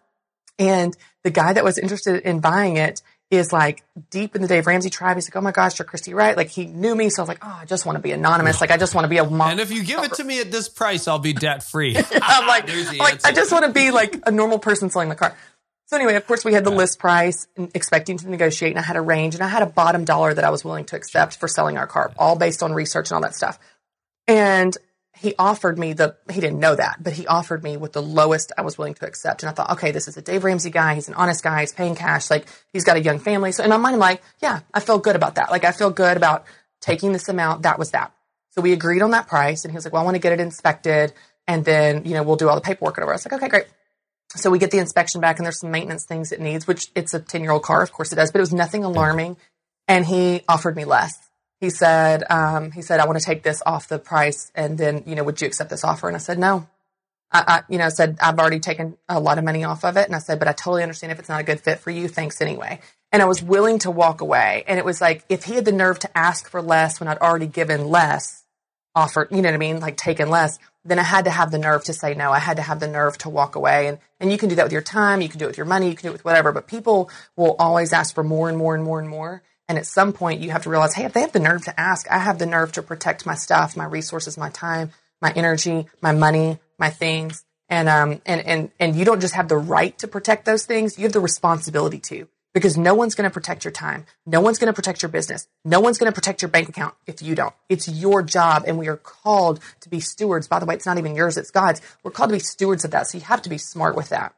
and 0.58 0.96
the 1.24 1.32
guy 1.32 1.54
that 1.54 1.64
was 1.64 1.78
interested 1.78 2.22
in 2.24 2.40
buying 2.40 2.78
it 2.78 3.02
is 3.32 3.54
like 3.54 3.84
deep 4.10 4.36
in 4.36 4.42
the 4.42 4.48
Dave 4.48 4.68
Ramsey 4.68 4.90
tribe. 4.90 5.16
He's 5.16 5.28
like, 5.28 5.36
"Oh 5.38 5.42
my 5.42 5.52
gosh, 5.52 5.80
you're 5.80 5.86
Christy 5.86 6.14
Wright." 6.14 6.36
Like 6.36 6.50
he 6.50 6.66
knew 6.66 6.94
me, 6.96 7.10
so 7.10 7.22
I 7.22 7.24
was 7.24 7.30
like, 7.30 7.40
"Oh, 7.42 7.58
I 7.62 7.66
just 7.66 7.86
want 7.86 7.96
to 7.96 8.02
be 8.02 8.12
anonymous. 8.12 8.60
Like 8.60 8.72
I 8.72 8.78
just 8.78 8.94
want 8.94 9.06
to 9.06 9.10
be 9.10 9.18
a 9.18 9.26
mom." 9.26 9.52
And 9.52 9.60
if 9.60 9.72
you 9.72 9.84
give 9.84 10.04
it 10.04 10.14
to 10.16 10.24
me 10.24 10.42
at 10.42 10.52
this 10.52 10.68
price, 10.68 11.08
I'll 11.08 11.20
be 11.20 11.34
debt 11.34 11.64
free. 11.64 11.96
I'm 12.22 12.48
like, 12.48 12.70
I'm 12.70 12.98
like 12.98 13.26
I 13.26 13.32
just 13.32 13.52
want 13.52 13.66
to 13.66 13.72
be 13.72 13.92
like 13.92 14.22
a 14.26 14.32
normal 14.32 14.60
person 14.60 14.90
selling 14.90 15.10
the 15.10 15.16
car. 15.16 15.36
So 15.92 15.98
anyway, 15.98 16.16
of 16.16 16.26
course, 16.26 16.46
we 16.46 16.54
had 16.54 16.64
the 16.64 16.72
list 16.72 17.00
price, 17.00 17.48
expecting 17.74 18.16
to 18.20 18.30
negotiate, 18.30 18.72
and 18.72 18.80
I 18.80 18.82
had 18.82 18.96
a 18.96 19.02
range, 19.02 19.36
and 19.36 19.44
I 19.44 19.50
had 19.50 19.62
a 19.62 19.66
bottom 19.66 20.06
dollar 20.06 20.34
that 20.34 20.46
I 20.46 20.50
was 20.50 20.64
willing 20.64 20.86
to 20.86 20.96
accept 20.96 21.36
for 21.36 21.50
selling 21.50 21.78
our 21.78 21.86
car, 21.86 22.14
all 22.18 22.38
based 22.38 22.64
on 22.64 22.72
research 22.72 23.12
and 23.12 23.16
all 23.16 23.22
that 23.24 23.36
stuff. 23.36 23.60
And 24.26 24.78
he 25.18 25.36
offered 25.38 25.78
me 25.78 25.92
the, 25.92 26.16
he 26.32 26.40
didn't 26.40 26.62
know 26.62 26.76
that, 26.76 27.04
but 27.04 27.12
he 27.12 27.28
offered 27.28 27.62
me 27.62 27.76
with 27.76 27.92
the 27.92 28.02
lowest 28.02 28.54
I 28.58 28.62
was 28.62 28.78
willing 28.78 28.94
to 28.94 29.06
accept. 29.06 29.44
And 29.44 29.50
I 29.50 29.54
thought, 29.54 29.72
okay, 29.72 29.92
this 29.92 30.08
is 30.08 30.16
a 30.16 30.22
Dave 30.22 30.46
Ramsey 30.46 30.70
guy. 30.70 30.96
He's 30.96 31.10
an 31.10 31.14
honest 31.16 31.44
guy. 31.44 31.60
He's 31.60 31.74
paying 31.74 31.96
cash. 31.96 32.32
Like 32.32 32.48
he's 32.72 32.86
got 32.86 32.96
a 32.96 33.02
young 33.02 33.20
family. 33.20 33.52
So 33.52 33.62
in 33.62 33.70
my 33.70 33.76
mind, 33.76 33.96
I'm 33.96 34.00
like, 34.00 34.24
yeah, 34.42 34.62
I 34.74 34.80
feel 34.80 34.98
good 34.98 35.18
about 35.18 35.36
that. 35.36 35.52
Like 35.52 35.66
I 35.66 35.74
feel 35.74 35.90
good 35.90 36.16
about 36.16 36.46
taking 36.80 37.12
this 37.12 37.28
amount. 37.28 37.64
That 37.64 37.78
was 37.78 37.92
that. 37.92 38.14
So 38.52 38.62
we 38.62 38.72
agreed 38.72 39.02
on 39.02 39.12
that 39.12 39.28
price. 39.28 39.66
And 39.66 39.74
he 39.74 39.76
was 39.76 39.84
like, 39.84 39.92
well, 39.92 40.04
I 40.04 40.06
want 40.06 40.16
to 40.16 40.22
get 40.22 40.32
it 40.32 40.40
inspected. 40.40 41.12
And 41.48 41.66
then, 41.66 42.06
you 42.06 42.14
know, 42.14 42.24
we'll 42.24 42.38
do 42.38 42.48
all 42.48 42.56
the 42.56 42.62
paperwork 42.62 42.96
and 42.96 43.04
over. 43.04 43.12
I 43.12 43.16
was 43.16 43.26
like, 43.26 43.34
okay, 43.34 43.50
great. 43.50 43.66
So 44.36 44.50
we 44.50 44.60
get 44.60 44.72
the 44.72 44.80
inspection 44.80 45.22
back 45.22 45.38
and 45.38 45.46
there's 45.46 45.60
some 45.60 45.72
maintenance 45.72 46.06
things 46.06 46.32
it 46.32 46.40
needs, 46.40 46.68
which 46.68 46.90
it's 46.96 47.14
a 47.14 47.20
10 47.20 47.42
year 47.42 47.52
old 47.52 47.64
car. 47.64 47.82
Of 47.82 47.92
course 47.92 48.12
it 48.12 48.16
does, 48.16 48.32
but 48.32 48.40
it 48.40 48.42
was 48.42 48.54
nothing 48.54 48.84
alarming. 48.84 49.38
And 49.88 50.06
he 50.06 50.44
offered 50.48 50.76
me 50.76 50.86
less 50.86 51.18
he 51.62 51.70
said, 51.70 52.24
um, 52.30 52.72
he 52.72 52.82
said, 52.82 53.00
I 53.00 53.06
want 53.06 53.20
to 53.20 53.24
take 53.24 53.44
this 53.44 53.62
off 53.64 53.88
the 53.88 54.00
price. 54.00 54.52
And 54.56 54.80
then, 54.80 55.04
you 55.06 55.14
know, 55.14 55.24
would 55.24 55.40
you 55.40 55.48
accept 55.48 55.70
this 55.70 55.84
offer? 55.84 56.08
And 56.08 56.16
I 56.16 56.20
said, 56.20 56.40
no. 56.40 56.68
I, 57.32 57.44
I, 57.48 57.62
you 57.70 57.78
know, 57.78 57.88
said, 57.90 58.18
I've 58.20 58.40
already 58.40 58.60
taken 58.60 58.98
a 59.08 59.20
lot 59.20 59.38
of 59.38 59.44
money 59.44 59.64
off 59.64 59.86
of 59.86 59.96
it. 59.96 60.08
And 60.08 60.16
I 60.16 60.20
said, 60.20 60.40
but 60.40 60.48
I 60.48 60.54
totally 60.54 60.82
understand 60.82 61.12
if 61.12 61.20
it's 61.20 61.30
not 61.30 61.40
a 61.40 61.44
good 61.44 61.62
fit 61.62 61.78
for 61.78 61.92
you. 61.92 62.08
Thanks 62.08 62.42
anyway. 62.42 62.82
And 63.12 63.22
I 63.22 63.26
was 63.26 63.44
willing 63.44 63.78
to 63.80 63.92
walk 63.92 64.22
away. 64.22 64.64
And 64.68 64.80
it 64.80 64.86
was 64.86 65.00
like, 65.00 65.24
if 65.30 65.44
he 65.44 65.54
had 65.54 65.66
the 65.66 65.72
nerve 65.72 66.00
to 66.00 66.18
ask 66.18 66.50
for 66.50 66.64
less 66.64 67.00
when 67.00 67.08
I'd 67.08 67.20
already 67.20 67.46
given 67.46 67.88
less, 67.88 68.44
offered, 68.96 69.28
you 69.30 69.44
know 69.44 69.50
what 69.50 69.56
I 69.56 69.60
mean? 69.60 69.80
Like 69.80 69.98
taken 69.98 70.30
less, 70.30 70.58
then 70.84 71.00
I 71.00 71.04
had 71.04 71.26
to 71.26 71.32
have 71.32 71.52
the 71.52 71.60
nerve 71.60 71.84
to 71.86 71.94
say 71.94 72.14
no. 72.16 72.32
I 72.32 72.40
had 72.40 72.58
to 72.58 72.64
have 72.64 72.80
the 72.80 72.88
nerve 72.88 73.18
to 73.20 73.30
walk 73.30 73.56
away. 73.56 73.88
And, 73.88 74.00
and 74.20 74.32
you 74.32 74.38
can 74.38 74.50
do 74.50 74.56
that 74.56 74.64
with 74.64 74.72
your 74.72 74.82
time. 74.82 75.22
You 75.22 75.30
can 75.30 75.40
do 75.40 75.46
it 75.46 75.50
with 75.50 75.58
your 75.58 75.66
money. 75.66 75.90
You 75.90 75.96
can 75.96 76.04
do 76.04 76.10
it 76.10 76.14
with 76.14 76.26
whatever, 76.26 76.52
but 76.52 76.68
people 76.68 77.10
will 77.36 77.56
always 77.60 77.94
ask 77.94 78.16
for 78.16 78.24
more 78.24 78.50
and 78.50 78.58
more 78.58 78.74
and 78.74 78.84
more 78.84 79.00
and 79.00 79.08
more. 79.08 79.44
And 79.68 79.78
at 79.78 79.86
some 79.86 80.12
point, 80.12 80.42
you 80.42 80.52
have 80.52 80.64
to 80.64 80.70
realize, 80.70 80.94
hey, 80.94 81.06
if 81.06 81.14
they 81.14 81.22
have 81.22 81.32
the 81.32 81.40
nerve 81.40 81.64
to 81.66 81.80
ask, 81.80 82.10
I 82.12 82.18
have 82.18 82.40
the 82.40 82.46
nerve 82.46 82.72
to 82.74 82.82
protect 82.82 83.26
my 83.26 83.36
stuff, 83.36 83.78
my 83.78 83.86
resources, 83.86 84.38
my 84.38 84.50
time, 84.50 84.92
my 85.22 85.32
energy, 85.36 85.86
my 86.02 86.12
money, 86.12 86.60
my 86.78 86.90
things. 86.90 87.46
And, 87.70 87.88
um, 87.88 88.22
and, 88.26 88.42
and, 88.42 88.72
and 88.80 88.96
you 88.96 89.06
don't 89.06 89.22
just 89.22 89.36
have 89.36 89.48
the 89.48 89.58
right 89.58 89.98
to 90.00 90.08
protect 90.08 90.46
those 90.46 90.66
things. 90.66 90.98
You 90.98 91.04
have 91.04 91.14
the 91.14 91.22
responsibility 91.22 92.00
to 92.00 92.28
because 92.54 92.78
no 92.78 92.94
one's 92.94 93.16
going 93.16 93.30
to 93.30 93.34
protect 93.34 93.64
your 93.64 93.72
time. 93.72 94.06
No 94.26 94.42
one's 94.42 94.58
going 94.60 94.68
to 94.68 94.74
protect 94.74 95.02
your 95.02 95.10
business. 95.10 95.48
No 95.64 95.80
one's 95.80 95.98
going 95.98 96.12
to 96.12 96.16
protect 96.16 96.42
your 96.42 96.50
bank 96.50 96.70
account 96.70 96.96
if 97.08 97.22
you 97.22 97.36
don't. 97.36 97.54
It's 97.70 97.88
your 97.88 98.22
job. 98.24 98.64
And 98.68 98.78
we 98.78 98.88
are 98.88 98.98
called 98.98 99.60
to 99.82 99.90
be 99.90 100.00
stewards. 100.00 100.48
By 100.48 100.60
the 100.60 100.66
way, 100.66 100.76
it's 100.76 100.86
not 100.86 100.98
even 100.98 101.16
yours. 101.16 101.38
It's 101.38 101.52
God's. 101.52 101.82
We're 102.04 102.12
called 102.12 102.30
to 102.30 102.36
be 102.36 102.40
stewards 102.40 102.84
of 102.84 102.92
that. 102.92 103.08
So 103.08 103.18
you 103.18 103.24
have 103.26 103.42
to 103.44 103.50
be 103.50 103.58
smart 103.58 103.96
with 103.96 104.10
that. 104.10 104.36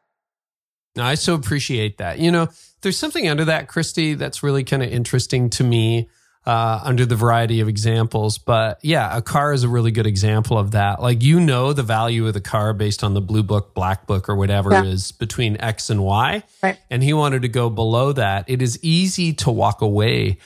I 0.98 1.16
so 1.16 1.34
appreciate 1.34 1.98
that. 1.98 2.20
You 2.20 2.32
know, 2.32 2.50
there's 2.82 2.98
something 2.98 3.28
under 3.28 3.46
that, 3.46 3.68
Christy, 3.68 4.14
that's 4.14 4.44
really 4.44 4.64
kind 4.64 4.84
of 4.84 4.92
interesting 4.92 5.50
to 5.52 5.64
me 5.64 6.08
uh, 6.46 6.80
under 6.84 7.06
the 7.06 7.16
variety 7.16 7.62
of 7.62 7.68
examples. 7.68 8.38
But 8.38 8.80
yeah, 8.82 9.16
a 9.16 9.22
car 9.22 9.54
is 9.54 9.64
a 9.64 9.70
really 9.70 9.92
good 9.92 10.08
example 10.08 10.58
of 10.58 10.72
that. 10.72 11.02
Like, 11.02 11.24
you 11.24 11.40
know, 11.40 11.74
the 11.74 11.84
value 11.84 12.28
of 12.28 12.34
the 12.34 12.42
car 12.42 12.74
based 12.74 13.04
on 13.04 13.14
the 13.14 13.22
blue 13.22 13.44
book, 13.44 13.74
black 13.74 14.08
book, 14.08 14.30
or 14.30 14.36
whatever 14.36 14.72
yeah. 14.72 14.84
is 14.84 15.12
between 15.12 15.60
X 15.60 15.90
and 15.90 16.04
Y. 16.04 16.44
Right. 16.62 16.78
And 16.90 17.02
he 17.02 17.14
wanted 17.14 17.44
to 17.44 17.48
go 17.48 17.70
below 17.70 18.12
that. 18.14 18.50
It 18.50 18.62
is 18.62 18.78
easy 18.84 19.34
to 19.34 19.52
walk 19.52 19.82
away 19.82 20.38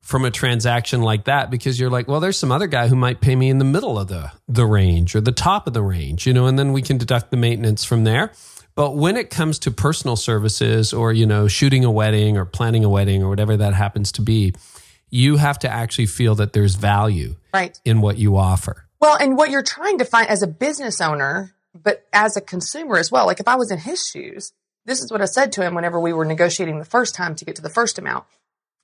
from 0.00 0.24
a 0.24 0.30
transaction 0.30 1.02
like 1.02 1.24
that 1.24 1.50
because 1.50 1.78
you're 1.78 1.90
like, 1.90 2.08
well, 2.08 2.20
there's 2.20 2.36
some 2.36 2.50
other 2.50 2.66
guy 2.66 2.88
who 2.88 2.96
might 2.96 3.20
pay 3.20 3.36
me 3.36 3.48
in 3.48 3.58
the 3.58 3.64
middle 3.64 3.98
of 3.98 4.08
the 4.08 4.32
the 4.48 4.66
range 4.66 5.14
or 5.14 5.20
the 5.20 5.32
top 5.32 5.66
of 5.66 5.72
the 5.72 5.82
range, 5.82 6.26
you 6.26 6.32
know, 6.32 6.46
and 6.46 6.58
then 6.58 6.72
we 6.72 6.82
can 6.82 6.98
deduct 6.98 7.30
the 7.30 7.36
maintenance 7.36 7.84
from 7.84 8.04
there. 8.04 8.32
But 8.74 8.96
when 8.96 9.16
it 9.16 9.30
comes 9.30 9.58
to 9.60 9.70
personal 9.70 10.16
services 10.16 10.92
or, 10.92 11.12
you 11.12 11.26
know, 11.26 11.48
shooting 11.48 11.84
a 11.84 11.90
wedding 11.90 12.36
or 12.36 12.44
planning 12.44 12.84
a 12.84 12.88
wedding 12.88 13.22
or 13.22 13.28
whatever 13.28 13.56
that 13.56 13.74
happens 13.74 14.10
to 14.12 14.22
be, 14.22 14.54
you 15.10 15.36
have 15.36 15.58
to 15.60 15.68
actually 15.68 16.06
feel 16.06 16.34
that 16.36 16.52
there's 16.52 16.74
value 16.74 17.36
right. 17.52 17.78
in 17.84 18.00
what 18.00 18.18
you 18.18 18.36
offer. 18.36 18.86
Well, 19.00 19.16
and 19.18 19.36
what 19.36 19.50
you're 19.50 19.62
trying 19.62 19.98
to 19.98 20.04
find 20.04 20.28
as 20.28 20.42
a 20.42 20.46
business 20.46 21.00
owner, 21.00 21.54
but 21.74 22.06
as 22.12 22.36
a 22.36 22.40
consumer 22.40 22.98
as 22.98 23.10
well. 23.10 23.26
Like 23.26 23.40
if 23.40 23.48
I 23.48 23.56
was 23.56 23.70
in 23.70 23.78
his 23.78 24.06
shoes, 24.06 24.52
this 24.84 25.00
is 25.00 25.10
what 25.10 25.22
I 25.22 25.26
said 25.26 25.52
to 25.52 25.62
him 25.62 25.74
whenever 25.74 25.98
we 26.00 26.12
were 26.12 26.24
negotiating 26.24 26.78
the 26.78 26.84
first 26.84 27.14
time 27.14 27.34
to 27.36 27.44
get 27.44 27.56
to 27.56 27.62
the 27.62 27.70
first 27.70 27.98
amount. 27.98 28.24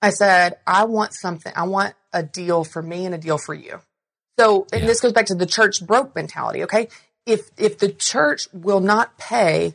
I 0.03 0.11
said, 0.11 0.59
I 0.67 0.85
want 0.85 1.15
something. 1.15 1.53
I 1.57 1.65
want 1.65 1.95
a 2.13 2.23
deal 2.23 2.65
for 2.65 2.83
me 2.83 3.07
and 3.07 3.15
a 3.15 3.19
deal 3.19 3.39
for 3.39 3.55
you. 3.55 3.81
So, 4.39 4.67
and 4.73 4.83
yeah. 4.83 4.87
this 4.87 5.01
goes 5.01 5.13
back 5.13 5.27
to 5.27 5.35
the 5.35 5.47
church 5.47 5.85
broke 5.87 6.15
mentality. 6.15 6.65
Okay 6.65 6.89
if 7.27 7.51
if 7.59 7.79
the 7.79 7.91
church 7.91 8.49
will 8.53 8.81
not 8.81 9.19
pay 9.19 9.75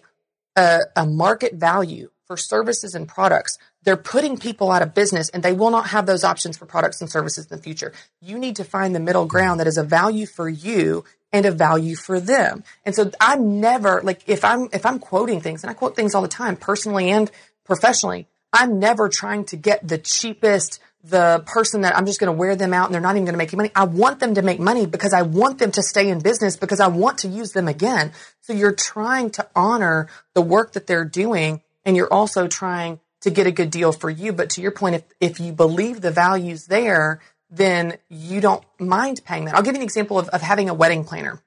a, 0.55 0.79
a, 0.95 1.05
market 1.05 1.53
value 1.53 2.09
for 2.25 2.37
services 2.37 2.95
and 2.95 3.07
products, 3.07 3.57
they're 3.83 3.97
putting 3.97 4.37
people 4.37 4.71
out 4.71 4.81
of 4.81 4.93
business 4.93 5.29
and 5.29 5.41
they 5.43 5.53
will 5.53 5.71
not 5.71 5.87
have 5.87 6.05
those 6.05 6.23
options 6.23 6.57
for 6.57 6.65
products 6.65 7.01
and 7.01 7.09
services 7.09 7.47
in 7.49 7.57
the 7.57 7.61
future. 7.61 7.93
You 8.21 8.37
need 8.37 8.55
to 8.57 8.63
find 8.63 8.93
the 8.93 8.99
middle 8.99 9.25
ground 9.25 9.59
that 9.59 9.67
is 9.67 9.77
a 9.77 9.83
value 9.83 10.25
for 10.25 10.47
you 10.47 11.03
and 11.33 11.45
a 11.45 11.51
value 11.51 11.95
for 11.95 12.19
them. 12.19 12.63
And 12.85 12.93
so 12.93 13.11
I'm 13.19 13.59
never 13.59 14.01
like 14.03 14.23
if 14.27 14.43
I'm 14.43 14.69
if 14.73 14.85
I'm 14.85 14.99
quoting 14.99 15.41
things 15.41 15.63
and 15.63 15.71
I 15.71 15.73
quote 15.73 15.95
things 15.95 16.13
all 16.13 16.21
the 16.21 16.27
time 16.27 16.55
personally 16.55 17.09
and 17.09 17.31
professionally, 17.63 18.27
I'm 18.53 18.79
never 18.79 19.09
trying 19.09 19.45
to 19.45 19.55
get 19.55 19.87
the 19.87 19.97
cheapest 19.97 20.79
the 21.03 21.43
person 21.47 21.81
that 21.81 21.97
I'm 21.97 22.05
just 22.05 22.19
going 22.19 22.27
to 22.27 22.37
wear 22.37 22.55
them 22.55 22.73
out 22.73 22.85
and 22.85 22.93
they're 22.93 23.01
not 23.01 23.15
even 23.15 23.25
going 23.25 23.33
to 23.33 23.37
make 23.37 23.51
money. 23.53 23.71
I 23.75 23.85
want 23.85 24.19
them 24.19 24.35
to 24.35 24.43
make 24.43 24.59
money 24.59 24.85
because 24.85 25.13
I 25.13 25.23
want 25.23 25.57
them 25.57 25.71
to 25.71 25.81
stay 25.81 26.09
in 26.09 26.19
business 26.19 26.57
because 26.57 26.79
I 26.79 26.87
want 26.87 27.19
to 27.19 27.27
use 27.27 27.53
them 27.53 27.67
again. 27.67 28.11
So 28.41 28.53
you're 28.53 28.75
trying 28.75 29.31
to 29.31 29.47
honor 29.55 30.07
the 30.35 30.41
work 30.41 30.73
that 30.73 30.85
they're 30.85 31.05
doing 31.05 31.61
and 31.85 31.97
you're 31.97 32.11
also 32.13 32.47
trying 32.47 32.99
to 33.21 33.29
get 33.29 33.47
a 33.47 33.51
good 33.51 33.71
deal 33.71 33.91
for 33.91 34.09
you. 34.09 34.33
But 34.33 34.51
to 34.51 34.61
your 34.61 34.71
point, 34.71 34.95
if, 34.95 35.03
if 35.19 35.39
you 35.39 35.53
believe 35.53 36.01
the 36.01 36.11
values 36.11 36.65
there, 36.65 37.21
then 37.49 37.97
you 38.09 38.41
don't 38.41 38.63
mind 38.79 39.21
paying 39.25 39.45
that. 39.45 39.55
I'll 39.55 39.63
give 39.63 39.75
you 39.75 39.81
an 39.81 39.83
example 39.83 40.19
of, 40.19 40.29
of 40.29 40.41
having 40.41 40.69
a 40.69 40.73
wedding 40.73 41.03
planner. 41.03 41.41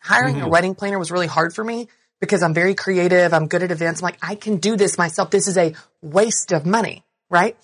Hiring 0.00 0.36
mm-hmm. 0.36 0.44
a 0.44 0.48
wedding 0.48 0.74
planner 0.74 0.98
was 0.98 1.10
really 1.10 1.26
hard 1.26 1.54
for 1.54 1.64
me 1.64 1.88
because 2.20 2.42
I'm 2.42 2.54
very 2.54 2.74
creative. 2.74 3.32
I'm 3.32 3.48
good 3.48 3.62
at 3.62 3.70
events. 3.70 4.00
I'm 4.00 4.04
like, 4.04 4.18
I 4.22 4.34
can 4.34 4.56
do 4.56 4.76
this 4.76 4.98
myself. 4.98 5.30
This 5.30 5.46
is 5.46 5.56
a 5.56 5.74
waste 6.02 6.52
of 6.52 6.66
money, 6.66 7.04
right? 7.30 7.56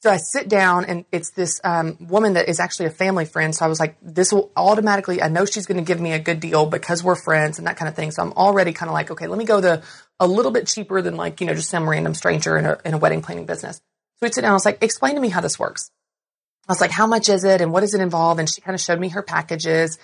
So 0.00 0.10
I 0.10 0.18
sit 0.18 0.48
down 0.48 0.84
and 0.84 1.04
it's 1.10 1.30
this 1.30 1.60
um, 1.64 1.96
woman 2.00 2.34
that 2.34 2.48
is 2.48 2.60
actually 2.60 2.86
a 2.86 2.90
family 2.90 3.24
friend. 3.24 3.52
So 3.52 3.64
I 3.64 3.68
was 3.68 3.80
like, 3.80 3.96
this 4.00 4.32
will 4.32 4.52
automatically, 4.56 5.20
I 5.20 5.28
know 5.28 5.44
she's 5.44 5.66
going 5.66 5.78
to 5.78 5.84
give 5.84 6.00
me 6.00 6.12
a 6.12 6.20
good 6.20 6.38
deal 6.38 6.66
because 6.66 7.02
we're 7.02 7.16
friends 7.16 7.58
and 7.58 7.66
that 7.66 7.76
kind 7.76 7.88
of 7.88 7.96
thing. 7.96 8.12
So 8.12 8.22
I'm 8.22 8.32
already 8.32 8.72
kind 8.72 8.88
of 8.88 8.94
like, 8.94 9.10
okay, 9.10 9.26
let 9.26 9.38
me 9.38 9.44
go 9.44 9.60
the 9.60 9.82
a 10.20 10.26
little 10.26 10.50
bit 10.50 10.66
cheaper 10.66 11.00
than 11.00 11.16
like, 11.16 11.40
you 11.40 11.46
know, 11.46 11.54
just 11.54 11.70
some 11.70 11.88
random 11.88 12.14
stranger 12.14 12.56
in 12.56 12.66
a, 12.66 12.78
in 12.84 12.94
a 12.94 12.98
wedding 12.98 13.22
planning 13.22 13.46
business. 13.46 13.76
So 13.76 14.26
we 14.26 14.32
sit 14.32 14.42
down. 14.42 14.50
I 14.50 14.54
was 14.54 14.64
like, 14.64 14.82
explain 14.82 15.14
to 15.14 15.20
me 15.20 15.28
how 15.28 15.40
this 15.40 15.58
works. 15.58 15.90
I 16.68 16.72
was 16.72 16.80
like, 16.80 16.90
how 16.90 17.06
much 17.06 17.28
is 17.28 17.44
it 17.44 17.60
and 17.60 17.72
what 17.72 17.80
does 17.80 17.94
it 17.94 18.00
involve? 18.00 18.38
And 18.38 18.48
she 18.48 18.60
kind 18.60 18.74
of 18.74 18.80
showed 18.80 19.00
me 19.00 19.08
her 19.10 19.22
packages 19.22 19.98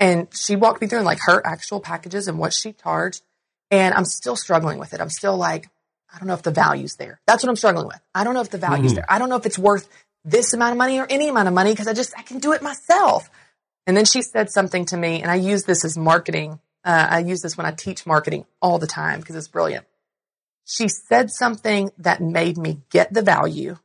and 0.00 0.28
she 0.32 0.56
walked 0.56 0.80
me 0.80 0.88
through 0.88 1.02
like 1.02 1.18
her 1.26 1.46
actual 1.46 1.80
packages 1.80 2.28
and 2.28 2.38
what 2.38 2.52
she 2.52 2.72
charged. 2.72 3.22
And 3.70 3.94
I'm 3.94 4.04
still 4.04 4.36
struggling 4.36 4.78
with 4.78 4.94
it. 4.94 5.00
I'm 5.00 5.10
still 5.10 5.36
like, 5.36 5.68
I 6.12 6.18
don't 6.18 6.26
know 6.26 6.34
if 6.34 6.42
the 6.42 6.50
value's 6.50 6.96
there. 6.96 7.20
That's 7.26 7.42
what 7.42 7.50
I'm 7.50 7.56
struggling 7.56 7.86
with. 7.86 8.00
I 8.14 8.24
don't 8.24 8.34
know 8.34 8.40
if 8.40 8.50
the 8.50 8.58
value's 8.58 8.92
mm-hmm. 8.92 8.96
there. 8.96 9.06
I 9.12 9.18
don't 9.18 9.28
know 9.28 9.36
if 9.36 9.46
it's 9.46 9.58
worth 9.58 9.88
this 10.24 10.54
amount 10.54 10.72
of 10.72 10.78
money 10.78 10.98
or 10.98 11.06
any 11.08 11.28
amount 11.28 11.48
of 11.48 11.54
money 11.54 11.70
because 11.70 11.86
I 11.86 11.92
just, 11.92 12.18
I 12.18 12.22
can 12.22 12.38
do 12.38 12.52
it 12.52 12.62
myself. 12.62 13.28
And 13.86 13.96
then 13.96 14.04
she 14.04 14.22
said 14.22 14.50
something 14.50 14.86
to 14.86 14.96
me 14.96 15.22
and 15.22 15.30
I 15.30 15.36
use 15.36 15.64
this 15.64 15.84
as 15.84 15.96
marketing. 15.98 16.60
Uh, 16.88 17.06
I 17.10 17.18
use 17.18 17.42
this 17.42 17.54
when 17.54 17.66
I 17.66 17.72
teach 17.72 18.06
marketing 18.06 18.46
all 18.62 18.78
the 18.78 18.86
time 18.86 19.20
because 19.20 19.36
it's 19.36 19.46
brilliant. 19.46 19.84
She 20.64 20.88
said 20.88 21.30
something 21.30 21.90
that 21.98 22.22
made 22.22 22.56
me 22.56 22.80
get 22.88 23.12
the 23.12 23.20
value 23.20 23.76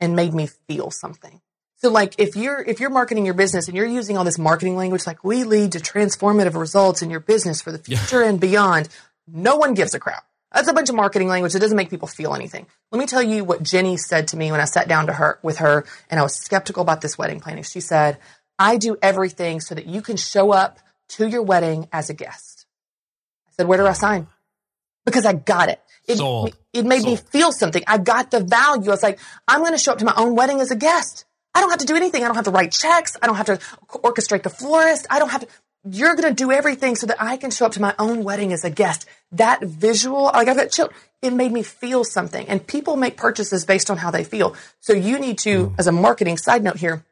and 0.00 0.16
made 0.16 0.32
me 0.32 0.46
feel 0.66 0.90
something. 0.90 1.42
So 1.76 1.90
like 1.90 2.14
if 2.16 2.34
you're 2.34 2.62
if 2.62 2.80
you're 2.80 2.88
marketing 2.88 3.26
your 3.26 3.34
business 3.34 3.68
and 3.68 3.76
you're 3.76 3.84
using 3.84 4.16
all 4.16 4.24
this 4.24 4.38
marketing 4.38 4.74
language 4.74 5.06
like 5.06 5.22
we 5.22 5.44
lead 5.44 5.72
to 5.72 5.80
transformative 5.80 6.58
results 6.58 7.02
in 7.02 7.10
your 7.10 7.20
business 7.20 7.60
for 7.60 7.72
the 7.72 7.78
future 7.78 8.22
yeah. 8.22 8.30
and 8.30 8.40
beyond, 8.40 8.88
no 9.28 9.56
one 9.56 9.74
gives 9.74 9.94
a 9.94 10.00
crap. 10.00 10.24
That's 10.50 10.68
a 10.68 10.72
bunch 10.72 10.88
of 10.88 10.94
marketing 10.94 11.28
language 11.28 11.52
that 11.52 11.60
doesn't 11.60 11.76
make 11.76 11.90
people 11.90 12.08
feel 12.08 12.34
anything. 12.34 12.66
Let 12.90 12.98
me 12.98 13.04
tell 13.04 13.22
you 13.22 13.44
what 13.44 13.62
Jenny 13.62 13.98
said 13.98 14.28
to 14.28 14.38
me 14.38 14.50
when 14.50 14.60
I 14.60 14.64
sat 14.64 14.88
down 14.88 15.08
to 15.08 15.12
her 15.12 15.38
with 15.42 15.58
her 15.58 15.84
and 16.08 16.18
I 16.18 16.22
was 16.22 16.34
skeptical 16.34 16.80
about 16.80 17.02
this 17.02 17.18
wedding 17.18 17.40
planning. 17.40 17.64
She 17.64 17.80
said, 17.80 18.16
I 18.58 18.78
do 18.78 18.96
everything 19.02 19.60
so 19.60 19.74
that 19.74 19.84
you 19.84 20.00
can 20.00 20.16
show 20.16 20.52
up 20.52 20.78
to 21.10 21.28
your 21.28 21.42
wedding 21.42 21.88
as 21.92 22.10
a 22.10 22.14
guest. 22.14 22.66
I 23.48 23.50
said, 23.52 23.68
where 23.68 23.78
do 23.78 23.86
I 23.86 23.92
sign? 23.92 24.26
Because 25.04 25.24
I 25.24 25.32
got 25.34 25.68
it. 25.68 25.80
It, 26.06 26.18
Sold. 26.18 26.56
it 26.72 26.84
made 26.84 27.02
Sold. 27.02 27.18
me 27.18 27.24
feel 27.30 27.52
something. 27.52 27.82
I 27.86 27.98
got 27.98 28.30
the 28.30 28.40
value. 28.40 28.90
I 28.90 28.92
was 28.92 29.02
like, 29.02 29.18
I'm 29.46 29.60
going 29.60 29.72
to 29.72 29.78
show 29.78 29.92
up 29.92 29.98
to 29.98 30.04
my 30.04 30.14
own 30.16 30.34
wedding 30.34 30.60
as 30.60 30.70
a 30.70 30.76
guest. 30.76 31.24
I 31.54 31.60
don't 31.60 31.70
have 31.70 31.80
to 31.80 31.86
do 31.86 31.96
anything. 31.96 32.22
I 32.22 32.26
don't 32.26 32.36
have 32.36 32.44
to 32.44 32.50
write 32.50 32.72
checks. 32.72 33.16
I 33.22 33.26
don't 33.26 33.36
have 33.36 33.46
to 33.46 33.56
orchestrate 33.88 34.42
the 34.42 34.50
florist. 34.50 35.06
I 35.10 35.18
don't 35.18 35.30
have 35.30 35.42
to 35.42 35.48
you're 35.88 36.16
going 36.16 36.28
to 36.28 36.34
do 36.34 36.50
everything 36.50 36.96
so 36.96 37.06
that 37.06 37.16
I 37.20 37.36
can 37.36 37.50
show 37.50 37.66
up 37.66 37.72
to 37.72 37.80
my 37.80 37.94
own 37.98 38.24
wedding 38.24 38.52
as 38.52 38.64
a 38.64 38.70
guest. 38.70 39.06
That 39.32 39.62
visual, 39.62 40.24
like 40.24 40.48
I've 40.48 40.56
got 40.56 40.70
chilled, 40.70 40.90
it 41.22 41.32
made 41.32 41.52
me 41.52 41.62
feel 41.62 42.04
something. 42.04 42.48
And 42.48 42.66
people 42.66 42.96
make 42.96 43.16
purchases 43.16 43.64
based 43.64 43.90
on 43.90 43.96
how 43.96 44.10
they 44.10 44.24
feel. 44.24 44.56
So 44.80 44.92
you 44.92 45.18
need 45.18 45.38
to, 45.38 45.68
mm. 45.68 45.74
as 45.78 45.86
a 45.86 45.92
marketing 45.92 46.38
side 46.38 46.62
note 46.62 46.76
here, 46.76 47.04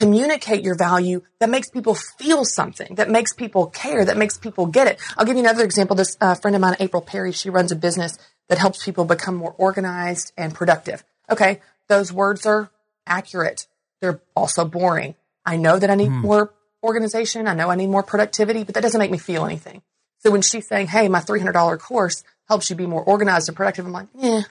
communicate 0.00 0.64
your 0.64 0.76
value 0.76 1.22
that 1.38 1.50
makes 1.50 1.68
people 1.68 1.94
feel 1.94 2.44
something, 2.44 2.94
that 2.94 3.10
makes 3.10 3.34
people 3.34 3.66
care, 3.66 4.04
that 4.04 4.16
makes 4.16 4.38
people 4.38 4.66
get 4.66 4.86
it. 4.86 4.98
I'll 5.16 5.26
give 5.26 5.36
you 5.36 5.42
another 5.42 5.62
example. 5.62 5.94
This 5.94 6.16
uh, 6.20 6.34
friend 6.34 6.56
of 6.56 6.62
mine, 6.62 6.76
April 6.80 7.02
Perry, 7.02 7.32
she 7.32 7.50
runs 7.50 7.70
a 7.70 7.76
business 7.76 8.18
that 8.48 8.58
helps 8.58 8.84
people 8.84 9.04
become 9.04 9.36
more 9.36 9.54
organized 9.58 10.32
and 10.36 10.54
productive. 10.54 11.04
Okay. 11.30 11.60
Those 11.88 12.12
words 12.12 12.46
are 12.46 12.70
accurate. 13.06 13.66
They're 14.00 14.20
also 14.34 14.64
boring. 14.64 15.14
I 15.44 15.56
know 15.56 15.78
that 15.78 15.90
I 15.90 15.94
need 15.94 16.10
mm. 16.10 16.22
more 16.22 16.52
organization. 16.82 17.46
I 17.46 17.54
know 17.54 17.70
I 17.70 17.74
need 17.74 17.88
more 17.88 18.02
productivity, 18.02 18.64
but 18.64 18.74
that 18.74 18.82
doesn't 18.82 18.98
make 18.98 19.10
me 19.10 19.18
feel 19.18 19.44
anything. 19.44 19.82
So 20.18 20.30
when 20.30 20.42
she's 20.42 20.66
saying, 20.66 20.86
Hey, 20.88 21.08
my 21.08 21.20
$300 21.20 21.78
course 21.78 22.24
helps 22.48 22.70
you 22.70 22.76
be 22.76 22.86
more 22.86 23.02
organized 23.02 23.48
and 23.48 23.56
productive, 23.56 23.84
I'm 23.86 23.92
like, 23.92 24.08
yeah, 24.14 24.42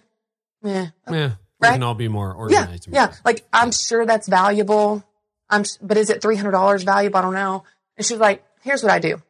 yeah. 0.63 0.87
Yeah. 1.09 1.31
We 1.59 1.67
Right? 1.67 1.73
can 1.73 1.83
all 1.83 1.95
be 1.95 2.07
more 2.07 2.33
organized. 2.33 2.87
and 2.87 2.95
Yeah. 2.95 3.13
Like 3.25 3.45
I'm 3.51 3.71
sure 3.71 4.05
that's 4.05 4.27
valuable. 4.29 5.03
I'm, 5.49 5.63
but 5.81 5.97
is 5.97 6.09
it 6.09 6.21
$300 6.21 6.83
valuable? 6.85 7.17
I 7.17 7.21
don't 7.21 7.33
know. 7.33 7.63
And 7.97 8.05
she's 8.05 8.17
like, 8.19 8.43
here's 8.61 8.83
what 8.83 8.91
I 8.91 8.99
do. 8.99 9.21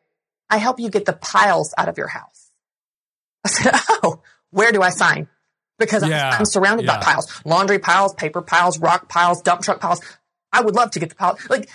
I 0.50 0.58
help 0.58 0.80
you 0.80 0.90
get 0.90 1.06
the 1.06 1.14
piles 1.14 1.74
out 1.78 1.88
of 1.90 1.98
your 1.98 2.08
house. 2.08 2.52
I 3.46 3.50
said, 3.50 3.74
Oh, 4.04 4.22
where 4.52 4.72
do 4.72 4.82
I 4.82 4.90
sign? 4.90 5.28
Because 5.78 6.04
I'm- 6.04 6.12
I'm, 6.40 6.46
surrounded 6.46 6.86
by 6.86 6.98
piles, 7.04 7.42
laundry 7.46 7.80
piles, 7.80 8.14
paper 8.14 8.42
piles, 8.42 8.80
rock 8.80 9.08
piles, 9.08 9.42
dump 9.42 9.62
truck 9.62 9.80
piles. 9.80 10.02
I 10.52 10.62
would 10.62 10.76
love 10.76 10.92
to 10.92 11.00
get 11.00 11.10
the 11.10 11.16
pile. 11.16 11.38
Like 11.50 11.70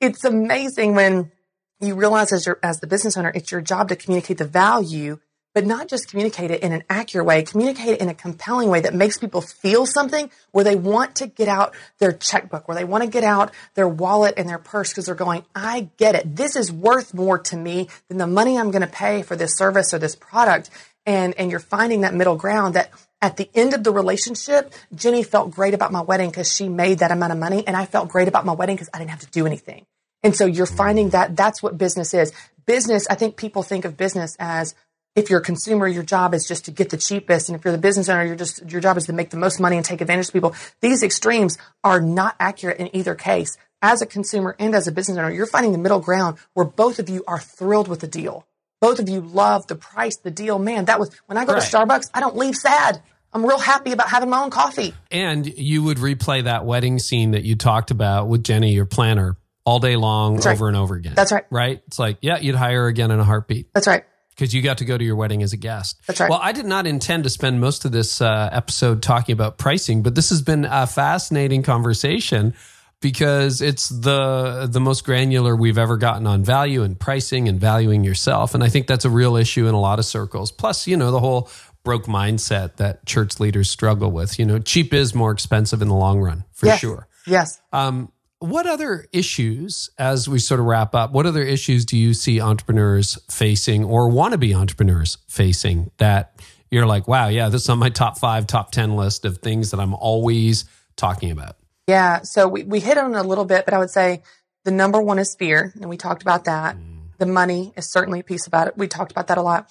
it's 0.00 0.24
amazing 0.24 0.94
when 0.94 1.32
you 1.80 1.94
realize 1.94 2.32
as 2.32 2.46
your, 2.46 2.58
as 2.62 2.80
the 2.80 2.86
business 2.86 3.16
owner, 3.16 3.32
it's 3.34 3.50
your 3.50 3.60
job 3.60 3.88
to 3.88 3.96
communicate 3.96 4.38
the 4.38 4.44
value, 4.44 5.18
but 5.54 5.66
not 5.66 5.88
just 5.88 6.08
communicate 6.08 6.50
it 6.50 6.62
in 6.62 6.72
an 6.72 6.82
accurate 6.88 7.26
way, 7.26 7.42
communicate 7.42 7.88
it 7.88 8.00
in 8.00 8.08
a 8.08 8.14
compelling 8.14 8.68
way 8.68 8.80
that 8.80 8.94
makes 8.94 9.18
people 9.18 9.40
feel 9.40 9.86
something 9.86 10.30
where 10.52 10.64
they 10.64 10.76
want 10.76 11.16
to 11.16 11.26
get 11.26 11.48
out 11.48 11.74
their 11.98 12.12
checkbook, 12.12 12.68
where 12.68 12.76
they 12.76 12.84
want 12.84 13.02
to 13.04 13.10
get 13.10 13.24
out 13.24 13.52
their 13.74 13.88
wallet 13.88 14.34
and 14.36 14.48
their 14.48 14.58
purse 14.58 14.90
because 14.90 15.06
they're 15.06 15.14
going, 15.14 15.44
I 15.54 15.88
get 15.96 16.14
it. 16.14 16.36
This 16.36 16.56
is 16.56 16.70
worth 16.70 17.14
more 17.14 17.38
to 17.38 17.56
me 17.56 17.88
than 18.08 18.18
the 18.18 18.26
money 18.26 18.58
I'm 18.58 18.70
going 18.70 18.82
to 18.82 18.88
pay 18.88 19.22
for 19.22 19.36
this 19.36 19.56
service 19.56 19.92
or 19.94 19.98
this 19.98 20.14
product. 20.14 20.70
And, 21.06 21.34
and 21.38 21.50
you're 21.50 21.60
finding 21.60 22.02
that 22.02 22.14
middle 22.14 22.36
ground 22.36 22.74
that 22.74 22.90
at 23.20 23.36
the 23.36 23.50
end 23.54 23.74
of 23.74 23.82
the 23.82 23.90
relationship, 23.90 24.72
Jenny 24.94 25.22
felt 25.22 25.50
great 25.50 25.74
about 25.74 25.90
my 25.90 26.02
wedding 26.02 26.30
because 26.30 26.52
she 26.54 26.68
made 26.68 27.00
that 27.00 27.10
amount 27.10 27.32
of 27.32 27.38
money. 27.38 27.66
And 27.66 27.76
I 27.76 27.86
felt 27.86 28.08
great 28.08 28.28
about 28.28 28.44
my 28.44 28.52
wedding 28.52 28.76
because 28.76 28.90
I 28.92 28.98
didn't 28.98 29.10
have 29.10 29.20
to 29.20 29.30
do 29.30 29.46
anything. 29.46 29.86
And 30.22 30.36
so 30.36 30.46
you're 30.46 30.66
finding 30.66 31.10
that 31.10 31.36
that's 31.36 31.62
what 31.62 31.78
business 31.78 32.12
is. 32.14 32.32
Business, 32.66 33.06
I 33.08 33.14
think 33.14 33.36
people 33.36 33.62
think 33.62 33.84
of 33.84 33.96
business 33.96 34.36
as 34.38 34.74
if 35.18 35.30
you're 35.30 35.40
a 35.40 35.42
consumer, 35.42 35.88
your 35.88 36.04
job 36.04 36.32
is 36.32 36.46
just 36.46 36.66
to 36.66 36.70
get 36.70 36.90
the 36.90 36.96
cheapest. 36.96 37.48
And 37.48 37.58
if 37.58 37.64
you're 37.64 37.72
the 37.72 37.78
business 37.78 38.08
owner, 38.08 38.24
you're 38.24 38.36
just, 38.36 38.70
your 38.70 38.80
job 38.80 38.96
is 38.96 39.06
to 39.06 39.12
make 39.12 39.30
the 39.30 39.36
most 39.36 39.58
money 39.58 39.76
and 39.76 39.84
take 39.84 40.00
advantage 40.00 40.28
of 40.28 40.32
people. 40.32 40.54
These 40.80 41.02
extremes 41.02 41.58
are 41.82 42.00
not 42.00 42.36
accurate 42.38 42.78
in 42.78 42.94
either 42.94 43.14
case. 43.14 43.58
As 43.82 44.00
a 44.00 44.06
consumer 44.06 44.54
and 44.58 44.74
as 44.74 44.86
a 44.86 44.92
business 44.92 45.18
owner, 45.18 45.30
you're 45.30 45.46
finding 45.46 45.72
the 45.72 45.78
middle 45.78 46.00
ground 46.00 46.38
where 46.54 46.66
both 46.66 46.98
of 46.98 47.08
you 47.08 47.24
are 47.26 47.38
thrilled 47.40 47.88
with 47.88 48.00
the 48.00 48.08
deal. 48.08 48.46
Both 48.80 49.00
of 49.00 49.08
you 49.08 49.20
love 49.20 49.66
the 49.66 49.74
price, 49.74 50.16
the 50.16 50.30
deal. 50.30 50.58
Man, 50.58 50.84
that 50.84 51.00
was 51.00 51.10
when 51.26 51.36
I 51.36 51.44
go 51.44 51.54
Right. 51.54 51.62
to 51.62 51.76
Starbucks, 51.76 52.10
I 52.14 52.20
don't 52.20 52.36
leave 52.36 52.54
sad. 52.54 53.02
I'm 53.32 53.44
real 53.44 53.58
happy 53.58 53.92
about 53.92 54.08
having 54.08 54.30
my 54.30 54.40
own 54.42 54.50
coffee. 54.50 54.94
And 55.10 55.46
you 55.46 55.82
would 55.82 55.98
replay 55.98 56.44
that 56.44 56.64
wedding 56.64 56.98
scene 56.98 57.32
that 57.32 57.42
you 57.44 57.56
talked 57.56 57.90
about 57.90 58.28
with 58.28 58.42
Jenny, 58.44 58.72
your 58.72 58.86
planner, 58.86 59.36
all 59.64 59.80
day 59.80 59.96
long, 59.96 60.36
right. 60.36 60.46
over 60.46 60.68
and 60.68 60.76
over 60.76 60.94
again. 60.94 61.12
That's 61.14 61.30
right. 61.32 61.44
Right? 61.50 61.82
It's 61.88 61.98
like, 61.98 62.18
yeah, 62.22 62.38
you'd 62.38 62.54
hire 62.54 62.82
her 62.82 62.86
again 62.88 63.10
in 63.10 63.20
a 63.20 63.24
heartbeat 63.24 63.68
That's 63.74 63.86
right. 63.86 64.04
Because 64.38 64.54
you 64.54 64.62
got 64.62 64.78
to 64.78 64.84
go 64.84 64.96
to 64.96 65.04
your 65.04 65.16
wedding 65.16 65.42
as 65.42 65.52
a 65.52 65.56
guest. 65.56 66.00
That's 66.06 66.20
right. 66.20 66.30
Well, 66.30 66.38
I 66.40 66.52
did 66.52 66.64
not 66.64 66.86
intend 66.86 67.24
to 67.24 67.30
spend 67.30 67.60
most 67.60 67.84
of 67.84 67.90
this 67.90 68.20
uh, 68.20 68.48
episode 68.52 69.02
talking 69.02 69.32
about 69.32 69.58
pricing, 69.58 70.02
but 70.02 70.14
this 70.14 70.30
has 70.30 70.42
been 70.42 70.64
a 70.64 70.86
fascinating 70.86 71.64
conversation 71.64 72.54
because 73.00 73.60
it's 73.60 73.88
the 73.88 74.68
the 74.70 74.80
most 74.80 75.04
granular 75.04 75.56
we've 75.56 75.78
ever 75.78 75.96
gotten 75.96 76.26
on 76.26 76.44
value 76.44 76.82
and 76.82 76.98
pricing 76.98 77.48
and 77.48 77.60
valuing 77.60 78.04
yourself, 78.04 78.54
and 78.54 78.62
I 78.62 78.68
think 78.68 78.86
that's 78.86 79.04
a 79.04 79.10
real 79.10 79.36
issue 79.36 79.66
in 79.66 79.74
a 79.74 79.80
lot 79.80 79.98
of 79.98 80.04
circles. 80.04 80.52
Plus, 80.52 80.86
you 80.86 80.96
know, 80.96 81.10
the 81.10 81.20
whole 81.20 81.50
broke 81.84 82.06
mindset 82.06 82.76
that 82.76 83.06
church 83.06 83.40
leaders 83.40 83.68
struggle 83.68 84.10
with. 84.10 84.38
You 84.38 84.44
know, 84.46 84.58
cheap 84.58 84.94
is 84.94 85.14
more 85.14 85.32
expensive 85.32 85.82
in 85.82 85.88
the 85.88 85.94
long 85.94 86.20
run, 86.20 86.44
for 86.52 86.66
yes. 86.66 86.78
sure. 86.78 87.08
Yes. 87.26 87.60
Um, 87.72 88.12
what 88.40 88.66
other 88.66 89.06
issues, 89.12 89.90
as 89.98 90.28
we 90.28 90.38
sort 90.38 90.60
of 90.60 90.66
wrap 90.66 90.94
up, 90.94 91.12
what 91.12 91.26
other 91.26 91.42
issues 91.42 91.84
do 91.84 91.96
you 91.96 92.14
see 92.14 92.40
entrepreneurs 92.40 93.18
facing 93.30 93.84
or 93.84 94.08
want 94.08 94.32
to 94.32 94.38
be 94.38 94.54
entrepreneurs 94.54 95.18
facing 95.26 95.90
that 95.98 96.40
you're 96.70 96.86
like, 96.86 97.08
wow, 97.08 97.28
yeah, 97.28 97.48
this 97.48 97.62
is 97.62 97.68
on 97.68 97.78
my 97.78 97.88
top 97.88 98.18
five, 98.18 98.46
top 98.46 98.70
10 98.70 98.94
list 98.94 99.24
of 99.24 99.38
things 99.38 99.70
that 99.70 99.80
I'm 99.80 99.94
always 99.94 100.66
talking 100.96 101.30
about? 101.30 101.56
Yeah. 101.86 102.20
So 102.22 102.46
we, 102.46 102.64
we 102.64 102.80
hit 102.80 102.98
on 102.98 103.14
a 103.14 103.22
little 103.22 103.44
bit, 103.44 103.64
but 103.64 103.74
I 103.74 103.78
would 103.78 103.90
say 103.90 104.22
the 104.64 104.70
number 104.70 105.00
one 105.00 105.18
is 105.18 105.34
fear. 105.34 105.72
And 105.80 105.88
we 105.88 105.96
talked 105.96 106.22
about 106.22 106.44
that. 106.44 106.76
Mm. 106.76 106.98
The 107.18 107.26
money 107.26 107.72
is 107.76 107.90
certainly 107.90 108.20
a 108.20 108.24
piece 108.24 108.46
about 108.46 108.68
it. 108.68 108.76
We 108.76 108.86
talked 108.86 109.10
about 109.10 109.28
that 109.28 109.38
a 109.38 109.42
lot. 109.42 109.68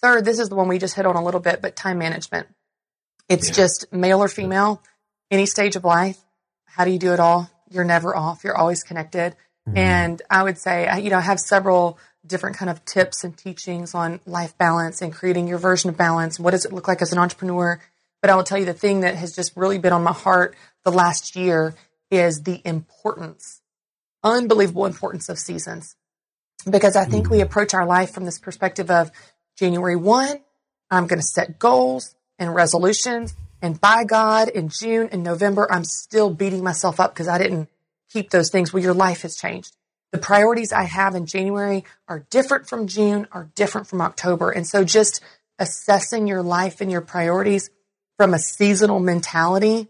Third, 0.00 0.24
this 0.24 0.38
is 0.38 0.48
the 0.48 0.54
one 0.54 0.68
we 0.68 0.78
just 0.78 0.94
hit 0.94 1.06
on 1.06 1.16
a 1.16 1.24
little 1.24 1.40
bit, 1.40 1.60
but 1.60 1.76
time 1.76 1.98
management. 1.98 2.48
It's 3.28 3.50
just 3.50 3.92
male 3.92 4.20
or 4.20 4.28
female, 4.28 4.82
any 5.30 5.44
stage 5.44 5.76
of 5.76 5.84
life. 5.84 6.18
How 6.64 6.84
do 6.84 6.90
you 6.90 6.98
do 6.98 7.12
it 7.12 7.20
all? 7.20 7.50
You're 7.70 7.84
never 7.84 8.16
off. 8.16 8.44
You're 8.44 8.56
always 8.56 8.82
connected. 8.82 9.36
Mm-hmm. 9.68 9.78
And 9.78 10.22
I 10.30 10.42
would 10.42 10.58
say, 10.58 10.86
I- 10.86 10.98
you 10.98 11.10
know, 11.10 11.18
I 11.18 11.22
have 11.22 11.40
several 11.40 11.98
different 12.26 12.56
kind 12.56 12.70
of 12.70 12.84
tips 12.84 13.24
and 13.24 13.36
teachings 13.36 13.94
on 13.94 14.20
life 14.26 14.56
balance 14.58 15.00
and 15.02 15.12
creating 15.12 15.48
your 15.48 15.58
version 15.58 15.90
of 15.90 15.96
balance. 15.96 16.38
What 16.38 16.50
does 16.50 16.64
it 16.64 16.72
look 16.72 16.88
like 16.88 17.00
as 17.02 17.12
an 17.12 17.18
entrepreneur? 17.18 17.80
But 18.20 18.30
I 18.30 18.36
will 18.36 18.44
tell 18.44 18.58
you 18.58 18.64
the 18.64 18.74
thing 18.74 19.00
that 19.00 19.14
has 19.14 19.34
just 19.34 19.56
really 19.56 19.78
been 19.78 19.92
on 19.92 20.02
my 20.02 20.12
heart 20.12 20.56
the 20.84 20.90
last 20.90 21.36
year 21.36 21.74
is 22.10 22.42
the 22.42 22.60
importance, 22.64 23.60
unbelievable 24.24 24.86
importance 24.86 25.28
of 25.28 25.38
seasons. 25.38 25.94
Because 26.68 26.96
I 26.96 27.04
think 27.04 27.30
we 27.30 27.38
mm-hmm. 27.38 27.46
approach 27.46 27.74
our 27.74 27.86
life 27.86 28.12
from 28.12 28.24
this 28.24 28.38
perspective 28.38 28.90
of 28.90 29.10
January 29.56 29.96
1, 29.96 30.40
I'm 30.90 31.06
going 31.06 31.20
to 31.20 31.26
set 31.26 31.58
goals 31.58 32.14
and 32.38 32.54
resolutions. 32.54 33.34
And 33.60 33.80
by 33.80 34.04
God, 34.04 34.48
in 34.48 34.68
June 34.68 35.08
and 35.10 35.22
November, 35.22 35.70
I'm 35.70 35.84
still 35.84 36.30
beating 36.30 36.62
myself 36.62 37.00
up 37.00 37.12
because 37.12 37.28
I 37.28 37.38
didn't 37.38 37.68
keep 38.10 38.30
those 38.30 38.50
things. 38.50 38.72
Well, 38.72 38.82
your 38.82 38.94
life 38.94 39.22
has 39.22 39.36
changed. 39.36 39.76
The 40.12 40.18
priorities 40.18 40.72
I 40.72 40.84
have 40.84 41.14
in 41.14 41.26
January 41.26 41.84
are 42.06 42.24
different 42.30 42.68
from 42.68 42.86
June, 42.86 43.26
are 43.32 43.50
different 43.54 43.88
from 43.88 44.00
October. 44.00 44.50
And 44.50 44.66
so 44.66 44.84
just 44.84 45.20
assessing 45.58 46.26
your 46.26 46.42
life 46.42 46.80
and 46.80 46.90
your 46.90 47.00
priorities 47.00 47.70
from 48.16 48.32
a 48.32 48.38
seasonal 48.38 49.00
mentality 49.00 49.88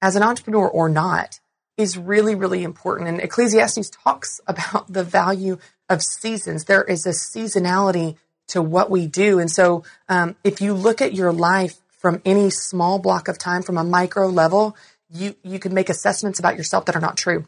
as 0.00 0.16
an 0.16 0.22
entrepreneur 0.22 0.66
or 0.66 0.88
not 0.88 1.40
is 1.76 1.98
really, 1.98 2.34
really 2.34 2.64
important. 2.64 3.08
And 3.08 3.20
Ecclesiastes 3.20 3.90
talks 3.90 4.40
about 4.46 4.92
the 4.92 5.04
value 5.04 5.58
of 5.88 6.02
seasons. 6.02 6.64
There 6.64 6.84
is 6.84 7.06
a 7.06 7.10
seasonality 7.10 8.16
to 8.48 8.62
what 8.62 8.90
we 8.90 9.06
do. 9.06 9.38
And 9.38 9.50
so, 9.50 9.84
um, 10.08 10.34
if 10.42 10.60
you 10.60 10.72
look 10.72 11.02
at 11.02 11.14
your 11.14 11.32
life 11.32 11.78
from 11.98 12.22
any 12.24 12.48
small 12.48 12.98
block 12.98 13.28
of 13.28 13.38
time, 13.38 13.62
from 13.62 13.76
a 13.76 13.84
micro 13.84 14.28
level, 14.28 14.76
you, 15.10 15.34
you 15.42 15.58
can 15.58 15.74
make 15.74 15.90
assessments 15.90 16.38
about 16.38 16.56
yourself 16.56 16.86
that 16.86 16.96
are 16.96 17.00
not 17.00 17.16
true. 17.16 17.46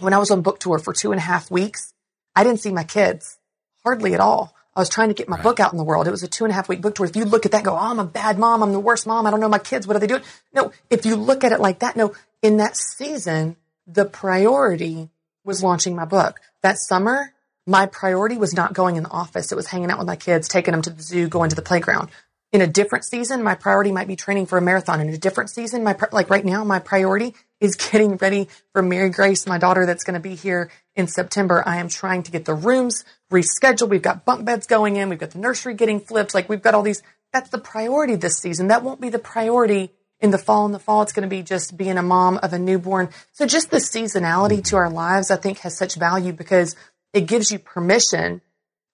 When 0.00 0.12
I 0.12 0.18
was 0.18 0.30
on 0.30 0.42
book 0.42 0.58
tour 0.58 0.78
for 0.78 0.92
two 0.92 1.12
and 1.12 1.18
a 1.18 1.22
half 1.22 1.50
weeks, 1.50 1.94
I 2.34 2.44
didn't 2.44 2.60
see 2.60 2.72
my 2.72 2.84
kids 2.84 3.38
hardly 3.84 4.14
at 4.14 4.20
all. 4.20 4.54
I 4.76 4.80
was 4.80 4.88
trying 4.88 5.08
to 5.08 5.14
get 5.14 5.28
my 5.28 5.40
book 5.40 5.60
out 5.60 5.72
in 5.72 5.78
the 5.78 5.84
world. 5.84 6.08
It 6.08 6.10
was 6.10 6.24
a 6.24 6.28
two 6.28 6.44
and 6.44 6.50
a 6.50 6.54
half 6.54 6.68
week 6.68 6.80
book 6.80 6.96
tour. 6.96 7.06
If 7.06 7.14
you 7.14 7.24
look 7.24 7.46
at 7.46 7.52
that, 7.52 7.62
go, 7.62 7.74
oh, 7.74 7.78
I'm 7.78 8.00
a 8.00 8.04
bad 8.04 8.38
mom. 8.38 8.62
I'm 8.62 8.72
the 8.72 8.80
worst 8.80 9.06
mom. 9.06 9.24
I 9.24 9.30
don't 9.30 9.38
know 9.38 9.48
my 9.48 9.58
kids. 9.58 9.86
What 9.86 9.96
are 9.96 10.00
they 10.00 10.08
doing? 10.08 10.22
No, 10.52 10.72
if 10.90 11.06
you 11.06 11.14
look 11.14 11.44
at 11.44 11.52
it 11.52 11.60
like 11.60 11.78
that, 11.78 11.96
no, 11.96 12.12
in 12.42 12.56
that 12.56 12.76
season, 12.76 13.56
the 13.86 14.04
priority 14.04 15.10
was 15.44 15.62
launching 15.62 15.94
my 15.94 16.04
book. 16.04 16.40
That 16.62 16.78
summer, 16.78 17.32
my 17.66 17.86
priority 17.86 18.36
was 18.36 18.52
not 18.52 18.72
going 18.72 18.96
in 18.96 19.04
the 19.04 19.10
office. 19.10 19.52
It 19.52 19.56
was 19.56 19.68
hanging 19.68 19.90
out 19.90 19.98
with 19.98 20.08
my 20.08 20.16
kids, 20.16 20.48
taking 20.48 20.72
them 20.72 20.82
to 20.82 20.90
the 20.90 21.02
zoo, 21.02 21.28
going 21.28 21.50
to 21.50 21.56
the 21.56 21.62
playground. 21.62 22.10
In 22.54 22.60
a 22.60 22.68
different 22.68 23.04
season, 23.04 23.42
my 23.42 23.56
priority 23.56 23.90
might 23.90 24.06
be 24.06 24.14
training 24.14 24.46
for 24.46 24.56
a 24.56 24.62
marathon. 24.62 25.00
In 25.00 25.08
a 25.08 25.18
different 25.18 25.50
season, 25.50 25.82
my 25.82 25.96
like 26.12 26.30
right 26.30 26.44
now, 26.44 26.62
my 26.62 26.78
priority 26.78 27.34
is 27.58 27.74
getting 27.90 28.16
ready 28.16 28.46
for 28.72 28.80
Mary 28.80 29.10
Grace, 29.10 29.44
my 29.44 29.58
daughter 29.58 29.86
that's 29.86 30.04
going 30.04 30.14
to 30.14 30.20
be 30.20 30.36
here 30.36 30.70
in 30.94 31.08
September. 31.08 31.64
I 31.66 31.78
am 31.78 31.88
trying 31.88 32.22
to 32.22 32.30
get 32.30 32.44
the 32.44 32.54
rooms 32.54 33.04
rescheduled. 33.32 33.88
We've 33.88 34.00
got 34.00 34.24
bunk 34.24 34.44
beds 34.44 34.68
going 34.68 34.94
in. 34.94 35.08
We've 35.08 35.18
got 35.18 35.32
the 35.32 35.40
nursery 35.40 35.74
getting 35.74 35.98
flipped. 35.98 36.32
Like 36.32 36.48
we've 36.48 36.62
got 36.62 36.74
all 36.74 36.82
these. 36.82 37.02
That's 37.32 37.50
the 37.50 37.58
priority 37.58 38.14
this 38.14 38.38
season. 38.38 38.68
That 38.68 38.84
won't 38.84 39.00
be 39.00 39.08
the 39.08 39.18
priority 39.18 39.90
in 40.20 40.30
the 40.30 40.38
fall. 40.38 40.64
In 40.64 40.70
the 40.70 40.78
fall, 40.78 41.02
it's 41.02 41.12
going 41.12 41.28
to 41.28 41.36
be 41.36 41.42
just 41.42 41.76
being 41.76 41.98
a 41.98 42.02
mom 42.02 42.38
of 42.40 42.52
a 42.52 42.58
newborn. 42.60 43.08
So 43.32 43.46
just 43.46 43.72
the 43.72 43.78
seasonality 43.78 44.62
to 44.66 44.76
our 44.76 44.90
lives, 44.90 45.32
I 45.32 45.36
think 45.36 45.58
has 45.58 45.76
such 45.76 45.96
value 45.96 46.32
because 46.32 46.76
it 47.12 47.22
gives 47.22 47.50
you 47.50 47.58
permission 47.58 48.42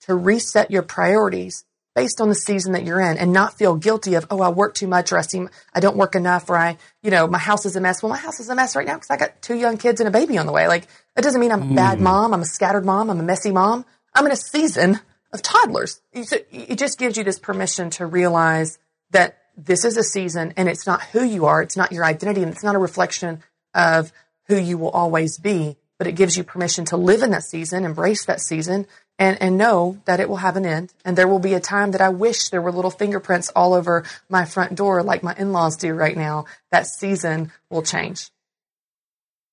to 0.07 0.15
reset 0.15 0.71
your 0.71 0.83
priorities 0.83 1.67
based 1.95 2.21
on 2.21 2.29
the 2.29 2.35
season 2.35 2.73
that 2.73 2.85
you're 2.85 3.01
in 3.01 3.19
and 3.19 3.33
not 3.33 3.59
feel 3.59 3.75
guilty 3.75 4.15
of, 4.15 4.27
oh, 4.31 4.41
I 4.41 4.49
work 4.49 4.75
too 4.75 4.87
much 4.87 5.13
or 5.13 5.19
I 5.19 5.23
seem, 5.23 5.51
I 5.75 5.81
don't 5.81 5.97
work 5.97 6.15
enough 6.15 6.49
or 6.49 6.57
I, 6.57 6.79
you 7.03 7.11
know, 7.11 7.27
my 7.27 7.39
house 7.39 7.67
is 7.67 7.77
a 7.77 7.81
mess. 7.81 8.03
Well, 8.03 8.11
my 8.11 8.19
house 8.19 8.39
is 8.41 8.49
a 8.49 8.55
mess 8.55 8.77
right 8.77 8.87
now 8.87 8.95
because 8.95 9.11
I 9.11 9.17
got 9.17 9.43
two 9.43 9.57
young 9.57 9.77
kids 9.77 10.01
and 10.01 10.09
a 10.09 10.13
baby 10.13 10.39
on 10.39 10.47
the 10.47 10.53
way. 10.53 10.69
Like, 10.69 10.87
that 11.17 11.23
doesn't 11.23 11.41
mean 11.41 11.53
I'm 11.53 11.73
a 11.73 11.75
bad 11.75 11.99
mm. 11.99 12.03
mom. 12.03 12.33
I'm 12.33 12.43
a 12.43 12.47
scattered 12.47 12.85
mom. 12.85 13.11
I'm 13.11 13.19
a 13.19 13.25
messy 13.25 13.51
mom. 13.51 13.85
I'm 14.15 14.25
in 14.27 14.33
a 14.33 14.37
season 14.37 15.01
of 15.33 15.43
toddlers. 15.43 16.01
So 16.23 16.37
It 16.51 16.79
just 16.79 16.99
gives 16.99 17.17
you 17.17 17.25
this 17.25 17.39
permission 17.39 17.91
to 17.91 18.07
realize 18.07 18.79
that 19.11 19.39
this 19.57 19.85
is 19.85 19.97
a 19.97 20.05
season 20.05 20.55
and 20.57 20.69
it's 20.69 20.87
not 20.87 21.03
who 21.03 21.25
you 21.25 21.47
are. 21.47 21.63
It's 21.63 21.77
not 21.77 21.93
your 21.93 22.05
identity 22.05 22.43
and 22.43 22.53
it's 22.53 22.65
not 22.65 22.77
a 22.77 22.79
reflection 22.79 23.43
of 23.75 24.13
who 24.47 24.57
you 24.57 24.79
will 24.79 24.91
always 24.91 25.39
be, 25.39 25.77
but 25.99 26.07
it 26.07 26.13
gives 26.13 26.37
you 26.37 26.45
permission 26.45 26.85
to 26.87 26.97
live 26.97 27.23
in 27.23 27.31
that 27.31 27.45
season, 27.45 27.85
embrace 27.85 28.25
that 28.25 28.41
season 28.41 28.87
and, 29.21 29.41
and 29.41 29.59
know 29.59 29.99
that 30.07 30.19
it 30.19 30.29
will 30.29 30.37
have 30.37 30.57
an 30.57 30.65
end. 30.65 30.93
And 31.05 31.17
there 31.17 31.29
will 31.29 31.39
be 31.39 31.53
a 31.53 31.61
time 31.61 31.91
that 31.93 32.01
I 32.01 32.09
wish 32.09 32.49
there 32.49 32.63
were 32.63 32.73
little 32.73 32.91
fingerprints 32.91 33.51
all 33.55 33.75
over 33.75 34.03
my 34.31 34.47
front 34.47 34.75
door 34.75 35.03
like 35.03 35.23
my 35.23 35.35
in-laws 35.37 35.77
do 35.77 35.93
right 35.93 36.17
now. 36.17 36.47
That 36.73 36.87
season 36.87 37.53
will 37.69 37.83
change. 37.83 38.31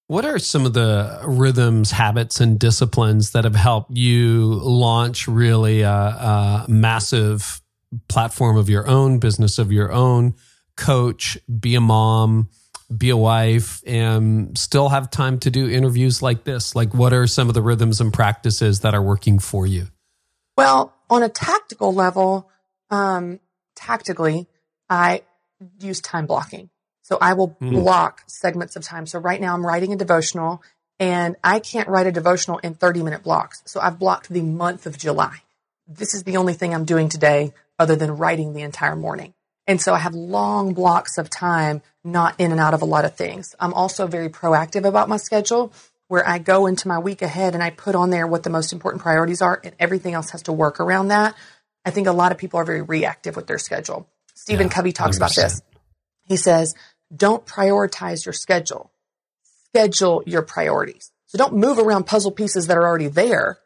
What 0.07 0.23
are 0.23 0.39
some 0.39 0.65
of 0.65 0.71
the 0.71 1.19
rhythms, 1.25 1.91
habits, 1.91 2.39
and 2.39 2.57
disciplines 2.57 3.31
that 3.31 3.43
have 3.43 3.57
helped 3.57 3.91
you 3.91 4.45
launch 4.53 5.27
really 5.27 5.81
a, 5.81 5.91
a 5.91 6.65
massive 6.69 7.61
platform 8.07 8.55
of 8.55 8.69
your 8.69 8.87
own, 8.87 9.19
business 9.19 9.59
of 9.59 9.69
your 9.69 9.91
own, 9.91 10.35
coach, 10.77 11.37
be 11.59 11.75
a 11.75 11.81
mom, 11.81 12.47
be 12.95 13.09
a 13.09 13.17
wife, 13.17 13.81
and 13.85 14.57
still 14.57 14.89
have 14.89 15.11
time 15.11 15.39
to 15.39 15.51
do 15.51 15.69
interviews 15.69 16.21
like 16.21 16.43
this? 16.43 16.75
Like, 16.75 16.93
what 16.93 17.13
are 17.13 17.27
some 17.27 17.47
of 17.47 17.53
the 17.53 17.61
rhythms 17.61 17.99
and 17.99 18.13
practices 18.13 18.81
that 18.81 18.93
are 18.93 19.01
working 19.01 19.39
for 19.39 19.67
you? 19.67 19.87
Well, 20.57 20.93
on 21.09 21.23
a 21.23 21.29
tactical 21.29 21.93
level, 21.93 22.49
um, 22.89 23.39
tactically, 23.75 24.47
I 24.89 25.21
use 25.79 26.01
time 26.01 26.25
blocking. 26.25 26.69
So 27.03 27.17
I 27.21 27.33
will 27.33 27.49
mm. 27.61 27.71
block 27.71 28.23
segments 28.27 28.75
of 28.75 28.83
time. 28.83 29.05
So 29.05 29.19
right 29.19 29.39
now 29.39 29.53
I'm 29.53 29.65
writing 29.65 29.93
a 29.93 29.95
devotional 29.95 30.61
and 30.99 31.35
I 31.43 31.59
can't 31.59 31.87
write 31.87 32.07
a 32.07 32.11
devotional 32.11 32.57
in 32.57 32.73
30 32.73 33.03
minute 33.03 33.23
blocks. 33.23 33.61
So 33.65 33.79
I've 33.79 33.99
blocked 33.99 34.29
the 34.29 34.41
month 34.41 34.85
of 34.85 34.97
July. 34.97 35.37
This 35.87 36.13
is 36.13 36.23
the 36.23 36.37
only 36.37 36.53
thing 36.53 36.73
I'm 36.73 36.85
doing 36.85 37.07
today 37.07 37.53
other 37.79 37.95
than 37.95 38.17
writing 38.17 38.53
the 38.53 38.61
entire 38.61 38.95
morning. 38.95 39.33
And 39.67 39.81
so 39.81 39.93
I 39.93 39.99
have 39.99 40.15
long 40.15 40.73
blocks 40.73 41.17
of 41.17 41.29
time, 41.29 41.81
not 42.03 42.35
in 42.39 42.51
and 42.51 42.59
out 42.59 42.73
of 42.73 42.81
a 42.81 42.85
lot 42.85 43.03
of 43.03 43.15
things. 43.15 43.53
I'm 43.59 43.73
also 43.73 44.07
very 44.07 44.29
proactive 44.29 44.85
about 44.85 45.09
my 45.09 45.17
schedule 45.17 45.73
where 46.07 46.27
I 46.27 46.39
go 46.39 46.67
into 46.67 46.87
my 46.87 46.99
week 46.99 47.21
ahead 47.21 47.53
and 47.53 47.61
I 47.61 47.69
put 47.69 47.93
on 47.93 48.09
there 48.09 48.25
what 48.25 48.43
the 48.43 48.49
most 48.49 48.71
important 48.71 49.03
priorities 49.03 49.41
are 49.41 49.59
and 49.61 49.75
everything 49.77 50.13
else 50.13 50.29
has 50.29 50.43
to 50.43 50.53
work 50.53 50.79
around 50.79 51.09
that. 51.09 51.35
I 51.83 51.91
think 51.91 52.07
a 52.07 52.13
lot 52.13 52.31
of 52.31 52.37
people 52.37 52.59
are 52.61 52.63
very 52.63 52.81
reactive 52.81 53.35
with 53.35 53.47
their 53.47 53.57
schedule. 53.57 54.07
Stephen 54.33 54.67
yeah, 54.67 54.73
Covey 54.73 54.93
talks 54.93 55.17
100%. 55.17 55.19
about 55.19 55.35
this. 55.35 55.61
He 56.23 56.37
says, 56.37 56.75
don't 57.13 57.45
prioritize 57.45 58.25
your 58.25 58.33
schedule. 58.33 58.91
Schedule 59.69 60.23
your 60.25 60.43
priorities. 60.43 61.11
So 61.25 61.37
don't 61.37 61.55
move 61.55 61.77
around 61.77 62.05
puzzle 62.05 62.31
pieces 62.31 62.67
that 62.67 62.77
are 62.77 62.87
already 62.87 63.07
there. 63.07 63.59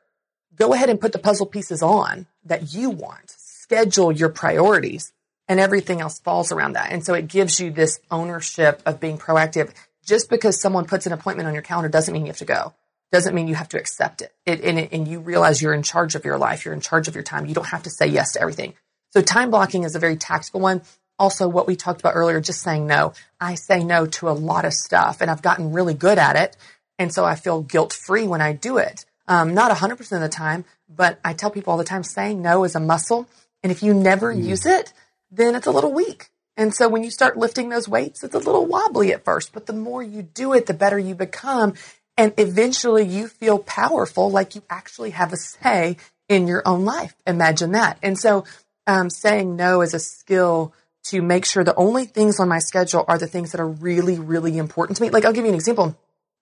Go 0.56 0.74
ahead 0.74 0.90
and 0.90 1.00
put 1.00 1.12
the 1.12 1.20
puzzle 1.20 1.46
pieces 1.46 1.84
on 1.84 2.26
that 2.46 2.74
you 2.74 2.90
want. 2.90 3.30
Schedule 3.30 4.12
your 4.12 4.30
priorities 4.30 5.14
and 5.52 5.60
everything 5.60 6.00
else 6.00 6.18
falls 6.18 6.54
around 6.54 6.74
that. 6.74 6.94
And 6.94 7.06
so 7.06 7.14
it 7.14 7.28
gives 7.28 7.60
you 7.60 7.72
this 7.72 8.00
ownership 8.10 8.82
of 8.86 9.02
being 9.02 9.18
proactive. 9.18 9.74
Just 10.06 10.30
because 10.30 10.62
someone 10.62 10.86
puts 10.86 11.06
an 11.06 11.12
appointment 11.12 11.46
on 11.46 11.54
your 11.54 11.62
calendar 11.62 11.90
doesn't 11.90 12.14
mean 12.14 12.22
you 12.22 12.30
have 12.30 12.38
to 12.38 12.46
go. 12.46 12.74
Doesn't 13.12 13.36
mean 13.36 13.50
you 13.50 13.56
have 13.56 13.68
to 13.70 13.78
accept 13.78 14.22
it. 14.22 14.34
it, 14.46 14.62
and, 14.62 14.80
it 14.80 14.94
and 14.94 15.10
you 15.10 15.20
realize 15.20 15.62
you're 15.62 15.74
in 15.74 15.84
charge 15.84 16.16
of 16.16 16.24
your 16.24 16.38
life. 16.38 16.64
You're 16.64 16.74
in 16.74 16.80
charge 16.80 17.10
of 17.10 17.16
your 17.16 17.24
time. 17.26 17.48
You 17.48 17.54
don't 17.54 17.68
have 17.68 17.84
to 17.84 17.90
say 17.90 18.08
yes 18.08 18.32
to 18.32 18.42
everything. 18.42 18.76
So 19.10 19.22
time 19.22 19.52
blocking 19.52 19.84
is 19.84 19.94
a 19.94 20.00
very 20.00 20.16
tactical 20.16 20.62
one. 20.62 20.84
Also, 21.20 21.50
what 21.50 21.68
we 21.68 21.76
talked 21.76 22.00
about 22.00 22.16
earlier, 22.16 22.40
just 22.40 22.62
saying 22.62 22.88
no. 22.88 23.12
I 23.38 23.56
say 23.56 23.84
no 23.84 24.06
to 24.06 24.30
a 24.30 24.32
lot 24.32 24.64
of 24.64 24.72
stuff 24.72 25.20
and 25.20 25.30
I've 25.30 25.42
gotten 25.42 25.74
really 25.74 25.96
good 25.96 26.18
at 26.18 26.38
it. 26.38 26.56
And 26.98 27.14
so 27.14 27.26
I 27.26 27.36
feel 27.36 27.62
guilt 27.62 27.92
free 27.92 28.26
when 28.26 28.40
I 28.40 28.54
do 28.54 28.78
it. 28.78 29.04
Um, 29.28 29.54
not 29.54 29.70
100% 29.70 30.00
of 30.14 30.22
the 30.22 30.30
time, 30.30 30.64
but 30.88 31.20
I 31.26 31.34
tell 31.34 31.52
people 31.52 31.72
all 31.72 31.78
the 31.78 31.84
time 31.84 32.04
saying 32.04 32.42
no 32.42 32.64
is 32.64 32.76
a 32.76 32.80
muscle. 32.80 33.28
And 33.64 33.70
if 33.70 33.84
you 33.84 33.94
never 33.94 34.34
mm. 34.34 34.42
use 34.42 34.66
it, 34.66 34.94
then 35.32 35.56
it's 35.56 35.68
a 35.68 35.72
little 35.72 35.94
weak. 35.94 36.30
And 36.58 36.74
so 36.76 36.90
when 36.90 37.04
you 37.04 37.10
start 37.10 37.38
lifting 37.38 37.70
those 37.70 37.88
weights, 37.88 38.24
it's 38.24 38.36
a 38.36 38.40
little 38.40 38.66
wobbly 38.66 39.14
at 39.14 39.24
first, 39.24 39.54
but 39.54 39.66
the 39.66 39.74
more 39.74 40.04
you 40.04 40.22
do 40.22 40.54
it, 40.54 40.66
the 40.66 40.74
better 40.74 41.00
you 41.00 41.16
become. 41.16 41.74
And 42.18 42.34
eventually 42.38 43.04
you 43.04 43.28
feel 43.28 43.58
powerful, 43.58 44.30
like 44.30 44.54
you 44.54 44.62
actually 44.70 45.12
have 45.12 45.34
a 45.34 45.38
say 45.38 45.98
in 46.28 46.48
your 46.48 46.62
own 46.68 46.86
life. 46.86 47.16
Imagine 47.26 47.72
that. 47.72 47.98
And 48.04 48.20
so, 48.20 48.46
um, 48.86 49.10
saying 49.10 49.56
no 49.56 49.82
is 49.82 49.94
a 49.94 50.00
skill 50.00 50.74
to 51.04 51.22
make 51.22 51.46
sure 51.46 51.64
the 51.64 51.76
only 51.76 52.06
things 52.06 52.40
on 52.40 52.50
my 52.50 52.60
schedule 52.60 53.06
are 53.08 53.18
the 53.18 53.28
things 53.28 53.52
that 53.52 53.62
are 53.62 53.68
really, 53.68 54.20
really 54.20 54.58
important 54.58 54.98
to 54.98 55.04
me. 55.04 55.10
Like 55.10 55.26
I'll 55.26 55.34
give 55.34 55.46
you 55.46 55.50
an 55.50 55.56
example. 55.56 55.98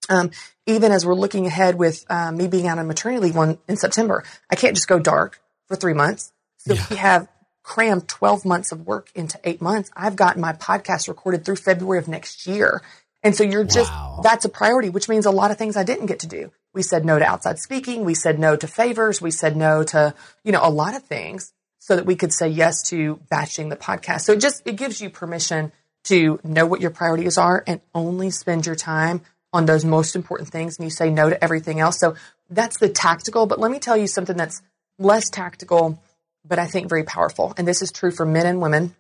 Um, 0.10 0.32
even 0.66 0.92
as 0.92 1.06
we're 1.06 1.14
looking 1.14 1.46
ahead 1.46 1.76
with 1.76 2.04
um, 2.10 2.38
me 2.38 2.48
being 2.48 2.68
out 2.68 2.80
on 2.80 2.88
maternity 2.88 3.22
leave 3.22 3.36
one 3.36 3.60
in 3.68 3.78
September, 3.78 4.24
I 4.50 4.56
can't 4.56 4.76
just 4.76 4.88
go 4.88 4.98
dark 5.00 5.40
for 5.68 5.76
three 5.76 5.94
months. 5.94 6.32
So 6.58 6.74
yeah. 6.74 6.86
we 6.90 6.96
have 6.96 7.28
crammed 7.70 8.08
12 8.08 8.46
months 8.46 8.72
of 8.72 8.88
work 8.88 9.12
into 9.14 9.40
eight 9.44 9.62
months. 9.62 9.92
I've 9.96 10.16
gotten 10.16 10.42
my 10.42 10.54
podcast 10.54 11.08
recorded 11.08 11.46
through 11.46 11.58
February 11.58 12.00
of 12.00 12.08
next 12.08 12.48
year. 12.48 12.82
And 13.22 13.36
so 13.36 13.44
you're 13.44 13.64
just, 13.64 13.92
wow. 13.92 14.22
that's 14.24 14.44
a 14.44 14.50
priority, 14.50 14.90
which 14.90 15.08
means 15.08 15.28
a 15.28 15.32
lot 15.32 15.52
of 15.52 15.58
things 15.60 15.78
I 15.78 15.84
didn't 15.84 16.08
get 16.08 16.22
to 16.22 16.28
do. 16.28 16.52
We 16.74 16.82
said 16.82 17.06
no 17.06 17.20
to 17.20 17.26
outside 17.26 17.60
speaking. 17.60 18.06
We 18.06 18.16
said 18.16 18.40
no 18.40 18.56
to 18.56 18.66
favors. 18.66 19.22
We 19.22 19.30
said 19.30 19.56
no 19.56 19.84
to, 19.84 20.16
you 20.44 20.52
know, 20.52 20.62
a 20.64 20.72
lot 20.72 20.96
of 20.96 21.04
things 21.04 21.54
so 21.78 21.96
that 21.96 22.08
we 22.08 22.16
could 22.16 22.34
say 22.34 22.48
yes 22.48 22.82
to 22.90 23.20
batching 23.30 23.70
the 23.70 23.76
podcast. 23.76 24.22
So 24.22 24.34
it 24.34 24.42
just, 24.42 24.64
it 24.66 24.76
gives 24.76 25.00
you 25.00 25.12
permission 25.12 25.72
to 26.06 26.40
know 26.44 26.66
what 26.66 26.82
your 26.82 26.92
priorities 26.92 27.38
are 27.38 27.64
and 27.68 27.82
only 27.94 28.32
spend 28.32 28.66
your 28.66 28.76
time 28.76 29.22
on 29.54 29.68
those 29.68 29.86
most 29.86 30.16
important 30.16 30.50
things 30.50 30.80
and 30.80 30.86
you 30.86 30.90
say 30.90 31.12
no 31.12 31.30
to 31.30 31.44
everything 31.44 31.80
else. 31.80 32.00
So 32.00 32.16
that's 32.50 32.80
the 32.80 32.90
tactical. 32.90 33.46
But 33.46 33.60
let 33.60 33.70
me 33.70 33.78
tell 33.78 33.96
you 33.96 34.08
something 34.08 34.36
that's 34.36 34.64
less 34.98 35.30
tactical, 35.30 36.02
but 36.50 36.60
I 36.60 36.68
think 36.68 36.90
very 36.90 37.04
powerful. 37.04 37.54
And 37.58 37.68
this 37.68 37.82
is 37.82 37.92
true 37.92 38.12
for 38.12 38.26
men 38.26 38.46
and 38.46 38.60
women. 38.60 38.96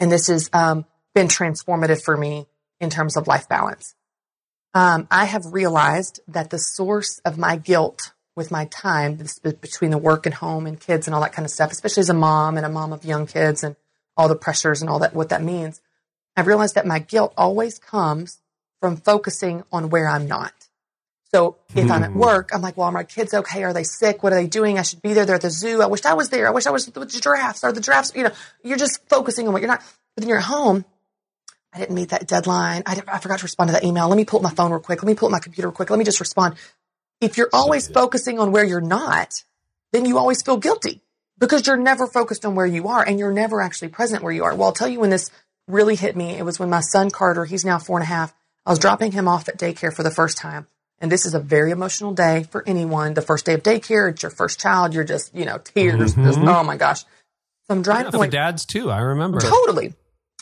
And 0.00 0.10
this 0.10 0.26
has 0.28 0.48
um, 0.52 0.86
been 1.14 1.28
transformative 1.28 2.02
for 2.02 2.16
me 2.16 2.46
in 2.80 2.90
terms 2.90 3.16
of 3.16 3.28
life 3.28 3.48
balance. 3.48 3.94
Um, 4.74 5.06
I 5.10 5.26
have 5.26 5.44
realized 5.52 6.20
that 6.28 6.50
the 6.50 6.58
source 6.58 7.20
of 7.24 7.38
my 7.38 7.56
guilt 7.56 8.12
with 8.34 8.50
my 8.50 8.66
time 8.66 9.18
between 9.42 9.90
the 9.90 9.98
work 9.98 10.24
and 10.24 10.34
home 10.34 10.66
and 10.66 10.78
kids 10.78 11.06
and 11.06 11.14
all 11.14 11.20
that 11.20 11.32
kind 11.32 11.44
of 11.44 11.50
stuff, 11.50 11.72
especially 11.72 12.02
as 12.02 12.10
a 12.10 12.14
mom 12.14 12.56
and 12.56 12.64
a 12.64 12.68
mom 12.68 12.92
of 12.92 13.04
young 13.04 13.26
kids 13.26 13.64
and 13.64 13.76
all 14.16 14.28
the 14.28 14.36
pressures 14.36 14.80
and 14.80 14.88
all 14.88 15.00
that, 15.00 15.14
what 15.14 15.30
that 15.30 15.42
means. 15.42 15.80
I've 16.36 16.46
realized 16.46 16.76
that 16.76 16.86
my 16.86 17.00
guilt 17.00 17.34
always 17.36 17.78
comes 17.78 18.40
from 18.80 18.96
focusing 18.96 19.64
on 19.72 19.90
where 19.90 20.08
I'm 20.08 20.28
not. 20.28 20.57
So 21.34 21.56
if 21.74 21.90
I'm 21.90 22.02
at 22.02 22.12
hmm. 22.12 22.18
work, 22.18 22.50
I'm 22.54 22.62
like, 22.62 22.76
well, 22.78 22.86
are 22.86 22.92
my 22.92 23.04
kids 23.04 23.34
okay? 23.34 23.62
Are 23.62 23.74
they 23.74 23.82
sick? 23.84 24.22
What 24.22 24.32
are 24.32 24.36
they 24.36 24.46
doing? 24.46 24.78
I 24.78 24.82
should 24.82 25.02
be 25.02 25.12
there. 25.12 25.26
They're 25.26 25.34
at 25.34 25.42
the 25.42 25.50
zoo. 25.50 25.82
I 25.82 25.86
wish 25.86 26.04
I 26.06 26.14
was 26.14 26.30
there. 26.30 26.48
I 26.48 26.50
wish 26.50 26.66
I 26.66 26.70
was 26.70 26.86
with 26.86 26.94
the 26.94 27.20
giraffes. 27.20 27.64
Are 27.64 27.72
the 27.72 27.82
giraffes? 27.82 28.12
You 28.14 28.24
know, 28.24 28.30
you're 28.64 28.78
just 28.78 29.06
focusing 29.08 29.46
on 29.46 29.52
what 29.52 29.60
you're 29.60 29.70
not. 29.70 29.82
But 30.14 30.22
then 30.22 30.28
you're 30.28 30.38
at 30.38 30.44
home. 30.44 30.86
I 31.72 31.78
didn't 31.78 31.94
meet 31.94 32.08
that 32.10 32.26
deadline. 32.26 32.82
I, 32.86 33.02
I 33.06 33.18
forgot 33.18 33.40
to 33.40 33.44
respond 33.44 33.68
to 33.68 33.72
that 33.72 33.84
email. 33.84 34.08
Let 34.08 34.16
me 34.16 34.24
pull 34.24 34.38
up 34.38 34.42
my 34.42 34.54
phone 34.54 34.70
real 34.70 34.80
quick. 34.80 35.02
Let 35.02 35.06
me 35.06 35.14
pull 35.14 35.26
up 35.28 35.32
my 35.32 35.38
computer 35.38 35.68
real 35.68 35.74
quick. 35.74 35.90
Let 35.90 35.98
me 35.98 36.04
just 36.04 36.20
respond. 36.20 36.54
If 37.20 37.36
you're 37.36 37.50
always 37.52 37.86
so 37.86 37.92
focusing 37.92 38.38
on 38.38 38.50
where 38.50 38.64
you're 38.64 38.80
not, 38.80 39.44
then 39.92 40.06
you 40.06 40.16
always 40.16 40.42
feel 40.42 40.56
guilty 40.56 41.02
because 41.38 41.66
you're 41.66 41.76
never 41.76 42.06
focused 42.06 42.46
on 42.46 42.54
where 42.54 42.66
you 42.66 42.88
are 42.88 43.04
and 43.06 43.18
you're 43.18 43.32
never 43.32 43.60
actually 43.60 43.88
present 43.88 44.22
where 44.22 44.32
you 44.32 44.44
are. 44.44 44.54
Well, 44.54 44.68
I'll 44.68 44.72
tell 44.72 44.88
you 44.88 45.00
when 45.00 45.10
this 45.10 45.30
really 45.66 45.94
hit 45.94 46.16
me. 46.16 46.30
It 46.30 46.44
was 46.44 46.58
when 46.58 46.70
my 46.70 46.80
son 46.80 47.10
Carter, 47.10 47.44
he's 47.44 47.64
now 47.64 47.78
four 47.78 47.98
and 47.98 48.04
a 48.04 48.06
half. 48.06 48.34
I 48.64 48.70
was 48.70 48.78
dropping 48.78 49.12
him 49.12 49.28
off 49.28 49.48
at 49.48 49.58
daycare 49.58 49.92
for 49.92 50.02
the 50.02 50.10
first 50.10 50.38
time. 50.38 50.66
And 51.00 51.12
this 51.12 51.26
is 51.26 51.34
a 51.34 51.40
very 51.40 51.70
emotional 51.70 52.12
day 52.12 52.44
for 52.50 52.64
anyone. 52.66 53.14
The 53.14 53.22
first 53.22 53.46
day 53.46 53.54
of 53.54 53.62
daycare, 53.62 54.10
it's 54.10 54.22
your 54.22 54.30
first 54.30 54.58
child. 54.58 54.94
You're 54.94 55.04
just, 55.04 55.34
you 55.34 55.44
know, 55.44 55.58
tears. 55.58 56.14
Mm-hmm. 56.14 56.24
Just, 56.24 56.38
oh 56.40 56.64
my 56.64 56.76
gosh. 56.76 57.02
So 57.02 57.06
I'm 57.70 57.82
driving. 57.82 58.12
Yeah, 58.12 58.18
for 58.18 58.26
dads 58.26 58.64
too. 58.64 58.90
I 58.90 58.98
remember. 58.98 59.40
Totally. 59.40 59.94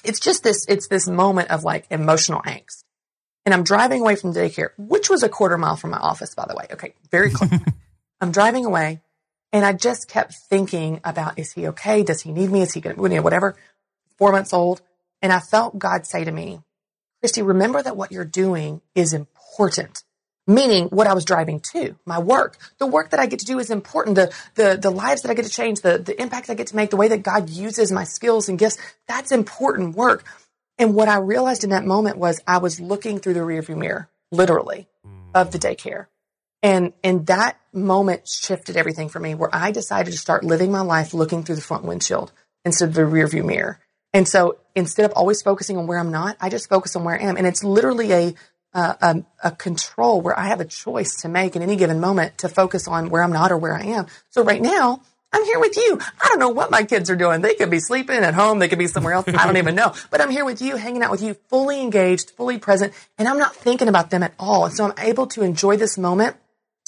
It's 0.04 0.20
just 0.20 0.42
this, 0.42 0.64
it's 0.68 0.88
this 0.88 1.08
moment 1.08 1.50
of 1.50 1.64
like 1.64 1.86
emotional 1.90 2.40
angst. 2.42 2.84
And 3.44 3.54
I'm 3.54 3.64
driving 3.64 4.00
away 4.00 4.16
from 4.16 4.32
daycare, 4.32 4.70
which 4.78 5.10
was 5.10 5.22
a 5.22 5.28
quarter 5.28 5.58
mile 5.58 5.76
from 5.76 5.90
my 5.90 5.98
office, 5.98 6.34
by 6.34 6.46
the 6.48 6.56
way. 6.56 6.66
Okay. 6.72 6.94
Very 7.10 7.30
close. 7.30 7.50
I'm 8.20 8.32
driving 8.32 8.64
away 8.64 9.02
and 9.52 9.64
I 9.64 9.72
just 9.72 10.08
kept 10.08 10.34
thinking 10.34 11.00
about, 11.04 11.38
is 11.38 11.52
he 11.52 11.68
okay? 11.68 12.02
Does 12.02 12.22
he 12.22 12.32
need 12.32 12.50
me? 12.50 12.62
Is 12.62 12.72
he 12.72 12.80
going 12.80 12.96
to, 12.96 13.02
you 13.02 13.08
know, 13.08 13.22
whatever. 13.22 13.56
Four 14.16 14.32
months 14.32 14.52
old. 14.52 14.80
And 15.22 15.32
I 15.32 15.40
felt 15.40 15.78
God 15.78 16.06
say 16.06 16.24
to 16.24 16.32
me, 16.32 16.60
Christy, 17.20 17.42
remember 17.42 17.82
that 17.82 17.96
what 17.96 18.12
you're 18.12 18.24
doing 18.24 18.80
is 18.94 19.12
important 19.12 20.02
meaning 20.46 20.86
what 20.88 21.06
I 21.06 21.14
was 21.14 21.24
driving 21.24 21.60
to, 21.72 21.96
my 22.04 22.18
work. 22.18 22.56
The 22.78 22.86
work 22.86 23.10
that 23.10 23.20
I 23.20 23.26
get 23.26 23.40
to 23.40 23.46
do 23.46 23.58
is 23.58 23.70
important. 23.70 24.16
The, 24.16 24.32
the, 24.54 24.78
the 24.80 24.90
lives 24.90 25.22
that 25.22 25.30
I 25.30 25.34
get 25.34 25.44
to 25.44 25.50
change, 25.50 25.80
the, 25.80 25.98
the 25.98 26.20
impact 26.20 26.50
I 26.50 26.54
get 26.54 26.68
to 26.68 26.76
make, 26.76 26.90
the 26.90 26.96
way 26.96 27.08
that 27.08 27.22
God 27.22 27.50
uses 27.50 27.90
my 27.90 28.04
skills 28.04 28.48
and 28.48 28.58
gifts, 28.58 28.78
that's 29.08 29.32
important 29.32 29.96
work. 29.96 30.24
And 30.78 30.94
what 30.94 31.08
I 31.08 31.18
realized 31.18 31.64
in 31.64 31.70
that 31.70 31.84
moment 31.84 32.18
was 32.18 32.40
I 32.46 32.58
was 32.58 32.80
looking 32.80 33.18
through 33.18 33.34
the 33.34 33.40
rearview 33.40 33.76
mirror, 33.76 34.08
literally, 34.30 34.88
hmm. 35.04 35.30
of 35.34 35.50
the 35.50 35.58
daycare. 35.58 36.06
And, 36.62 36.92
and 37.04 37.26
that 37.26 37.58
moment 37.72 38.26
shifted 38.28 38.76
everything 38.76 39.08
for 39.08 39.20
me 39.20 39.34
where 39.34 39.50
I 39.52 39.70
decided 39.70 40.12
to 40.12 40.18
start 40.18 40.44
living 40.44 40.72
my 40.72 40.80
life 40.80 41.14
looking 41.14 41.42
through 41.42 41.56
the 41.56 41.60
front 41.62 41.84
windshield 41.84 42.32
instead 42.64 42.88
of 42.88 42.94
the 42.94 43.02
rearview 43.02 43.44
mirror. 43.44 43.80
And 44.12 44.26
so 44.26 44.58
instead 44.74 45.04
of 45.04 45.12
always 45.12 45.42
focusing 45.42 45.76
on 45.76 45.86
where 45.86 45.98
I'm 45.98 46.10
not, 46.10 46.36
I 46.40 46.48
just 46.48 46.68
focus 46.68 46.96
on 46.96 47.04
where 47.04 47.20
I 47.20 47.24
am. 47.24 47.36
And 47.36 47.46
it's 47.46 47.62
literally 47.62 48.12
a, 48.12 48.34
a, 48.76 49.24
a, 49.42 49.50
control 49.52 50.20
where 50.20 50.38
I 50.38 50.48
have 50.48 50.60
a 50.60 50.64
choice 50.64 51.22
to 51.22 51.28
make 51.28 51.56
in 51.56 51.62
any 51.62 51.76
given 51.76 52.00
moment 52.00 52.38
to 52.38 52.48
focus 52.48 52.86
on 52.86 53.10
where 53.10 53.22
I'm 53.22 53.32
not 53.32 53.50
or 53.50 53.56
where 53.56 53.74
I 53.74 53.84
am. 53.84 54.06
So 54.30 54.44
right 54.44 54.60
now, 54.60 55.00
I'm 55.32 55.44
here 55.44 55.58
with 55.58 55.76
you. 55.76 55.98
I 56.00 56.28
don't 56.28 56.38
know 56.38 56.50
what 56.50 56.70
my 56.70 56.84
kids 56.84 57.10
are 57.10 57.16
doing. 57.16 57.40
They 57.40 57.54
could 57.54 57.70
be 57.70 57.80
sleeping 57.80 58.16
at 58.16 58.34
home. 58.34 58.58
They 58.58 58.68
could 58.68 58.78
be 58.78 58.86
somewhere 58.86 59.14
else. 59.14 59.26
I 59.28 59.46
don't 59.46 59.56
even 59.56 59.74
know. 59.74 59.94
But 60.10 60.20
I'm 60.20 60.30
here 60.30 60.44
with 60.44 60.62
you, 60.62 60.76
hanging 60.76 61.02
out 61.02 61.10
with 61.10 61.22
you, 61.22 61.34
fully 61.48 61.80
engaged, 61.80 62.30
fully 62.30 62.58
present, 62.58 62.92
and 63.18 63.28
I'm 63.28 63.38
not 63.38 63.54
thinking 63.54 63.88
about 63.88 64.10
them 64.10 64.22
at 64.22 64.34
all. 64.38 64.66
And 64.66 64.74
so 64.74 64.84
I'm 64.84 64.94
able 64.98 65.26
to 65.28 65.42
enjoy 65.42 65.76
this 65.76 65.98
moment 65.98 66.36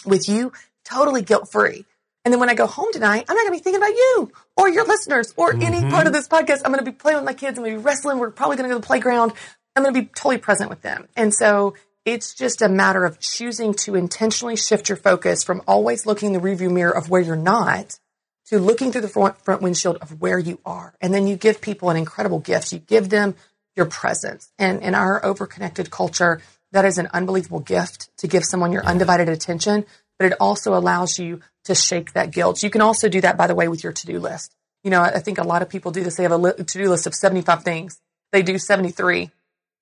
with 0.04 0.28
you 0.28 0.52
totally 0.84 1.22
guilt 1.22 1.50
free. 1.50 1.84
And 2.24 2.32
then 2.32 2.40
when 2.40 2.50
I 2.50 2.54
go 2.54 2.66
home 2.66 2.88
tonight, 2.92 3.24
I'm 3.28 3.36
not 3.36 3.46
going 3.46 3.58
to 3.58 3.58
be 3.58 3.62
thinking 3.62 3.82
about 3.82 3.94
you 3.94 4.30
or 4.56 4.68
your 4.68 4.84
listeners 4.84 5.32
or 5.36 5.52
mm-hmm. 5.52 5.62
any 5.62 5.90
part 5.90 6.06
of 6.06 6.12
this 6.12 6.28
podcast. 6.28 6.62
I'm 6.64 6.72
going 6.72 6.84
to 6.84 6.90
be 6.90 6.96
playing 6.96 7.16
with 7.16 7.24
my 7.24 7.32
kids. 7.32 7.56
I'm 7.56 7.64
going 7.64 7.74
to 7.74 7.80
be 7.80 7.84
wrestling. 7.84 8.18
We're 8.18 8.30
probably 8.30 8.56
going 8.56 8.68
to 8.68 8.74
go 8.74 8.78
to 8.78 8.80
the 8.82 8.86
playground. 8.86 9.32
I'm 9.76 9.82
going 9.82 9.94
to 9.94 10.00
be 10.00 10.06
totally 10.06 10.38
present 10.38 10.70
with 10.70 10.82
them. 10.82 11.08
And 11.16 11.32
so 11.32 11.74
it's 12.04 12.34
just 12.34 12.62
a 12.62 12.68
matter 12.68 13.04
of 13.04 13.20
choosing 13.20 13.74
to 13.74 13.94
intentionally 13.94 14.56
shift 14.56 14.88
your 14.88 14.96
focus 14.96 15.44
from 15.44 15.62
always 15.68 16.06
looking 16.06 16.34
in 16.34 16.40
the 16.40 16.46
rearview 16.46 16.70
mirror 16.70 16.96
of 16.96 17.10
where 17.10 17.20
you're 17.20 17.36
not 17.36 17.98
to 18.46 18.58
looking 18.58 18.90
through 18.90 19.02
the 19.02 19.08
front, 19.08 19.36
front 19.38 19.60
windshield 19.60 19.98
of 20.00 20.20
where 20.20 20.38
you 20.38 20.58
are. 20.64 20.94
And 21.00 21.12
then 21.12 21.26
you 21.26 21.36
give 21.36 21.60
people 21.60 21.90
an 21.90 21.96
incredible 21.96 22.38
gift. 22.38 22.72
You 22.72 22.78
give 22.78 23.10
them 23.10 23.34
your 23.76 23.86
presence. 23.86 24.50
And 24.58 24.82
in 24.82 24.94
our 24.94 25.20
overconnected 25.20 25.90
culture, 25.90 26.40
that 26.72 26.84
is 26.84 26.98
an 26.98 27.08
unbelievable 27.12 27.60
gift 27.60 28.08
to 28.18 28.26
give 28.26 28.44
someone 28.44 28.72
your 28.72 28.84
undivided 28.84 29.28
attention, 29.28 29.84
but 30.18 30.32
it 30.32 30.36
also 30.40 30.74
allows 30.74 31.18
you 31.18 31.40
to 31.64 31.74
shake 31.74 32.14
that 32.14 32.30
guilt. 32.30 32.62
You 32.62 32.70
can 32.70 32.80
also 32.80 33.08
do 33.08 33.20
that, 33.20 33.36
by 33.36 33.46
the 33.46 33.54
way, 33.54 33.68
with 33.68 33.84
your 33.84 33.92
to 33.92 34.06
do 34.06 34.18
list. 34.18 34.54
You 34.82 34.90
know, 34.90 35.02
I 35.02 35.20
think 35.20 35.38
a 35.38 35.44
lot 35.44 35.62
of 35.62 35.68
people 35.68 35.92
do 35.92 36.02
this. 36.02 36.16
They 36.16 36.22
have 36.22 36.32
a 36.32 36.52
to 36.52 36.64
do 36.64 36.88
list 36.88 37.06
of 37.06 37.14
75 37.14 37.62
things. 37.62 38.00
They 38.32 38.42
do 38.42 38.58
73 38.58 39.30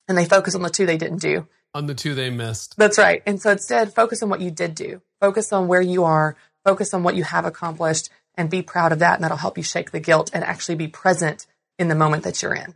and 0.09 0.17
they 0.17 0.25
focus 0.25 0.55
on 0.55 0.63
the 0.63 0.71
two 0.71 0.87
they 0.87 0.97
didn't 0.97 1.19
do. 1.19 1.47
On 1.75 1.87
the 1.87 1.95
two 1.95 2.15
they 2.15 2.31
missed. 2.31 2.77
That's 2.77 2.99
right. 2.99 3.23
And 3.27 3.41
so 3.41 3.51
instead, 3.51 3.95
focus 3.95 4.23
on 4.23 4.29
what 4.29 4.41
you 4.41 4.51
did 4.51 4.75
do. 4.75 5.03
Focus 5.21 5.53
on 5.53 5.69
where 5.69 5.83
you 5.83 6.05
are. 6.05 6.37
Focus 6.65 6.95
on 6.95 7.03
what 7.03 7.17
you 7.17 7.25
have 7.25 7.45
accomplished 7.45 8.09
and 8.35 8.51
be 8.51 8.63
proud 8.63 8.93
of 8.93 8.99
that. 9.01 9.15
And 9.15 9.25
that'll 9.25 9.37
help 9.37 9.57
you 9.57 9.65
shake 9.65 9.91
the 9.91 10.01
guilt 10.01 10.31
and 10.33 10.43
actually 10.45 10.77
be 10.77 10.89
present 10.89 11.47
in 11.79 11.89
the 11.89 11.95
moment 11.95 12.25
that 12.25 12.43
you're 12.43 12.55
in. 12.55 12.75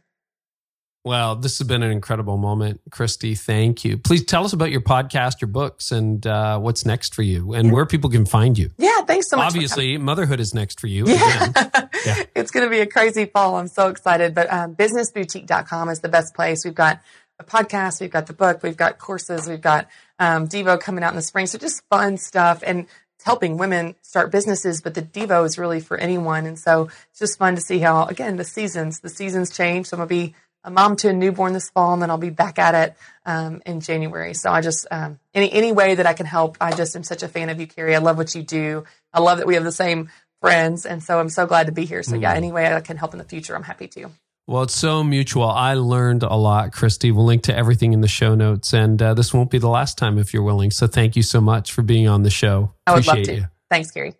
Well, 1.02 1.34
this 1.36 1.58
has 1.58 1.66
been 1.66 1.82
an 1.82 1.90
incredible 1.90 2.36
moment, 2.36 2.82
Christy. 2.90 3.34
Thank 3.34 3.86
you. 3.86 3.96
Please 3.96 4.22
tell 4.22 4.44
us 4.44 4.52
about 4.52 4.70
your 4.70 4.82
podcast, 4.82 5.40
your 5.40 5.48
books, 5.48 5.92
and 5.92 6.26
uh, 6.26 6.58
what's 6.58 6.84
next 6.84 7.14
for 7.14 7.22
you, 7.22 7.54
and 7.54 7.68
yeah. 7.68 7.72
where 7.72 7.86
people 7.86 8.10
can 8.10 8.26
find 8.26 8.58
you. 8.58 8.70
Yeah, 8.76 9.00
thanks 9.06 9.30
so 9.30 9.38
much. 9.38 9.46
Obviously, 9.46 9.96
motherhood 9.96 10.40
is 10.40 10.52
next 10.52 10.78
for 10.78 10.88
you. 10.88 11.06
Yeah, 11.06 11.52
yeah. 12.04 12.22
it's 12.36 12.50
going 12.50 12.66
to 12.66 12.70
be 12.70 12.80
a 12.80 12.86
crazy 12.86 13.24
fall. 13.24 13.56
I'm 13.56 13.68
so 13.68 13.88
excited. 13.88 14.34
But 14.34 14.52
um, 14.52 14.74
businessboutique.com 14.74 15.88
is 15.88 16.00
the 16.00 16.10
best 16.10 16.34
place. 16.34 16.66
We've 16.66 16.74
got 16.74 17.00
a 17.40 17.44
podcast, 17.44 18.00
we've 18.00 18.10
got 18.10 18.26
the 18.26 18.32
book, 18.34 18.62
we've 18.62 18.76
got 18.76 18.98
courses, 18.98 19.48
we've 19.48 19.60
got 19.60 19.88
um, 20.18 20.46
Devo 20.46 20.78
coming 20.78 21.02
out 21.02 21.10
in 21.10 21.16
the 21.16 21.22
spring. 21.22 21.46
So 21.46 21.58
just 21.58 21.82
fun 21.88 22.18
stuff 22.18 22.62
and 22.64 22.86
helping 23.24 23.56
women 23.56 23.96
start 24.02 24.30
businesses. 24.30 24.80
But 24.82 24.94
the 24.94 25.02
Devo 25.02 25.44
is 25.44 25.58
really 25.58 25.80
for 25.80 25.96
anyone, 25.96 26.46
and 26.46 26.58
so 26.58 26.90
it's 27.10 27.18
just 27.18 27.38
fun 27.38 27.54
to 27.56 27.60
see 27.60 27.78
how 27.78 28.04
again 28.04 28.36
the 28.36 28.44
seasons 28.44 29.00
the 29.00 29.08
seasons 29.08 29.56
change. 29.56 29.86
So 29.86 29.96
I'm 29.96 30.00
gonna 30.00 30.08
be 30.08 30.34
a 30.62 30.70
mom 30.70 30.96
to 30.96 31.08
a 31.08 31.12
newborn 31.12 31.54
this 31.54 31.70
fall, 31.70 31.94
and 31.94 32.02
then 32.02 32.10
I'll 32.10 32.18
be 32.18 32.30
back 32.30 32.58
at 32.58 32.74
it 32.74 32.96
um, 33.24 33.62
in 33.64 33.80
January. 33.80 34.34
So 34.34 34.50
I 34.50 34.60
just 34.60 34.86
um, 34.90 35.18
any 35.34 35.50
any 35.52 35.72
way 35.72 35.94
that 35.94 36.06
I 36.06 36.12
can 36.12 36.26
help. 36.26 36.58
I 36.60 36.72
just 36.72 36.94
am 36.94 37.02
such 37.02 37.22
a 37.22 37.28
fan 37.28 37.48
of 37.48 37.58
you, 37.58 37.66
Carey. 37.66 37.96
I 37.96 37.98
love 37.98 38.18
what 38.18 38.34
you 38.34 38.42
do. 38.42 38.84
I 39.12 39.20
love 39.20 39.38
that 39.38 39.46
we 39.46 39.54
have 39.54 39.64
the 39.64 39.72
same 39.72 40.10
friends, 40.40 40.84
and 40.84 41.02
so 41.02 41.18
I'm 41.18 41.30
so 41.30 41.46
glad 41.46 41.66
to 41.66 41.72
be 41.72 41.86
here. 41.86 42.02
So 42.02 42.16
yeah, 42.16 42.34
mm. 42.34 42.36
any 42.36 42.52
way 42.52 42.72
I 42.72 42.80
can 42.80 42.96
help 42.96 43.14
in 43.14 43.18
the 43.18 43.24
future, 43.24 43.56
I'm 43.56 43.62
happy 43.62 43.88
to. 43.88 44.10
Well, 44.46 44.64
it's 44.64 44.74
so 44.74 45.04
mutual. 45.04 45.48
I 45.48 45.74
learned 45.74 46.24
a 46.24 46.34
lot, 46.34 46.72
Christy. 46.72 47.12
We'll 47.12 47.24
link 47.24 47.44
to 47.44 47.56
everything 47.56 47.92
in 47.92 48.00
the 48.00 48.08
show 48.08 48.34
notes, 48.34 48.72
and 48.72 49.00
uh, 49.00 49.14
this 49.14 49.32
won't 49.32 49.50
be 49.50 49.58
the 49.58 49.68
last 49.68 49.96
time 49.96 50.18
if 50.18 50.34
you're 50.34 50.42
willing. 50.42 50.70
So 50.72 50.86
thank 50.86 51.14
you 51.14 51.22
so 51.22 51.40
much 51.40 51.72
for 51.72 51.82
being 51.82 52.08
on 52.08 52.24
the 52.24 52.30
show. 52.30 52.74
I 52.86 52.94
would 52.94 53.06
Appreciate 53.06 53.26
love 53.28 53.36
to. 53.36 53.42
You. 53.42 53.48
Thanks, 53.70 53.90
Carey. 53.92 54.14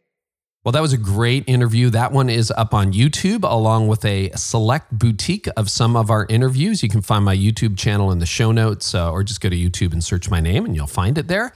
Well, 0.62 0.72
that 0.72 0.82
was 0.82 0.92
a 0.92 0.98
great 0.98 1.44
interview. 1.46 1.88
That 1.88 2.12
one 2.12 2.28
is 2.28 2.50
up 2.50 2.74
on 2.74 2.92
YouTube 2.92 3.50
along 3.50 3.88
with 3.88 4.04
a 4.04 4.30
select 4.36 4.92
boutique 4.92 5.48
of 5.56 5.70
some 5.70 5.96
of 5.96 6.10
our 6.10 6.26
interviews. 6.28 6.82
You 6.82 6.90
can 6.90 7.00
find 7.00 7.24
my 7.24 7.34
YouTube 7.34 7.78
channel 7.78 8.12
in 8.12 8.18
the 8.18 8.26
show 8.26 8.52
notes 8.52 8.94
uh, 8.94 9.10
or 9.10 9.24
just 9.24 9.40
go 9.40 9.48
to 9.48 9.56
YouTube 9.56 9.92
and 9.94 10.04
search 10.04 10.28
my 10.28 10.40
name 10.40 10.66
and 10.66 10.76
you'll 10.76 10.86
find 10.86 11.16
it 11.16 11.28
there. 11.28 11.54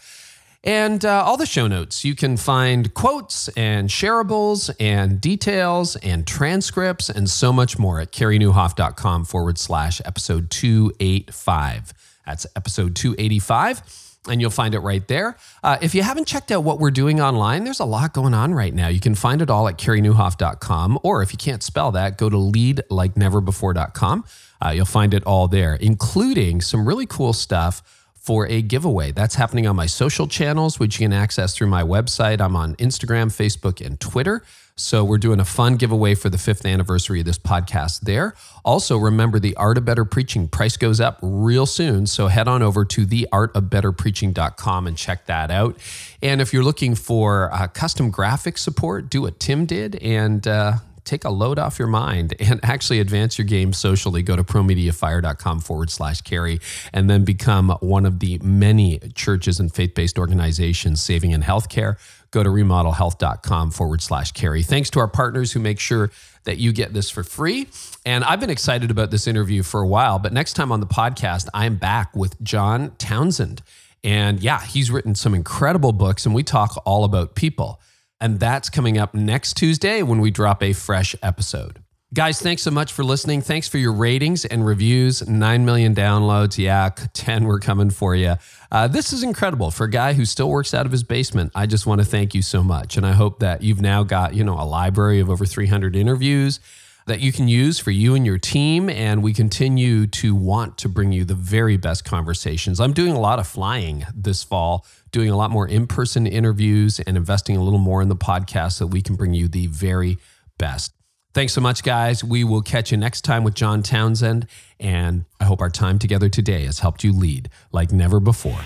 And 0.65 1.05
uh, 1.05 1.23
all 1.23 1.37
the 1.37 1.45
show 1.45 1.67
notes, 1.67 2.07
you 2.07 2.15
can 2.15 2.39
find 2.39 2.93
quotes 2.95 3.49
and 3.49 3.91
shareables 3.91 4.75
and 4.81 5.21
details 5.21 5.95
and 5.97 6.27
transcripts 6.27 7.11
and 7.11 7.29
so 7.29 7.53
much 7.53 7.79
more 7.79 8.01
at 8.01 8.13
careynieuwhof.com 8.13 9.27
forward 9.27 9.59
slash 9.59 10.01
episode 10.07 10.51
285. 10.51 11.93
That's 12.25 12.47
episode 12.57 12.97
285 12.97 13.83
and 14.27 14.41
you'll 14.41 14.51
find 14.51 14.75
it 14.75 14.79
right 14.79 15.07
there. 15.07 15.37
Uh, 15.63 15.77
if 15.83 15.95
you 15.95 16.03
haven't 16.03 16.27
checked 16.27 16.51
out 16.51 16.65
what 16.65 16.79
we're 16.79 16.91
doing 16.91 17.21
online, 17.21 17.65
there's 17.65 17.81
a 17.81 17.85
lot 17.85 18.15
going 18.15 18.33
on 18.33 18.55
right 18.55 18.73
now. 18.73 18.89
You 18.89 19.01
can 19.01 19.15
find 19.15 19.43
it 19.43 19.51
all 19.51 19.69
at 19.69 19.77
careynieuwhof.com, 19.77 20.99
or 21.03 21.23
if 21.23 21.31
you 21.31 21.37
can't 21.37 21.63
spell 21.63 21.93
that, 21.93 22.17
go 22.17 22.31
to 22.31 22.37
leadlikeneverbefore.com. 22.37 24.25
Uh, 24.65 24.71
you'll 24.71 24.87
find 24.87 25.13
it 25.13 25.23
all 25.25 25.47
there, 25.47 25.75
including 25.75 26.63
some 26.63 26.89
really 26.89 27.05
cool 27.05 27.35
stuff 27.35 28.04
for 28.25 28.49
a 28.49 28.63
giveaway. 28.63 29.13
That's 29.13 29.35
happening 29.35 29.67
on 29.67 29.77
my 29.77 29.85
social 29.85 30.27
channels, 30.27 30.81
which 30.81 30.99
you 30.99 31.05
can 31.05 31.13
access 31.13 31.55
through 31.55 31.67
my 31.67 31.83
website. 31.83 32.41
I'm 32.41 32.57
on 32.57 32.75
Instagram, 32.77 33.27
Facebook, 33.27 33.85
and 33.85 34.01
Twitter. 34.01 34.43
So 34.77 35.05
we're 35.05 35.19
doing 35.19 35.41
a 35.41 35.45
fun 35.45 35.77
giveaway 35.77 36.15
for 36.15 36.31
the 36.31 36.39
fifth 36.39 36.65
anniversary 36.65 37.21
of 37.21 37.27
this 37.27 37.39
podcast 37.39 38.01
there. 38.01 38.35
Also, 38.65 38.97
remember 38.97 39.39
the 39.39 39.55
Art 39.57 39.77
of 39.77 39.85
Better 39.85 40.07
Preaching 40.07 40.49
price 40.49 40.79
goes 40.79 41.01
up 41.01 41.19
real 41.21 41.67
soon. 41.67 42.07
So 42.07 42.29
head 42.29 42.49
on 42.49 42.63
over 42.63 42.87
to 42.87 43.07
theartofbetterpreaching.com 43.07 44.87
and 44.87 44.97
check 44.97 45.27
that 45.27 45.51
out. 45.51 45.77
And 46.23 46.41
if 46.41 46.55
you're 46.55 46.65
looking 46.65 46.95
for 46.95 47.53
uh, 47.53 47.67
custom 47.69 48.11
graphic 48.11 48.57
support, 48.57 49.11
do 49.11 49.21
what 49.21 49.39
Tim 49.39 49.67
did 49.67 49.97
and 49.97 50.49
uh, 50.49 50.79
take 51.05 51.25
a 51.25 51.31
load 51.31 51.59
off 51.59 51.79
your 51.79 51.89
mind 51.89 52.35
and 52.41 52.61
actually 52.65 53.01
advance 53.01 53.39
your 53.39 53.47
game 53.47 53.73
socially. 53.73 54.23
Go 54.23 54.37
to 54.37 54.45
promediafire.com 54.45 55.61
forward 55.61 55.91
slash 55.91 56.21
carey 56.23 56.61
and 56.93 57.09
then 57.09 57.25
become 57.25 57.71
one 57.81 58.07
of 58.07 58.21
the 58.21 58.39
many 58.39 58.99
churches 59.15 59.61
and 59.61 59.73
faith 59.73 59.95
based 59.95 60.19
organizations 60.19 61.03
saving 61.03 61.33
in 61.33 61.43
healthcare. 61.43 61.97
Go 62.31 62.43
to 62.43 62.51
remodelhealth.com 62.51 63.71
forward 63.71 64.03
slash 64.03 64.33
carey. 64.33 64.63
Thanks 64.63 64.91
to 64.91 64.99
our 64.99 65.09
partners 65.09 65.53
who 65.53 65.61
make 65.61 65.79
sure 65.79 66.11
that 66.45 66.59
you 66.59 66.73
get 66.73 66.93
this 66.93 67.09
for 67.09 67.23
free. 67.23 67.69
And 68.05 68.25
I've 68.25 68.41
been 68.41 68.51
excited 68.51 68.91
about 68.91 69.11
this 69.11 69.27
interview 69.27 69.63
for 69.63 69.81
a 69.81 69.87
while, 69.87 70.19
but 70.19 70.33
next 70.33 70.55
time 70.55 70.73
on 70.73 70.81
the 70.81 70.87
podcast, 70.87 71.49
I'm 71.55 71.77
back 71.77 72.15
with 72.15 72.41
John 72.43 72.93
Townsend. 72.99 73.63
And 74.03 74.41
yeah, 74.41 74.61
he's 74.61 74.91
written 74.91 75.15
some 75.15 75.35
incredible 75.35 75.93
books, 75.93 76.27
and 76.27 76.35
we 76.35 76.43
talk 76.43 76.83
all 76.85 77.05
about 77.05 77.35
people. 77.35 77.81
And 78.25 78.41
that's 78.41 78.71
coming 78.71 78.97
up 78.97 79.13
next 79.13 79.55
Tuesday 79.55 80.03
when 80.03 80.19
we 80.19 80.31
drop 80.31 80.63
a 80.63 80.73
fresh 80.73 81.15
episode. 81.23 81.83
Guys, 82.15 82.41
thanks 82.41 82.63
so 82.63 82.71
much 82.71 82.91
for 82.91 83.05
listening. 83.05 83.43
Thanks 83.43 83.69
for 83.69 83.77
your 83.77 83.93
ratings 83.93 84.47
and 84.47 84.65
reviews. 84.65 85.29
9 85.29 85.65
million 85.67 85.95
downloads. 85.95 86.57
Yeah, 86.57 86.89
10 87.13 87.45
we're 87.45 87.61
coming 87.61 87.91
for 87.91 88.15
you. 88.15 88.37
Uh, 88.73 88.89
this 88.89 89.13
is 89.13 89.23
incredible 89.23 89.71
for 89.71 89.85
a 89.85 89.91
guy 89.91 90.15
who 90.15 90.25
still 90.25 90.49
works 90.49 90.73
out 90.73 90.87
of 90.87 90.93
his 90.93 91.03
basement. 91.03 91.53
I 91.55 91.67
just 91.67 91.87
want 91.87 92.01
to 92.01 92.05
thank 92.07 92.35
you 92.35 92.41
so 92.41 92.63
much. 92.63 92.97
And 92.97 93.05
I 93.05 93.13
hope 93.13 93.41
that 93.41 93.63
you've 93.63 93.83
now 93.83 94.05
got, 94.05 94.33
you 94.33 94.43
know, 94.43 94.59
a 94.59 94.65
library 94.65 95.21
of 95.21 95.29
over 95.29 95.45
300 95.45 95.95
interviews 95.95 96.61
that 97.07 97.21
you 97.21 97.31
can 97.31 97.49
use 97.49 97.79
for 97.79 97.91
you 97.91 98.15
and 98.15 98.25
your 98.25 98.39
team. 98.39 98.89
And 98.89 99.23
we 99.23 99.35
continue 99.35 100.07
to 100.07 100.35
want 100.35 100.79
to 100.79 100.89
bring 100.89 101.13
you 101.13 101.25
the 101.25 101.35
very 101.35 101.77
best 101.77 102.05
conversations. 102.05 102.81
I'm 102.81 102.95
doing 102.95 103.13
a 103.13 103.21
lot 103.21 103.39
of 103.39 103.47
flying 103.47 104.07
this 104.15 104.43
fall, 104.43 104.87
doing 105.15 105.31
a 105.31 105.37
lot 105.37 105.53
more 105.53 105.67
in 105.67 105.87
person 105.87 106.27
interviews 106.27 106.99
and 106.99 107.17
investing 107.17 107.57
a 107.57 107.63
little 107.63 107.79
more 107.79 108.03
in 108.03 108.09
the 108.09 108.17
podcast 108.17 108.73
so 108.73 108.85
we 108.85 109.01
can 109.01 109.15
bring 109.15 109.33
you 109.33 109.47
the 109.47 109.69
very 109.69 110.19
best. 110.59 110.93
Thanks 111.33 111.53
so 111.53 111.61
much, 111.61 111.85
guys. 111.85 112.25
We 112.25 112.43
will 112.43 112.63
catch 112.63 112.91
you 112.91 112.97
next 112.97 113.23
time 113.23 113.45
with 113.45 113.55
John 113.55 113.85
Townsend. 113.85 114.49
And 114.81 115.25
I 115.39 115.45
hope 115.45 115.61
our 115.61 115.71
time 115.71 116.01
together 116.01 116.29
today 116.29 116.65
has 116.65 116.81
helped 116.81 117.05
you 117.05 117.13
lead 117.13 117.49
like 117.71 117.93
never 117.93 118.19
before. 118.19 118.59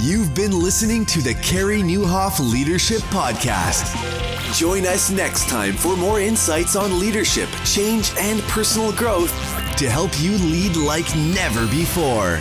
You've 0.00 0.32
been 0.34 0.52
listening 0.52 1.04
to 1.06 1.20
the 1.20 1.34
Carey 1.42 1.82
Nieuwhof 1.82 2.38
Leadership 2.52 3.00
Podcast. 3.10 3.92
Join 4.56 4.86
us 4.86 5.10
next 5.10 5.48
time 5.48 5.74
for 5.74 5.96
more 5.96 6.20
insights 6.20 6.76
on 6.76 7.00
leadership, 7.00 7.48
change, 7.64 8.12
and 8.16 8.40
personal 8.42 8.92
growth 8.92 9.32
to 9.76 9.90
help 9.90 10.10
you 10.20 10.32
lead 10.38 10.76
like 10.76 11.14
never 11.16 11.66
before. 11.66 12.40